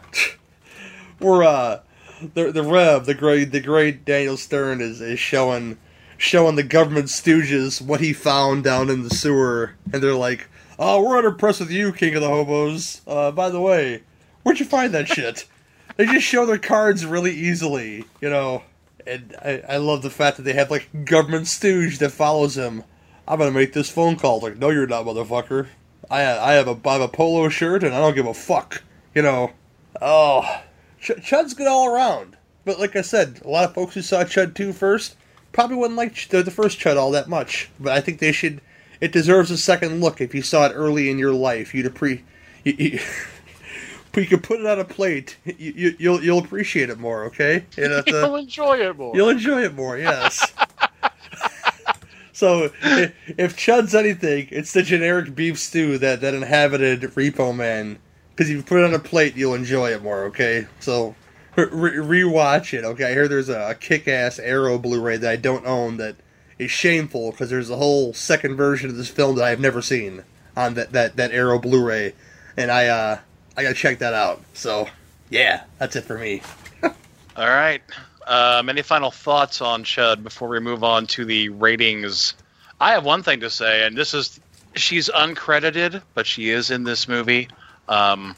where 1.20 1.43
uh, 1.43 1.80
the 2.34 2.52
the 2.52 2.64
Rev, 2.64 3.06
the 3.06 3.14
great 3.14 3.52
the 3.52 3.60
great 3.60 4.06
Daniel 4.06 4.38
Stern 4.38 4.82
is 4.82 5.02
is 5.02 5.20
showing 5.20 5.78
showing 6.18 6.56
the 6.56 6.64
government 6.64 7.08
stooges 7.08 7.82
what 7.82 8.02
he 8.02 8.14
found 8.14 8.64
down 8.64 8.90
in 8.90 9.04
the 9.04 9.10
sewer, 9.10 9.74
and 9.92 10.02
they're 10.02 10.14
like, 10.14 10.48
"Oh, 10.80 11.04
we're 11.04 11.18
unimpressed 11.18 11.60
with 11.60 11.72
you, 11.72 11.92
King 11.94 12.16
of 12.16 12.22
the 12.22 12.30
Hobos. 12.30 13.02
Uh, 13.08 13.32
by 13.32 13.50
the 13.50 13.62
way, 13.62 14.04
where'd 14.44 14.60
you 14.60 14.66
find 14.66 14.94
that 14.94 15.08
shit?" 15.08 15.48
they 15.98 16.06
just 16.06 16.26
show 16.26 16.46
their 16.46 16.58
cards 16.58 17.06
really 17.06 17.32
easily, 17.32 18.06
you 18.22 18.30
know. 18.30 18.64
And 19.08 19.36
I, 19.42 19.62
I 19.70 19.78
love 19.78 20.02
the 20.02 20.10
fact 20.10 20.38
that 20.38 20.44
they 20.44 20.54
have 20.54 20.72
like 20.72 21.06
government 21.06 21.48
stooge 21.48 22.00
that 22.00 22.12
follows 22.12 22.58
him. 22.58 22.84
I'm 23.28 23.40
gonna 23.40 23.52
make 23.52 23.74
this 23.74 23.90
phone 23.90 24.16
call. 24.16 24.40
Like, 24.40 24.58
no, 24.58 24.70
you're 24.70 24.88
not, 24.88 25.06
motherfucker. 25.06 25.68
I 26.10 26.22
I 26.22 26.54
have 26.54 26.68
a 26.68 26.78
I 26.88 26.94
have 26.94 27.02
a 27.02 27.08
polo 27.08 27.50
shirt 27.50 27.84
and 27.84 27.94
I 27.94 28.00
don't 28.00 28.16
give 28.16 28.28
a 28.28 28.34
fuck. 28.34 28.84
You 29.14 29.22
know. 29.22 29.52
Oh, 30.02 30.62
Ch- 31.06 31.24
Chud's 31.24 31.53
good 31.53 31.68
all 31.68 31.88
around. 31.88 32.36
But 32.66 32.80
like 32.80 32.95
I 32.95 33.01
said, 33.01 33.41
a 33.45 33.47
lot 33.49 33.66
of 33.66 33.76
folks 33.76 33.93
who 33.93 34.01
saw 34.01 34.24
Chud 34.24 34.56
2 34.56 34.74
first 34.74 35.16
probably 35.51 35.78
wouldn't 35.78 35.97
like 35.97 36.16
Ch- 36.16 36.30
the, 36.30 36.41
the 36.41 36.49
first 36.51 36.80
Chud 36.80 36.97
all 36.97 37.12
that 37.12 37.30
much. 37.30 37.70
But 37.80 37.93
I 37.93 38.01
think 38.01 38.20
they 38.20 38.32
should. 38.32 38.60
It 38.99 39.12
deserves 39.12 39.51
a 39.51 39.58
second 39.58 40.01
look. 40.01 40.20
If 40.20 40.34
you 40.34 40.41
saw 40.41 40.66
it 40.66 40.72
early 40.74 41.10
in 41.12 41.20
your 41.20 41.34
life, 41.34 41.76
you'd 41.76 41.86
appreciate. 41.86 42.26
You, 42.64 42.74
you, 42.74 42.99
you 44.16 44.26
could 44.26 44.41
put 44.43 44.60
it 44.60 44.66
on 44.66 44.80
a 44.80 44.86
plate. 44.86 45.38
You, 45.45 45.74
you, 45.76 45.95
you'll 45.99 46.24
you'll 46.24 46.39
appreciate 46.39 46.89
it 46.89 46.97
more. 46.97 47.26
Okay. 47.26 47.66
You 47.78 47.89
know, 47.89 48.01
the- 48.06 48.12
You'll 48.12 48.36
enjoy 48.38 48.78
it 48.80 48.97
more. 48.97 49.16
You'll 49.16 49.30
enjoy 49.30 49.64
it 49.64 49.76
more, 49.76 49.97
yes. 49.97 50.51
so, 52.34 52.72
if, 52.82 53.14
if 53.38 53.56
Chud's 53.58 53.93
anything, 53.93 54.47
it's 54.51 54.74
the 54.74 54.82
generic 54.82 55.36
beef 55.36 55.60
stew 55.60 55.97
that, 55.99 56.22
that 56.22 56.34
inhabited 56.34 57.01
Repo 57.01 57.56
Man. 57.56 57.99
Because 58.36 58.50
if 58.50 58.58
you 58.58 58.64
put 58.64 58.80
it 58.80 58.86
on 58.86 58.94
a 58.94 59.00
plate, 59.00 59.38
you'll 59.38 59.54
enjoy 59.54 59.92
it 59.92 60.04
more, 60.04 60.26
okay? 60.26 60.68
So, 60.82 61.16
re- 61.56 61.64
rewatch 62.24 62.78
it, 62.78 62.84
okay? 62.84 63.06
I 63.06 63.12
hear 63.12 63.30
there's 63.30 63.48
a, 63.48 63.76
kick 63.80 64.08
ass 64.10 64.40
Arrow 64.40 64.78
Blu 64.78 65.00
ray 65.00 65.16
that 65.18 65.32
I 65.32 65.38
don't 65.38 65.66
own 65.66 65.98
that 65.98 66.18
is 66.60 66.70
shameful 66.70 67.32
because 67.32 67.50
there's 67.50 67.70
a 67.70 67.78
whole 67.78 68.14
second 68.14 68.58
version 68.58 68.90
of 68.90 68.98
this 68.98 69.10
film 69.10 69.38
that 69.38 69.46
I 69.46 69.50
have 69.52 69.60
never 69.60 69.82
seen 69.82 70.24
on 70.58 70.74
that, 70.74 70.92
that, 70.92 71.16
that 71.16 71.32
Arrow 71.32 71.60
Blu 71.60 71.86
ray. 71.86 72.14
And 72.58 72.72
I, 72.72 72.88
uh, 72.88 73.20
I 73.56 73.64
gotta 73.64 73.76
check 73.76 74.00
that 74.00 74.14
out. 74.14 74.42
So, 74.54 74.88
yeah, 75.30 75.64
that's 75.80 75.96
it 75.96 76.04
for 76.04 76.18
me. 76.18 76.42
All 76.84 76.92
right. 77.38 77.82
Um, 78.28 78.70
any 78.70 78.82
final 78.82 79.12
thoughts 79.12 79.62
on 79.62 79.84
Chud 79.84 80.24
before 80.24 80.50
we 80.50 80.60
move 80.60 80.84
on 80.84 81.08
to 81.08 81.26
the 81.26 81.50
ratings? 81.50 82.34
I 82.82 82.92
have 82.92 83.06
one 83.06 83.24
thing 83.24 83.40
to 83.42 83.50
say, 83.50 83.86
and 83.86 83.96
this 83.96 84.14
is 84.14 84.40
she's 84.76 85.10
uncredited, 85.10 86.02
but 86.14 86.26
she 86.26 86.50
is 86.50 86.72
in 86.72 86.84
this 86.84 87.08
movie. 87.08 87.48
Um, 87.88 88.36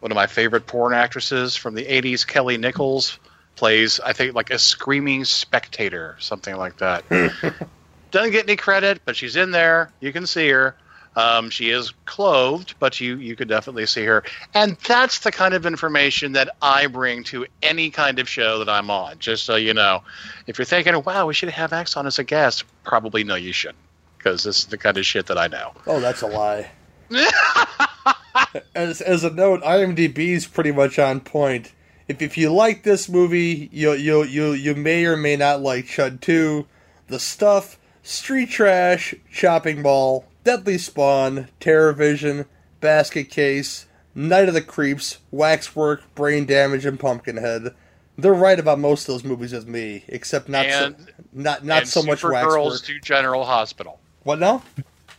one 0.00 0.12
of 0.12 0.16
my 0.16 0.26
favorite 0.26 0.66
porn 0.66 0.92
actresses 0.92 1.56
from 1.56 1.74
the 1.74 1.84
80s, 1.84 2.26
Kelly 2.26 2.56
Nichols, 2.56 3.18
plays, 3.56 3.98
I 4.00 4.12
think, 4.12 4.34
like 4.34 4.50
a 4.50 4.58
screaming 4.58 5.24
spectator, 5.24 6.16
something 6.20 6.56
like 6.56 6.78
that. 6.78 7.04
Doesn't 8.10 8.32
get 8.32 8.44
any 8.44 8.56
credit, 8.56 9.00
but 9.04 9.16
she's 9.16 9.36
in 9.36 9.50
there. 9.50 9.92
You 10.00 10.12
can 10.12 10.26
see 10.26 10.48
her. 10.48 10.76
Um, 11.16 11.50
she 11.50 11.70
is 11.70 11.92
clothed, 12.04 12.74
but 12.78 13.00
you 13.00 13.16
you 13.16 13.34
could 13.34 13.48
definitely 13.48 13.86
see 13.86 14.04
her, 14.04 14.22
and 14.54 14.76
that's 14.86 15.20
the 15.20 15.32
kind 15.32 15.52
of 15.52 15.66
information 15.66 16.32
that 16.32 16.54
I 16.62 16.86
bring 16.86 17.24
to 17.24 17.44
any 17.60 17.90
kind 17.90 18.20
of 18.20 18.28
show 18.28 18.60
that 18.60 18.68
I'm 18.68 18.88
on. 18.88 19.18
Just 19.18 19.44
so 19.44 19.56
you 19.56 19.74
know, 19.74 20.04
if 20.46 20.58
you're 20.58 20.64
thinking, 20.64 20.94
"Wow, 21.02 21.26
we 21.26 21.34
should 21.34 21.48
have 21.48 21.72
X 21.72 21.96
on 21.96 22.06
as 22.06 22.20
a 22.20 22.24
guest," 22.24 22.62
probably 22.84 23.24
no, 23.24 23.34
you 23.34 23.52
shouldn't, 23.52 23.78
because 24.16 24.44
this 24.44 24.60
is 24.60 24.66
the 24.66 24.78
kind 24.78 24.96
of 24.96 25.04
shit 25.04 25.26
that 25.26 25.38
I 25.38 25.48
know. 25.48 25.72
Oh, 25.88 25.98
that's 25.98 26.22
a 26.22 26.28
lie. 26.28 26.70
as 28.74 29.00
as 29.00 29.24
a 29.24 29.30
note, 29.30 29.62
IMDb 29.62 30.18
is 30.18 30.46
pretty 30.46 30.72
much 30.72 30.98
on 30.98 31.20
point. 31.20 31.72
If 32.06 32.22
if 32.22 32.38
you 32.38 32.52
like 32.52 32.82
this 32.82 33.08
movie, 33.08 33.68
you 33.72 33.92
you 33.92 34.24
you 34.24 34.52
you 34.52 34.74
may 34.74 35.04
or 35.04 35.16
may 35.16 35.36
not 35.36 35.60
like 35.60 35.86
Chud 35.86 36.20
Two, 36.20 36.66
The 37.08 37.18
Stuff, 37.18 37.78
Street 38.02 38.50
Trash, 38.50 39.14
Chopping 39.32 39.82
Mall, 39.82 40.24
Deadly 40.44 40.78
Spawn, 40.78 41.48
Terror 41.60 41.92
Vision, 41.92 42.46
Basket 42.80 43.30
Case, 43.30 43.86
Night 44.14 44.48
of 44.48 44.54
the 44.54 44.62
Creeps, 44.62 45.18
Waxwork, 45.30 46.02
Brain 46.14 46.46
Damage, 46.46 46.86
and 46.86 46.98
Pumpkinhead. 46.98 47.74
They're 48.16 48.34
right 48.34 48.58
about 48.58 48.80
most 48.80 49.02
of 49.08 49.14
those 49.14 49.24
movies 49.24 49.52
with 49.52 49.68
me, 49.68 50.04
except 50.08 50.48
not 50.48 50.66
so, 50.70 50.94
not 51.32 51.64
not 51.64 51.80
and 51.80 51.88
so 51.88 52.02
much 52.02 52.22
Supergirls 52.22 52.32
Waxwork. 52.32 52.84
do 52.84 53.00
General 53.00 53.44
Hospital, 53.44 54.00
What 54.24 54.40
now? 54.40 54.62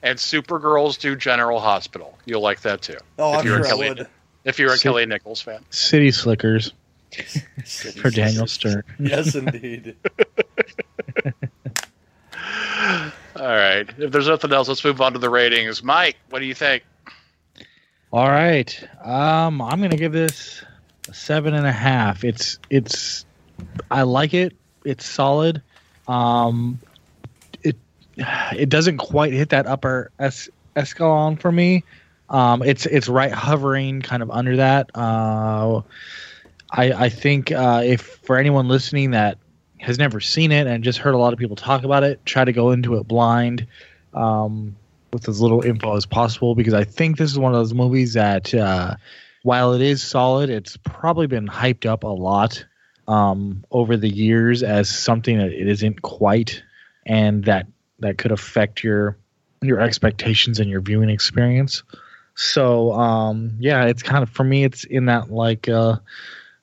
And 0.04 0.18
Supergirls 0.18 1.00
do 1.00 1.16
General 1.16 1.60
Hospital. 1.60 2.18
You'll 2.26 2.42
like 2.42 2.62
that 2.62 2.82
too. 2.82 2.98
Oh, 3.18 3.34
if 3.34 3.40
I'm 3.40 3.46
you're 3.46 3.56
sure 3.58 3.64
a 3.64 3.68
I 3.68 3.70
Kelly, 3.70 3.90
would. 3.90 4.08
If 4.46 4.60
you're 4.60 4.72
a 4.72 4.78
Si- 4.78 4.84
Kelly 4.84 5.06
Nichols 5.06 5.42
fan. 5.42 5.64
City 5.70 6.12
Slickers 6.12 6.74
for 7.96 8.10
Daniel 8.10 8.48
Stern. 8.48 8.84
Yes, 9.00 9.36
indeed. 9.36 9.96
All 13.36 13.46
right. 13.46 13.88
If 13.98 14.12
there's 14.12 14.28
nothing 14.28 14.52
else, 14.52 14.68
let's 14.68 14.84
move 14.84 15.00
on 15.02 15.14
to 15.14 15.20
the 15.20 15.30
ratings. 15.30 15.82
Mike, 15.84 16.18
what 16.30 16.40
do 16.40 16.46
you 16.46 16.54
think? 16.54 16.84
All 18.12 18.28
right. 18.30 18.88
Um, 19.04 19.62
I'm 19.62 19.82
gonna 19.82 19.96
give 19.98 20.12
this 20.12 20.64
a 21.08 21.14
seven 21.14 21.54
and 21.54 21.66
a 21.68 21.72
half. 21.72 22.24
It's 22.24 22.60
it's 22.70 23.26
I 23.92 24.02
like 24.04 24.34
it. 24.34 24.56
It's 24.84 25.06
solid. 25.06 25.62
Um, 26.08 26.80
it 28.56 28.70
doesn't 28.70 28.98
quite 28.98 29.34
hit 29.34 29.50
that 29.50 29.68
upper 29.68 30.12
es- 30.20 30.50
escalon 30.76 31.40
for 31.40 31.52
me. 31.52 31.84
Um, 32.30 32.62
it's 32.62 32.86
it's 32.86 33.08
right 33.08 33.32
hovering 33.32 34.02
kind 34.02 34.22
of 34.22 34.30
under 34.30 34.58
that. 34.58 34.92
Uh, 34.96 35.82
I 36.72 36.92
I 36.92 37.10
think 37.10 37.52
uh, 37.52 37.82
if 37.84 38.02
for 38.02 38.38
anyone 38.38 38.68
listening 38.68 39.12
that 39.12 39.38
has 39.80 39.98
never 39.98 40.20
seen 40.20 40.52
it 40.52 40.68
and 40.68 40.84
just 40.84 41.00
heard 41.00 41.16
a 41.16 41.18
lot 41.18 41.34
of 41.34 41.40
people 41.40 41.56
talk 41.56 41.84
about 41.84 42.04
it, 42.04 42.24
try 42.26 42.46
to 42.46 42.52
go 42.52 42.72
into 42.72 42.96
it 42.96 43.08
blind. 43.08 43.66
Um, 44.14 44.76
with 45.12 45.28
as 45.28 45.42
little 45.42 45.62
info 45.62 45.96
as 45.96 46.06
possible 46.06 46.56
because 46.56 46.74
I 46.74 46.84
think 46.84 47.18
this 47.18 47.32
is 47.32 47.40
one 47.40 47.54
of 47.54 47.60
those 47.60 47.74
movies 47.74 48.14
that, 48.14 48.54
uh, 48.54 48.96
while 49.44 49.74
it 49.74 49.82
is 49.82 50.04
solid, 50.04 50.50
it's 50.50 50.78
probably 50.78 51.28
been 51.28 51.48
hyped 51.48 51.86
up 51.86 52.04
a 52.04 52.08
lot 52.08 52.64
um, 53.08 53.64
over 53.72 53.98
the 53.98 54.10
years 54.10 54.62
as 54.62 54.90
something 54.90 55.38
that 55.38 55.52
it 55.52 55.68
isn't 55.68 56.02
quite, 56.02 56.62
and 57.06 57.46
that 57.46 57.66
that 58.00 58.18
could 58.18 58.32
affect 58.32 58.84
your 58.84 59.18
your 59.62 59.80
expectations 59.80 60.60
and 60.60 60.70
your 60.70 60.82
viewing 60.82 61.10
experience. 61.10 61.84
So 62.36 62.94
um, 62.94 63.58
yeah, 63.60 63.86
it's 63.86 64.04
kind 64.04 64.24
of 64.24 64.30
for 64.30 64.44
me, 64.44 64.64
it's 64.64 64.84
in 64.86 65.06
that 65.06 65.32
like 65.32 65.68
uh, 65.68 65.98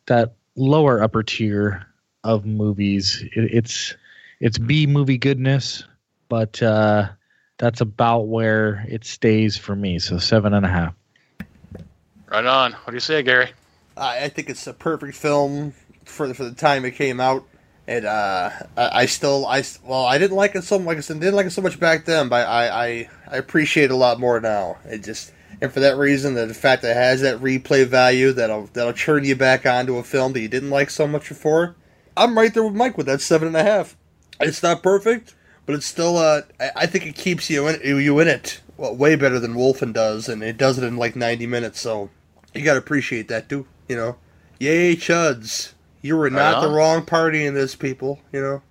that 0.07 0.35
lower 0.57 1.03
upper 1.03 1.23
tier 1.23 1.87
of 2.25 2.47
movies. 2.47 3.23
It, 3.35 3.51
it's 3.53 3.95
it's 4.41 4.59
B 4.59 4.87
movie 4.87 5.19
goodness, 5.19 5.85
but 6.29 6.63
uh, 6.63 7.09
that's 7.59 7.81
about 7.81 8.29
where 8.29 8.87
it 8.89 9.05
stays 9.05 9.57
for 9.57 9.77
me. 9.77 9.99
So 9.99 10.19
seven 10.19 10.55
and 10.55 10.65
a 10.65 10.69
half. 10.69 10.95
Right 12.29 12.45
on. 12.45 12.73
What 12.73 12.89
do 12.89 12.95
you 12.95 13.01
say, 13.01 13.23
Gary? 13.23 13.51
I, 13.97 14.25
I 14.25 14.29
think 14.29 14.51
it's 14.51 14.67
a 14.67 14.73
perfect 14.73 15.15
film 15.15 15.75
for 16.05 16.27
the, 16.27 16.35
for 16.35 16.45
the 16.45 16.55
time 16.55 16.85
it 16.85 16.93
came 16.93 17.21
out. 17.21 17.47
And 17.89 18.05
uh, 18.05 18.51
I, 18.77 19.07
still 19.07 19.47
I 19.47 19.63
well 19.85 20.05
I 20.05 20.19
didn't 20.19 20.37
like 20.37 20.57
it 20.57 20.65
so 20.65 20.77
like 20.77 20.99
I 20.99 21.01
said 21.01 21.21
didn't 21.21 21.37
like 21.37 21.47
it 21.47 21.53
so 21.53 21.63
much 21.63 21.79
back 21.79 22.05
then, 22.05 22.29
but 22.29 22.47
I 22.47 22.69
I, 22.69 23.11
I 23.31 23.37
appreciate 23.37 23.87
it 23.87 23.91
a 23.93 23.97
lot 23.97 24.19
more 24.19 24.41
now. 24.41 24.79
It 24.85 25.05
just 25.05 25.33
and 25.61 25.73
for 25.73 25.81
that 25.81 25.97
reason, 25.97 26.35
the 26.35 26.53
fact 26.53 26.83
that 26.83 26.93
it 26.93 26.97
has 26.97 27.21
that 27.23 27.41
replay 27.41 27.87
value 27.87 28.33
that'll 28.33 28.67
that'll 28.73 28.93
turn 28.93 29.25
you 29.25 29.37
back 29.37 29.65
onto 29.65 29.97
a 29.99 30.03
film 30.03 30.33
that 30.33 30.41
you 30.41 30.49
didn't 30.49 30.71
like 30.71 30.91
so 30.91 31.07
much 31.07 31.29
before. 31.29 31.77
I'm 32.17 32.37
right 32.37 32.53
there 32.53 32.65
with 32.65 32.75
Mike 32.75 32.97
with 32.97 33.07
that 33.07 33.21
seven 33.21 33.49
and 33.49 33.57
a 33.57 33.63
half. 33.63 33.97
It's 34.41 34.63
not 34.63 34.83
perfect, 34.83 35.35
but 35.65 35.75
it's 35.75 35.87
still 35.87 36.17
uh 36.17 36.43
I, 36.59 36.71
I 36.77 36.87
think 36.87 37.07
it 37.07 37.15
keeps 37.15 37.49
you 37.49 37.69
in 37.69 38.01
you 38.01 38.19
in 38.19 38.27
it 38.27 38.61
well, 38.77 38.95
way 38.95 39.17
better 39.17 39.39
than 39.39 39.55
Wolfen 39.55 39.93
does, 39.93 40.29
and 40.29 40.43
it 40.43 40.59
does 40.59 40.79
it 40.79 40.85
in 40.85 40.97
like 40.97 41.17
90 41.17 41.47
minutes. 41.47 41.81
So 41.81 42.11
you 42.55 42.65
gotta 42.65 42.79
appreciate 42.79 43.29
that 43.29 43.49
too. 43.49 43.67
You 43.89 43.97
know, 43.97 44.17
yay 44.59 44.97
chuds! 44.97 45.73
You 46.07 46.17
were 46.17 46.31
not 46.31 46.63
the 46.63 46.71
wrong 46.71 47.05
party 47.05 47.45
in 47.45 47.55
this, 47.55 47.75
people. 47.75 48.21
You 48.33 48.41
know. 48.41 48.63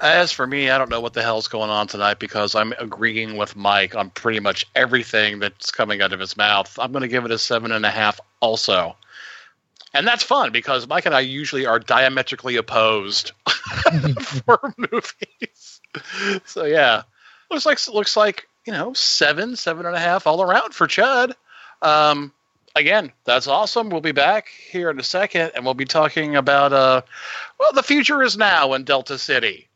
As 0.00 0.32
for 0.32 0.46
me, 0.46 0.70
I 0.70 0.78
don't 0.78 0.90
know 0.90 1.00
what 1.00 1.12
the 1.12 1.22
hell's 1.22 1.48
going 1.48 1.68
on 1.68 1.86
tonight 1.86 2.18
because 2.18 2.54
I'm 2.54 2.72
agreeing 2.78 3.36
with 3.36 3.54
Mike 3.54 3.94
on 3.94 4.08
pretty 4.10 4.40
much 4.40 4.66
everything 4.74 5.40
that's 5.40 5.70
coming 5.70 6.00
out 6.00 6.14
of 6.14 6.20
his 6.20 6.38
mouth. 6.38 6.78
I'm 6.78 6.90
going 6.90 7.02
to 7.02 7.08
give 7.08 7.26
it 7.26 7.30
a 7.30 7.38
seven 7.38 7.70
and 7.70 7.84
a 7.84 7.90
half 7.90 8.18
also. 8.40 8.96
And 9.92 10.06
that's 10.06 10.22
fun 10.22 10.52
because 10.52 10.88
Mike 10.88 11.06
and 11.06 11.14
I 11.14 11.20
usually 11.20 11.66
are 11.66 11.78
diametrically 11.78 12.56
opposed 12.56 13.32
for 14.46 14.74
movies. 14.78 15.80
So 16.46 16.64
yeah, 16.64 17.02
looks 17.50 17.66
like 17.66 17.86
looks 17.88 18.16
like 18.16 18.48
you 18.66 18.72
know 18.72 18.92
seven, 18.94 19.56
seven 19.56 19.84
and 19.86 19.96
a 19.96 20.00
half 20.00 20.26
all 20.26 20.42
around 20.42 20.74
for 20.74 20.86
Chud. 20.86 21.34
Um, 21.82 22.32
again, 22.74 23.12
that's 23.24 23.46
awesome. 23.46 23.90
We'll 23.90 24.00
be 24.00 24.12
back 24.12 24.48
here 24.48 24.90
in 24.90 24.98
a 24.98 25.04
second, 25.04 25.52
and 25.54 25.64
we'll 25.64 25.74
be 25.74 25.84
talking 25.84 26.36
about 26.36 26.72
uh, 26.72 27.02
well, 27.58 27.72
the 27.72 27.82
future 27.82 28.22
is 28.22 28.36
now 28.36 28.74
in 28.74 28.84
Delta 28.84 29.18
City. 29.18 29.68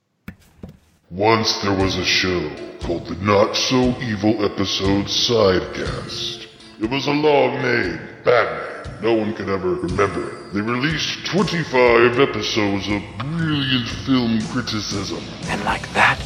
Once 1.10 1.62
there 1.62 1.74
was 1.76 1.96
a 1.96 2.04
show 2.04 2.50
called 2.80 3.06
the 3.06 3.14
Not 3.16 3.54
So 3.54 3.96
Evil 4.00 4.44
Episode 4.44 5.06
Sidecast. 5.06 6.46
It 6.80 6.90
was 6.90 7.06
a 7.06 7.12
long 7.12 7.62
name, 7.62 8.00
Batman. 8.24 9.00
No 9.00 9.14
one 9.14 9.34
could 9.34 9.48
ever 9.48 9.74
remember 9.74 10.30
it. 10.30 10.52
they 10.54 10.60
released 10.60 11.26
25 11.26 12.18
episodes 12.18 12.88
of 12.88 13.02
brilliant 13.18 13.88
film 14.06 14.40
criticism. 14.48 15.22
And 15.48 15.62
like 15.64 15.92
that, 15.92 16.18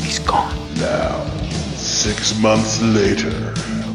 he's 0.00 0.18
gone. 0.18 0.54
Now, 0.74 1.24
six 1.76 2.38
months 2.40 2.82
later, 2.82 3.54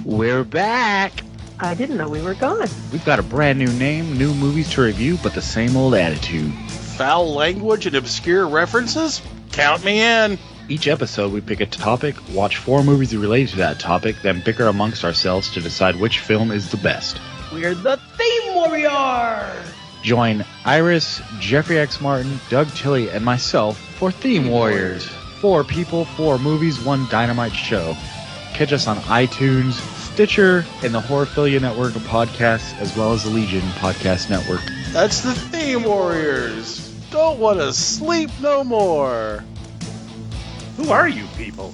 We're 0.10 0.44
back. 0.44 1.22
I 1.60 1.76
didn't 1.76 1.98
know 1.98 2.10
we 2.10 2.20
were 2.24 2.34
gone. 2.34 2.68
We've 2.92 3.06
got 3.06 3.20
a 3.20 3.24
brand 3.24 3.60
new 3.60 3.72
name, 3.74 4.18
new 4.18 4.34
movies 4.34 4.72
to 4.72 4.82
review, 4.82 5.20
but 5.22 5.36
the 5.36 5.42
same 5.42 5.78
old 5.78 5.94
attitude. 5.94 6.52
Foul 6.98 7.36
language 7.36 7.86
and 7.86 7.96
obscure 7.96 8.48
references? 8.48 9.22
Count 9.52 9.86
me 9.86 10.02
in. 10.02 10.40
Each 10.68 10.88
episode, 10.88 11.32
we 11.32 11.42
pick 11.42 11.62
a 11.62 11.68
topic, 11.68 12.16
watch 12.34 12.58
four 12.58 12.84
movies 12.84 13.16
related 13.16 13.50
to 13.50 13.58
that 13.58 13.80
topic, 13.80 14.16
then 14.24 14.42
bicker 14.44 14.66
amongst 14.66 15.06
ourselves 15.06 15.54
to 15.54 15.62
decide 15.62 15.96
which 15.98 16.18
film 16.18 16.50
is 16.50 16.72
the 16.72 16.78
best. 16.78 17.22
We're 17.54 17.76
the 17.76 17.98
Theme 18.18 18.56
Warriors! 18.56 19.74
Join 20.02 20.44
Iris, 20.66 21.22
Jeffrey 21.40 21.78
X. 21.78 22.02
Martin, 22.02 22.40
Doug 22.50 22.68
Tilley, 22.70 23.12
and 23.12 23.24
myself 23.24 23.78
for 23.78 24.12
Theme 24.12 24.50
Warriors. 24.50 25.06
Four 25.40 25.64
people, 25.64 26.06
four 26.06 26.40
movies, 26.40 26.80
one 26.80 27.08
dynamite 27.10 27.54
show. 27.54 27.96
Catch 28.54 28.74
us 28.74 28.88
on 28.88 28.98
iTunes, 29.04 29.80
Stitcher, 30.20 30.66
and 30.84 30.94
the 30.94 31.00
Horrorphilia 31.00 31.62
Network 31.62 31.96
of 31.96 32.02
podcasts, 32.02 32.78
as 32.82 32.94
well 32.98 33.14
as 33.14 33.24
the 33.24 33.30
Legion 33.30 33.62
Podcast 33.78 34.30
Network. 34.30 34.60
That's 34.92 35.22
the 35.22 35.34
Theme 35.34 35.86
Warriors. 35.86 36.90
Don't 37.10 37.40
want 37.40 37.60
to 37.60 37.72
sleep 37.72 38.30
no 38.42 38.66
more. 38.66 39.42
Who 40.76 40.90
are 40.90 41.08
you 41.08 41.26
people? 41.38 41.74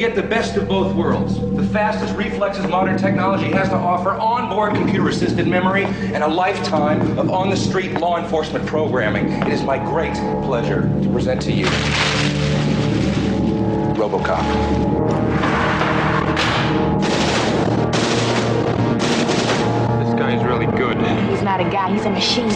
Get 0.00 0.14
the 0.14 0.22
best 0.22 0.56
of 0.56 0.66
both 0.66 0.94
worlds. 0.94 1.38
The 1.38 1.62
fastest 1.62 2.16
reflexes 2.16 2.66
modern 2.66 2.96
technology 2.96 3.50
has 3.50 3.68
to 3.68 3.74
offer, 3.74 4.12
onboard 4.12 4.74
computer 4.74 5.10
assisted 5.10 5.46
memory, 5.46 5.84
and 5.84 6.24
a 6.24 6.26
lifetime 6.26 7.18
of 7.18 7.28
on 7.30 7.50
the 7.50 7.56
street 7.56 7.92
law 8.00 8.16
enforcement 8.18 8.66
programming. 8.66 9.30
It 9.30 9.48
is 9.48 9.62
my 9.62 9.76
great 9.76 10.14
pleasure 10.46 10.80
to 11.02 11.08
present 11.10 11.42
to 11.42 11.52
you 11.52 11.66
Robocop. 14.00 14.40
This 20.02 20.14
guy's 20.18 20.42
really 20.42 20.66
good. 20.78 20.96
He's 21.28 21.42
not 21.42 21.60
a 21.60 21.64
guy, 21.64 21.92
he's 21.92 22.06
a 22.06 22.10
machine. 22.10 22.48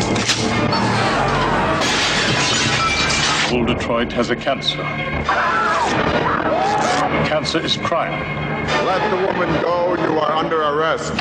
Old 3.54 3.66
Detroit 3.66 4.10
has 4.12 4.30
a 4.30 4.36
cancer. 4.36 4.82
Cancer 7.26 7.60
is 7.64 7.76
crime. 7.76 8.12
Let 8.86 9.10
the 9.10 9.16
woman 9.26 9.48
go. 9.62 9.94
You 9.96 10.18
are 10.18 10.32
under 10.32 10.62
arrest. 10.62 11.12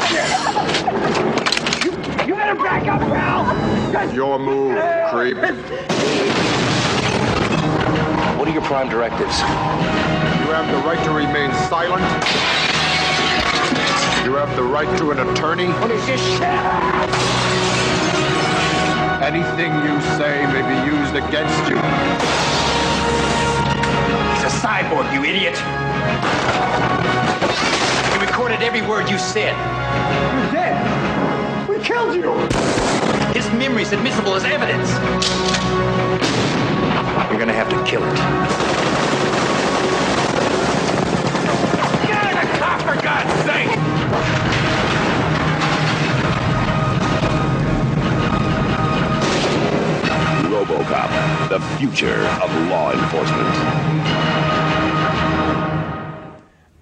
You 2.28 2.36
better 2.36 2.56
back 2.56 2.88
up, 2.88 3.00
pal! 3.02 4.14
Your 4.14 4.40
move, 4.40 4.78
creep. 5.12 5.38
What 8.38 8.48
are 8.48 8.52
your 8.52 8.64
prime 8.64 8.90
directives? 8.90 9.40
You 9.40 10.50
have 10.52 10.68
the 10.72 10.78
right 10.88 11.04
to 11.06 11.12
remain 11.12 11.52
silent. 11.70 12.04
You 14.26 14.36
have 14.36 14.56
the 14.56 14.64
right 14.64 14.98
to 15.00 15.12
an 15.12 15.20
attorney. 15.20 15.68
What 15.68 15.92
is 15.92 16.06
this 16.06 16.22
shit? 16.22 16.44
Anything 19.22 19.74
you 19.86 20.02
say 20.18 20.46
may 20.48 20.62
be 20.62 20.76
used 20.92 21.16
against 21.16 21.70
you. 21.70 22.43
He's 24.64 24.70
a 24.70 24.76
cyborg, 24.76 25.14
you 25.14 25.26
idiot! 25.26 25.58
He 28.14 28.26
recorded 28.26 28.62
every 28.62 28.82
word 28.82 29.10
you 29.10 29.18
said. 29.20 29.54
You're 30.38 30.52
dead. 30.54 31.68
We 31.68 31.80
killed 31.80 32.16
you. 32.16 32.32
His 33.34 33.52
memory's 33.60 33.92
admissible 33.92 34.36
as 34.36 34.46
evidence. 34.46 34.90
You're 37.30 37.40
gonna 37.40 37.52
have 37.52 37.68
to 37.72 37.84
kill 37.84 38.04
it. 38.06 38.16
Get 42.08 42.24
out 42.24 42.32
of 42.32 42.50
the 42.50 42.58
car, 42.58 42.80
for 42.80 42.96
God's 43.02 43.34
sake! 43.44 43.80
Robocop, 50.48 51.50
the 51.50 51.60
future 51.78 52.22
of 52.42 52.70
law 52.70 52.94
enforcement. 52.94 53.83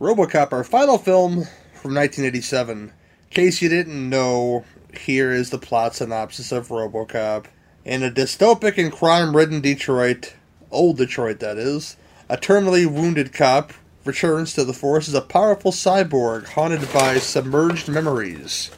RoboCop, 0.01 0.51
our 0.51 0.63
final 0.63 0.97
film 0.97 1.43
from 1.75 1.93
1987. 1.93 2.77
In 2.79 2.91
case 3.29 3.61
you 3.61 3.69
didn't 3.69 4.09
know, 4.09 4.65
here 4.97 5.31
is 5.31 5.51
the 5.51 5.59
plot 5.59 5.93
synopsis 5.93 6.51
of 6.51 6.69
RoboCop. 6.69 7.45
In 7.85 8.01
a 8.01 8.09
dystopic 8.09 8.79
and 8.79 8.91
crime-ridden 8.91 9.61
Detroit, 9.61 10.33
old 10.71 10.97
Detroit 10.97 11.39
that 11.41 11.59
is, 11.59 11.97
a 12.27 12.35
terminally 12.35 12.91
wounded 12.91 13.31
cop 13.31 13.73
returns 14.03 14.55
to 14.55 14.65
the 14.65 14.73
force 14.73 15.07
as 15.07 15.13
a 15.13 15.21
powerful 15.21 15.71
cyborg 15.71 16.47
haunted 16.47 16.91
by 16.91 17.19
submerged 17.19 17.87
memories. 17.87 18.71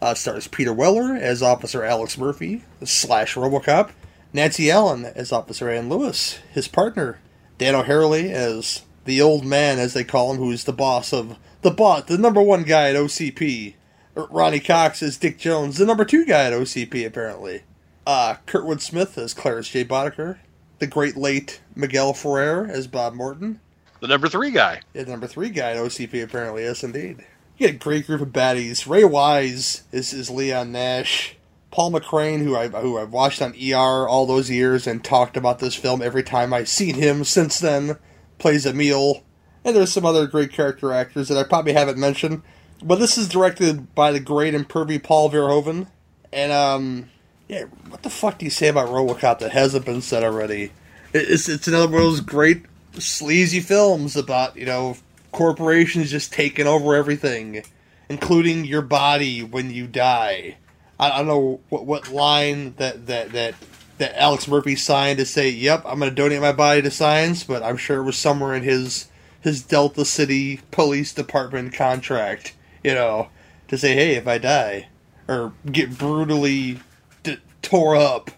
Uh, 0.00 0.14
stars 0.14 0.46
Peter 0.46 0.72
Weller 0.72 1.16
as 1.16 1.42
Officer 1.42 1.82
Alex 1.82 2.16
Murphy 2.16 2.62
slash 2.84 3.34
RoboCop, 3.34 3.90
Nancy 4.32 4.70
Allen 4.70 5.06
as 5.06 5.32
Officer 5.32 5.68
Ann 5.68 5.88
Lewis, 5.88 6.38
his 6.52 6.68
partner 6.68 7.18
Dan 7.58 7.74
O'Herlihy 7.74 8.30
as 8.30 8.82
the 9.04 9.20
old 9.20 9.44
man, 9.44 9.78
as 9.78 9.94
they 9.94 10.04
call 10.04 10.32
him, 10.32 10.38
who's 10.38 10.64
the 10.64 10.72
boss 10.72 11.12
of 11.12 11.36
the 11.62 11.70
boss, 11.70 12.04
the 12.04 12.18
number 12.18 12.42
one 12.42 12.62
guy 12.64 12.90
at 12.90 12.96
OCP. 12.96 13.74
Ronny 14.14 14.60
Cox 14.60 15.02
as 15.02 15.16
Dick 15.16 15.38
Jones, 15.38 15.78
the 15.78 15.86
number 15.86 16.04
two 16.04 16.26
guy 16.26 16.44
at 16.44 16.52
OCP, 16.52 17.06
apparently. 17.06 17.62
Uh, 18.06 18.34
Kurtwood 18.46 18.80
Smith 18.82 19.16
as 19.16 19.32
Clarence 19.32 19.68
J. 19.70 19.84
Boddicker, 19.84 20.38
the 20.80 20.86
great 20.86 21.16
late 21.16 21.60
Miguel 21.74 22.12
Ferrer 22.12 22.66
as 22.70 22.86
Bob 22.86 23.14
Morton, 23.14 23.60
The 24.00 24.08
number 24.08 24.28
three 24.28 24.50
guy. 24.50 24.80
yeah, 24.92 25.04
the 25.04 25.10
number 25.10 25.26
three 25.26 25.48
guy 25.48 25.70
at 25.72 25.76
OCP, 25.78 26.22
apparently. 26.22 26.64
Yes, 26.64 26.84
indeed. 26.84 27.24
You 27.56 27.68
get 27.68 27.76
a 27.76 27.78
great 27.78 28.06
group 28.06 28.20
of 28.20 28.28
baddies. 28.28 28.86
Ray 28.88 29.04
Wise 29.04 29.84
is, 29.92 30.12
is 30.12 30.28
Leon 30.28 30.72
Nash. 30.72 31.36
Paul 31.70 31.92
McCrane, 31.92 32.42
who 32.44 32.54
I 32.54 32.68
who 32.68 32.98
I've 32.98 33.12
watched 33.12 33.40
on 33.40 33.54
ER 33.54 34.06
all 34.06 34.26
those 34.26 34.50
years 34.50 34.86
and 34.86 35.02
talked 35.02 35.38
about 35.38 35.58
this 35.58 35.74
film 35.74 36.02
every 36.02 36.22
time 36.22 36.52
I've 36.52 36.68
seen 36.68 36.96
him 36.96 37.24
since 37.24 37.58
then, 37.58 37.96
plays 38.42 38.66
Emil. 38.66 39.22
And 39.64 39.74
there's 39.76 39.92
some 39.92 40.04
other 40.04 40.26
great 40.26 40.52
character 40.52 40.92
actors 40.92 41.28
that 41.28 41.38
I 41.38 41.44
probably 41.44 41.72
haven't 41.72 41.96
mentioned. 41.96 42.42
But 42.82 42.98
this 42.98 43.16
is 43.16 43.28
directed 43.28 43.94
by 43.94 44.10
the 44.10 44.20
great 44.20 44.54
and 44.54 44.68
pervy 44.68 45.02
Paul 45.02 45.30
Verhoeven. 45.30 45.86
And 46.32 46.52
um 46.52 47.08
yeah, 47.48 47.64
what 47.88 48.02
the 48.02 48.10
fuck 48.10 48.38
do 48.38 48.44
you 48.44 48.50
say 48.50 48.68
about 48.68 48.88
RoboCop 48.88 49.38
that 49.38 49.52
hasn't 49.52 49.84
been 49.84 50.02
said 50.02 50.24
already? 50.24 50.72
It's 51.12 51.48
it's 51.48 51.68
another 51.68 51.86
one 51.86 51.96
of 51.96 52.02
those 52.02 52.20
great 52.20 52.64
sleazy 52.98 53.60
films 53.60 54.16
about 54.16 54.56
you 54.56 54.66
know 54.66 54.96
corporations 55.30 56.10
just 56.10 56.32
taking 56.32 56.66
over 56.66 56.94
everything, 56.94 57.62
including 58.08 58.64
your 58.64 58.82
body 58.82 59.42
when 59.42 59.70
you 59.70 59.86
die. 59.86 60.56
I, 60.98 61.10
I 61.10 61.18
don't 61.18 61.26
know 61.26 61.60
what 61.68 61.84
what 61.84 62.08
line 62.10 62.74
that 62.78 63.06
that 63.06 63.32
that 63.32 63.54
that 63.98 64.18
Alex 64.20 64.48
Murphy 64.48 64.76
signed 64.76 65.18
to 65.18 65.26
say, 65.26 65.48
"Yep, 65.48 65.84
I'm 65.86 65.98
going 65.98 66.10
to 66.10 66.14
donate 66.14 66.40
my 66.40 66.52
body 66.52 66.82
to 66.82 66.90
science," 66.90 67.44
but 67.44 67.62
I'm 67.62 67.76
sure 67.76 67.98
it 67.98 68.04
was 68.04 68.16
somewhere 68.16 68.54
in 68.54 68.62
his 68.62 69.08
his 69.40 69.62
Delta 69.62 70.04
City 70.04 70.60
Police 70.70 71.12
Department 71.12 71.74
contract, 71.74 72.54
you 72.82 72.94
know, 72.94 73.28
to 73.68 73.78
say, 73.78 73.94
"Hey, 73.94 74.14
if 74.14 74.26
I 74.26 74.38
die 74.38 74.88
or 75.28 75.52
get 75.70 75.98
brutally 75.98 76.78
d- 77.22 77.38
tore 77.60 77.96
up." 77.96 78.30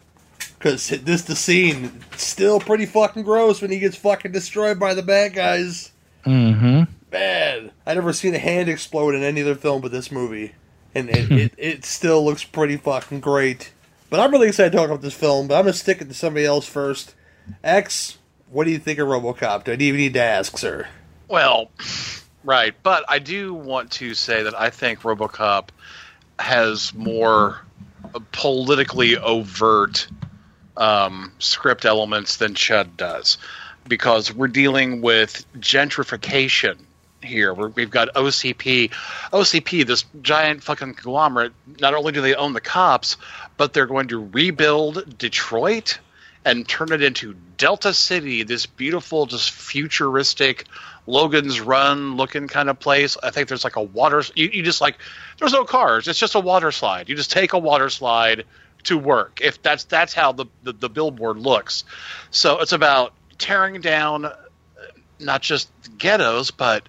Because 0.58 0.88
this 0.88 1.22
the 1.22 1.36
scene 1.36 2.00
still 2.16 2.58
pretty 2.58 2.86
fucking 2.86 3.22
gross 3.22 3.60
when 3.60 3.70
he 3.70 3.78
gets 3.78 3.96
fucking 3.96 4.32
destroyed 4.32 4.78
by 4.78 4.94
the 4.94 5.02
bad 5.02 5.34
guys. 5.34 5.92
Mm-hmm. 6.24 6.84
Man, 7.12 7.70
I 7.86 7.94
never 7.94 8.14
seen 8.14 8.34
a 8.34 8.38
hand 8.38 8.70
explode 8.70 9.14
in 9.14 9.22
any 9.22 9.42
other 9.42 9.54
film 9.54 9.82
but 9.82 9.92
this 9.92 10.10
movie, 10.10 10.54
and 10.94 11.10
it, 11.10 11.30
it, 11.30 11.54
it 11.58 11.84
still 11.84 12.24
looks 12.24 12.44
pretty 12.44 12.78
fucking 12.78 13.20
great. 13.20 13.73
But 14.14 14.20
I'm 14.20 14.30
really 14.30 14.46
excited 14.46 14.70
to 14.70 14.78
talk 14.78 14.86
about 14.86 15.02
this 15.02 15.12
film. 15.12 15.48
But 15.48 15.56
I'm 15.56 15.64
gonna 15.64 15.72
stick 15.72 16.00
it 16.00 16.04
to 16.04 16.14
somebody 16.14 16.46
else 16.46 16.66
first. 16.66 17.16
X, 17.64 18.16
what 18.48 18.62
do 18.62 18.70
you 18.70 18.78
think 18.78 19.00
of 19.00 19.08
RoboCop? 19.08 19.64
Do 19.64 19.72
I 19.72 19.74
even 19.74 19.96
need 19.96 20.14
to 20.14 20.22
ask, 20.22 20.56
sir? 20.56 20.86
Well, 21.26 21.72
right, 22.44 22.76
but 22.84 23.04
I 23.08 23.18
do 23.18 23.52
want 23.52 23.90
to 23.90 24.14
say 24.14 24.44
that 24.44 24.54
I 24.54 24.70
think 24.70 25.00
RoboCop 25.00 25.70
has 26.38 26.94
more 26.94 27.58
politically 28.30 29.16
overt 29.16 30.06
um, 30.76 31.32
script 31.40 31.84
elements 31.84 32.36
than 32.36 32.54
Chud 32.54 32.96
does, 32.96 33.36
because 33.88 34.32
we're 34.32 34.46
dealing 34.46 35.02
with 35.02 35.44
gentrification 35.58 36.78
here. 37.24 37.52
We're, 37.52 37.68
we've 37.68 37.90
got 37.90 38.14
OCP, 38.14 38.90
OCP, 39.32 39.86
this 39.86 40.04
giant 40.22 40.62
fucking 40.62 40.94
conglomerate. 40.94 41.52
Not 41.80 41.94
only 41.94 42.12
do 42.12 42.20
they 42.20 42.34
own 42.34 42.52
the 42.52 42.60
cops, 42.60 43.16
but 43.56 43.72
they're 43.72 43.86
going 43.86 44.08
to 44.08 44.24
rebuild 44.24 45.18
Detroit 45.18 45.98
and 46.44 46.68
turn 46.68 46.92
it 46.92 47.02
into 47.02 47.34
Delta 47.56 47.94
City, 47.94 48.42
this 48.42 48.66
beautiful, 48.66 49.26
just 49.26 49.50
futuristic 49.50 50.66
Logan's 51.06 51.60
Run 51.60 52.16
looking 52.16 52.48
kind 52.48 52.68
of 52.68 52.78
place. 52.78 53.16
I 53.22 53.30
think 53.30 53.48
there's 53.48 53.64
like 53.64 53.76
a 53.76 53.82
water. 53.82 54.22
You, 54.34 54.50
you 54.52 54.62
just 54.62 54.80
like 54.80 54.98
there's 55.38 55.52
no 55.52 55.64
cars. 55.64 56.08
It's 56.08 56.18
just 56.18 56.34
a 56.34 56.40
water 56.40 56.72
slide. 56.72 57.08
You 57.08 57.16
just 57.16 57.30
take 57.30 57.52
a 57.52 57.58
water 57.58 57.88
slide 57.90 58.44
to 58.84 58.98
work. 58.98 59.40
If 59.42 59.62
that's 59.62 59.84
that's 59.84 60.14
how 60.14 60.32
the 60.32 60.46
the, 60.62 60.72
the 60.72 60.88
billboard 60.88 61.38
looks. 61.38 61.84
So 62.30 62.60
it's 62.60 62.72
about 62.72 63.12
tearing 63.38 63.80
down 63.80 64.24
uh, 64.24 64.34
not 65.18 65.42
just 65.42 65.70
ghettos, 65.98 66.50
but 66.50 66.88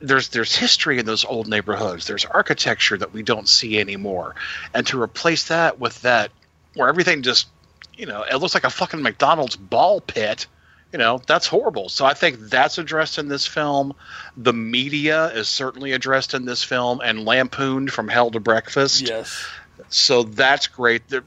there's 0.00 0.28
there's 0.30 0.54
history 0.56 0.98
in 0.98 1.06
those 1.06 1.24
old 1.24 1.46
neighborhoods. 1.46 2.06
There's 2.06 2.24
architecture 2.24 2.96
that 2.98 3.12
we 3.12 3.22
don't 3.22 3.48
see 3.48 3.78
anymore, 3.78 4.34
and 4.74 4.86
to 4.88 5.00
replace 5.00 5.48
that 5.48 5.78
with 5.78 6.00
that 6.02 6.30
where 6.74 6.88
everything 6.88 7.22
just 7.22 7.48
you 7.96 8.06
know 8.06 8.22
it 8.22 8.36
looks 8.36 8.54
like 8.54 8.64
a 8.64 8.70
fucking 8.70 9.02
McDonald's 9.02 9.56
ball 9.56 10.00
pit. 10.00 10.46
You 10.92 10.98
know 10.98 11.20
that's 11.26 11.46
horrible. 11.46 11.88
So 11.88 12.04
I 12.04 12.14
think 12.14 12.38
that's 12.40 12.78
addressed 12.78 13.18
in 13.18 13.28
this 13.28 13.46
film. 13.46 13.94
The 14.36 14.52
media 14.52 15.26
is 15.28 15.48
certainly 15.48 15.92
addressed 15.92 16.34
in 16.34 16.46
this 16.46 16.64
film 16.64 17.00
and 17.04 17.24
lampooned 17.24 17.92
from 17.92 18.08
hell 18.08 18.30
to 18.32 18.40
breakfast. 18.40 19.06
Yes. 19.08 19.46
So 19.88 20.24
that's 20.24 20.66
great. 20.66 21.08
There- 21.08 21.22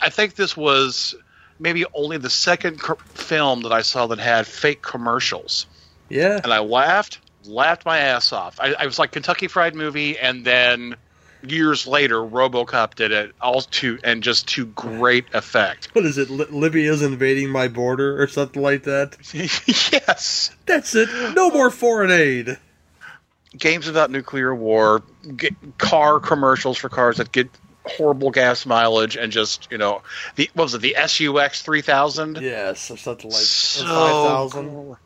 I 0.00 0.10
think 0.10 0.34
this 0.36 0.56
was 0.56 1.14
maybe 1.58 1.84
only 1.94 2.16
the 2.18 2.30
second 2.30 2.78
co- 2.80 2.94
film 3.14 3.62
that 3.62 3.72
I 3.72 3.82
saw 3.82 4.06
that 4.08 4.18
had 4.20 4.46
fake 4.46 4.82
commercials 4.82 5.66
Yeah. 6.08 6.40
and 6.44 6.52
I 6.52 6.60
laughed, 6.60 7.18
laughed 7.48 7.84
my 7.84 7.98
ass 7.98 8.32
off. 8.32 8.58
I, 8.60 8.74
I 8.78 8.86
was 8.86 8.98
like 8.98 9.12
Kentucky 9.12 9.48
Fried 9.48 9.74
Movie, 9.74 10.18
and 10.18 10.44
then 10.44 10.96
years 11.42 11.86
later, 11.86 12.16
RoboCop 12.16 12.94
did 12.94 13.12
it, 13.12 13.34
all 13.40 13.62
to 13.62 13.98
and 14.04 14.22
just 14.22 14.48
to 14.48 14.66
great 14.66 15.26
effect. 15.34 15.88
What 15.92 16.04
is 16.04 16.18
it? 16.18 16.30
Li- 16.30 16.46
Libya's 16.50 17.02
invading 17.02 17.50
my 17.50 17.68
border 17.68 18.20
or 18.20 18.26
something 18.28 18.62
like 18.62 18.84
that? 18.84 19.16
yes. 19.92 20.50
That's 20.66 20.94
it. 20.94 21.08
No 21.34 21.50
more 21.50 21.70
foreign 21.70 22.10
aid. 22.10 22.58
Games 23.56 23.88
about 23.88 24.10
nuclear 24.10 24.54
war, 24.54 25.02
g 25.36 25.50
car 25.78 26.20
commercials 26.20 26.76
for 26.76 26.88
cars 26.88 27.16
that 27.16 27.32
get 27.32 27.48
horrible 27.86 28.30
gas 28.30 28.66
mileage, 28.66 29.16
and 29.16 29.32
just 29.32 29.68
you 29.70 29.78
know, 29.78 30.02
the 30.36 30.50
what 30.52 30.64
was 30.64 30.74
it? 30.74 30.82
The 30.82 30.94
SUX 31.06 31.62
three 31.62 31.80
thousand. 31.80 32.38
Yes, 32.42 32.90
or 32.90 32.98
something 32.98 33.30
like 33.30 33.40
So 33.40 33.86
five 33.86 34.22
thousand. 34.22 34.96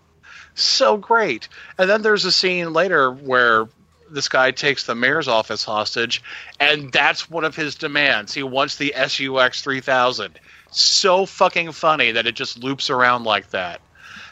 So 0.55 0.97
great. 0.97 1.49
And 1.79 1.89
then 1.89 2.03
there's 2.03 2.25
a 2.25 2.33
scene 2.33 2.73
later 2.73 3.11
where 3.11 3.69
this 4.11 4.29
guy 4.29 4.51
takes 4.51 4.85
the 4.85 4.95
mayor's 4.95 5.29
office 5.29 5.65
hostage, 5.65 6.23
and 6.61 6.93
that's 6.93 7.31
one 7.31 7.45
of 7.45 7.57
his 7.57 7.75
demands. 7.75 8.35
He 8.35 8.43
wants 8.43 8.77
the 8.77 8.93
SUX 8.95 9.63
3000. 9.63 10.39
So 10.71 11.27
fucking 11.27 11.73
funny 11.73 12.13
that 12.13 12.27
it 12.27 12.35
just 12.35 12.63
loops 12.63 12.91
around 12.91 13.25
like 13.25 13.51
that. 13.51 13.81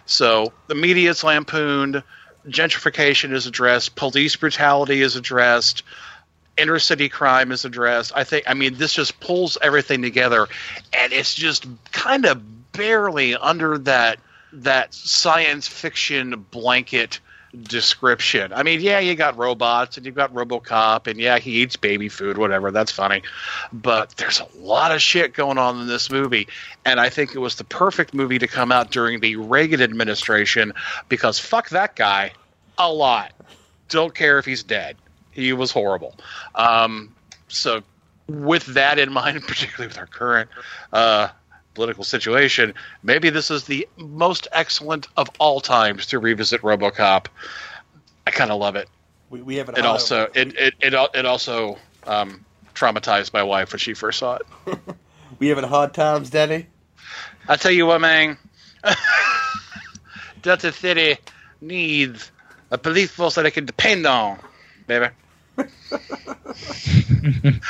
So 0.07 0.53
the 0.67 0.75
media 0.75 1.11
is 1.11 1.25
lampooned, 1.25 2.03
gentrification 2.47 3.33
is 3.33 3.47
addressed, 3.47 3.97
police 3.97 4.37
brutality 4.37 5.03
is 5.03 5.17
addressed, 5.17 5.83
inner 6.57 6.79
city 6.79 7.09
crime 7.09 7.53
is 7.53 7.65
addressed. 7.65 8.13
I 8.15 8.25
think, 8.25 8.45
I 8.49 8.55
mean, 8.55 8.75
this 8.75 8.93
just 8.93 9.21
pulls 9.21 9.57
everything 9.63 10.03
together, 10.03 10.49
and 10.93 11.13
it's 11.13 11.35
just 11.35 11.67
kind 11.93 12.27
of 12.27 12.73
barely 12.73 13.35
under 13.35 13.79
that 13.79 14.19
that 14.53 14.95
science 14.95 15.69
fiction 15.69 16.47
blanket 16.51 17.21
description. 17.63 18.53
I 18.53 18.63
mean, 18.63 18.81
yeah, 18.81 19.01
you 19.01 19.15
got 19.15 19.37
robots 19.37 19.97
and 19.97 20.07
you've 20.07 20.15
got 20.15 20.33
RoboCop, 20.33 21.07
and 21.07 21.19
yeah, 21.19 21.39
he 21.39 21.63
eats 21.63 21.77
baby 21.77 22.09
food, 22.09 22.39
whatever. 22.39 22.71
That's 22.71 22.93
funny, 22.93 23.23
but 23.73 24.11
there's 24.17 24.41
a 24.41 24.47
lot 24.59 24.93
of 24.93 25.03
shit 25.03 25.35
going 25.35 25.59
on 25.59 25.81
in 25.81 25.87
this 25.87 26.11
movie, 26.11 26.47
and 26.85 27.01
I 27.01 27.09
think 27.09 27.35
it 27.35 27.39
was 27.39 27.57
the 27.57 27.65
perfect 27.65 28.15
movie 28.15 28.39
to 28.39 28.47
come 28.47 28.71
out 28.71 28.91
during 28.91 29.21
the 29.21 29.37
Reagan 29.37 29.83
administration 29.83 30.73
because 31.09 31.39
fuck 31.39 31.71
that 31.71 31.97
guy 31.97 32.33
a 32.79 32.93
lot. 32.93 33.33
Don't 33.89 34.15
care 34.15 34.39
if 34.39 34.45
he's 34.45 34.63
dead. 34.63 34.97
He 35.33 35.53
was 35.53 35.73
horrible. 35.73 36.17
Um, 36.55 37.15
so, 37.49 37.83
with 38.29 38.67
that 38.67 38.99
in 38.99 39.13
mind, 39.13 39.43
particularly 39.47 39.89
with 39.89 39.99
our 39.99 40.07
current 40.07 40.49
uh, 40.93 41.29
political 41.75 42.05
situation, 42.05 42.75
maybe 43.03 43.31
this 43.31 43.51
is 43.51 43.65
the 43.65 43.87
most 43.97 44.49
excellent 44.53 45.09
of 45.17 45.31
all 45.39 45.61
times 45.61 46.07
to 46.07 46.19
revisit 46.19 46.63
RoboCop. 46.63 47.27
I 48.27 48.31
kind 48.31 48.51
of 48.51 48.61
love 48.61 48.77
it. 48.77 48.89
We, 49.31 49.43
we 49.43 49.57
have 49.57 49.69
an 49.69 49.77
It 49.77 49.83
hot- 49.83 49.91
also 49.91 50.29
it 50.35 50.55
it 50.57 50.75
it, 50.81 50.95
al- 50.95 51.11
it 51.15 51.27
also 51.27 51.79
um, 52.07 52.45
traumatized 52.75 53.33
my 53.33 53.43
wife 53.43 53.73
when 53.73 53.79
she 53.79 53.95
first 53.95 54.19
saw 54.19 54.37
it. 54.37 54.43
we 55.39 55.49
having 55.49 55.65
hard 55.65 55.95
times, 55.95 56.31
Danny. 56.31 56.67
I 57.49 57.57
tell 57.57 57.73
you 57.73 57.87
what, 57.87 58.01
man. 58.01 58.39
Delta 60.43 60.73
City 60.73 61.19
needs 61.61 62.31
a 62.71 62.79
police 62.79 63.11
force 63.11 63.35
that 63.35 63.43
they 63.43 63.51
can 63.51 63.67
depend 63.67 64.07
on, 64.07 64.39
baby. 64.87 65.09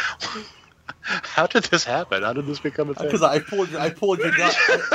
How 1.25 1.47
did 1.47 1.65
this 1.65 1.85
happen? 1.85 2.23
How 2.23 2.33
did 2.33 2.47
this 2.47 2.61
become 2.61 2.91
a 2.91 2.95
thing? 2.95 3.07
Because 3.07 3.23
I 3.23 3.41
pulled, 3.41 3.75
I 3.75 3.91
pulled 3.91 4.21
your 4.21 4.31
gun. 4.33 4.53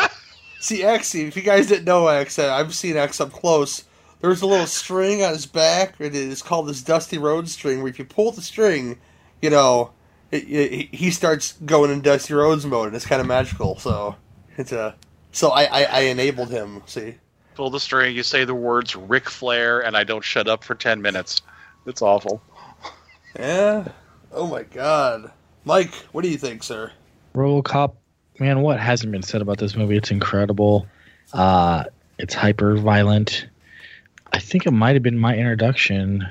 See, 0.60 0.84
X. 0.84 1.14
If 1.14 1.36
you 1.36 1.42
guys 1.42 1.68
didn't 1.68 1.86
know 1.86 2.08
X, 2.08 2.40
uh, 2.40 2.54
I've 2.54 2.74
seen 2.74 2.96
X 2.96 3.20
up 3.20 3.32
close. 3.32 3.84
There's 4.22 4.42
a 4.42 4.48
little 4.48 4.66
string 4.66 5.24
on 5.24 5.34
his 5.34 5.46
back. 5.46 5.96
and 6.00 6.08
It 6.08 6.16
is 6.16 6.42
called 6.42 6.68
this 6.68 6.82
Dusty 6.82 7.18
Road 7.18 7.50
string. 7.50 7.80
Where 7.82 7.90
if 7.90 8.00
you 8.00 8.06
pull 8.06 8.32
the 8.32 8.42
string, 8.42 8.98
you 9.42 9.50
know, 9.50 9.92
it, 10.32 10.44
it, 10.50 10.96
he 10.96 11.12
starts 11.12 11.54
going 11.66 11.92
in 11.92 12.02
Dusty 12.02 12.34
Rhodes 12.34 12.66
mode, 12.66 12.88
and 12.88 12.96
it's 12.96 13.06
kind 13.06 13.22
of 13.22 13.28
magical. 13.28 13.78
So 13.78 14.16
it's 14.58 14.72
a. 14.72 14.96
So 15.34 15.50
I, 15.50 15.64
I, 15.66 15.84
I 15.84 16.00
enabled 16.02 16.50
him. 16.50 16.82
See. 16.86 17.16
Pull 17.56 17.70
the 17.70 17.80
string. 17.80 18.16
You 18.16 18.24
say 18.24 18.46
the 18.46 18.56
words 18.56 18.96
Ric 18.96 19.30
Flair, 19.30 19.82
and 19.82 19.96
I 19.98 20.04
don't 20.06 20.24
shut 20.24 20.48
up 20.48 20.64
for 20.64 20.76
ten 20.76 21.02
minutes. 21.02 21.42
It's 21.86 22.02
awful. 22.02 22.42
Yeah. 23.38 23.90
Oh 24.32 24.48
my 24.48 24.64
God, 24.64 25.32
Mike. 25.66 25.94
What 26.12 26.24
do 26.24 26.30
you 26.30 26.38
think, 26.38 26.64
sir? 26.64 26.92
RoboCop, 27.34 27.94
man, 28.40 28.62
what 28.62 28.80
hasn't 28.80 29.12
been 29.12 29.24
said 29.24 29.42
about 29.42 29.58
this 29.58 29.76
movie? 29.76 29.98
It's 29.98 30.12
incredible. 30.12 30.88
Uh, 31.34 31.86
it's 32.18 32.34
hyper 32.34 32.78
violent. 32.78 33.48
I 34.32 34.40
think 34.40 34.66
it 34.66 34.72
might 34.72 34.94
have 34.96 35.04
been 35.04 35.18
my 35.18 35.36
introduction 35.36 36.26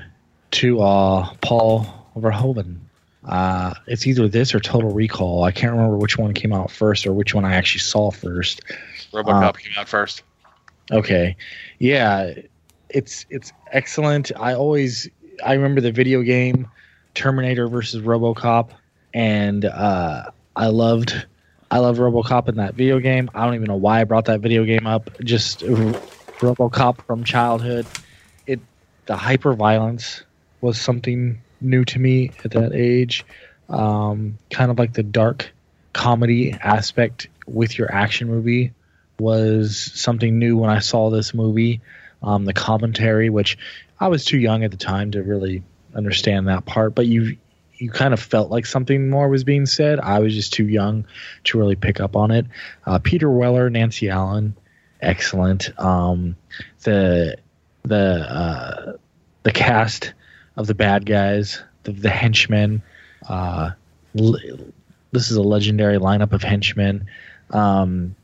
to 0.51 0.81
uh, 0.81 1.33
Paul 1.41 1.85
Verhoeven. 2.17 2.77
Uh, 3.23 3.73
it's 3.87 4.05
either 4.07 4.27
this 4.27 4.53
or 4.53 4.59
Total 4.59 4.91
Recall. 4.91 5.43
I 5.43 5.51
can't 5.51 5.71
remember 5.73 5.97
which 5.97 6.17
one 6.17 6.33
came 6.33 6.53
out 6.53 6.71
first 6.71 7.05
or 7.05 7.13
which 7.13 7.33
one 7.33 7.43
I 7.43 7.55
actually 7.55 7.81
saw 7.81 8.11
first. 8.11 8.61
RoboCop 9.11 9.43
Uh, 9.43 9.51
came 9.53 9.71
out 9.77 9.87
first. 9.89 10.21
Okay. 10.91 11.35
Yeah, 11.79 12.33
it's 12.89 13.25
it's 13.31 13.51
excellent. 13.71 14.31
I 14.39 14.53
always 14.53 15.09
I 15.43 15.53
remember 15.53 15.81
the 15.81 15.91
video 15.91 16.21
game 16.21 16.67
Terminator 17.15 17.67
versus 17.67 18.03
RoboCop 18.03 18.69
and 19.15 19.63
uh 19.65 20.29
I 20.55 20.67
loved 20.67 21.25
I 21.71 21.79
loved 21.79 21.99
RoboCop 21.99 22.47
in 22.47 22.55
that 22.57 22.75
video 22.75 22.99
game. 22.99 23.31
I 23.33 23.43
don't 23.45 23.55
even 23.55 23.65
know 23.65 23.75
why 23.75 24.01
I 24.01 24.03
brought 24.03 24.25
that 24.25 24.41
video 24.41 24.63
game 24.65 24.85
up. 24.85 25.09
Just 25.23 25.61
RoboCop 25.61 27.01
from 27.05 27.23
childhood. 27.23 27.87
It 28.45 28.59
the 29.07 29.15
hyper 29.15 29.53
violence 29.53 30.23
was 30.61 30.79
something 30.79 31.41
new 31.61 31.83
to 31.85 31.97
me 31.97 32.31
at 32.43 32.51
that 32.51 32.73
age. 32.73 33.25
Um 33.69 34.37
kind 34.51 34.69
of 34.69 34.77
like 34.77 34.93
the 34.93 35.03
dark 35.03 35.51
comedy 35.93 36.51
aspect 36.53 37.29
with 37.47 37.77
your 37.77 37.91
action 37.91 38.27
movie 38.27 38.73
was 39.17 39.91
something 39.95 40.37
new 40.37 40.57
when 40.57 40.69
I 40.69 40.79
saw 40.79 41.09
this 41.09 41.33
movie. 41.33 41.79
Um, 42.21 42.45
the 42.45 42.53
commentary, 42.53 43.29
which 43.29 43.57
I 43.99 44.07
was 44.07 44.25
too 44.25 44.39
young 44.39 44.63
at 44.63 44.71
the 44.71 44.77
time 44.77 45.11
to 45.11 45.21
really 45.21 45.63
understand 45.93 46.47
that 46.47 46.65
part, 46.65 46.95
but 46.95 47.05
you 47.05 47.37
you 47.77 47.89
kind 47.89 48.13
of 48.13 48.19
felt 48.19 48.49
like 48.49 48.65
something 48.65 49.09
more 49.09 49.27
was 49.29 49.43
being 49.43 49.65
said. 49.65 49.99
I 49.99 50.19
was 50.19 50.33
just 50.33 50.53
too 50.53 50.67
young 50.67 51.05
to 51.45 51.57
really 51.57 51.75
pick 51.75 51.99
up 51.99 52.15
on 52.15 52.31
it. 52.31 52.45
Uh, 52.85 52.99
Peter 52.99 53.29
Weller, 53.29 53.69
Nancy 53.69 54.09
Allen, 54.09 54.55
excellent. 55.01 55.77
Um, 55.79 56.35
the 56.83 57.37
the 57.83 57.95
uh, 57.95 58.93
the 59.43 59.51
cast 59.51 60.13
of 60.55 60.67
the 60.67 60.75
bad 60.75 61.05
guys, 61.05 61.61
the, 61.83 61.91
the 61.91 62.09
henchmen. 62.09 62.81
Uh, 63.27 63.71
this 64.13 65.31
is 65.31 65.37
a 65.37 65.43
legendary 65.43 65.97
lineup 65.97 66.33
of 66.33 66.43
henchmen. 66.43 67.07
Um, 67.51 68.15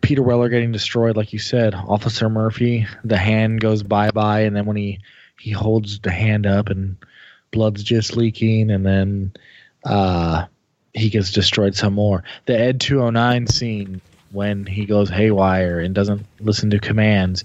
Peter 0.00 0.22
Weller 0.22 0.48
getting 0.48 0.72
destroyed, 0.72 1.16
like 1.16 1.32
you 1.32 1.38
said. 1.38 1.74
Officer 1.74 2.28
Murphy, 2.28 2.86
the 3.04 3.16
hand 3.16 3.60
goes 3.60 3.82
bye 3.82 4.10
bye, 4.10 4.40
and 4.40 4.54
then 4.54 4.66
when 4.66 4.76
he 4.76 5.00
he 5.38 5.50
holds 5.50 6.00
the 6.00 6.10
hand 6.10 6.46
up 6.46 6.68
and 6.68 6.96
blood's 7.50 7.82
just 7.82 8.16
leaking, 8.16 8.70
and 8.70 8.84
then 8.84 9.32
uh, 9.84 10.46
he 10.94 11.10
gets 11.10 11.32
destroyed 11.32 11.74
some 11.74 11.94
more. 11.94 12.24
The 12.46 12.58
Ed 12.58 12.80
209 12.80 13.46
scene 13.46 14.00
when 14.32 14.66
he 14.66 14.84
goes 14.84 15.08
haywire 15.08 15.80
and 15.80 15.94
doesn't 15.94 16.26
listen 16.40 16.70
to 16.70 16.78
commands, 16.78 17.44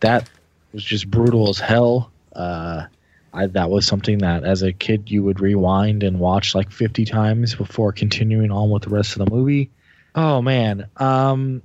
that 0.00 0.28
was 0.72 0.82
just 0.82 1.10
brutal 1.10 1.48
as 1.48 1.58
hell. 1.58 2.10
Uh, 2.34 2.86
I, 3.32 3.46
that 3.46 3.70
was 3.70 3.86
something 3.86 4.18
that 4.18 4.44
as 4.44 4.62
a 4.62 4.72
kid 4.72 5.10
you 5.10 5.22
would 5.22 5.40
rewind 5.40 6.02
and 6.02 6.18
watch 6.18 6.54
like 6.54 6.70
50 6.70 7.04
times 7.04 7.54
before 7.54 7.92
continuing 7.92 8.50
on 8.50 8.70
with 8.70 8.82
the 8.82 8.90
rest 8.90 9.16
of 9.16 9.24
the 9.24 9.30
movie. 9.30 9.70
Oh 10.14 10.42
man, 10.42 10.88
um, 10.96 11.62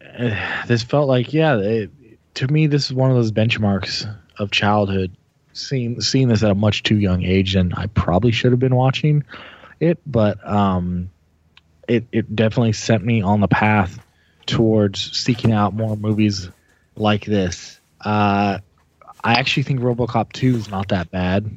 this 0.66 0.82
felt 0.82 1.08
like 1.08 1.32
yeah. 1.32 1.56
It, 1.58 1.90
to 2.34 2.48
me, 2.48 2.66
this 2.66 2.86
is 2.86 2.92
one 2.92 3.10
of 3.10 3.16
those 3.16 3.32
benchmarks 3.32 4.12
of 4.38 4.50
childhood. 4.50 5.16
Seeing 5.56 6.00
seeing 6.00 6.28
this 6.28 6.42
at 6.42 6.50
a 6.50 6.54
much 6.54 6.82
too 6.82 6.98
young 6.98 7.22
age 7.22 7.54
and 7.54 7.74
I 7.74 7.86
probably 7.86 8.30
should 8.30 8.52
have 8.52 8.60
been 8.60 8.74
watching 8.76 9.24
it, 9.80 9.98
but 10.06 10.46
um, 10.46 11.10
it 11.88 12.06
it 12.12 12.34
definitely 12.34 12.72
sent 12.72 13.04
me 13.04 13.22
on 13.22 13.40
the 13.40 13.48
path 13.48 13.98
towards 14.46 15.16
seeking 15.16 15.52
out 15.52 15.74
more 15.74 15.96
movies 15.96 16.48
like 16.96 17.24
this. 17.24 17.80
Uh, 18.00 18.58
I 19.24 19.34
actually 19.34 19.64
think 19.64 19.80
RoboCop 19.80 20.32
two 20.32 20.56
is 20.56 20.70
not 20.70 20.88
that 20.88 21.10
bad. 21.10 21.50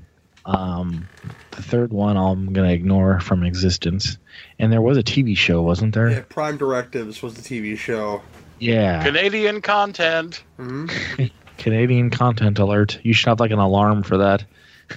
Um, 0.46 1.08
the 1.52 1.62
third 1.62 1.92
one 1.92 2.18
I'm 2.18 2.54
gonna 2.54 2.72
ignore 2.72 3.20
from 3.20 3.44
existence. 3.44 4.18
And 4.58 4.72
there 4.72 4.82
was 4.82 4.98
a 4.98 5.04
TV 5.04 5.38
show, 5.38 5.62
wasn't 5.62 5.94
there? 5.94 6.10
Yeah, 6.10 6.22
Prime 6.28 6.58
Directives 6.58 7.22
was 7.22 7.36
the 7.36 7.42
TV 7.42 7.78
show. 7.78 8.22
Yeah. 8.60 9.04
Canadian 9.04 9.62
content. 9.62 10.44
Mm-hmm. 10.58 11.26
Canadian 11.60 12.10
content 12.10 12.58
alert. 12.58 13.00
You 13.04 13.14
should 13.14 13.28
have 13.30 13.40
like 13.40 13.52
an 13.52 13.60
alarm 13.60 14.02
for 14.04 14.18
that. 14.18 14.46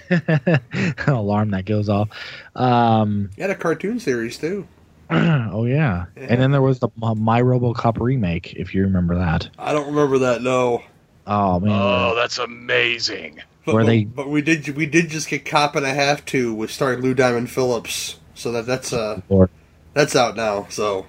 an 0.08 0.94
alarm 1.06 1.50
that 1.50 1.66
goes 1.66 1.88
off. 1.90 2.08
Um, 2.56 3.30
You 3.36 3.42
had 3.42 3.50
a 3.50 3.54
cartoon 3.54 4.00
series 4.00 4.38
too. 4.38 4.66
oh 5.10 5.66
yeah. 5.66 6.06
And 6.16 6.40
then 6.40 6.50
there 6.52 6.62
was 6.62 6.78
the 6.78 6.88
My 6.98 7.42
RoboCop 7.42 8.00
remake, 8.00 8.54
if 8.54 8.74
you 8.74 8.82
remember 8.84 9.16
that. 9.16 9.50
I 9.58 9.72
don't 9.72 9.88
remember 9.88 10.18
that. 10.20 10.40
No. 10.40 10.82
Oh 11.26 11.60
man. 11.60 11.70
Oh, 11.72 12.14
that's 12.14 12.38
amazing. 12.38 13.42
But, 13.66 13.74
Where 13.74 13.84
they- 13.84 14.04
but 14.04 14.28
we 14.28 14.40
did 14.42 14.66
we 14.76 14.86
did 14.86 15.10
just 15.10 15.28
get 15.28 15.44
Cop 15.44 15.76
and 15.76 15.84
a 15.84 15.92
Half 15.92 16.24
to 16.26 16.54
with 16.54 16.70
starring 16.70 17.00
Lou 17.00 17.12
Diamond 17.14 17.50
Phillips. 17.50 18.18
So 18.34 18.50
that 18.52 18.64
that's 18.66 18.92
uh 18.92 19.20
Lord. 19.28 19.50
that's 19.92 20.16
out 20.16 20.34
now. 20.36 20.66
So 20.70 21.06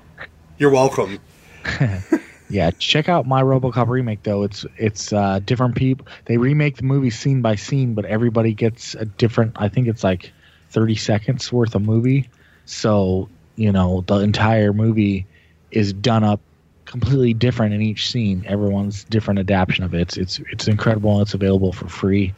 you're 0.57 0.71
welcome. 0.71 1.19
Yeah, 2.53 2.69
check 2.77 3.09
out 3.09 3.25
my 3.25 3.41
RoboCop 3.41 3.88
remake 3.88 4.21
though. 4.21 4.43
It's 4.43 4.63
it's 4.77 5.11
uh, 5.11 5.39
different 5.43 5.75
people. 5.75 6.05
They 6.25 6.38
remake 6.38 6.77
the 6.77 6.84
movie 6.84 7.09
scene 7.09 7.41
by 7.41 7.55
scene, 7.55 7.95
but 7.95 8.05
everybody 8.05 8.53
gets 8.53 8.93
a 8.93 9.05
different. 9.05 9.53
I 9.55 9.69
think 9.69 9.88
it's 9.88 10.03
like 10.03 10.31
thirty 10.69 10.95
seconds 10.95 11.51
worth 11.51 11.73
of 11.73 11.81
movie. 11.81 12.30
So 12.65 13.27
you 13.55 13.71
know 13.71 14.01
the 14.05 14.17
entire 14.19 14.71
movie 14.71 15.25
is 15.71 15.93
done 15.93 16.23
up 16.23 16.41
completely 16.85 17.34
different 17.34 17.73
in 17.73 17.81
each 17.81 18.11
scene. 18.11 18.43
Everyone's 18.47 19.03
different 19.05 19.39
adaptation 19.39 19.84
of 19.84 19.95
it. 19.95 20.01
It's 20.01 20.17
it's 20.17 20.39
it's 20.51 20.67
incredible. 20.67 21.21
It's 21.21 21.34
available 21.34 21.73
for 21.73 21.88
free 21.89 22.35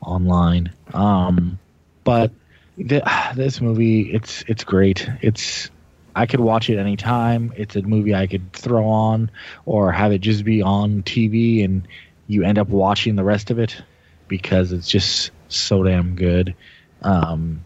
online. 0.00 0.72
Um, 0.94 1.60
but 2.02 2.32
th- 2.76 3.04
this 3.36 3.60
movie, 3.60 4.12
it's 4.12 4.42
it's 4.48 4.64
great. 4.64 5.08
It's 5.22 5.70
I 6.14 6.26
could 6.26 6.40
watch 6.40 6.70
it 6.70 6.78
anytime. 6.78 7.52
It's 7.56 7.76
a 7.76 7.82
movie 7.82 8.14
I 8.14 8.26
could 8.26 8.52
throw 8.52 8.86
on 8.86 9.30
or 9.66 9.92
have 9.92 10.12
it 10.12 10.20
just 10.20 10.44
be 10.44 10.62
on 10.62 11.02
TV 11.02 11.64
and 11.64 11.86
you 12.26 12.44
end 12.44 12.58
up 12.58 12.68
watching 12.68 13.16
the 13.16 13.24
rest 13.24 13.50
of 13.50 13.58
it 13.58 13.82
because 14.28 14.72
it's 14.72 14.88
just 14.88 15.30
so 15.48 15.82
damn 15.82 16.14
good. 16.14 16.54
Um, 17.02 17.64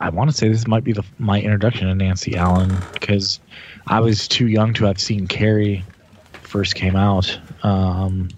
I 0.00 0.10
want 0.10 0.30
to 0.30 0.36
say 0.36 0.48
this 0.48 0.66
might 0.66 0.84
be 0.84 0.92
the 0.92 1.04
my 1.18 1.40
introduction 1.40 1.86
to 1.88 1.94
Nancy 1.94 2.36
Allen 2.36 2.76
because 2.92 3.40
I 3.86 4.00
was 4.00 4.28
too 4.28 4.48
young 4.48 4.74
to 4.74 4.84
have 4.84 5.00
seen 5.00 5.26
Carrie 5.26 5.84
first 6.32 6.74
came 6.74 6.96
out, 6.96 7.38
um, 7.62 8.28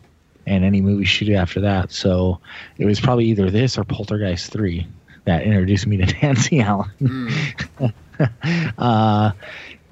and 0.46 0.64
any 0.64 0.80
movie 0.80 1.04
she 1.04 1.24
did 1.24 1.34
after 1.34 1.60
that. 1.62 1.90
So 1.90 2.40
it 2.78 2.84
was 2.84 3.00
probably 3.00 3.24
either 3.26 3.50
this 3.50 3.78
or 3.78 3.84
Poltergeist 3.84 4.52
three 4.52 4.86
that 5.24 5.42
introduced 5.42 5.86
me 5.86 5.96
to 5.96 6.06
Nancy 6.22 6.60
Allen. 6.60 7.30
uh, 8.78 9.32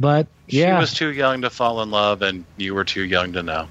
but 0.00 0.26
yeah, 0.48 0.76
She 0.76 0.80
was 0.80 0.94
too 0.94 1.12
young 1.12 1.42
to 1.42 1.50
fall 1.50 1.82
in 1.82 1.90
love, 1.90 2.22
and 2.22 2.44
you 2.56 2.74
were 2.74 2.84
too 2.84 3.04
young 3.04 3.32
to 3.32 3.42
know. 3.42 3.68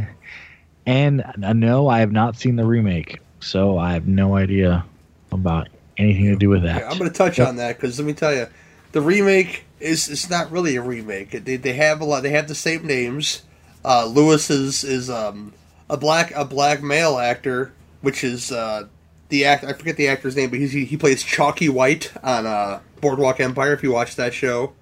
and 0.86 1.22
uh, 1.22 1.52
no, 1.52 1.88
I 1.88 2.00
have 2.00 2.12
not 2.12 2.36
seen 2.36 2.56
the 2.56 2.64
remake, 2.64 3.20
so 3.40 3.78
I 3.78 3.92
have 3.92 4.06
no 4.06 4.36
idea 4.36 4.84
about 5.32 5.68
anything 5.96 6.26
to 6.26 6.36
do 6.36 6.48
with 6.48 6.62
that. 6.62 6.80
Yeah, 6.80 6.88
I'm 6.88 6.98
going 6.98 7.10
to 7.10 7.16
touch 7.16 7.40
on 7.40 7.56
that 7.56 7.76
because 7.76 7.98
let 7.98 8.06
me 8.06 8.12
tell 8.12 8.34
you, 8.34 8.46
the 8.92 9.00
remake 9.00 9.64
is 9.78 10.08
it's 10.08 10.30
not 10.30 10.50
really 10.50 10.76
a 10.76 10.82
remake. 10.82 11.30
They, 11.30 11.56
they 11.56 11.72
have 11.74 12.00
a 12.00 12.04
lot. 12.04 12.22
They 12.22 12.30
have 12.30 12.48
the 12.48 12.54
same 12.54 12.86
names. 12.86 13.42
Uh, 13.84 14.06
Lewis 14.06 14.50
is 14.50 14.84
is 14.84 15.10
um, 15.10 15.52
a 15.88 15.96
black 15.96 16.30
a 16.32 16.44
black 16.44 16.82
male 16.82 17.18
actor, 17.18 17.72
which 18.00 18.22
is 18.22 18.52
uh, 18.52 18.86
the 19.28 19.44
act. 19.44 19.64
I 19.64 19.72
forget 19.72 19.96
the 19.96 20.08
actor's 20.08 20.36
name, 20.36 20.50
but 20.50 20.58
he 20.58 20.84
he 20.84 20.96
plays 20.96 21.22
Chalky 21.22 21.68
White 21.68 22.12
on 22.22 22.46
uh, 22.46 22.80
Boardwalk 23.00 23.40
Empire. 23.40 23.72
If 23.72 23.82
you 23.82 23.92
watch 23.92 24.16
that 24.16 24.34
show, 24.34 24.72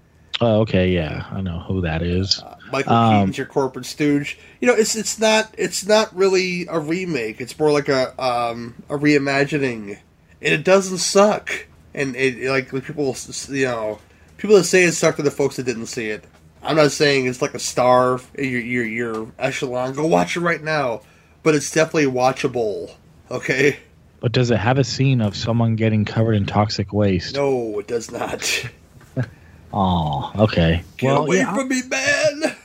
Oh, 0.40 0.60
okay, 0.60 0.90
yeah, 0.90 1.26
I 1.32 1.40
know 1.40 1.58
who 1.60 1.80
that 1.80 2.02
is. 2.02 2.42
Michael 2.70 2.92
Um, 2.92 3.14
Keaton's 3.14 3.38
your 3.38 3.46
corporate 3.46 3.86
stooge. 3.86 4.38
You 4.60 4.68
know, 4.68 4.74
it's 4.74 4.94
it's 4.94 5.18
not 5.18 5.52
it's 5.58 5.84
not 5.86 6.14
really 6.14 6.66
a 6.68 6.78
remake. 6.78 7.40
It's 7.40 7.58
more 7.58 7.72
like 7.72 7.88
a 7.88 8.20
um, 8.22 8.74
a 8.88 8.96
reimagining, 8.96 9.98
and 10.40 10.54
it 10.54 10.64
doesn't 10.64 10.98
suck. 10.98 11.66
And 11.94 12.14
it 12.14 12.48
like 12.48 12.70
people 12.84 13.16
you 13.48 13.64
know 13.64 13.98
people 14.36 14.56
that 14.56 14.64
say 14.64 14.84
it 14.84 14.92
sucked 14.92 15.18
are 15.18 15.24
the 15.24 15.30
folks 15.30 15.56
that 15.56 15.64
didn't 15.64 15.86
see 15.86 16.08
it. 16.10 16.24
I'm 16.62 16.76
not 16.76 16.92
saying 16.92 17.26
it's 17.26 17.42
like 17.42 17.54
a 17.54 17.58
star 17.58 18.20
your 18.38 18.60
your 18.60 18.84
your 18.84 19.32
echelon. 19.38 19.94
Go 19.94 20.06
watch 20.06 20.36
it 20.36 20.40
right 20.40 20.62
now, 20.62 21.00
but 21.42 21.56
it's 21.56 21.70
definitely 21.72 22.12
watchable. 22.12 22.94
Okay. 23.30 23.78
But 24.20 24.32
does 24.32 24.50
it 24.50 24.58
have 24.58 24.78
a 24.78 24.84
scene 24.84 25.20
of 25.20 25.36
someone 25.36 25.76
getting 25.76 26.04
covered 26.04 26.34
in 26.34 26.46
toxic 26.46 26.92
waste? 26.92 27.36
No, 27.36 27.78
it 27.78 27.86
does 27.86 28.10
not. 28.10 28.68
Oh, 29.72 30.32
okay. 30.34 30.82
Get 30.96 31.08
well, 31.08 31.24
away 31.24 31.36
yeah, 31.38 31.54
from 31.54 31.68
me, 31.68 31.82
man! 31.82 32.56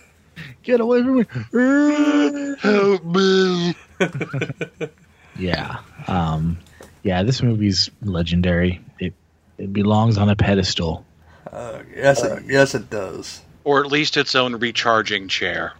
Get 0.63 0.79
away 0.79 1.03
from 1.03 1.17
me! 1.17 2.55
Help 2.59 3.03
me! 3.03 3.75
yeah. 5.37 5.79
Um, 6.07 6.57
yeah, 7.03 7.23
this 7.23 7.43
movie's 7.43 7.89
legendary. 8.01 8.79
It 8.99 9.13
it 9.57 9.73
belongs 9.73 10.17
on 10.17 10.29
a 10.29 10.35
pedestal. 10.35 11.05
Uh, 11.51 11.83
yes, 11.93 12.23
it, 12.23 12.43
yes, 12.47 12.73
it 12.73 12.89
does. 12.89 13.41
Or 13.65 13.83
at 13.83 13.91
least 13.91 14.17
its 14.17 14.33
own 14.33 14.55
recharging 14.55 15.27
chair. 15.27 15.73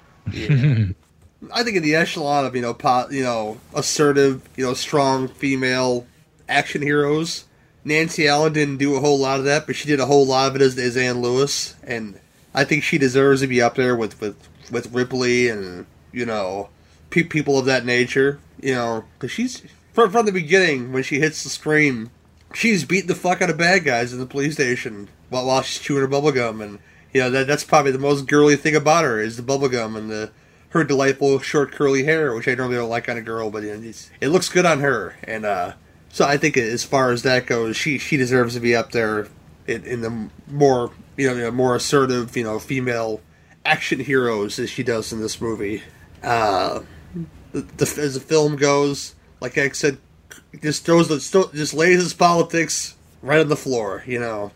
I 1.52 1.64
think 1.64 1.78
in 1.78 1.84
the 1.84 1.96
echelon 1.96 2.46
of 2.46 2.56
you 2.56 2.62
know, 2.62 2.78
you 3.12 3.24
know, 3.24 3.58
assertive, 3.74 4.48
you 4.56 4.66
know, 4.66 4.74
strong 4.74 5.28
female 5.28 6.06
action 6.48 6.82
heroes, 6.82 7.46
Nancy 7.86 8.28
Allen 8.28 8.54
didn't 8.54 8.78
do 8.78 8.96
a 8.96 9.00
whole 9.00 9.20
lot 9.20 9.40
of 9.40 9.46
that, 9.46 9.66
but 9.66 9.76
she 9.76 9.88
did 9.88 10.00
a 10.00 10.06
whole 10.06 10.26
lot 10.26 10.50
of 10.50 10.56
it 10.56 10.62
as, 10.62 10.78
as 10.78 10.96
Ann 10.96 11.22
Lewis, 11.22 11.76
and 11.84 12.20
I 12.54 12.64
think 12.64 12.84
she 12.84 12.98
deserves 12.98 13.42
to 13.42 13.48
be 13.48 13.62
up 13.62 13.76
there 13.76 13.96
with 13.96 14.20
with 14.22 14.48
with 14.72 14.94
Ripley 14.94 15.50
and 15.50 15.86
you 16.12 16.26
know, 16.26 16.70
pe- 17.10 17.24
people 17.24 17.58
of 17.60 17.66
that 17.66 17.86
nature. 17.86 18.40
You 18.62 18.76
know, 18.76 19.04
because 19.14 19.32
she's 19.32 19.62
from 19.92 20.12
from 20.12 20.26
the 20.26 20.32
beginning 20.32 20.94
when 20.94 21.04
she 21.04 21.20
hits 21.20 21.44
the 21.44 21.50
screen, 21.50 22.10
she's 22.54 22.86
beating 22.86 23.08
the 23.08 23.16
fuck 23.16 23.42
out 23.42 23.50
of 23.50 23.58
bad 23.58 23.84
guys 23.84 24.14
in 24.14 24.20
the 24.20 24.26
police 24.26 24.54
station 24.54 25.10
while 25.30 25.46
while 25.46 25.62
she's 25.62 25.82
chewing 25.82 26.02
her 26.02 26.08
bubble 26.08 26.32
gum, 26.32 26.62
and 26.62 26.80
you 27.14 27.20
know 27.20 27.30
that 27.30 27.48
that's 27.48 27.66
probably 27.66 27.92
the 27.92 28.00
most 28.00 28.28
girly 28.28 28.56
thing 28.56 28.76
about 28.76 29.04
her 29.04 29.20
is 29.20 29.36
the 29.36 29.44
bubble 29.44 29.70
gum 29.70 29.98
and 29.98 30.10
the 30.10 30.32
her 30.74 30.84
delightful 30.84 31.40
short 31.40 31.72
curly 31.72 32.04
hair, 32.04 32.34
which 32.34 32.48
I 32.48 32.56
normally 32.56 32.78
don't 32.78 32.90
like 32.90 33.08
on 33.08 33.16
a 33.16 33.22
girl, 33.22 33.52
but 33.52 33.64
it's, 33.64 34.10
it 34.20 34.30
looks 34.30 34.50
good 34.50 34.66
on 34.66 34.80
her, 34.80 35.16
and 35.24 35.46
uh, 35.46 35.74
so 36.10 36.26
I 36.26 36.38
think 36.38 36.58
as 36.58 36.84
far 36.84 37.12
as 37.12 37.22
that 37.24 37.46
goes, 37.46 37.78
she 37.78 38.00
she 38.00 38.18
deserves 38.18 38.56
to 38.56 38.60
be 38.60 38.76
up 38.76 38.92
there 38.92 39.28
in, 39.68 39.84
in 39.86 40.02
the 40.02 40.30
more 40.48 40.92
you 41.16 41.28
know, 41.28 41.36
you 41.36 41.42
know 41.44 41.52
more 41.52 41.76
assertive 41.76 42.36
you 42.36 42.44
know 42.44 42.58
female 42.58 43.22
action 43.64 44.00
heroes 44.00 44.58
as 44.58 44.70
she 44.70 44.84
does 44.84 45.14
in 45.14 45.22
this 45.22 45.40
movie. 45.40 45.84
Uh, 46.24 46.82
the, 47.52 47.62
the, 47.62 47.84
as 48.02 48.16
the 48.16 48.20
film 48.20 48.56
goes, 48.56 49.14
like 49.42 49.60
I 49.60 49.70
said, 49.70 50.00
just 50.62 50.86
throws 50.86 51.08
the 51.08 51.50
just 51.54 51.74
lays 51.76 52.02
his 52.02 52.16
politics 52.16 52.96
right 53.22 53.42
on 53.42 53.48
the 53.48 53.56
floor. 53.56 54.04
You 54.08 54.20
know, 54.20 54.52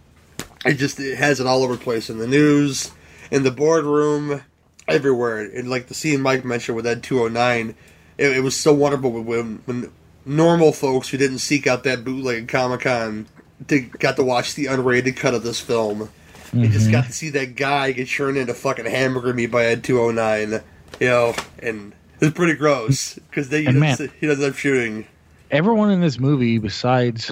it 0.65 0.75
just 0.75 0.99
it 0.99 1.17
has 1.17 1.39
it 1.39 1.45
all 1.45 1.61
over 1.61 1.75
the 1.75 1.83
place 1.83 2.09
in 2.09 2.17
the 2.17 2.27
news, 2.27 2.91
in 3.29 3.43
the 3.43 3.51
boardroom, 3.51 4.41
everywhere. 4.87 5.39
And 5.39 5.69
like 5.69 5.87
the 5.87 5.93
scene 5.93 6.21
Mike 6.21 6.45
mentioned 6.45 6.75
with 6.75 6.87
Ed 6.87 7.03
two 7.03 7.17
hundred 7.19 7.33
nine, 7.33 7.75
it, 8.17 8.37
it 8.37 8.39
was 8.43 8.55
so 8.55 8.73
wonderful 8.73 9.11
when 9.11 9.61
when 9.65 9.91
normal 10.25 10.71
folks 10.73 11.09
who 11.09 11.17
didn't 11.17 11.39
seek 11.39 11.67
out 11.67 11.83
that 11.83 12.03
bootleg 12.03 12.47
Comic 12.47 12.81
Con 12.81 13.27
to 13.67 13.79
got 13.79 14.15
to 14.17 14.23
watch 14.23 14.55
the 14.55 14.65
unrated 14.65 15.15
cut 15.15 15.33
of 15.33 15.43
this 15.43 15.59
film. 15.59 16.09
They 16.53 16.67
just 16.69 16.87
Mhm. 16.87 16.91
got 16.93 17.05
to 17.05 17.11
see 17.11 17.29
that 17.31 17.55
guy 17.55 17.91
get 17.91 18.07
turned 18.07 18.37
into 18.37 18.53
fucking 18.53 18.85
hamburger 18.85 19.33
meat 19.33 19.47
by 19.47 19.65
Ed 19.65 19.83
two 19.83 19.99
hundred 19.99 20.13
nine. 20.15 20.61
You 20.99 21.07
know, 21.07 21.35
and 21.59 21.93
it's 22.21 22.33
pretty 22.35 22.53
gross 22.53 23.15
because 23.15 23.49
he, 23.51 23.65
doesn't- 23.65 24.11
he 24.19 24.25
doesn't 24.27 24.43
have 24.43 24.57
shooting. 24.57 25.05
Everyone 25.51 25.91
in 25.91 26.01
this 26.01 26.19
movie, 26.19 26.57
besides 26.57 27.31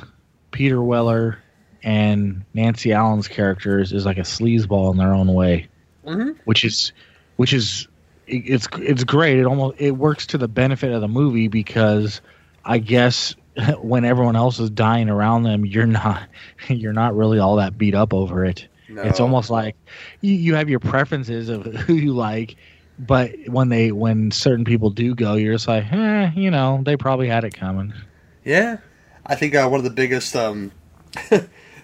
Peter 0.52 0.82
Weller 0.82 1.40
and 1.84 2.44
Nancy 2.54 2.92
Allen's 2.94 3.28
characters, 3.28 3.92
is 3.94 4.06
like 4.06 4.18
a 4.18 4.22
sleazeball 4.22 4.92
in 4.92 4.98
their 4.98 5.14
own 5.14 5.34
way. 5.34 5.68
Mm-hmm. 6.06 6.32
which 6.44 6.64
is 6.64 6.92
which 7.36 7.54
is 7.54 7.88
it's 8.28 8.68
it's 8.78 9.04
great. 9.04 9.40
It 9.40 9.46
almost 9.46 9.80
it 9.80 9.92
works 9.92 10.28
to 10.28 10.38
the 10.38 10.48
benefit 10.48 10.92
of 10.92 11.02
the 11.02 11.08
movie 11.08 11.48
because 11.48 12.22
I 12.64 12.80
guess 12.80 13.36
when 13.82 14.06
everyone 14.06 14.36
else 14.36 14.60
is 14.60 14.70
dying 14.70 15.10
around 15.10 15.44
them, 15.44 15.66
you're 15.66 15.86
not 15.86 16.28
you're 16.70 16.94
not 16.94 17.16
really 17.16 17.40
all 17.40 17.58
that 17.58 17.78
beat 17.78 17.96
up 17.96 18.14
over 18.14 18.46
it. 18.46 18.68
It's 18.88 19.20
almost 19.20 19.50
like 19.50 19.76
you, 20.22 20.34
you 20.34 20.56
have 20.56 20.70
your 20.70 20.80
preferences 20.80 21.50
of 21.50 21.66
who 21.66 21.96
you 21.96 22.14
like, 22.14 22.56
but 23.00 23.32
when 23.48 23.70
they 23.70 23.92
when 23.92 24.32
certain 24.32 24.66
people 24.66 24.90
do 24.90 25.16
go, 25.16 25.36
you're 25.36 25.54
just 25.54 25.68
like, 25.68 25.92
eh, 25.92 26.32
you 26.36 26.52
know, 26.52 26.82
they 26.86 26.96
probably 26.96 27.28
had 27.28 27.44
it 27.44 27.54
coming. 27.54 27.94
Yeah, 28.44 28.78
I 29.26 29.36
think 29.36 29.56
uh, 29.56 29.68
one 29.68 29.80
of 29.80 29.84
the 29.84 29.90
biggest 29.90 30.36
um, 30.36 30.72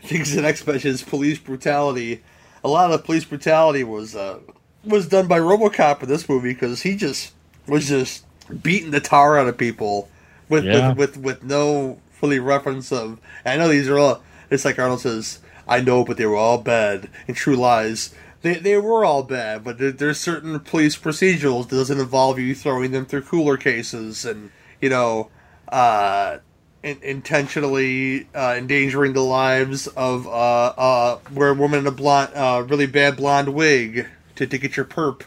things 0.03 0.35
in 0.35 0.45
X 0.45 0.65
Men 0.65 0.75
is 0.75 1.01
police 1.01 1.39
brutality. 1.39 2.23
A 2.63 2.69
lot 2.69 2.91
of 2.91 3.03
police 3.03 3.25
brutality 3.25 3.83
was 3.83 4.15
uh, 4.15 4.39
was 4.83 5.07
done 5.07 5.27
by 5.27 5.39
RoboCop 5.39 6.03
in 6.03 6.09
this 6.09 6.27
movie 6.27 6.53
because 6.53 6.81
he 6.81 6.95
just 6.95 7.33
was 7.67 7.87
just 7.87 8.25
beating 8.63 8.91
the 8.91 8.99
tar 8.99 9.37
out 9.37 9.47
of 9.47 9.57
people 9.57 10.09
with 10.49 10.65
Yeah. 10.65 10.89
with, 10.93 11.17
with 11.17 11.17
with 11.17 11.43
no 11.43 11.99
fully 12.11 12.39
reference 12.39 12.91
of. 12.91 13.19
I 13.45 13.57
know 13.57 13.67
these 13.67 13.89
are 13.89 13.97
all. 13.97 14.23
It's 14.49 14.65
like 14.65 14.79
Arnold 14.79 15.01
says. 15.01 15.39
I 15.67 15.79
know, 15.79 16.03
but 16.03 16.17
they 16.17 16.25
were 16.25 16.35
all 16.35 16.57
bad. 16.57 17.09
In 17.27 17.35
True 17.35 17.55
Lies, 17.55 18.13
they 18.41 18.55
they 18.55 18.77
were 18.77 19.05
all 19.05 19.23
bad, 19.23 19.63
but 19.63 19.77
there, 19.77 19.91
there's 19.91 20.19
certain 20.19 20.59
police 20.59 20.97
procedurals 20.97 21.69
that 21.69 21.75
doesn't 21.77 21.99
involve 21.99 22.39
you 22.39 22.53
throwing 22.55 22.91
them 22.91 23.05
through 23.05 23.21
cooler 23.23 23.57
cases 23.57 24.25
and 24.25 24.51
you 24.81 24.89
know. 24.89 25.29
Uh, 25.69 26.39
in- 26.83 26.99
intentionally 27.01 28.27
uh, 28.35 28.55
endangering 28.57 29.13
the 29.13 29.21
lives 29.23 29.87
of 29.87 30.27
uh, 30.27 30.29
uh, 30.31 31.17
where 31.33 31.49
a 31.49 31.53
woman 31.53 31.79
in 31.79 31.87
a 31.87 31.91
blonde, 31.91 32.31
uh, 32.35 32.61
really 32.67 32.87
bad 32.87 33.15
blonde 33.15 33.53
wig 33.53 34.07
to, 34.35 34.47
to 34.47 34.57
get 34.57 34.75
your 34.77 34.85
perp. 34.85 35.21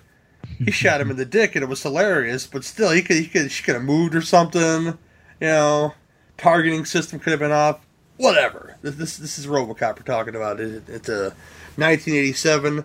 He 0.59 0.70
shot 0.70 1.01
him 1.01 1.10
in 1.10 1.16
the 1.16 1.24
dick, 1.24 1.55
and 1.56 1.62
it 1.62 1.68
was 1.68 1.82
hilarious. 1.82 2.47
But 2.47 2.64
still, 2.64 2.90
he 2.90 3.02
could, 3.02 3.16
he 3.16 3.26
could, 3.26 3.51
she 3.51 3.62
could 3.62 3.74
have 3.74 3.85
moved 3.85 4.14
or 4.14 4.22
something. 4.22 4.98
You 5.40 5.48
know, 5.48 5.94
targeting 6.36 6.85
system 6.85 7.18
could 7.18 7.31
have 7.31 7.40
been 7.40 7.52
off. 7.52 7.81
Whatever. 8.16 8.76
This 8.82 8.94
this, 8.94 9.16
this 9.16 9.39
is 9.39 9.47
RoboCop 9.47 9.97
we're 9.98 10.02
talking 10.05 10.36
about. 10.36 10.60
It, 10.60 10.85
it's 10.89 11.09
a 11.09 11.35
1987, 11.76 12.85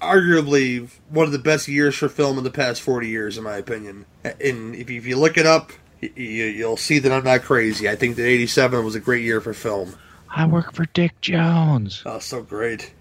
arguably 0.00 0.88
one 1.08 1.26
of 1.26 1.32
the 1.32 1.38
best 1.38 1.68
years 1.68 1.96
for 1.96 2.08
film 2.08 2.38
in 2.38 2.44
the 2.44 2.50
past 2.50 2.80
40 2.82 3.08
years, 3.08 3.36
in 3.38 3.44
my 3.44 3.56
opinion. 3.56 4.06
And 4.24 4.74
if 4.74 4.88
you, 4.90 4.98
if 4.98 5.06
you 5.06 5.16
look 5.16 5.36
it 5.36 5.46
up, 5.46 5.70
y- 6.02 6.10
y- 6.16 6.22
you'll 6.22 6.76
see 6.76 6.98
that 7.00 7.10
I'm 7.10 7.24
not 7.24 7.42
crazy. 7.42 7.88
I 7.88 7.96
think 7.96 8.16
that 8.16 8.26
87 8.26 8.84
was 8.84 8.94
a 8.94 9.00
great 9.00 9.24
year 9.24 9.40
for 9.40 9.52
film. 9.54 9.94
I 10.28 10.46
work 10.46 10.72
for 10.74 10.84
Dick 10.86 11.20
Jones. 11.20 12.02
Oh, 12.06 12.20
so 12.20 12.42
great. 12.42 12.92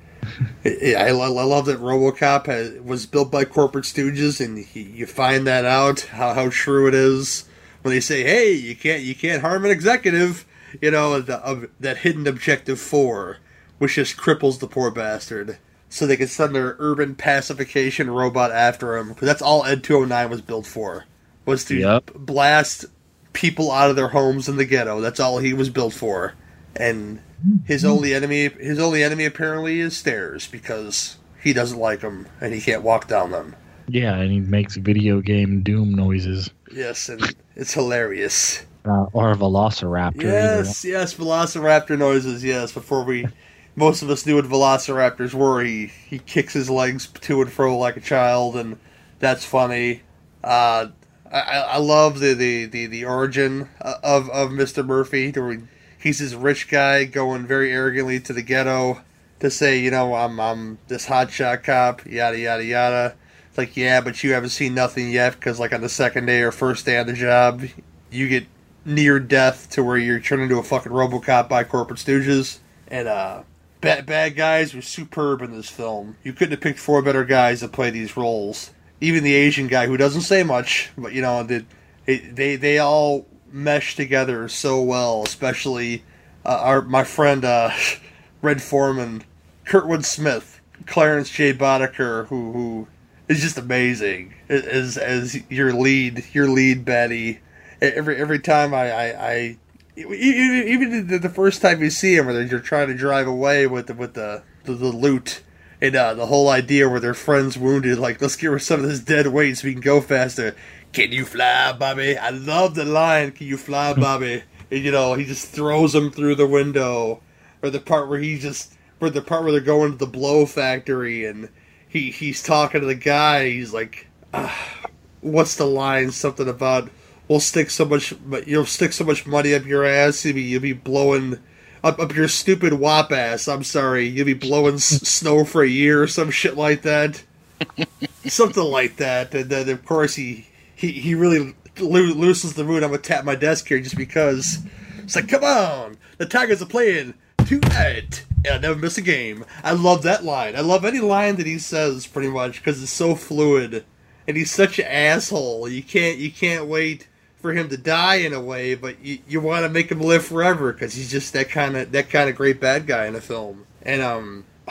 I, 0.65 0.95
I, 0.97 1.11
lo- 1.11 1.38
I 1.38 1.43
love 1.43 1.65
that 1.68 1.80
RoboCop 1.80 2.45
has, 2.47 2.80
was 2.81 3.06
built 3.06 3.31
by 3.31 3.45
corporate 3.45 3.85
stooges, 3.85 4.43
and 4.43 4.57
he, 4.57 4.81
you 4.81 5.06
find 5.06 5.47
that 5.47 5.65
out 5.65 6.01
how, 6.01 6.34
how 6.34 6.49
true 6.49 6.88
it 6.88 6.93
is 6.93 7.45
when 7.81 7.93
they 7.93 7.99
say, 8.01 8.23
"Hey, 8.23 8.53
you 8.53 8.76
can't 8.76 9.01
you 9.03 9.15
can't 9.15 9.41
harm 9.41 9.65
an 9.65 9.72
executive," 9.72 10.45
you 10.81 10.91
know, 10.91 11.19
the, 11.22 11.38
of 11.38 11.65
that 11.80 11.97
hidden 11.99 12.27
objective 12.27 12.80
four, 12.80 13.38
which 13.77 13.95
just 13.95 14.18
cripples 14.18 14.60
the 14.60 14.68
poor 14.68 14.91
bastard, 14.91 15.57
so 15.89 16.06
they 16.06 16.18
can 16.18 16.27
send 16.27 16.53
their 16.53 16.76
urban 16.80 17.15
pacification 17.15 18.10
robot 18.10 18.51
after 18.51 18.97
him, 18.97 19.10
because 19.10 19.27
that's 19.27 19.41
all 19.41 19.65
Ed 19.65 19.84
two 19.84 19.93
hundred 19.93 20.10
nine 20.10 20.30
was 20.30 20.41
built 20.41 20.65
for, 20.65 21.06
was 21.45 21.64
to 21.65 21.76
Yep. 21.77 22.11
blast 22.15 22.85
people 23.31 23.72
out 23.72 23.89
of 23.89 23.95
their 23.95 24.10
homes 24.10 24.49
in 24.49 24.57
the 24.57 24.65
ghetto. 24.65 24.99
That's 25.01 25.19
all 25.19 25.38
he 25.38 25.53
was 25.53 25.69
built 25.69 25.93
for, 25.93 26.34
and 26.80 27.22
his 27.65 27.85
only 27.85 28.14
enemy 28.14 28.49
his 28.49 28.80
only 28.80 29.03
enemy 29.03 29.26
apparently 29.26 29.80
is 29.80 29.95
stairs 29.95 30.47
because 30.47 31.18
he 31.41 31.53
doesn't 31.53 31.77
like 31.77 31.99
them 31.99 32.27
and 32.41 32.53
he 32.53 32.61
can't 32.61 32.81
walk 32.81 33.07
down 33.07 33.31
them. 33.31 33.56
Yeah, 33.88 34.15
and 34.15 34.31
he 34.31 34.39
makes 34.39 34.76
video 34.76 35.19
game 35.22 35.61
doom 35.61 35.93
noises. 35.93 36.49
Yes, 36.72 37.10
and 37.10 37.35
it's 37.56 37.73
hilarious. 37.73 38.65
Uh, 38.85 39.07
or 39.14 39.31
a 39.31 39.35
velociraptor. 39.35 40.18
either 40.18 40.27
Yes, 40.27 40.85
yes, 40.85 41.14
Velociraptor 41.14 41.97
noises. 41.97 42.43
Yes, 42.43 42.72
before 42.72 43.03
we, 43.03 43.27
most 43.76 44.01
of 44.01 44.10
us 44.10 44.26
knew 44.26 44.35
what 44.35 44.45
Velociraptors 44.45 45.34
were. 45.34 45.64
He 45.64 45.88
he 45.88 46.19
kicks 46.19 46.53
his 46.53 46.69
legs 46.69 47.07
to 47.07 47.41
and 47.41 47.51
fro 47.51 47.77
like 47.77 47.97
a 47.97 48.01
child, 48.01 48.56
and 48.56 48.77
that's 49.19 49.43
funny. 49.43 50.03
Uh, 50.43 50.88
I, 51.31 51.39
I 51.39 51.77
love 51.77 52.19
the, 52.19 52.34
the, 52.34 52.65
the, 52.65 52.85
the 52.85 53.06
origin 53.06 53.69
of 53.81 54.30
of 54.30 54.51
Mister 54.51 54.84
Murphy. 54.84 55.31
where 55.31 55.61
He's 56.00 56.20
this 56.20 56.34
rich 56.34 56.70
guy 56.70 57.04
going 57.04 57.46
very 57.46 57.72
arrogantly 57.72 58.20
to 58.22 58.34
the 58.34 58.42
ghetto 58.42 59.02
to 59.40 59.50
say, 59.50 59.80
you 59.80 59.92
know, 59.92 60.16
I'm 60.16 60.40
I'm 60.40 60.80
this 60.88 61.08
hotshot 61.08 61.64
cop, 61.64 62.06
yada 62.06 62.40
yada 62.40 62.64
yada. 62.64 63.16
It's 63.50 63.58
like, 63.58 63.76
yeah, 63.76 64.02
but 64.02 64.24
you 64.24 64.34
haven't 64.34 64.50
seen 64.50 64.74
nothing 64.74 65.12
yet 65.12 65.34
because, 65.34 65.60
like, 65.60 65.74
on 65.74 65.82
the 65.82 65.90
second 65.90 66.28
day 66.28 66.42
or 66.42 66.52
first 66.52 66.86
day 66.86 67.00
on 67.00 67.08
the 67.08 67.14
job, 67.14 67.64
you 68.12 68.30
get 68.30 68.46
near 68.86 69.20
death 69.20 69.70
to 69.72 69.84
where 69.84 69.98
you're 69.98 70.20
turned 70.20 70.44
into 70.44 70.58
a 70.58 70.64
fucking 70.64 70.92
RoboCop 70.92 71.50
by 71.50 71.64
corporate 71.64 72.00
stooges. 72.00 72.60
And 72.88 73.08
uh, 73.08 73.44
bad 73.82 74.06
bad 74.06 74.36
guys 74.36 74.74
were 74.74 74.82
superb 74.82 75.42
in 75.42 75.52
this 75.52 75.70
film. 75.70 76.18
You 76.24 76.34
couldn't 76.34 76.52
have 76.52 76.62
picked 76.62 76.80
four 76.80 77.02
better 77.02 77.26
guys 77.26 77.60
to 77.62 77.68
play 77.68 77.90
these 77.90 78.16
roles. 78.16 78.72
Even 79.02 79.24
the 79.24 79.34
Asian 79.34 79.68
guy 79.68 79.88
who 79.88 79.98
doesn't 79.98 80.22
say 80.22 80.44
much, 80.44 80.92
but 80.98 81.14
you 81.14 81.22
know, 81.22 81.44
they 81.44 81.66
they 82.06 82.56
they 82.56 82.80
all 82.80 83.26
mesh 83.52 83.96
together 83.96 84.48
so 84.48 84.82
well. 84.82 85.24
Especially 85.24 86.04
uh, 86.46 86.60
our 86.62 86.82
my 86.82 87.04
friend 87.04 87.46
uh, 87.46 87.72
Red 88.42 88.62
Foreman, 88.62 89.24
Kurtwood 89.66 90.06
Smith, 90.06 90.62
Clarence 90.86 91.30
J. 91.30 91.54
Boddicker, 91.54 92.28
who 92.28 92.52
who 92.52 92.88
is 93.28 93.42
just 93.42 93.58
amazing 93.58 94.34
as 94.50 94.98
as 94.98 95.38
your 95.50 95.74
lead 95.74 96.26
your 96.34 96.50
lead 96.50 96.86
Betty. 96.86 97.40
Every 97.82 98.18
every 98.18 98.40
time 98.40 98.74
I 98.74 98.92
I, 98.92 99.32
I 99.32 99.58
even 100.00 101.08
the, 101.08 101.30
first 101.30 101.62
time 101.62 101.82
you 101.82 101.90
see 101.90 102.16
him, 102.16 102.26
where 102.26 102.42
you're 102.42 102.60
trying 102.60 102.88
to 102.88 102.94
drive 102.94 103.28
away 103.28 103.68
with 103.68 103.88
the 103.88 103.94
with 103.94 104.14
the 104.14 104.44
the, 104.64 104.74
the 104.74 104.88
loot. 104.88 105.42
And 105.82 105.96
uh, 105.96 106.14
the 106.14 106.26
whole 106.26 106.50
idea 106.50 106.90
where 106.90 107.00
their 107.00 107.14
friend's 107.14 107.58
wounded, 107.58 108.00
like 108.00 108.22
let's 108.22 108.36
get 108.36 108.48
rid 108.48 108.58
of 108.58 108.64
some 108.64 108.82
of 108.82 108.90
this 108.90 109.00
dead 109.00 109.28
weight 109.28 109.58
so 109.58 109.68
we 109.68 109.72
can 109.72 109.82
go 109.82 110.02
faster. 110.02 110.54
Can 110.94 111.11
you 111.11 111.26
fly, 111.26 111.74
Bobby? 111.74 112.18
I 112.18 112.30
love 112.32 112.76
the 112.76 112.86
line. 112.86 113.32
Can 113.32 113.48
you 113.48 113.57
fly, 113.57 113.94
Bobby? 113.94 114.44
and, 114.72 114.84
you 114.84 114.91
know, 114.91 115.14
he 115.14 115.26
just 115.26 115.48
throws 115.49 115.94
him 115.94 116.11
through 116.11 116.36
the 116.36 116.48
window, 116.48 117.22
or 117.61 117.70
the 117.70 117.80
part 117.80 118.10
where 118.10 118.20
he 118.20 118.40
just, 118.40 118.74
where 118.99 119.11
the 119.11 119.22
part 119.22 119.44
where 119.44 119.52
they're 119.52 119.61
going 119.61 119.91
to 119.91 119.98
the 119.98 120.06
blow 120.07 120.45
factory 120.45 121.26
and 121.26 121.49
he 121.88 122.11
he's 122.11 122.44
talking 122.44 122.82
to 122.82 122.88
the 122.88 122.95
guy. 122.95 123.49
He's 123.49 123.74
like, 123.74 124.07
ah, 124.34 124.82
"What's 125.22 125.56
the 125.56 125.66
line? 125.66 126.11
Something 126.11 126.48
about 126.48 126.90
we'll 127.28 127.40
stick 127.40 127.70
so 127.70 127.86
much, 127.86 128.14
you'll 128.45 128.66
stick 128.66 128.94
so 128.94 129.03
much 129.03 129.26
money 129.26 129.53
up 129.53 129.66
your 129.66 129.86
ass. 129.86 130.24
You'll 130.26 130.36
be 130.36 130.44
you'll 130.44 130.61
be 130.61 130.74
blowing." 130.74 131.40
Up, 131.82 131.98
up 131.98 132.14
your 132.14 132.28
stupid 132.28 132.74
wop 132.74 133.10
ass. 133.14 133.48
I'm 133.48 133.64
sorry. 133.64 134.06
You'll 134.06 134.26
be 134.26 134.34
blowing 134.34 134.76
s- 134.76 134.84
snow 135.10 135.45
for 135.45 135.64
a 135.64 135.68
year 135.70 136.03
or 136.03 136.07
some 136.07 136.30
shit 136.30 136.57
like 136.57 136.82
that. 136.82 137.24
Something 138.26 138.66
like 138.66 138.98
that. 138.98 139.34
And 139.34 139.49
then, 139.49 139.70
of 139.70 139.86
course, 139.86 140.16
he 140.16 140.49
he, 140.80 140.91
he 140.93 141.14
really 141.14 141.53
loo- 141.77 142.14
loosens 142.14 142.53
the 142.53 142.64
mood. 142.64 142.84
I'm 142.84 142.91
to 142.91 142.97
tap 142.97 143.26
my 143.26 143.35
desk 143.35 143.68
here 143.68 143.81
just 143.81 143.97
because. 143.97 144.60
It's 144.99 145.14
like, 145.14 145.27
come 145.27 145.43
on. 145.43 145.97
The 146.19 146.26
Tigers 146.26 146.61
are 146.61 146.68
playing 146.68 147.15
tonight. 147.45 148.23
And 148.45 148.53
I 148.53 148.57
never 148.60 148.80
miss 148.80 148.97
a 148.97 149.01
game. 149.01 149.43
I 149.61 149.73
love 149.73 150.03
that 150.03 150.23
line. 150.23 150.56
I 150.56 150.61
love 150.61 150.85
any 150.85 151.01
line 151.01 151.35
that 151.35 151.45
he 151.45 151.60
says, 151.60 152.07
pretty 152.07 152.30
much, 152.30 152.60
because 152.60 152.81
it's 152.81 152.93
so 152.93 153.14
fluid. 153.15 153.84
And 154.26 154.38
he's 154.38 154.51
such 154.51 154.80
an 154.80 154.85
asshole. 154.85 155.68
You 155.68 155.84
can't 155.84 156.18
you 156.18 156.31
can't 156.31 156.68
wait 156.68 157.07
for 157.41 157.51
him 157.51 157.68
to 157.69 157.77
die 157.77 158.15
in 158.15 158.34
a 158.34 158.39
way, 158.39 158.76
but 158.76 159.03
you, 159.03 159.19
you 159.27 159.41
want 159.41 159.65
to 159.65 159.69
make 159.69 159.91
him 159.91 159.99
live 159.99 160.23
forever 160.23 160.72
because 160.72 160.93
he's 160.93 161.11
just 161.11 161.34
that 161.34 161.49
kind 161.49 161.76
of 161.76 161.91
that 161.91 162.10
kind 162.10 162.30
of 162.30 162.35
great 162.38 162.61
bad 162.61 162.88
guy 162.88 163.07
in 163.07 163.15
a 163.15 163.22
film. 163.22 163.65
And 163.81 164.01
um, 164.01 164.45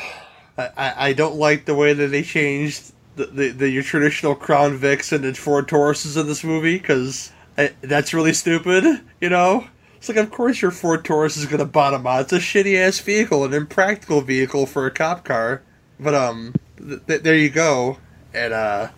I 0.56 0.94
I 0.97 1.12
don't 1.12 1.36
like 1.36 1.66
the 1.66 1.74
way 1.74 1.93
that 1.93 2.06
they 2.06 2.22
changed 2.22 2.93
the, 3.19 3.27
the, 3.27 3.49
the 3.51 3.70
your 3.70 3.82
traditional 3.82 4.35
Crown 4.35 4.78
Vics 4.78 5.12
into 5.12 5.35
Ford 5.35 5.69
Tauruses 5.69 6.19
in 6.19 6.27
this 6.27 6.45
movie 6.45 6.78
because 6.78 7.32
that's 7.82 8.15
really 8.15 8.32
stupid. 8.32 9.03
You 9.20 9.28
know, 9.28 9.66
it's 9.97 10.09
like 10.09 10.19
of 10.19 10.31
course 10.31 10.62
your 10.62 10.70
Ford 10.70 11.05
Taurus 11.05 11.36
is 11.36 11.47
gonna 11.47 11.65
bottom 11.65 12.07
out. 12.07 12.23
It's 12.23 12.32
a 12.32 12.39
shitty 12.39 12.78
ass 12.78 13.01
vehicle, 13.01 13.45
an 13.45 13.53
impractical 13.53 14.20
vehicle 14.20 14.66
for 14.66 14.86
a 14.86 14.90
cop 14.90 15.24
car. 15.24 15.62
But 16.01 16.15
um, 16.15 16.55
th- 16.78 17.05
th- 17.07 17.23
there 17.23 17.36
you 17.36 17.51
go. 17.51 17.99
And 18.32 18.53
uh, 18.53 18.89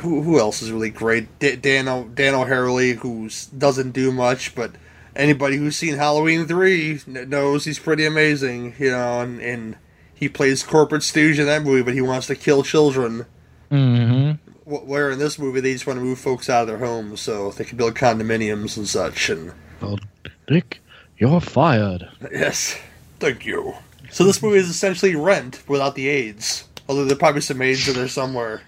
who 0.00 0.22
who 0.22 0.38
else 0.38 0.60
is 0.62 0.70
really 0.70 0.90
great? 0.90 1.38
D- 1.38 1.56
Dan 1.56 1.88
o- 1.88 2.08
Dan 2.08 2.34
O'Herlihy, 2.34 2.92
who 2.98 3.30
doesn't 3.56 3.92
do 3.92 4.12
much, 4.12 4.54
but 4.54 4.72
anybody 5.16 5.56
who's 5.56 5.76
seen 5.76 5.96
Halloween 5.96 6.46
three 6.46 6.98
kn- 6.98 7.30
knows 7.30 7.64
he's 7.64 7.78
pretty 7.78 8.04
amazing. 8.04 8.74
You 8.78 8.90
know, 8.90 9.20
and, 9.22 9.40
and 9.40 9.76
he 10.14 10.28
plays 10.28 10.62
corporate 10.62 11.02
stooge 11.02 11.38
in 11.38 11.46
that 11.46 11.62
movie, 11.62 11.82
but 11.82 11.94
he 11.94 12.02
wants 12.02 12.26
to 12.26 12.36
kill 12.36 12.62
children. 12.62 13.24
Mm-hmm. 13.70 14.32
Where 14.64 15.10
in 15.10 15.18
this 15.18 15.38
movie 15.38 15.60
they 15.60 15.72
just 15.72 15.86
want 15.86 15.98
to 15.98 16.04
move 16.04 16.18
folks 16.18 16.48
out 16.48 16.62
of 16.62 16.68
their 16.68 16.78
homes 16.78 17.20
so 17.20 17.50
they 17.50 17.64
can 17.64 17.76
build 17.76 17.94
condominiums 17.94 18.76
and 18.76 18.88
such. 18.88 19.30
And 19.30 19.52
Well, 19.80 19.98
Dick, 20.46 20.80
you're 21.18 21.40
fired. 21.40 22.08
yes, 22.32 22.78
thank 23.18 23.46
you. 23.46 23.74
So 24.10 24.24
this 24.24 24.42
movie 24.42 24.58
is 24.58 24.68
essentially 24.68 25.14
Rent 25.14 25.62
without 25.68 25.94
the 25.94 26.08
AIDS. 26.08 26.64
Although 26.88 27.04
there 27.04 27.16
are 27.16 27.18
probably 27.18 27.40
some 27.40 27.62
AIDS 27.62 27.88
in 27.88 27.94
there 27.94 28.08
somewhere. 28.08 28.62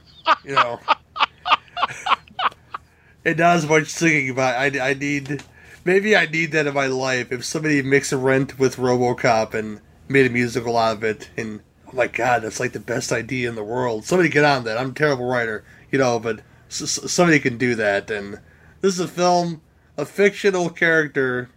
You 0.45 0.55
know. 0.55 0.81
it 3.25 3.35
does 3.35 3.67
much 3.69 3.89
singing, 3.89 4.35
but 4.35 4.57
I, 4.57 4.91
I 4.91 4.95
need 4.95 5.43
maybe 5.85 6.17
I 6.17 6.27
need 6.27 6.53
that 6.53 6.67
in 6.67 6.75
my 6.75 6.87
life. 6.87 7.33
If 7.33 7.45
somebody 7.45 7.83
mixed 7.83 8.13
Rent 8.13 8.59
with 8.59 8.77
RoboCop 8.77 9.55
and 9.55 9.81
made 10.09 10.27
a 10.27 10.31
musical 10.31 10.77
out 10.77 10.99
of 10.99 11.05
it, 11.05 11.31
and 11.37 11.61
oh 11.93 11.97
my 11.97 12.07
god, 12.07 12.43
that's 12.43 12.61
like 12.61 12.73
the 12.73 12.81
best 12.81 13.13
idea 13.13 13.49
in 13.49 13.55
the 13.55 13.65
world. 13.65 14.05
Somebody 14.05 14.29
get 14.29 14.45
on 14.45 14.65
that. 14.65 14.79
I'm 14.79 14.91
a 14.91 14.95
terrible 14.95 15.27
writer, 15.27 15.65
you 15.91 15.99
know, 15.99 16.19
but 16.19 16.41
somebody 16.69 17.39
can 17.39 17.59
do 17.59 17.75
that. 17.75 18.11
And 18.11 18.41
this 18.81 18.95
is 18.95 19.01
a 19.01 19.09
film, 19.09 19.61
a 19.97 20.05
fictional 20.05 20.71
character, 20.71 21.51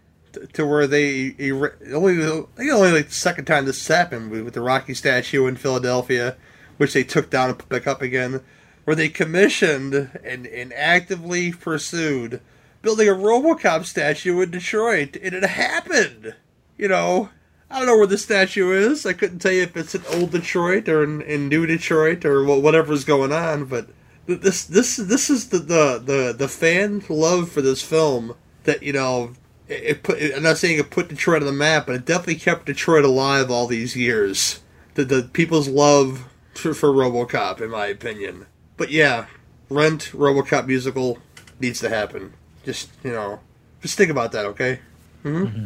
to 0.54 0.66
where 0.66 0.88
they 0.88 1.36
er- 1.40 1.78
only 1.94 2.22
only 2.24 2.92
like 2.92 3.08
the 3.08 3.14
second 3.14 3.46
time 3.46 3.66
this 3.66 3.88
happened 3.88 4.32
with 4.32 4.54
the 4.54 4.62
Rocky 4.62 4.94
statue 4.94 5.48
in 5.48 5.56
Philadelphia, 5.56 6.36
which 6.78 6.94
they 6.94 7.04
took 7.04 7.30
down 7.30 7.50
and 7.50 7.60
put 7.60 7.70
back 7.70 7.88
up 7.88 8.02
again, 8.02 8.42
where 8.84 8.96
they 8.96 9.10
commissioned 9.10 10.10
and, 10.24 10.46
and 10.46 10.74
actively 10.74 11.52
pursued 11.52 12.42
building 12.82 13.10
a 13.10 13.14
RoboCop 13.14 13.84
statue 13.84 14.40
in 14.42 14.52
Detroit, 14.52 15.18
and 15.24 15.34
it 15.34 15.44
happened. 15.44 16.36
You 16.78 16.88
know, 16.88 17.30
I 17.70 17.80
don't 17.80 17.88
know 17.88 17.98
where 17.98 18.08
the 18.08 18.18
statue 18.18 18.72
is. 18.72 19.06
I 19.06 19.14
couldn't 19.14 19.40
tell 19.40 19.52
you 19.52 19.64
if 19.64 19.76
it's 19.76 19.96
in 19.96 20.04
old 20.14 20.32
Detroit 20.32 20.88
or 20.88 21.04
in, 21.04 21.22
in 21.22 21.50
new 21.50 21.66
Detroit 21.66 22.24
or 22.24 22.44
whatever's 22.44 23.04
going 23.04 23.32
on. 23.32 23.66
But 23.66 23.88
this 24.28 24.64
this 24.64 24.98
this 24.98 25.30
is 25.30 25.50
the 25.50 25.60
the 25.60 26.02
the, 26.04 26.36
the 26.38 26.48
fan 26.48 27.04
love 27.10 27.52
for 27.52 27.62
this 27.62 27.82
film 27.82 28.36
that 28.64 28.84
you 28.84 28.94
know. 28.94 29.34
It, 29.68 29.84
it 29.84 30.04
put. 30.04 30.22
I'm 30.22 30.44
not 30.44 30.58
saying 30.58 30.78
it 30.78 30.92
put 30.92 31.10
Detroit 31.10 31.42
on 31.42 31.48
the 31.48 31.52
map, 31.52 31.88
but 31.88 31.96
it 31.96 32.06
definitely 32.06 32.36
kept 32.36 32.68
Detroit 32.68 33.04
alive 33.04 33.50
all 33.50 33.66
these 33.66 33.96
years. 33.96 34.62
The 34.94 35.04
the 35.04 35.24
people's 35.24 35.68
love 35.68 36.28
for, 36.54 36.74
for 36.76 36.90
RoboCop, 36.90 37.62
in 37.62 37.72
my 37.72 37.88
opinion. 37.88 38.46
But 38.78 38.92
yeah, 38.92 39.26
Rent 39.70 40.12
RoboCop 40.14 40.68
musical 40.68 41.18
needs 41.60 41.80
to 41.80 41.90
happen. 41.90 42.34
Just 42.64 42.92
you 43.04 43.12
know, 43.12 43.40
just 43.82 43.98
think 43.98 44.12
about 44.12 44.32
that, 44.34 44.46
okay? 44.46 44.80
hmm 45.24 45.66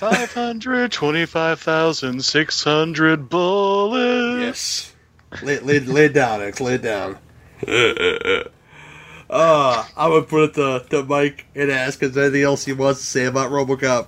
Five 0.00 0.32
hundred 0.32 0.92
twenty-five 0.92 1.60
thousand 1.60 2.24
six 2.24 2.64
hundred 2.64 3.28
bullets. 3.28 4.94
Yes. 5.30 5.42
Lay, 5.42 5.58
lay, 5.58 5.80
lay 5.80 6.04
it 6.06 6.14
down, 6.14 6.40
X. 6.40 6.58
Lay 6.58 6.76
it 6.76 6.82
down. 6.82 7.18
uh, 9.28 9.84
I'm 9.98 10.10
gonna 10.10 10.22
put 10.22 10.44
it 10.44 10.54
to, 10.54 10.86
to 10.88 11.02
Mike 11.04 11.44
and 11.54 11.70
ask 11.70 12.02
if 12.02 12.14
there's 12.14 12.28
anything 12.28 12.44
else 12.44 12.64
he 12.64 12.72
wants 12.72 13.00
to 13.00 13.06
say 13.06 13.26
about 13.26 13.50
RoboCop. 13.50 14.06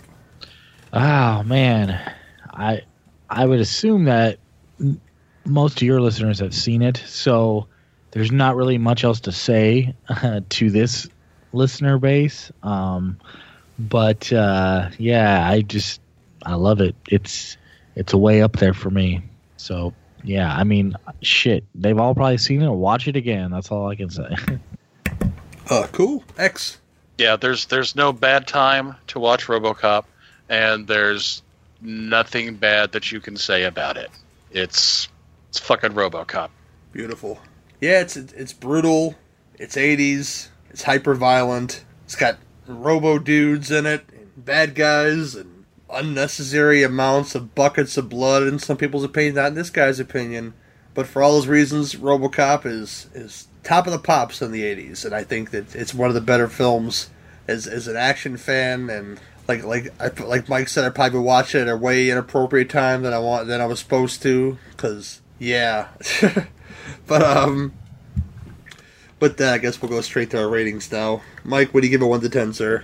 Oh 0.94 1.42
man, 1.42 2.00
I 2.50 2.80
I 3.28 3.44
would 3.44 3.60
assume 3.60 4.04
that 4.04 4.38
most 5.44 5.76
of 5.76 5.82
your 5.82 6.00
listeners 6.00 6.38
have 6.38 6.54
seen 6.54 6.80
it, 6.80 7.02
so 7.06 7.66
there's 8.12 8.32
not 8.32 8.56
really 8.56 8.78
much 8.78 9.04
else 9.04 9.20
to 9.20 9.32
say 9.32 9.94
uh, 10.08 10.40
to 10.48 10.70
this 10.70 11.06
listener 11.52 11.98
base. 11.98 12.50
Um, 12.62 13.18
but 13.88 14.32
uh, 14.32 14.90
yeah, 14.98 15.48
I 15.48 15.62
just 15.62 16.00
I 16.44 16.54
love 16.54 16.80
it. 16.80 16.94
It's 17.08 17.56
it's 17.94 18.12
a 18.12 18.18
way 18.18 18.42
up 18.42 18.56
there 18.56 18.74
for 18.74 18.90
me. 18.90 19.22
So 19.56 19.92
yeah, 20.24 20.54
I 20.54 20.64
mean, 20.64 20.94
shit, 21.20 21.64
they've 21.74 21.98
all 21.98 22.14
probably 22.14 22.38
seen 22.38 22.62
it. 22.62 22.70
Watch 22.70 23.08
it 23.08 23.16
again. 23.16 23.50
That's 23.50 23.70
all 23.70 23.88
I 23.88 23.96
can 23.96 24.10
say. 24.10 24.34
Uh, 25.70 25.86
cool. 25.92 26.24
X. 26.36 26.80
Yeah, 27.16 27.36
there's 27.36 27.66
there's 27.66 27.94
no 27.94 28.12
bad 28.12 28.46
time 28.46 28.96
to 29.06 29.20
watch 29.20 29.46
RoboCop, 29.46 30.04
and 30.48 30.86
there's 30.86 31.40
nothing 31.80 32.56
bad 32.56 32.92
that 32.92 33.12
you 33.12 33.20
can 33.20 33.36
say 33.36 33.62
about 33.64 33.96
it. 33.96 34.10
It's 34.50 35.08
it's 35.48 35.60
fucking 35.60 35.92
RoboCop. 35.92 36.50
Beautiful. 36.92 37.38
Yeah, 37.80 38.00
it's 38.00 38.16
it's 38.16 38.52
brutal. 38.52 39.14
It's 39.58 39.76
80s. 39.76 40.48
It's 40.70 40.82
hyper 40.82 41.14
violent. 41.14 41.84
It's 42.04 42.16
got 42.16 42.38
robo 42.80 43.18
dudes 43.18 43.70
in 43.70 43.86
it, 43.86 44.04
and 44.12 44.44
bad 44.44 44.74
guys, 44.74 45.34
and 45.34 45.64
unnecessary 45.90 46.82
amounts 46.82 47.34
of 47.34 47.54
buckets 47.54 47.96
of 47.96 48.08
blood 48.08 48.42
in 48.44 48.58
some 48.58 48.76
people's 48.76 49.04
opinion, 49.04 49.34
not 49.34 49.48
in 49.48 49.54
this 49.54 49.70
guy's 49.70 50.00
opinion. 50.00 50.54
But 50.94 51.06
for 51.06 51.22
all 51.22 51.32
those 51.32 51.46
reasons, 51.46 51.94
RoboCop 51.94 52.66
is 52.66 53.08
is 53.14 53.48
top 53.62 53.86
of 53.86 53.92
the 53.92 53.98
pops 53.98 54.42
in 54.42 54.52
the 54.52 54.62
80s, 54.62 55.04
and 55.04 55.14
I 55.14 55.24
think 55.24 55.50
that 55.50 55.74
it's 55.74 55.94
one 55.94 56.08
of 56.08 56.14
the 56.14 56.20
better 56.20 56.48
films 56.48 57.10
as 57.48 57.66
as 57.66 57.88
an 57.88 57.96
action 57.96 58.36
fan 58.36 58.88
and 58.88 59.18
like 59.48 59.64
like 59.64 59.88
I, 60.00 60.08
like 60.22 60.48
Mike 60.48 60.68
said, 60.68 60.84
I 60.84 60.90
probably 60.90 61.18
would 61.18 61.24
watch 61.24 61.54
it 61.54 61.62
at 61.62 61.68
a 61.68 61.76
way 61.76 62.10
inappropriate 62.10 62.70
time 62.70 63.02
than 63.02 63.12
I 63.12 63.18
want 63.18 63.46
than 63.46 63.60
I 63.60 63.66
was 63.66 63.80
supposed 63.80 64.22
to, 64.22 64.58
because 64.70 65.20
yeah. 65.38 65.88
but 67.06 67.22
um, 67.22 67.72
but 69.22 69.36
then 69.36 69.54
I 69.54 69.58
guess 69.58 69.80
we'll 69.80 69.88
go 69.88 70.00
straight 70.00 70.30
to 70.30 70.42
our 70.42 70.48
ratings 70.48 70.90
now. 70.90 71.22
Mike, 71.44 71.72
what 71.72 71.82
do 71.82 71.86
you 71.86 71.92
give 71.92 72.02
it 72.02 72.06
one 72.06 72.20
to 72.22 72.28
ten, 72.28 72.52
sir? 72.52 72.82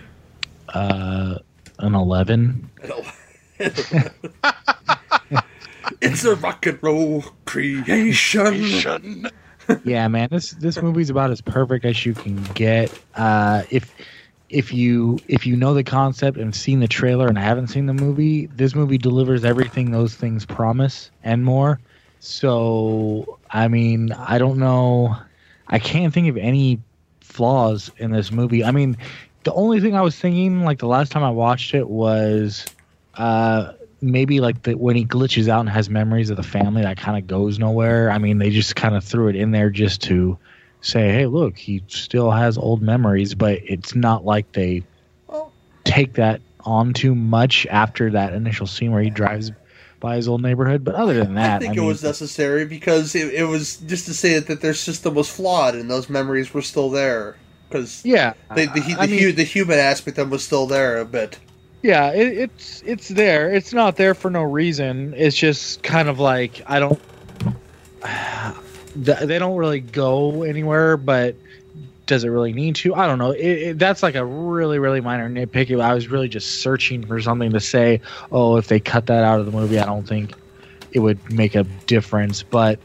uh, 0.69 1.39
an 1.81 1.95
eleven. 1.97 2.71
It's 6.01 6.23
a 6.23 6.37
rock 6.37 6.65
and 6.67 6.79
roll 6.81 7.25
creation. 7.45 9.29
yeah, 9.85 10.07
man, 10.07 10.29
this 10.31 10.51
this 10.53 10.81
movie's 10.81 11.11
about 11.11 11.33
as 11.33 11.41
perfect 11.41 11.85
as 11.85 12.07
you 12.07 12.15
can 12.15 12.41
get. 12.55 12.97
Uh, 13.17 13.65
if 13.71 13.93
if 14.49 14.73
you 14.73 15.19
if 15.27 15.45
you 15.45 15.57
know 15.57 15.75
the 15.75 15.83
concept 15.83 16.39
and 16.39 16.55
seen 16.55 16.79
the 16.79 16.87
trailer 16.87 17.27
and 17.27 17.37
haven't 17.37 17.67
seen 17.67 17.87
the 17.87 17.95
movie, 17.95 18.47
this 18.47 18.77
movie 18.77 18.99
delivers 18.99 19.45
everything 19.45 19.91
those 19.91 20.15
things 20.15 20.47
promise 20.47 21.11
and 21.25 21.45
more. 21.45 21.81
So, 22.21 23.39
I 23.51 23.67
mean, 23.67 24.13
I 24.13 24.39
don't 24.39 24.59
know. 24.59 25.17
I 25.69 25.79
can't 25.79 26.13
think 26.13 26.29
of 26.29 26.37
any 26.37 26.81
flaws 27.21 27.91
in 27.99 28.11
this 28.11 28.33
movie. 28.33 28.65
I 28.65 28.71
mean, 28.71 28.97
the 29.45 29.53
only 29.53 29.81
thing 29.81 29.95
I 29.95 30.03
was 30.03 30.19
thinking, 30.19 30.65
like 30.65 30.79
the 30.79 30.87
last 30.87 31.13
time 31.13 31.23
I 31.23 31.31
watched 31.31 31.75
it, 31.75 31.89
was 31.89 32.67
uh, 33.15 33.73
maybe 34.01 34.41
like 34.41 34.63
the, 34.63 34.75
when 34.75 34.97
he 34.97 35.05
glitches 35.05 35.49
out 35.49 35.61
and 35.61 35.69
has 35.69 35.91
memories 35.91 36.31
of 36.31 36.37
the 36.37 36.43
family, 36.43 36.83
that 36.83 36.97
kind 36.97 37.19
of 37.19 37.27
goes 37.27 37.59
nowhere. 37.59 38.11
I 38.11 38.19
mean, 38.19 38.39
they 38.39 38.51
just 38.51 38.77
kind 38.77 38.97
of 38.97 39.05
threw 39.05 39.29
it 39.29 39.37
in 39.37 39.51
there 39.51 39.71
just 39.71 40.03
to 40.05 40.39
say, 40.81 41.13
hey, 41.13 41.27
look, 41.27 41.57
he 41.57 41.83
still 41.89 42.31
has 42.31 42.57
old 42.57 42.83
memories, 42.83 43.35
but 43.35 43.61
it's 43.65 43.95
not 43.95 44.25
like 44.25 44.53
they 44.53 44.85
take 45.85 46.15
that 46.15 46.41
on 46.61 46.93
too 46.93 47.15
much 47.15 47.67
after 47.67 48.11
that 48.11 48.33
initial 48.33 48.67
scene 48.67 48.93
where 48.93 49.03
he 49.03 49.11
drives 49.11 49.53
by 50.01 50.17
his 50.17 50.29
old 50.29 50.43
neighborhood. 50.43 50.85
But 50.85 50.95
other 50.95 51.15
than 51.15 51.35
that, 51.35 51.57
I 51.57 51.59
think 51.59 51.71
I 51.71 51.73
it 51.75 51.79
mean, 51.79 51.87
was 51.87 52.03
necessary 52.03 52.65
because 52.65 53.15
it, 53.15 53.33
it 53.35 53.45
was 53.45 53.77
just 53.79 54.07
to 54.07 54.15
say 54.15 54.39
that 54.39 54.61
their 54.61 54.75
system 54.75 55.15
was 55.15 55.29
flawed 55.29 55.75
and 55.75 55.91
those 55.91 56.09
memories 56.09 56.53
were 56.55 56.63
still 56.63 56.91
there. 56.91 57.37
Because 57.69 58.05
yeah, 58.05 58.35
the 58.55 58.67
the, 58.67 58.81
the, 58.81 58.97
I 58.99 59.07
mean- 59.07 59.19
hu- 59.21 59.33
the 59.33 59.45
human 59.45 59.79
aspect 59.79 60.17
of 60.19 60.25
them 60.27 60.31
was 60.31 60.45
still 60.45 60.67
there 60.67 60.99
a 60.99 61.05
bit. 61.05 61.39
Yeah, 61.83 62.11
it, 62.13 62.37
it's 62.39 62.83
it's 62.85 63.09
there. 63.09 63.55
It's 63.55 63.73
not 63.73 63.97
there 63.97 64.15
for 64.15 64.31
no 64.31 64.43
reason. 64.43 65.15
It's 65.17 65.37
just 65.37 65.83
kind 65.83 66.09
of 66.09 66.19
like 66.19 66.63
I 66.67 66.79
don't. 66.81 67.01
They 68.97 69.39
don't 69.39 69.57
really 69.57 69.79
go 69.81 70.43
anywhere, 70.43 70.97
but 70.97 71.37
does 72.09 72.25
it 72.25 72.29
really 72.31 72.53
need 72.53 72.75
to? 72.77 72.95
I 72.97 73.07
don't 73.07 73.19
know. 73.19 73.31
It, 73.31 73.41
it, 73.47 73.79
that's 73.79 74.03
like 74.03 74.17
a 74.17 74.25
really 74.25 74.81
really 74.81 75.01
minor 75.01 75.29
nitpick. 75.31 75.81
I 75.81 75.95
was 75.95 76.09
really 76.09 76.29
just 76.29 76.61
searching 76.63 77.07
for 77.07 77.21
something 77.21 77.53
to 77.53 77.61
say. 77.61 78.01
Oh, 78.33 78.57
if 78.57 78.67
they 78.67 78.81
cut 78.81 79.07
that 79.07 79.23
out 79.23 79.39
of 79.39 79.47
the 79.47 79.53
movie, 79.53 79.79
I 79.79 79.87
don't 79.87 80.09
think 80.09 80.35
it 80.91 80.99
would 80.99 81.31
make 81.33 81.55
a 81.55 81.63
difference. 81.87 82.43
But 82.43 82.81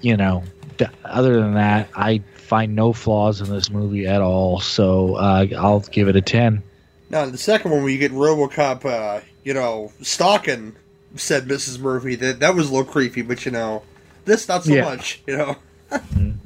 you 0.00 0.16
know, 0.16 0.42
th- 0.78 0.90
other 1.04 1.40
than 1.40 1.54
that, 1.54 1.88
I 1.94 2.18
find 2.34 2.74
no 2.74 2.92
flaws 2.92 3.40
in 3.40 3.48
this 3.50 3.70
movie 3.70 4.06
at 4.06 4.20
all. 4.22 4.60
So 4.60 5.14
uh, 5.14 5.46
I'll 5.56 5.80
give 5.80 6.08
it 6.08 6.16
a 6.16 6.20
ten. 6.22 6.62
Now, 7.08 7.24
the 7.26 7.38
second 7.38 7.70
one, 7.70 7.82
where 7.82 7.90
you 7.92 7.98
get 7.98 8.10
RoboCop, 8.10 8.84
uh, 8.84 9.20
you 9.44 9.54
know, 9.54 9.92
stalking 10.02 10.74
said 11.14 11.46
Mrs. 11.46 11.78
Murphy, 11.78 12.14
that 12.16 12.40
that 12.40 12.54
was 12.54 12.68
a 12.68 12.72
little 12.74 12.90
creepy, 12.90 13.22
but 13.22 13.44
you 13.46 13.52
know, 13.52 13.82
this 14.24 14.48
not 14.48 14.64
so 14.64 14.72
Yeah. 14.72 14.82
much. 14.84 15.22
You 15.26 15.36
know. 15.36 15.56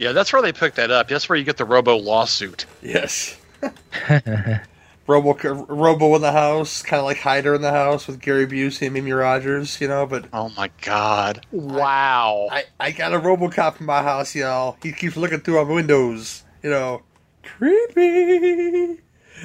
Yeah, 0.00 0.12
that's 0.12 0.32
where 0.32 0.40
they 0.40 0.54
picked 0.54 0.76
that 0.76 0.90
up. 0.90 1.08
That's 1.08 1.28
where 1.28 1.36
you 1.36 1.44
get 1.44 1.58
the 1.58 1.66
Robo 1.66 1.94
lawsuit. 1.94 2.64
Yes. 2.80 3.38
Robo 5.06 5.34
Robo 5.34 6.14
in 6.16 6.22
the 6.22 6.32
house, 6.32 6.80
kind 6.80 7.00
of 7.00 7.04
like 7.04 7.18
Hider 7.18 7.54
in 7.54 7.60
the 7.60 7.70
house 7.70 8.06
with 8.06 8.18
Gary 8.18 8.46
Busey 8.46 8.86
and 8.86 8.94
Mimi 8.94 9.12
Rogers, 9.12 9.78
you 9.78 9.88
know. 9.88 10.06
But 10.06 10.24
oh 10.32 10.48
my 10.56 10.70
god, 10.80 11.44
wow! 11.52 12.48
I, 12.50 12.64
I 12.78 12.92
got 12.92 13.12
a 13.12 13.20
RoboCop 13.20 13.80
in 13.80 13.86
my 13.86 14.02
house, 14.02 14.34
y'all. 14.34 14.78
He 14.82 14.92
keeps 14.92 15.18
looking 15.18 15.40
through 15.40 15.58
our 15.58 15.66
windows, 15.66 16.44
you 16.62 16.70
know. 16.70 17.02
Creepy, 17.42 19.00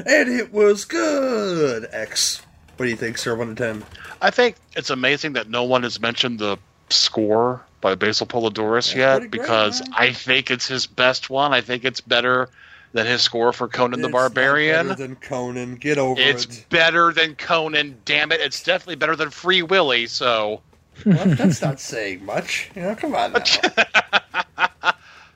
and 0.05 0.29
it 0.29 0.53
was 0.53 0.85
good. 0.85 1.85
X. 1.91 2.43
What 2.77 2.85
do 2.85 2.89
you 2.89 2.97
think, 2.97 3.17
sir? 3.17 3.35
One 3.35 3.53
to 3.53 3.55
ten. 3.55 3.83
I 4.21 4.29
think 4.29 4.55
it's 4.77 4.89
amazing 4.89 5.33
that 5.33 5.49
no 5.49 5.65
one 5.65 5.83
has 5.83 5.99
mentioned 5.99 6.39
the 6.39 6.57
score 6.89 7.61
by 7.85 7.93
Basil 7.93 8.25
Poledouris 8.25 8.95
yet, 8.95 9.29
because 9.29 9.79
I 9.95 10.11
think 10.11 10.49
it's 10.49 10.67
his 10.67 10.87
best 10.87 11.29
one. 11.29 11.53
I 11.53 11.61
think 11.61 11.85
it's 11.85 12.01
better 12.01 12.49
than 12.93 13.05
his 13.05 13.21
score 13.21 13.53
for 13.53 13.67
Conan 13.67 14.01
the 14.01 14.07
It's 14.07 14.11
not 14.11 14.19
Barbarian. 14.33 14.87
better 14.87 15.07
than 15.07 15.15
Conan. 15.17 15.75
Get 15.75 15.99
over 15.99 16.19
It's 16.19 16.45
it. 16.45 16.65
better 16.69 17.13
than 17.13 17.35
Conan. 17.35 17.99
Damn 18.03 18.31
it! 18.31 18.41
It's 18.41 18.63
definitely 18.63 18.95
better 18.95 19.15
than 19.15 19.29
Free 19.29 19.61
Willy. 19.61 20.07
So 20.07 20.61
Well, 21.05 21.25
that's 21.35 21.61
not 21.61 21.79
saying 21.79 22.25
much. 22.25 22.71
You 22.75 22.81
know, 22.81 22.95
come 22.95 23.13
on. 23.13 23.35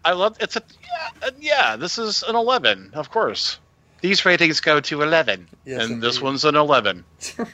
I 0.04 0.14
love 0.14 0.36
it's 0.40 0.56
a 0.56 0.64
yeah, 1.22 1.30
yeah. 1.40 1.76
This 1.76 2.00
is 2.00 2.24
an 2.24 2.36
eleven, 2.36 2.90
of 2.96 3.12
course. 3.12 3.60
These 4.02 4.26
ratings 4.26 4.60
go 4.60 4.80
to 4.80 5.04
eleven, 5.04 5.48
Yes, 5.66 5.84
and 5.84 6.02
this 6.02 6.20
one's 6.20 6.46
an 6.46 6.56
eleven. 6.56 7.06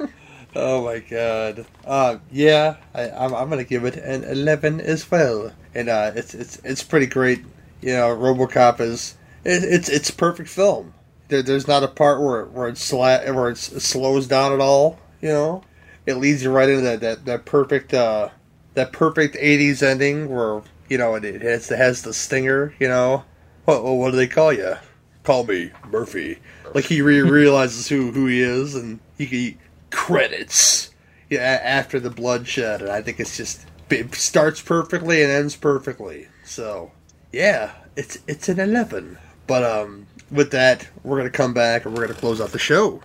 Oh 0.56 0.86
my 0.86 1.00
god. 1.00 1.66
Uh, 1.86 2.18
yeah, 2.32 2.78
I, 2.94 3.10
I'm, 3.10 3.34
I'm 3.34 3.50
gonna 3.50 3.66
give 3.66 3.84
it 3.84 3.98
an 3.98 4.24
11 4.24 4.80
as 4.80 5.10
well, 5.12 5.52
and 5.74 5.90
uh, 5.90 6.12
it's 6.16 6.34
it's 6.34 6.58
it's 6.64 6.82
pretty 6.84 7.08
great. 7.08 7.44
You 7.82 7.94
know, 7.94 8.16
RoboCop 8.16 8.80
is 8.80 9.18
it, 9.44 9.64
it's 9.64 9.90
it's 9.90 10.12
perfect 10.12 10.48
film. 10.48 10.94
There, 11.28 11.42
there's 11.42 11.68
not 11.68 11.84
a 11.84 11.90
part 11.90 12.22
where 12.22 12.46
where 12.46 12.70
it 12.70 12.76
sla- 12.76 13.34
where 13.36 13.50
it's, 13.50 13.70
it 13.72 13.82
slows 13.82 14.28
down 14.28 14.54
at 14.54 14.62
all. 14.62 14.98
You 15.22 15.30
know, 15.30 15.64
it 16.06 16.16
leads 16.16 16.44
you 16.44 16.52
right 16.52 16.70
into 16.70 16.82
that 16.84 17.02
that, 17.02 17.26
that 17.26 17.46
perfect 17.46 17.94
uh, 17.94 18.30
that 18.76 18.94
perfect 18.94 19.36
80s 19.36 19.84
ending 19.84 20.30
where 20.30 20.62
you 20.88 20.98
know 20.98 21.16
it, 21.16 21.26
it 21.26 21.42
has 21.42 21.70
it 21.70 21.78
has 21.78 22.04
the 22.04 22.14
stinger. 22.14 22.74
You 22.80 22.88
know, 22.88 23.26
what 23.66 23.84
what 23.84 24.12
do 24.12 24.18
they 24.18 24.28
call 24.28 24.54
you? 24.54 24.76
Call 25.24 25.44
me 25.44 25.72
Murphy. 25.92 26.40
Like 26.74 26.86
he 26.86 27.02
re- 27.02 27.22
realizes 27.30 27.90
who 27.90 28.12
who 28.12 28.28
he 28.28 28.42
is, 28.42 28.76
and 28.76 29.02
he, 29.18 29.26
he 29.26 29.58
credits. 29.96 30.92
Yeah, 31.30 31.60
after 31.64 32.00
the 32.00 32.10
bloodshed, 32.12 32.82
and 32.82 32.92
I 32.92 33.02
think 33.02 33.20
it's 33.20 33.38
just 33.38 33.66
it 33.90 34.14
starts 34.14 34.62
perfectly 34.62 35.24
and 35.24 35.32
ends 35.32 35.56
perfectly. 35.56 36.28
So 36.44 36.92
yeah, 37.32 37.72
it's 37.96 38.20
it's 38.28 38.50
an 38.50 38.60
eleven. 38.60 39.18
But 39.48 39.64
um, 39.64 40.06
with 40.30 40.52
that, 40.52 40.88
we're 41.04 41.18
gonna 41.18 41.30
come 41.30 41.54
back 41.54 41.86
and 41.86 41.96
we're 41.96 42.06
gonna 42.06 42.20
close 42.20 42.42
out 42.42 42.50
the 42.50 42.60
show. 42.60 43.02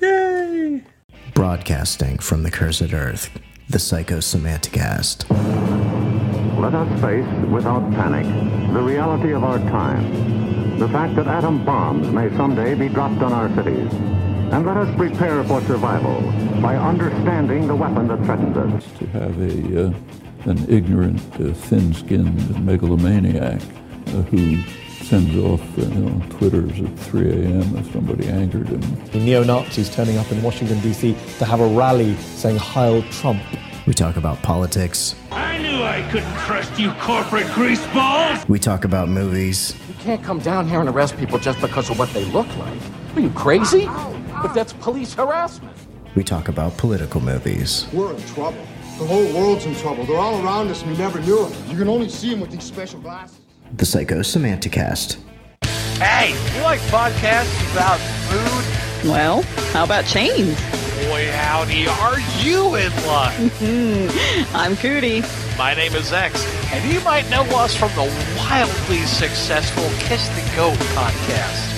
Yay! 0.00 0.82
Broadcasting 1.34 2.18
from 2.18 2.42
the 2.42 2.50
cursed 2.50 2.92
earth, 2.92 3.30
the 3.68 3.78
Psychosemanticast. 3.78 5.28
Let 6.58 6.74
us 6.74 7.00
face, 7.00 7.50
without 7.50 7.88
panic, 7.92 8.26
the 8.72 8.80
reality 8.80 9.32
of 9.32 9.44
our 9.44 9.58
time. 9.58 10.78
The 10.78 10.88
fact 10.88 11.14
that 11.16 11.26
atom 11.28 11.64
bombs 11.64 12.08
may 12.08 12.34
someday 12.36 12.74
be 12.74 12.88
dropped 12.88 13.22
on 13.22 13.32
our 13.32 13.48
cities. 13.54 13.92
And 14.54 14.64
let 14.64 14.76
us 14.76 14.96
prepare 14.96 15.42
for 15.42 15.60
survival 15.62 16.20
by 16.62 16.76
understanding 16.76 17.66
the 17.66 17.74
weapon 17.74 18.06
that 18.06 18.24
threatens 18.24 18.56
us. 18.56 18.98
To 19.00 19.06
have 19.08 19.36
a, 19.40 19.86
uh, 19.86 19.92
an 20.44 20.70
ignorant, 20.70 21.20
uh, 21.40 21.52
thin-skinned 21.54 22.64
megalomaniac 22.64 23.60
uh, 23.60 24.10
who 24.30 24.62
sends 25.02 25.36
off 25.38 25.60
you 25.76 25.86
know, 25.86 26.24
Twitters 26.30 26.80
at 26.80 26.96
3 27.00 27.30
a.m. 27.30 27.76
if 27.78 27.92
somebody 27.92 28.28
angered 28.28 28.68
him. 28.68 28.80
The 29.06 29.18
neo-Nazis 29.18 29.92
turning 29.92 30.18
up 30.18 30.30
in 30.30 30.40
Washington, 30.40 30.78
D.C. 30.82 31.16
to 31.38 31.44
have 31.44 31.58
a 31.58 31.66
rally 31.66 32.14
saying 32.14 32.58
Heil 32.58 33.02
Trump. 33.10 33.42
We 33.88 33.92
talk 33.92 34.16
about 34.16 34.40
politics. 34.44 35.16
I 35.32 35.58
knew 35.58 35.82
I 35.82 36.08
couldn't 36.12 36.32
trust 36.36 36.78
you 36.78 36.92
corporate 37.00 37.46
greaseballs! 37.46 38.48
We 38.48 38.60
talk 38.60 38.84
about 38.84 39.08
movies. 39.08 39.74
You 39.88 39.94
can't 39.94 40.22
come 40.22 40.38
down 40.38 40.68
here 40.68 40.78
and 40.78 40.88
arrest 40.88 41.16
people 41.16 41.40
just 41.40 41.60
because 41.60 41.90
of 41.90 41.98
what 41.98 42.10
they 42.10 42.24
look 42.26 42.46
like. 42.56 42.80
Are 43.16 43.20
you 43.20 43.30
crazy? 43.30 43.88
But 44.44 44.52
that's 44.52 44.74
police 44.74 45.14
harassment. 45.14 45.74
We 46.14 46.22
talk 46.22 46.48
about 46.48 46.76
political 46.76 47.18
movies. 47.18 47.86
We're 47.94 48.12
in 48.12 48.22
trouble. 48.24 48.62
The 48.98 49.06
whole 49.06 49.24
world's 49.32 49.64
in 49.64 49.74
trouble. 49.74 50.04
They're 50.04 50.18
all 50.18 50.44
around 50.44 50.68
us 50.68 50.82
and 50.82 50.90
we 50.90 50.98
never 50.98 51.18
knew 51.18 51.46
it. 51.46 51.56
You 51.66 51.78
can 51.78 51.88
only 51.88 52.10
see 52.10 52.28
them 52.28 52.40
with 52.40 52.50
these 52.50 52.62
special 52.62 53.00
glasses. 53.00 53.40
The 53.78 53.86
Psychosemanticast. 53.86 55.16
Hey, 55.96 56.32
you 56.54 56.62
like 56.62 56.78
podcasts 56.90 57.72
about 57.72 57.98
food? 58.28 59.10
Well, 59.10 59.40
how 59.72 59.84
about 59.84 60.04
chains? 60.04 60.60
Boy, 61.06 61.30
howdy, 61.32 61.86
are 61.86 62.20
you 62.42 62.74
in 62.74 62.92
luck? 63.06 63.32
I'm 64.54 64.76
Cootie. 64.76 65.22
My 65.56 65.72
name 65.72 65.94
is 65.94 66.12
X, 66.12 66.44
and 66.70 66.92
you 66.92 67.00
might 67.00 67.28
know 67.30 67.44
us 67.56 67.74
from 67.74 67.88
the 67.92 68.12
wildly 68.36 69.06
successful 69.06 69.84
Kiss 70.00 70.28
the 70.28 70.54
Goat 70.54 70.76
podcast. 70.94 71.73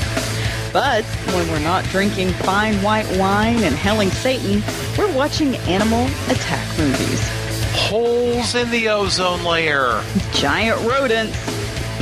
But 0.73 1.05
when 1.33 1.49
we're 1.49 1.59
not 1.61 1.85
drinking 1.87 2.31
fine 2.31 2.83
white 2.83 3.07
wine 3.19 3.63
and 3.63 3.75
helling 3.75 4.11
Satan, 4.11 4.63
we're 4.99 5.13
watching 5.15 5.57
animal 5.69 6.07
attack 6.29 6.67
movies. 6.79 7.27
Holes 7.73 8.55
in 8.55 8.71
the 8.71 8.89
ozone 8.89 9.45
layer. 9.45 10.03
Giant 10.33 10.81
rodents. 10.87 11.37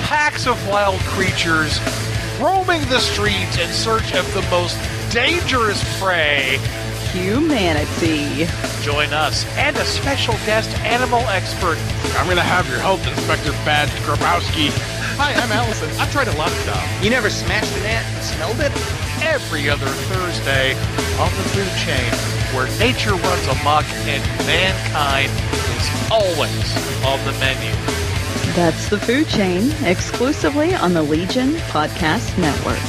Packs 0.06 0.46
of 0.46 0.68
wild 0.68 1.00
creatures 1.00 1.78
roaming 2.40 2.82
the 2.88 2.98
streets 2.98 3.58
in 3.58 3.70
search 3.70 4.14
of 4.14 4.32
the 4.34 4.42
most 4.50 4.76
dangerous 5.12 5.82
prey. 6.00 6.58
Humanity. 7.12 8.46
Join 8.82 9.12
us 9.12 9.46
and 9.56 9.76
a 9.76 9.84
special 9.84 10.34
guest 10.44 10.76
animal 10.80 11.20
expert. 11.28 11.78
I'm 12.18 12.26
going 12.26 12.36
to 12.36 12.42
have 12.42 12.68
your 12.68 12.78
health 12.78 13.06
inspector 13.06 13.52
badge, 13.64 13.90
Grabowski. 14.02 14.70
Hi, 15.16 15.32
I'm 15.32 15.52
Allison. 15.52 15.88
I've 16.00 16.10
tried 16.10 16.26
a 16.26 16.36
lot 16.36 16.50
of 16.50 16.58
stuff. 16.58 16.82
You 17.00 17.08
never 17.08 17.30
smashed 17.30 17.72
an 17.78 17.86
ant 17.86 18.04
and 18.04 18.24
smelled 18.24 18.58
it? 18.58 18.72
Every 19.22 19.70
other 19.70 19.86
Thursday 19.86 20.74
on 21.22 21.30
the 21.38 21.46
food 21.54 21.70
chain, 21.86 22.10
where 22.50 22.66
nature 22.80 23.14
runs 23.14 23.46
amok 23.46 23.84
and 24.10 24.22
mankind 24.44 25.30
is 25.78 26.10
always 26.10 26.66
on 27.06 27.22
the 27.24 27.32
menu. 27.38 27.70
That's 28.56 28.88
the 28.88 28.98
food 28.98 29.28
chain, 29.28 29.70
exclusively 29.84 30.74
on 30.74 30.94
the 30.94 31.02
Legion 31.02 31.54
Podcast 31.70 32.36
Network. 32.36 32.82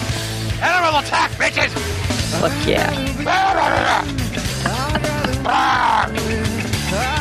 Animal 0.63 1.01
attack, 1.01 1.29
bitches! 1.33 1.69
Fuck 2.41 2.53
yeah. 2.67 2.91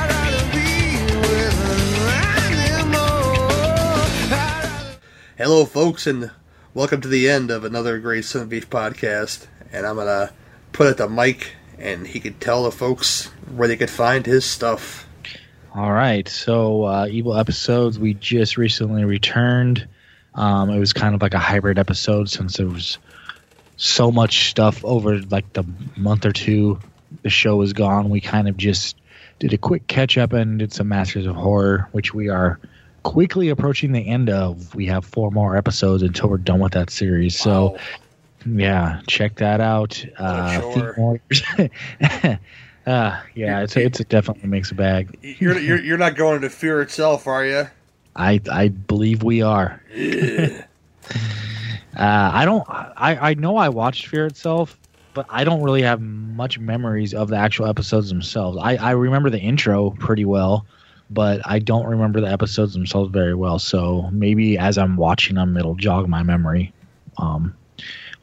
Hello, 5.36 5.64
folks, 5.64 6.06
and 6.06 6.30
welcome 6.74 7.00
to 7.00 7.08
the 7.08 7.28
end 7.28 7.50
of 7.50 7.64
another 7.64 7.98
great 7.98 8.32
of 8.36 8.48
Beef 8.48 8.70
podcast. 8.70 9.48
And 9.72 9.84
I'm 9.84 9.96
gonna 9.96 10.32
put 10.70 10.86
it 10.86 10.96
to 10.98 11.08
Mike, 11.08 11.56
and 11.76 12.06
he 12.06 12.20
could 12.20 12.40
tell 12.40 12.62
the 12.62 12.70
folks 12.70 13.26
where 13.56 13.66
they 13.66 13.76
could 13.76 13.90
find 13.90 14.24
his 14.24 14.44
stuff. 14.44 15.08
All 15.74 15.92
right, 15.92 16.28
so 16.28 16.84
uh, 16.84 17.08
evil 17.10 17.36
episodes. 17.36 17.98
We 17.98 18.14
just 18.14 18.56
recently 18.56 19.04
returned. 19.04 19.88
Um, 20.36 20.70
it 20.70 20.78
was 20.78 20.92
kind 20.92 21.16
of 21.16 21.20
like 21.22 21.34
a 21.34 21.40
hybrid 21.40 21.80
episode 21.80 22.30
since 22.30 22.58
there 22.58 22.68
was 22.68 22.98
so 23.76 24.12
much 24.12 24.50
stuff 24.50 24.84
over 24.84 25.18
like 25.18 25.52
the 25.54 25.64
month 25.96 26.26
or 26.26 26.32
two 26.32 26.78
the 27.24 27.28
show 27.28 27.56
was 27.56 27.72
gone. 27.72 28.08
We 28.08 28.20
kind 28.20 28.46
of 28.46 28.56
just 28.56 28.94
did 29.40 29.52
a 29.52 29.58
quick 29.58 29.88
catch 29.88 30.16
up 30.16 30.32
and 30.32 30.60
did 30.60 30.72
some 30.72 30.86
Masters 30.86 31.26
of 31.26 31.34
Horror, 31.34 31.88
which 31.90 32.14
we 32.14 32.28
are 32.28 32.60
quickly 33.04 33.48
approaching 33.48 33.92
the 33.92 34.06
end 34.08 34.28
of. 34.28 34.74
We 34.74 34.86
have 34.86 35.04
four 35.04 35.30
more 35.30 35.56
episodes 35.56 36.02
until 36.02 36.28
we're 36.28 36.38
done 36.38 36.58
with 36.58 36.72
that 36.72 36.90
series. 36.90 37.38
So, 37.38 37.78
yeah, 38.44 39.00
check 39.06 39.36
that 39.36 39.60
out. 39.60 40.04
Uh, 40.18 40.60
Warriors. 40.96 41.42
uh, 42.86 43.20
yeah, 43.34 43.60
it's 43.60 43.76
it's 43.76 44.00
it 44.00 44.08
definitely 44.08 44.48
makes 44.48 44.72
a 44.72 44.74
bag. 44.74 45.16
You're, 45.22 45.58
you're 45.58 45.80
you're 45.80 45.98
not 45.98 46.16
going 46.16 46.40
to 46.40 46.50
Fear 46.50 46.82
itself, 46.82 47.28
are 47.28 47.44
you? 47.46 47.68
I 48.16 48.40
I 48.50 48.68
believe 48.68 49.22
we 49.22 49.42
are. 49.42 49.80
Uh, 51.96 52.30
I 52.32 52.44
don't. 52.44 52.64
I 52.68 53.30
I 53.30 53.34
know 53.34 53.56
I 53.56 53.68
watched 53.68 54.08
Fear 54.08 54.26
itself, 54.26 54.76
but 55.14 55.26
I 55.28 55.44
don't 55.44 55.62
really 55.62 55.82
have 55.82 56.00
much 56.00 56.58
memories 56.58 57.14
of 57.14 57.28
the 57.28 57.36
actual 57.36 57.66
episodes 57.66 58.08
themselves. 58.08 58.58
I 58.60 58.74
I 58.76 58.90
remember 58.92 59.30
the 59.30 59.38
intro 59.38 59.90
pretty 59.90 60.24
well, 60.24 60.66
but 61.14 61.40
I 61.44 61.58
don't 61.60 61.86
remember 61.86 62.20
the 62.20 62.30
episodes 62.30 62.74
themselves 62.74 63.10
very 63.10 63.34
well. 63.34 63.58
So 63.58 64.08
maybe 64.12 64.58
as 64.58 64.76
I'm 64.76 64.96
watching 64.96 65.36
them, 65.36 65.56
it'll 65.56 65.76
jog 65.76 66.08
my 66.08 66.22
memory. 66.22 66.72
Um, 67.16 67.54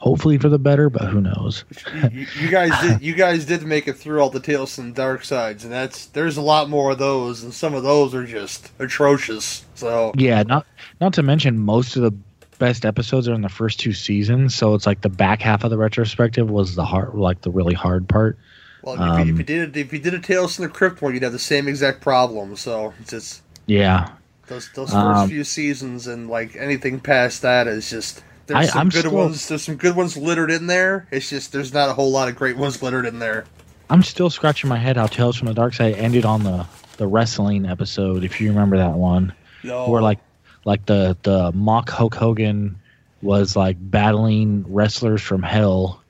hopefully 0.01 0.37
for 0.37 0.49
the 0.49 0.59
better, 0.59 0.89
but 0.89 1.03
who 1.03 1.21
knows? 1.21 1.63
you, 2.11 2.27
you 2.39 2.49
guys 2.49 2.71
did. 2.81 3.01
You 3.01 3.13
guys 3.13 3.45
did 3.45 3.63
make 3.63 3.87
it 3.87 3.93
through 3.93 4.19
all 4.19 4.29
the 4.29 4.39
Tales 4.39 4.75
from 4.75 4.89
the 4.89 4.95
Dark 4.95 5.23
Sides, 5.23 5.63
and 5.63 5.71
that's 5.71 6.07
there's 6.07 6.37
a 6.37 6.41
lot 6.41 6.69
more 6.69 6.91
of 6.91 6.97
those, 6.97 7.43
and 7.43 7.53
some 7.53 7.73
of 7.73 7.83
those 7.83 8.13
are 8.13 8.25
just 8.25 8.71
atrocious. 8.79 9.65
So 9.75 10.11
yeah, 10.17 10.43
not 10.43 10.65
not 10.99 11.13
to 11.13 11.23
mention 11.23 11.57
most 11.59 11.95
of 11.95 12.01
the 12.01 12.11
best 12.59 12.85
episodes 12.85 13.27
are 13.27 13.33
in 13.33 13.41
the 13.41 13.49
first 13.49 13.79
two 13.79 13.93
seasons, 13.93 14.53
so 14.53 14.75
it's 14.75 14.85
like 14.85 15.01
the 15.01 15.09
back 15.09 15.41
half 15.41 15.63
of 15.63 15.69
the 15.69 15.77
retrospective 15.77 16.49
was 16.49 16.75
the 16.75 16.85
hard, 16.85 17.15
like 17.15 17.41
the 17.41 17.51
really 17.51 17.73
hard 17.73 18.07
part. 18.07 18.37
Well, 18.83 18.95
if, 18.95 18.99
you, 18.99 19.05
if 19.05 19.19
Um, 19.19 19.37
you 19.37 19.43
did 19.43 19.77
if 19.77 19.93
you 19.93 19.99
did 19.99 20.13
a 20.13 20.19
Tales 20.19 20.55
from 20.55 20.63
the 20.65 20.69
Crypt 20.71 21.01
one, 21.01 21.13
you'd 21.13 21.23
have 21.23 21.31
the 21.31 21.39
same 21.39 21.67
exact 21.67 22.01
problem. 22.01 22.55
So 22.55 22.93
it's 22.99 23.11
just 23.11 23.41
Yeah, 23.67 24.09
those 24.47 24.69
those 24.73 24.91
first 24.91 24.95
Um, 25.19 25.29
few 25.29 25.43
seasons 25.43 26.07
and 26.07 26.29
like 26.29 26.55
anything 26.55 26.99
past 26.99 27.41
that 27.43 27.67
is 27.67 27.89
just 27.89 28.23
there's 28.47 28.67
I- 28.67 28.69
some 28.71 28.79
I'm 28.81 28.89
good 28.89 28.99
still- 28.99 29.11
ones. 29.13 29.47
There's 29.47 29.63
some 29.63 29.75
good 29.75 29.95
ones 29.95 30.17
littered 30.17 30.51
in 30.51 30.67
there. 30.67 31.07
It's 31.11 31.29
just 31.29 31.51
there's 31.51 31.73
not 31.73 31.89
a 31.89 31.93
whole 31.93 32.11
lot 32.11 32.27
of 32.27 32.35
great 32.35 32.57
ones 32.57 32.81
littered 32.81 33.05
in 33.05 33.19
there. 33.19 33.45
I'm 33.89 34.03
still 34.03 34.29
scratching 34.29 34.69
my 34.69 34.77
head 34.77 34.95
how 34.97 35.07
Tales 35.07 35.35
from 35.37 35.47
the 35.49 35.53
Dark 35.53 35.73
Side 35.73 35.95
ended 35.95 36.25
on 36.25 36.43
the 36.43 36.65
the 36.97 37.07
wrestling 37.07 37.65
episode. 37.65 38.23
If 38.23 38.39
you 38.41 38.49
remember 38.49 38.77
that 38.77 38.93
one, 38.93 39.33
No. 39.63 39.89
where 39.89 40.01
like 40.01 40.19
like 40.65 40.85
the 40.87 41.15
the 41.23 41.51
mock 41.53 41.89
Hulk 41.89 42.15
Hogan 42.15 42.77
was 43.21 43.55
like 43.55 43.77
battling 43.79 44.65
wrestlers 44.67 45.21
from 45.21 45.43
hell. 45.43 46.00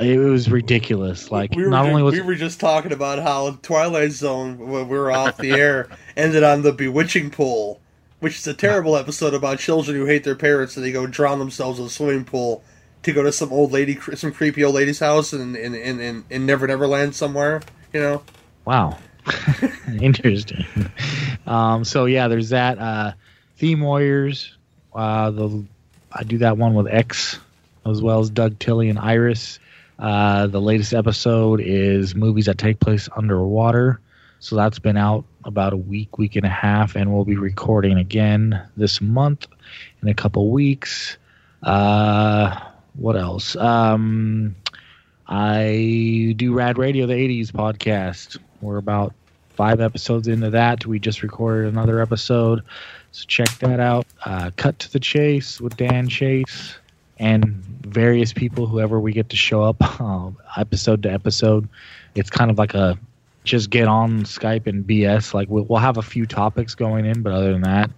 It 0.00 0.18
was 0.18 0.50
ridiculous. 0.50 1.30
Like 1.30 1.54
we 1.54 1.62
were, 1.62 1.70
not 1.70 1.86
only 1.86 2.02
was 2.02 2.14
we 2.14 2.20
were 2.20 2.34
just 2.34 2.58
talking 2.58 2.92
about 2.92 3.20
how 3.20 3.52
Twilight 3.62 4.12
Zone 4.12 4.58
when 4.58 4.88
we 4.88 4.98
were 4.98 5.12
off 5.12 5.36
the 5.36 5.52
air 5.52 5.88
ended 6.16 6.42
on 6.42 6.62
the 6.62 6.72
bewitching 6.72 7.30
pool, 7.30 7.80
which 8.20 8.36
is 8.36 8.46
a 8.46 8.54
terrible 8.54 8.96
episode 8.96 9.32
about 9.32 9.58
children 9.58 9.96
who 9.96 10.06
hate 10.06 10.24
their 10.24 10.34
parents 10.34 10.76
and 10.76 10.84
they 10.84 10.90
go 10.90 11.06
drown 11.06 11.38
themselves 11.38 11.78
in 11.78 11.86
a 11.86 11.88
swimming 11.88 12.24
pool. 12.24 12.64
to 13.04 13.12
go 13.12 13.22
to 13.22 13.30
some 13.30 13.52
old 13.52 13.70
lady, 13.70 13.98
some 14.14 14.32
creepy 14.32 14.64
old 14.64 14.74
lady's 14.74 14.98
house 14.98 15.32
in 15.32 15.54
in 15.54 15.74
in, 15.74 16.00
in, 16.00 16.24
in 16.30 16.46
Never 16.46 16.66
Never 16.66 16.88
Land 16.88 17.14
somewhere. 17.14 17.62
You 17.92 18.00
know. 18.00 18.22
Wow. 18.64 18.98
Interesting. 20.00 20.64
Um, 21.46 21.84
so 21.84 22.06
yeah, 22.06 22.26
there's 22.28 22.48
that. 22.50 22.78
Uh, 22.78 23.12
Theme 23.56 23.80
Warriors. 23.80 24.56
Uh, 24.92 25.30
the 25.30 25.64
I 26.12 26.24
do 26.24 26.38
that 26.38 26.56
one 26.56 26.74
with 26.74 26.88
X 26.88 27.38
as 27.84 28.02
well 28.02 28.20
as 28.20 28.30
Doug 28.30 28.58
Tilley 28.58 28.88
and 28.88 28.98
Iris. 28.98 29.58
Uh, 29.98 30.46
the 30.46 30.60
latest 30.60 30.92
episode 30.92 31.60
is 31.60 32.14
movies 32.14 32.46
that 32.46 32.58
take 32.58 32.80
place 32.80 33.08
underwater. 33.16 34.00
So 34.40 34.56
that's 34.56 34.78
been 34.78 34.96
out 34.96 35.24
about 35.44 35.72
a 35.72 35.76
week, 35.76 36.18
week 36.18 36.36
and 36.36 36.44
a 36.44 36.50
half, 36.50 36.96
and 36.96 37.12
we'll 37.12 37.24
be 37.24 37.36
recording 37.36 37.98
again 37.98 38.62
this 38.76 39.00
month 39.00 39.46
in 40.02 40.08
a 40.08 40.14
couple 40.14 40.50
weeks. 40.50 41.16
Uh, 41.62 42.60
what 42.94 43.16
else? 43.16 43.56
Um, 43.56 44.54
I 45.26 46.34
do 46.36 46.52
Rad 46.52 46.78
Radio, 46.78 47.06
the 47.06 47.14
80s 47.14 47.50
podcast. 47.50 48.38
We're 48.60 48.76
about 48.76 49.14
five 49.50 49.80
episodes 49.80 50.28
into 50.28 50.50
that. 50.50 50.86
We 50.86 50.98
just 50.98 51.22
recorded 51.22 51.72
another 51.72 52.00
episode. 52.00 52.62
So 53.12 53.24
check 53.26 53.48
that 53.60 53.80
out. 53.80 54.06
Uh, 54.24 54.50
Cut 54.56 54.78
to 54.80 54.92
the 54.92 55.00
Chase 55.00 55.60
with 55.60 55.76
Dan 55.76 56.08
Chase 56.08 56.76
and 57.18 57.46
various 57.86 58.32
people, 58.32 58.66
whoever 58.66 59.00
we 59.00 59.12
get 59.12 59.30
to 59.30 59.36
show 59.36 59.62
up 59.62 59.76
uh, 60.00 60.30
episode 60.56 61.02
to 61.04 61.12
episode. 61.12 61.68
It's 62.14 62.30
kind 62.30 62.50
of 62.50 62.58
like 62.58 62.74
a 62.74 62.98
just 63.44 63.70
get 63.70 63.86
on 63.86 64.24
Skype 64.24 64.66
and 64.66 64.84
BS. 64.84 65.32
Like 65.32 65.48
we'll, 65.48 65.64
we'll 65.64 65.78
have 65.78 65.96
a 65.96 66.02
few 66.02 66.26
topics 66.26 66.74
going 66.74 67.06
in, 67.06 67.22
but 67.22 67.32
other 67.32 67.52
than 67.52 67.62
that, 67.62 67.90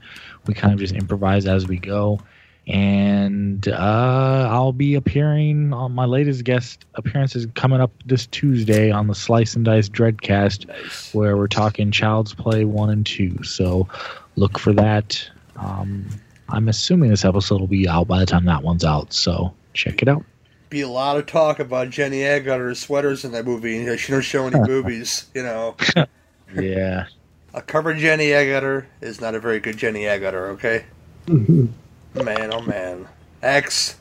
we 0.46 0.54
kind 0.54 0.72
of 0.72 0.78
just 0.78 0.94
improvise 0.94 1.46
as 1.46 1.66
we 1.66 1.78
go. 1.78 2.20
And 2.66 3.66
uh, 3.66 4.48
I'll 4.50 4.74
be 4.74 4.94
appearing 4.94 5.72
on 5.72 5.92
my 5.92 6.04
latest 6.04 6.44
guest 6.44 6.84
appearances 6.96 7.46
coming 7.54 7.80
up 7.80 7.90
this 8.04 8.26
Tuesday 8.26 8.90
on 8.90 9.06
the 9.06 9.14
Slice 9.14 9.56
and 9.56 9.64
Dice 9.64 9.88
Dreadcast, 9.88 10.68
nice. 10.68 11.14
where 11.14 11.38
we're 11.38 11.48
talking 11.48 11.90
Child's 11.90 12.34
Play 12.34 12.66
1 12.66 12.90
and 12.90 13.06
2. 13.06 13.42
So 13.42 13.88
look 14.36 14.58
for 14.58 14.74
that. 14.74 15.30
Um, 15.56 16.06
I'm 16.50 16.68
assuming 16.68 17.10
this 17.10 17.24
episode 17.24 17.60
will 17.60 17.66
be 17.66 17.88
out 17.88 18.08
by 18.08 18.20
the 18.20 18.26
time 18.26 18.44
that 18.46 18.62
one's 18.62 18.84
out, 18.84 19.12
so 19.12 19.54
check 19.74 20.02
it 20.02 20.08
out. 20.08 20.24
Be 20.70 20.80
a 20.80 20.88
lot 20.88 21.16
of 21.16 21.26
talk 21.26 21.60
about 21.60 21.90
Jenny 21.90 22.20
Agutter's 22.20 22.78
sweaters 22.78 23.24
in 23.24 23.32
that 23.32 23.44
movie. 23.44 23.76
You 23.76 23.86
know, 23.86 23.96
she 23.96 24.12
don't 24.12 24.22
show 24.22 24.46
any 24.46 24.58
boobies, 24.66 25.26
you 25.34 25.42
know. 25.42 25.76
yeah. 26.54 27.06
A 27.54 27.62
covered 27.62 27.98
Jenny 27.98 28.28
Agutter 28.28 28.86
is 29.00 29.20
not 29.20 29.34
a 29.34 29.40
very 29.40 29.60
good 29.60 29.76
Jenny 29.76 30.02
Agutter, 30.02 30.50
okay? 30.50 30.84
man, 31.26 32.52
oh 32.52 32.60
man. 32.60 33.08
X. 33.42 33.96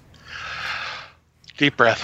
Deep 1.57 1.75
breath. 1.77 2.03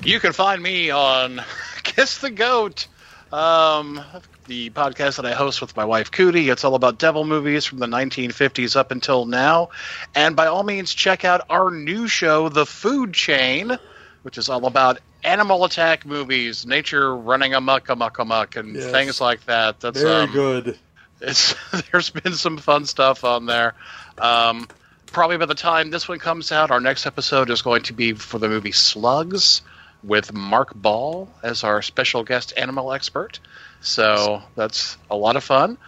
you 0.04 0.20
can 0.20 0.32
find 0.32 0.62
me 0.62 0.90
on 0.90 1.42
Kiss 1.82 2.18
the 2.18 2.30
Goat. 2.30 2.86
Um, 3.32 4.00
the 4.46 4.70
podcast 4.70 5.16
that 5.16 5.26
I 5.26 5.32
host 5.32 5.60
with 5.60 5.76
my 5.76 5.84
wife 5.84 6.10
Cootie. 6.10 6.48
It's 6.48 6.64
all 6.64 6.74
about 6.74 6.98
devil 6.98 7.24
movies 7.24 7.64
from 7.64 7.78
the 7.78 7.86
1950s 7.86 8.76
up 8.76 8.90
until 8.90 9.26
now. 9.26 9.70
And 10.14 10.36
by 10.36 10.46
all 10.46 10.62
means, 10.62 10.92
check 10.94 11.24
out 11.24 11.46
our 11.50 11.70
new 11.70 12.08
show, 12.08 12.48
The 12.48 12.66
Food 12.66 13.14
Chain, 13.14 13.78
which 14.22 14.38
is 14.38 14.48
all 14.48 14.66
about 14.66 14.98
animal 15.22 15.64
attack 15.64 16.06
movies, 16.06 16.66
nature 16.66 17.14
running 17.16 17.54
amok, 17.54 17.88
amok, 17.88 18.18
amok, 18.18 18.56
and 18.56 18.74
yes. 18.74 18.90
things 18.90 19.20
like 19.20 19.44
that. 19.46 19.80
That's 19.80 20.00
very 20.00 20.24
um, 20.24 20.32
good. 20.32 20.78
It's 21.20 21.54
there's 21.90 22.10
been 22.10 22.34
some 22.34 22.56
fun 22.56 22.86
stuff 22.86 23.24
on 23.24 23.46
there. 23.46 23.74
Um, 24.18 24.66
probably 25.06 25.36
by 25.36 25.46
the 25.46 25.54
time 25.54 25.90
this 25.90 26.08
one 26.08 26.18
comes 26.18 26.52
out, 26.52 26.70
our 26.70 26.80
next 26.80 27.06
episode 27.06 27.50
is 27.50 27.62
going 27.62 27.82
to 27.84 27.92
be 27.92 28.12
for 28.12 28.38
the 28.38 28.48
movie 28.48 28.72
Slugs 28.72 29.62
with 30.02 30.32
Mark 30.32 30.74
Ball 30.74 31.28
as 31.42 31.64
our 31.64 31.82
special 31.82 32.24
guest 32.24 32.52
animal 32.56 32.92
expert. 32.92 33.38
So 33.80 34.42
that's 34.56 34.98
a 35.10 35.16
lot 35.16 35.36
of 35.36 35.44
fun. 35.44 35.78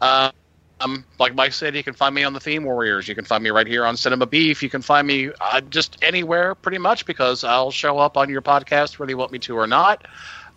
Uh, 0.00 0.30
um, 0.80 1.04
like 1.18 1.34
Mike 1.34 1.52
said, 1.52 1.74
you 1.74 1.82
can 1.82 1.94
find 1.94 2.14
me 2.14 2.24
on 2.24 2.32
the 2.32 2.40
Theme 2.40 2.64
Warriors. 2.64 3.08
You 3.08 3.14
can 3.14 3.24
find 3.24 3.42
me 3.42 3.50
right 3.50 3.66
here 3.66 3.86
on 3.86 3.96
Cinema 3.96 4.26
Beef. 4.26 4.62
You 4.62 4.68
can 4.68 4.82
find 4.82 5.06
me 5.06 5.30
uh, 5.40 5.60
just 5.62 5.96
anywhere, 6.02 6.54
pretty 6.54 6.78
much, 6.78 7.06
because 7.06 7.44
I'll 7.44 7.70
show 7.70 7.98
up 7.98 8.16
on 8.16 8.28
your 8.28 8.42
podcast 8.42 8.98
whether 8.98 9.10
you 9.10 9.16
want 9.16 9.32
me 9.32 9.38
to 9.40 9.56
or 9.56 9.66
not. 9.66 10.06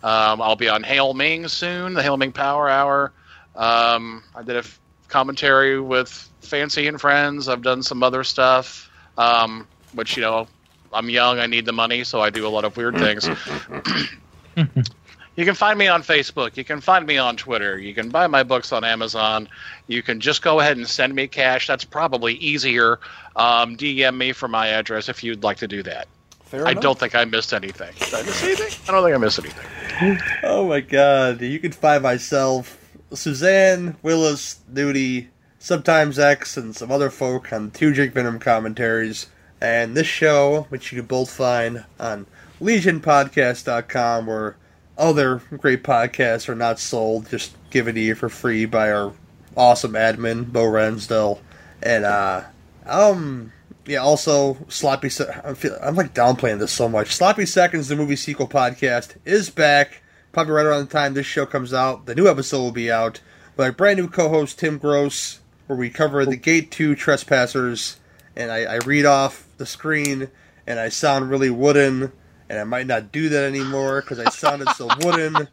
Um, 0.02 0.42
I'll 0.42 0.56
be 0.56 0.68
on 0.68 0.82
Hail 0.82 1.14
Ming 1.14 1.48
soon, 1.48 1.94
the 1.94 2.02
Hail 2.02 2.16
Ming 2.16 2.32
Power 2.32 2.68
Hour. 2.68 3.12
Um, 3.56 4.22
I 4.34 4.42
did 4.42 4.56
a 4.56 4.60
f- 4.60 4.80
commentary 5.08 5.80
with 5.80 6.10
Fancy 6.40 6.86
and 6.86 7.00
Friends. 7.00 7.48
I've 7.48 7.62
done 7.62 7.82
some 7.82 8.02
other 8.02 8.22
stuff, 8.24 8.90
um, 9.18 9.66
which 9.94 10.16
you 10.16 10.22
know, 10.22 10.48
I'm 10.92 11.10
young. 11.10 11.38
I 11.38 11.46
need 11.46 11.64
the 11.64 11.72
money, 11.72 12.04
so 12.04 12.20
I 12.20 12.30
do 12.30 12.46
a 12.46 12.48
lot 12.48 12.64
of 12.64 12.76
weird 12.76 12.96
things. 12.96 13.28
You 15.40 15.46
can 15.46 15.54
find 15.54 15.78
me 15.78 15.88
on 15.88 16.02
Facebook. 16.02 16.58
You 16.58 16.64
can 16.64 16.82
find 16.82 17.06
me 17.06 17.16
on 17.16 17.34
Twitter. 17.34 17.78
You 17.78 17.94
can 17.94 18.10
buy 18.10 18.26
my 18.26 18.42
books 18.42 18.74
on 18.74 18.84
Amazon. 18.84 19.48
You 19.86 20.02
can 20.02 20.20
just 20.20 20.42
go 20.42 20.60
ahead 20.60 20.76
and 20.76 20.86
send 20.86 21.14
me 21.14 21.28
cash. 21.28 21.66
That's 21.66 21.82
probably 21.82 22.34
easier. 22.34 23.00
Um, 23.36 23.74
DM 23.78 24.18
me 24.18 24.32
for 24.32 24.48
my 24.48 24.66
address 24.68 25.08
if 25.08 25.24
you'd 25.24 25.42
like 25.42 25.56
to 25.56 25.66
do 25.66 25.82
that. 25.84 26.08
Fair 26.44 26.66
I 26.66 26.72
enough. 26.72 26.82
don't 26.82 26.98
think 26.98 27.14
I 27.14 27.24
missed 27.24 27.54
anything. 27.54 27.94
Did 27.98 28.12
I 28.12 28.22
miss 28.22 28.44
anything? 28.44 28.66
I 28.86 28.92
don't 28.92 29.02
think 29.02 29.14
I 29.14 29.16
missed 29.16 29.38
anything. 29.38 30.20
Oh 30.42 30.68
my 30.68 30.80
god. 30.80 31.40
You 31.40 31.58
can 31.58 31.72
find 31.72 32.02
myself, 32.02 32.78
Suzanne, 33.14 33.96
Willis, 34.02 34.60
Nudie, 34.70 35.28
sometimes 35.58 36.18
X, 36.18 36.58
and 36.58 36.76
some 36.76 36.92
other 36.92 37.08
folk 37.08 37.50
on 37.50 37.70
Two 37.70 37.94
Drink 37.94 38.12
Venom 38.12 38.40
commentaries. 38.40 39.28
And 39.58 39.96
this 39.96 40.06
show, 40.06 40.66
which 40.68 40.92
you 40.92 40.98
can 40.98 41.06
both 41.06 41.30
find 41.30 41.86
on 41.98 42.26
legionpodcast.com, 42.60 44.26
where 44.26 44.56
other 45.00 45.42
great 45.56 45.82
podcasts 45.82 46.48
are 46.48 46.54
not 46.54 46.78
sold, 46.78 47.28
just 47.30 47.56
given 47.70 47.94
to 47.94 48.00
you 48.00 48.14
for 48.14 48.28
free 48.28 48.66
by 48.66 48.92
our 48.92 49.12
awesome 49.56 49.92
admin, 49.92 50.52
Bo 50.52 50.64
Ransdell. 50.64 51.40
And, 51.82 52.04
uh, 52.04 52.42
um, 52.86 53.52
yeah, 53.86 53.98
also, 53.98 54.58
Sloppy, 54.68 55.08
Se- 55.08 55.40
I'm, 55.44 55.54
feel- 55.54 55.78
I'm 55.82 55.96
like 55.96 56.14
downplaying 56.14 56.58
this 56.58 56.72
so 56.72 56.88
much. 56.88 57.14
Sloppy 57.14 57.46
Seconds, 57.46 57.88
the 57.88 57.96
movie 57.96 58.16
sequel 58.16 58.46
podcast, 58.48 59.16
is 59.24 59.50
back. 59.50 60.02
Probably 60.32 60.52
right 60.52 60.66
around 60.66 60.86
the 60.86 60.92
time 60.92 61.14
this 61.14 61.26
show 61.26 61.46
comes 61.46 61.72
out. 61.72 62.06
The 62.06 62.14
new 62.14 62.28
episode 62.28 62.58
will 62.60 62.70
be 62.72 62.90
out. 62.92 63.20
With 63.56 63.76
brand 63.76 63.98
new 63.98 64.08
co 64.08 64.28
host, 64.28 64.58
Tim 64.58 64.78
Gross, 64.78 65.40
where 65.66 65.78
we 65.78 65.90
cover 65.90 66.24
the 66.24 66.36
Gate 66.36 66.70
2 66.70 66.94
Trespassers. 66.94 67.96
And 68.36 68.52
I, 68.52 68.64
I 68.64 68.76
read 68.86 69.06
off 69.06 69.46
the 69.56 69.66
screen, 69.66 70.30
and 70.66 70.78
I 70.78 70.88
sound 70.88 71.30
really 71.30 71.50
wooden 71.50 72.12
and 72.50 72.58
I 72.58 72.64
might 72.64 72.88
not 72.88 73.12
do 73.12 73.28
that 73.28 73.44
anymore 73.44 74.00
because 74.00 74.18
I 74.18 74.28
sounded 74.28 74.68
so 74.70 74.88
wooden. 75.02 75.46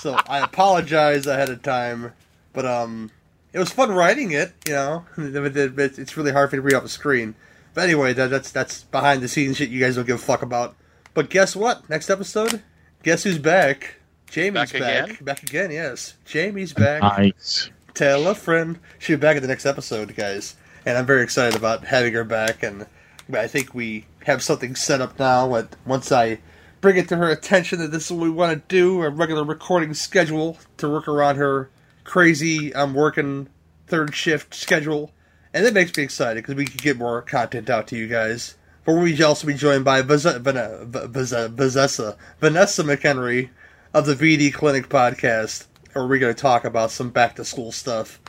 So 0.00 0.18
I 0.26 0.38
apologize 0.38 1.26
ahead 1.26 1.50
of 1.50 1.62
time, 1.62 2.12
but 2.54 2.64
um, 2.64 3.10
it 3.52 3.58
was 3.58 3.70
fun 3.70 3.92
writing 3.92 4.30
it. 4.32 4.54
You 4.66 4.72
know, 4.72 5.04
it's 5.18 6.16
really 6.16 6.32
hard 6.32 6.48
for 6.48 6.56
me 6.56 6.60
to 6.60 6.62
read 6.62 6.74
off 6.74 6.82
the 6.82 6.88
screen. 6.88 7.34
But 7.74 7.84
anyway, 7.84 8.14
that, 8.14 8.30
that's 8.30 8.50
that's 8.50 8.84
behind 8.84 9.20
the 9.20 9.28
scenes 9.28 9.58
shit 9.58 9.68
you 9.68 9.78
guys 9.78 9.96
don't 9.96 10.06
give 10.06 10.16
a 10.16 10.18
fuck 10.18 10.40
about. 10.40 10.74
But 11.12 11.28
guess 11.28 11.54
what? 11.54 11.88
Next 11.90 12.08
episode, 12.08 12.62
guess 13.02 13.22
who's 13.24 13.38
back? 13.38 13.96
Jamie's 14.30 14.72
Back 14.72 14.80
back. 14.80 15.04
again? 15.04 15.18
Back 15.24 15.42
again, 15.42 15.70
yes. 15.70 16.14
Jamie's 16.24 16.72
back. 16.72 17.02
Nice. 17.02 17.70
Tell 17.92 18.26
a 18.26 18.34
friend. 18.34 18.78
She'll 18.98 19.18
be 19.18 19.20
back 19.20 19.36
at 19.36 19.42
the 19.42 19.48
next 19.48 19.66
episode, 19.66 20.16
guys. 20.16 20.56
And 20.86 20.96
I'm 20.96 21.06
very 21.06 21.22
excited 21.22 21.56
about 21.56 21.84
having 21.84 22.14
her 22.14 22.24
back. 22.24 22.62
And 22.62 22.86
I 23.32 23.46
think 23.46 23.74
we 23.74 24.06
have 24.26 24.42
something 24.42 24.74
set 24.74 25.00
up 25.00 25.18
now. 25.18 25.48
But 25.48 25.76
once 25.86 26.10
I 26.10 26.40
bring 26.80 26.96
it 26.96 27.08
to 27.08 27.16
her 27.16 27.30
attention 27.30 27.78
that 27.78 27.92
this 27.92 28.06
is 28.06 28.12
what 28.12 28.24
we 28.24 28.30
want 28.30 28.52
to 28.52 28.68
do, 28.68 29.02
a 29.02 29.08
regular 29.08 29.44
recording 29.44 29.94
schedule 29.94 30.58
to 30.78 30.90
work 30.90 31.06
around 31.08 31.36
her 31.36 31.70
crazy, 32.02 32.74
I'm 32.74 32.92
working 32.92 33.48
third 33.86 34.14
shift 34.14 34.52
schedule. 34.52 35.12
And 35.54 35.64
that 35.64 35.74
makes 35.74 35.96
me 35.96 36.02
excited 36.02 36.42
because 36.42 36.56
we 36.56 36.66
can 36.66 36.76
get 36.78 36.98
more 36.98 37.22
content 37.22 37.70
out 37.70 37.86
to 37.88 37.96
you 37.96 38.08
guys. 38.08 38.56
But 38.84 38.94
we'll 38.94 39.24
also 39.24 39.46
be 39.46 39.54
joined 39.54 39.84
by 39.84 40.02
Vanessa, 40.02 40.38
Vanessa 40.40 42.18
McHenry 42.82 43.50
of 43.94 44.06
the 44.06 44.14
VD 44.14 44.52
Clinic 44.52 44.88
podcast, 44.88 45.66
where 45.92 46.06
we're 46.06 46.18
going 46.18 46.34
to 46.34 46.40
talk 46.40 46.64
about 46.64 46.90
some 46.90 47.10
back 47.10 47.36
to 47.36 47.44
school 47.44 47.70
stuff. 47.72 48.20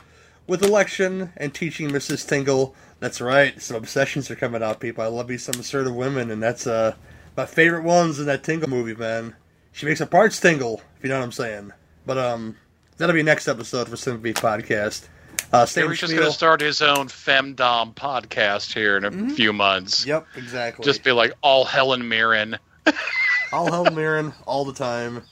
With 0.46 0.62
election 0.62 1.32
and 1.36 1.52
teaching 1.52 1.90
Mrs. 1.90 2.26
Tingle, 2.26 2.74
that's 3.00 3.20
right, 3.20 3.60
some 3.60 3.76
obsessions 3.76 4.30
are 4.30 4.36
coming 4.36 4.62
out, 4.62 4.80
people. 4.80 5.04
I 5.04 5.08
love 5.08 5.28
me 5.28 5.36
some 5.36 5.60
assertive 5.60 5.94
women, 5.94 6.30
and 6.30 6.42
that's 6.42 6.66
uh, 6.66 6.94
my 7.36 7.46
favorite 7.46 7.84
ones 7.84 8.18
in 8.18 8.26
that 8.26 8.42
Tingle 8.42 8.68
movie, 8.68 8.94
man. 8.94 9.34
She 9.72 9.86
makes 9.86 10.00
her 10.00 10.06
parts 10.06 10.40
tingle, 10.40 10.82
if 10.96 11.04
you 11.04 11.08
know 11.08 11.18
what 11.18 11.24
I'm 11.24 11.32
saying. 11.32 11.72
But 12.04 12.18
um, 12.18 12.56
that'll 12.96 13.14
be 13.14 13.22
next 13.22 13.46
episode 13.46 13.88
for 13.88 13.96
Sympathy 13.96 14.32
Podcast. 14.34 15.06
Uh, 15.52 15.64
Gary's 15.66 16.00
just 16.00 16.12
going 16.12 16.26
to 16.26 16.32
start 16.32 16.60
his 16.60 16.82
own 16.82 17.06
femdom 17.06 17.94
podcast 17.94 18.74
here 18.74 18.96
in 18.96 19.04
a 19.04 19.30
few 19.30 19.52
months. 19.52 20.04
Yep, 20.04 20.26
exactly. 20.34 20.84
Just 20.84 21.04
be 21.04 21.12
like 21.12 21.32
all 21.42 21.64
Helen 21.64 22.08
Mirren. 22.08 22.58
all 23.52 23.70
Helen 23.70 23.94
Mirren 23.94 24.32
all 24.46 24.64
the 24.64 24.74
time. 24.74 25.22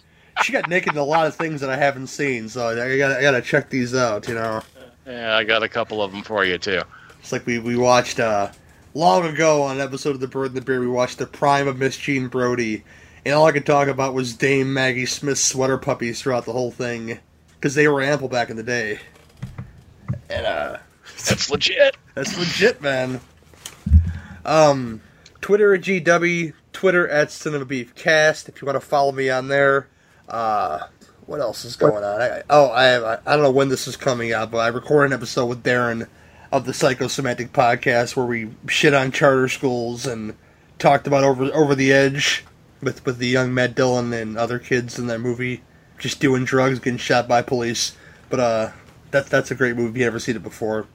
She 0.43 0.53
got 0.53 0.69
naked 0.69 0.93
in 0.93 0.99
a 0.99 1.05
lot 1.05 1.27
of 1.27 1.35
things 1.35 1.61
that 1.61 1.71
I 1.71 1.77
haven't 1.77 2.07
seen, 2.07 2.49
so 2.49 2.69
I 2.69 2.97
gotta, 2.97 3.19
I 3.19 3.23
gotta 3.23 3.43
check 3.43 3.69
these 3.69 3.95
out. 3.95 4.29
You 4.29 4.35
know, 4.35 4.63
Yeah, 5.07 5.37
I 5.37 5.45
got 5.45 5.63
a 5.63 5.69
couple 5.69 6.03
of 6.03 6.13
them 6.13 6.23
for 6.23 6.45
you 6.45 6.57
too. 6.59 6.83
It's 7.27 7.33
like 7.33 7.45
we 7.45 7.59
we 7.59 7.77
watched 7.77 8.21
uh, 8.21 8.53
long 8.95 9.27
ago 9.27 9.63
on 9.63 9.81
an 9.81 9.83
episode 9.83 10.11
of 10.11 10.21
The 10.21 10.29
Bird 10.29 10.53
and 10.53 10.57
the 10.57 10.61
Beer, 10.61 10.79
we 10.79 10.87
watched 10.87 11.19
the 11.19 11.27
prime 11.27 11.67
of 11.67 11.77
Miss 11.77 11.97
Jean 11.97 12.29
Brodie, 12.29 12.85
and 13.25 13.35
all 13.35 13.47
I 13.47 13.51
could 13.51 13.67
talk 13.67 13.89
about 13.89 14.15
was 14.15 14.35
Dame 14.35 14.73
Maggie 14.73 15.07
Smith's 15.07 15.41
sweater 15.41 15.77
puppies 15.77 16.23
throughout 16.23 16.45
the 16.45 16.53
whole 16.53 16.71
thing, 16.71 17.19
because 17.57 17.75
they 17.75 17.89
were 17.89 18.01
ample 18.01 18.29
back 18.29 18.49
in 18.49 18.57
the 18.57 18.63
day. 18.63 19.01
And 20.31 20.47
uh, 20.47 20.79
That's 21.27 21.51
legit. 21.51 21.97
that's 22.15 22.39
legit, 22.39 22.81
man. 22.81 23.21
Um, 24.45 25.01
Twitter 25.41 25.75
at 25.75 25.81
GW, 25.81 26.53
Twitter 26.73 27.09
at 27.09 27.33
son 27.33 27.51
Cinema 27.51 27.65
Beef 27.65 27.93
Cast. 27.97 28.49
If 28.49 28.63
you 28.63 28.67
want 28.67 28.81
to 28.81 28.87
follow 28.87 29.11
me 29.11 29.31
on 29.31 29.49
there. 29.49 29.89
Uh, 30.29 30.87
what 31.27 31.41
else 31.41 31.65
is 31.65 31.75
going 31.75 32.05
on? 32.05 32.23
I, 32.23 32.43
oh, 32.49 32.67
I 32.67 33.15
I 33.15 33.35
don't 33.35 33.43
know 33.43 33.51
when 33.51 33.69
this 33.69 33.89
is 33.89 33.97
coming 33.97 34.33
out, 34.33 34.53
but 34.53 34.59
I 34.59 34.69
recorded 34.69 35.11
an 35.11 35.19
episode 35.19 35.47
with 35.47 35.65
Darren 35.65 36.07
of 36.53 36.65
the 36.65 36.73
Psychosemantic 36.73 37.51
podcast 37.51 38.17
where 38.17 38.27
we 38.27 38.51
shit 38.69 38.95
on 38.95 39.13
charter 39.13 39.49
schools 39.49 40.07
and 40.07 40.35
talked 40.79 41.07
about 41.07 41.25
over 41.25 41.45
over 41.55 41.75
the 41.75 41.93
edge 41.93 42.45
with 42.81 43.05
with 43.05 43.19
the 43.19 43.27
young 43.27 43.53
Matt 43.53 43.75
Dillon 43.75 44.13
and 44.13 44.37
other 44.37 44.59
kids 44.59 44.99
in 44.99 45.07
that 45.09 45.21
movie 45.21 45.63
just 45.99 46.21
doing 46.21 46.45
drugs, 46.45 46.79
getting 46.79 46.99
shot 46.99 47.29
by 47.29 47.43
police. 47.43 47.97
But 48.29 48.41
uh, 48.41 48.71
that's 49.11 49.29
that's 49.29 49.51
a 49.51 49.55
great 49.55 49.77
movie. 49.77 50.01
You 50.01 50.07
never 50.07 50.19
seen 50.19 50.37
it 50.37 50.43
before, 50.43 50.87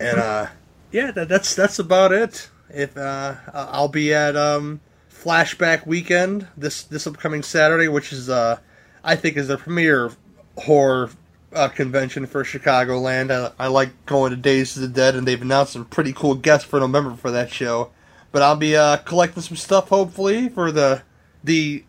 and 0.00 0.18
uh, 0.18 0.46
yeah, 0.90 1.10
that, 1.12 1.28
that's 1.28 1.54
that's 1.54 1.78
about 1.78 2.12
it. 2.12 2.50
If 2.70 2.96
uh, 2.96 3.34
I'll 3.52 3.88
be 3.88 4.14
at 4.14 4.36
um, 4.36 4.80
Flashback 5.12 5.86
Weekend 5.86 6.48
this 6.56 6.82
this 6.84 7.06
upcoming 7.06 7.42
Saturday, 7.42 7.88
which 7.88 8.12
is 8.12 8.30
uh, 8.30 8.58
I 9.04 9.16
think 9.16 9.36
is 9.36 9.48
the 9.48 9.58
premier 9.58 10.12
horror 10.56 11.10
uh, 11.54 11.68
convention 11.68 12.26
for 12.26 12.44
Chicagoland. 12.44 13.30
I, 13.30 13.64
I 13.64 13.68
like 13.68 14.06
going 14.06 14.30
to 14.30 14.36
Days 14.36 14.76
of 14.76 14.82
the 14.82 14.88
Dead, 14.88 15.14
and 15.14 15.26
they've 15.26 15.40
announced 15.40 15.72
some 15.72 15.84
pretty 15.84 16.12
cool 16.12 16.34
guests 16.34 16.66
for 16.66 16.80
November 16.80 17.14
for 17.14 17.30
that 17.30 17.50
show. 17.50 17.90
But 18.30 18.42
I'll 18.42 18.56
be 18.56 18.76
uh, 18.76 18.98
collecting 18.98 19.42
some 19.42 19.56
stuff 19.56 19.88
hopefully 19.88 20.48
for 20.48 20.72
the 20.72 21.02
the 21.44 21.84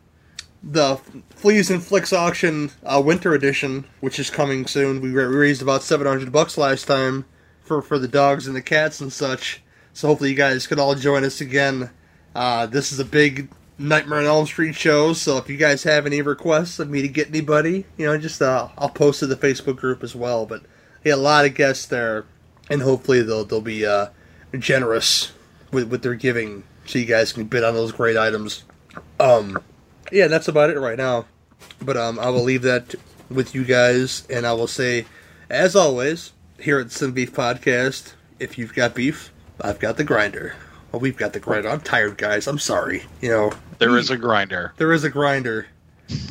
the 0.61 0.97
Fleas 1.29 1.69
and 1.69 1.83
Flicks 1.83 2.13
auction 2.13 2.71
uh, 2.83 3.01
winter 3.03 3.33
edition, 3.33 3.85
which 3.99 4.19
is 4.19 4.29
coming 4.29 4.65
soon. 4.65 5.01
We 5.01 5.11
raised 5.11 5.61
about 5.61 5.83
seven 5.83 6.07
hundred 6.07 6.31
bucks 6.31 6.57
last 6.57 6.85
time 6.85 7.25
for 7.61 7.81
for 7.81 7.97
the 7.97 8.07
dogs 8.07 8.47
and 8.47 8.55
the 8.55 8.61
cats 8.61 8.99
and 9.01 9.11
such. 9.11 9.61
So 9.93 10.07
hopefully 10.07 10.31
you 10.31 10.35
guys 10.35 10.67
could 10.67 10.79
all 10.79 10.95
join 10.95 11.23
us 11.23 11.39
again. 11.39 11.91
Uh, 12.35 12.65
this 12.65 12.91
is 12.91 12.99
a 12.99 13.05
big 13.05 13.49
Nightmare 13.83 14.19
on 14.19 14.25
Elm 14.25 14.45
Street 14.45 14.75
shows. 14.75 15.21
so 15.21 15.37
if 15.37 15.49
you 15.49 15.57
guys 15.57 15.83
have 15.83 16.05
any 16.05 16.21
requests 16.21 16.79
of 16.79 16.89
me 16.89 17.01
to 17.01 17.07
get 17.07 17.27
anybody, 17.27 17.85
you 17.97 18.05
know, 18.05 18.17
just 18.17 18.41
uh, 18.41 18.69
I'll 18.77 18.89
post 18.89 19.19
to 19.19 19.27
the 19.27 19.35
Facebook 19.35 19.75
group 19.75 20.03
as 20.03 20.15
well. 20.15 20.45
But 20.45 20.63
yeah, 21.03 21.15
a 21.15 21.17
lot 21.17 21.45
of 21.45 21.53
guests 21.53 21.85
there, 21.85 22.25
and 22.69 22.81
hopefully 22.81 23.21
they'll 23.21 23.43
they'll 23.43 23.61
be 23.61 23.85
uh, 23.85 24.07
generous 24.57 25.33
with 25.71 25.89
with 25.89 26.01
their 26.01 26.15
giving, 26.15 26.63
so 26.85 26.97
you 26.99 27.05
guys 27.05 27.33
can 27.33 27.43
bid 27.43 27.63
on 27.63 27.73
those 27.73 27.91
great 27.91 28.15
items. 28.15 28.63
Um, 29.19 29.61
yeah, 30.11 30.27
that's 30.27 30.47
about 30.47 30.69
it 30.69 30.79
right 30.79 30.97
now. 30.97 31.25
But 31.81 31.97
um, 31.97 32.19
I 32.19 32.29
will 32.29 32.43
leave 32.43 32.61
that 32.61 32.95
with 33.29 33.53
you 33.53 33.65
guys, 33.65 34.25
and 34.29 34.45
I 34.45 34.53
will 34.53 34.67
say, 34.67 35.05
as 35.49 35.75
always, 35.75 36.31
here 36.59 36.79
at 36.79 36.91
Cinema 36.91 37.15
Beef 37.15 37.33
Podcast, 37.33 38.13
if 38.39 38.57
you've 38.57 38.73
got 38.73 38.95
beef, 38.95 39.33
I've 39.59 39.79
got 39.79 39.97
the 39.97 40.03
grinder. 40.03 40.55
Well, 40.91 40.99
we've 40.99 41.17
got 41.17 41.33
the 41.33 41.39
grinder. 41.39 41.69
I'm 41.69 41.81
tired, 41.81 42.17
guys. 42.17 42.47
I'm 42.47 42.59
sorry. 42.59 43.03
You 43.19 43.29
know, 43.29 43.51
There 43.79 43.97
is 43.97 44.09
a 44.09 44.17
grinder. 44.17 44.73
there 44.77 44.91
is 44.93 45.03
a 45.03 45.09
grinder, 45.09 45.67
and 46.09 46.25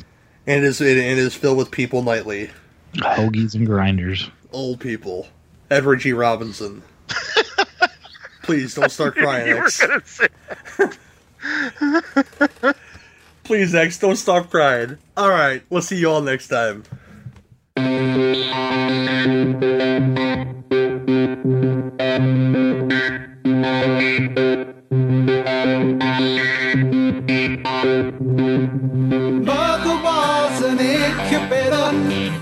it 0.46 0.64
is 0.64 0.80
it, 0.80 0.96
it 0.98 1.18
is 1.18 1.34
filled 1.34 1.58
with 1.58 1.70
people 1.70 2.02
nightly, 2.02 2.50
Hoagies 2.96 3.54
and 3.54 3.66
grinders. 3.66 4.30
old 4.52 4.80
people. 4.80 5.28
Edward 5.70 6.00
G. 6.00 6.12
Robinson. 6.12 6.82
Please 8.42 8.74
don't 8.74 8.90
start 8.90 9.14
crying, 9.16 9.46
You 9.48 9.56
were 9.56 9.64
X. 9.64 9.86
gonna 9.86 10.02
say- 10.04 10.28
Please, 13.44 13.74
X, 13.74 13.98
don't 13.98 14.16
stop 14.16 14.50
crying. 14.50 14.98
All 15.16 15.28
right, 15.30 15.62
we'll 15.70 15.82
see 15.82 15.96
you 15.98 16.10
all 16.10 16.20
next 16.22 16.48
time. 16.48 16.84
Mother 24.92 25.08
was 30.04 30.62
an 30.64 30.78
incubator, 30.78 31.92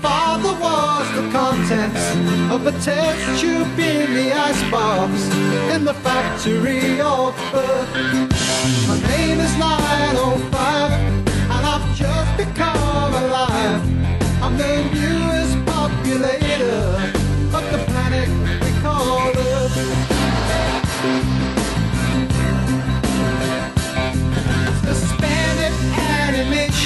father 0.01 0.51
was 0.59 1.07
the 1.15 1.29
contents 1.31 2.03
of 2.51 2.67
a 2.67 2.73
test 2.81 3.39
tube 3.39 3.79
in 3.79 4.13
the 4.13 4.33
icebox 4.33 5.13
in 5.73 5.85
the 5.85 5.93
factory 5.93 6.99
of 6.99 7.33
birth. 7.53 7.95
My 8.85 8.99
name 9.07 9.39
is 9.39 9.55
905, 9.55 10.91
and 10.91 11.65
I've 11.65 11.95
just 11.95 12.35
become 12.35 13.13
alive. 13.13 13.81
I'm 14.43 14.57
the 14.57 14.83
newest 14.91 15.55
populator 15.63 17.13
of 17.55 17.63
the 17.71 17.90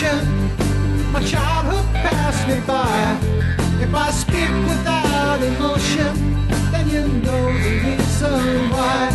animation. 0.05 1.11
My 1.11 1.23
childhood 1.23 1.85
passed 1.93 2.47
me 2.47 2.59
by. 2.65 3.17
If 3.81 3.93
I 3.93 4.11
speak 4.11 4.49
without 4.67 5.41
emotion, 5.41 6.13
then 6.71 6.89
you 6.89 7.07
know 7.23 7.45
the 7.45 7.71
reason 7.85 8.69
why. 8.71 9.09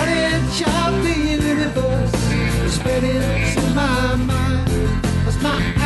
An 0.00 0.08
inch 0.08 0.62
of 0.62 1.02
the 1.04 1.14
universe 1.14 2.72
spread 2.72 3.04
into 3.04 3.74
my 3.74 4.16
mind. 4.16 4.68
As 5.26 5.40
my 5.42 5.81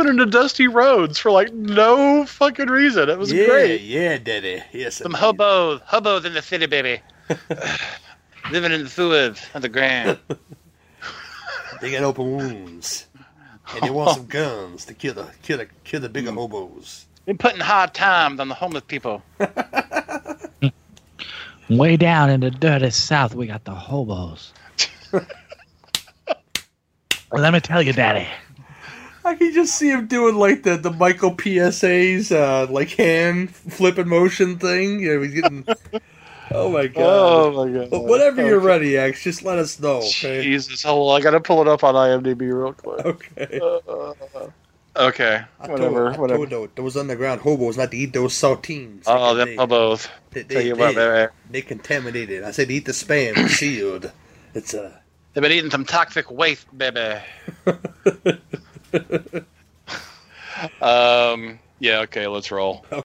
went 0.00 0.10
into 0.10 0.26
dusty 0.26 0.66
roads 0.66 1.18
for 1.18 1.30
like 1.30 1.52
no 1.52 2.24
fucking 2.24 2.68
reason. 2.68 3.10
It 3.10 3.18
was 3.18 3.30
yeah, 3.30 3.46
great. 3.46 3.80
yeah, 3.82 4.16
Daddy. 4.16 4.62
Yes, 4.72 4.96
Some 4.96 5.12
hobos, 5.12 5.82
hobos 5.84 6.24
in 6.24 6.32
the 6.32 6.40
city, 6.40 6.66
baby. 6.66 7.02
Living 8.50 8.72
in 8.72 8.84
the 8.84 8.88
sewers 8.88 9.40
ground. 9.70 10.18
They 11.80 11.90
got 11.90 12.02
open 12.02 12.36
wounds, 12.36 13.06
and 13.72 13.82
they 13.82 13.88
want 13.88 14.14
some 14.14 14.26
guns 14.28 14.84
to 14.84 14.92
kill 14.92 15.14
the 15.14 15.26
kill 15.40 15.56
the 15.56 15.66
kill 15.82 16.00
the 16.00 16.10
bigger 16.10 16.30
mm. 16.30 16.34
hobos. 16.34 17.06
Been 17.24 17.38
putting 17.38 17.60
hard 17.60 17.94
times 17.94 18.38
on 18.38 18.48
the 18.48 18.54
homeless 18.54 18.82
people. 18.86 19.22
Way 21.70 21.96
down 21.96 22.28
in 22.28 22.40
the 22.40 22.50
dirty 22.50 22.90
south, 22.90 23.34
we 23.34 23.46
got 23.46 23.64
the 23.64 23.74
hobos. 23.74 24.52
Let 27.32 27.54
me 27.54 27.60
tell 27.60 27.80
you, 27.80 27.94
Daddy. 27.94 28.28
I 29.24 29.34
can 29.34 29.52
just 29.52 29.74
see 29.76 29.90
him 29.90 30.06
doing 30.06 30.36
like 30.36 30.62
the 30.62 30.76
the 30.76 30.90
Michael 30.90 31.36
PSA's 31.38 32.32
uh, 32.32 32.66
like 32.70 32.90
hand 32.90 33.54
flipping 33.54 34.08
motion 34.08 34.58
thing. 34.58 35.00
You 35.00 35.16
know, 35.16 35.22
he's 35.22 35.34
getting. 35.34 35.66
oh 36.52 36.70
my 36.70 36.86
god! 36.86 37.04
Oh 37.04 37.64
my 37.66 37.72
god! 37.72 37.90
But 37.90 38.04
whenever 38.04 38.44
you're 38.44 38.56
Okay. 38.58 38.66
ready, 38.66 38.96
X, 38.96 39.22
just 39.22 39.42
let 39.44 39.58
us 39.58 39.78
know. 39.78 39.98
Okay. 39.98 40.42
Jesus, 40.42 40.82
hold 40.82 41.12
on, 41.12 41.20
I 41.20 41.22
gotta 41.22 41.40
pull 41.40 41.60
it 41.60 41.68
up 41.68 41.84
on 41.84 41.94
IMDb 41.94 42.40
real 42.52 42.72
quick. 42.72 43.04
Okay. 43.06 43.60
Okay, 44.96 45.40
I 45.60 45.68
whatever, 45.68 46.06
told, 46.06 46.16
I 46.16 46.20
whatever. 46.20 46.46
told 46.46 46.76
those, 46.76 46.96
underground 46.96 47.40
hobos 47.42 47.76
not 47.78 47.92
to 47.92 47.96
eat 47.96 48.12
those 48.12 48.32
saltines. 48.34 49.04
Oh, 49.06 49.34
They- 49.36 49.44
them 49.44 49.58
hobos. 49.58 50.08
They, 50.32 50.42
Tell 50.42 50.62
you 50.62 50.74
what, 50.74 50.88
they, 50.88 50.94
they're- 50.94 51.32
they 51.48 51.62
contaminated. 51.62 52.42
I 52.42 52.50
said 52.50 52.70
eat 52.72 52.86
the 52.86 52.92
spam 52.92 53.48
sealed. 53.50 54.10
It's 54.52 54.74
uh, 54.74 54.92
a. 54.96 55.00
They've 55.32 55.42
been 55.42 55.52
eating 55.52 55.70
some 55.70 55.84
toxic 55.84 56.28
waste, 56.30 56.66
baby. 56.76 57.20
um. 60.82 61.58
Yeah. 61.78 62.00
Okay. 62.00 62.26
Let's 62.26 62.50
roll. 62.50 62.84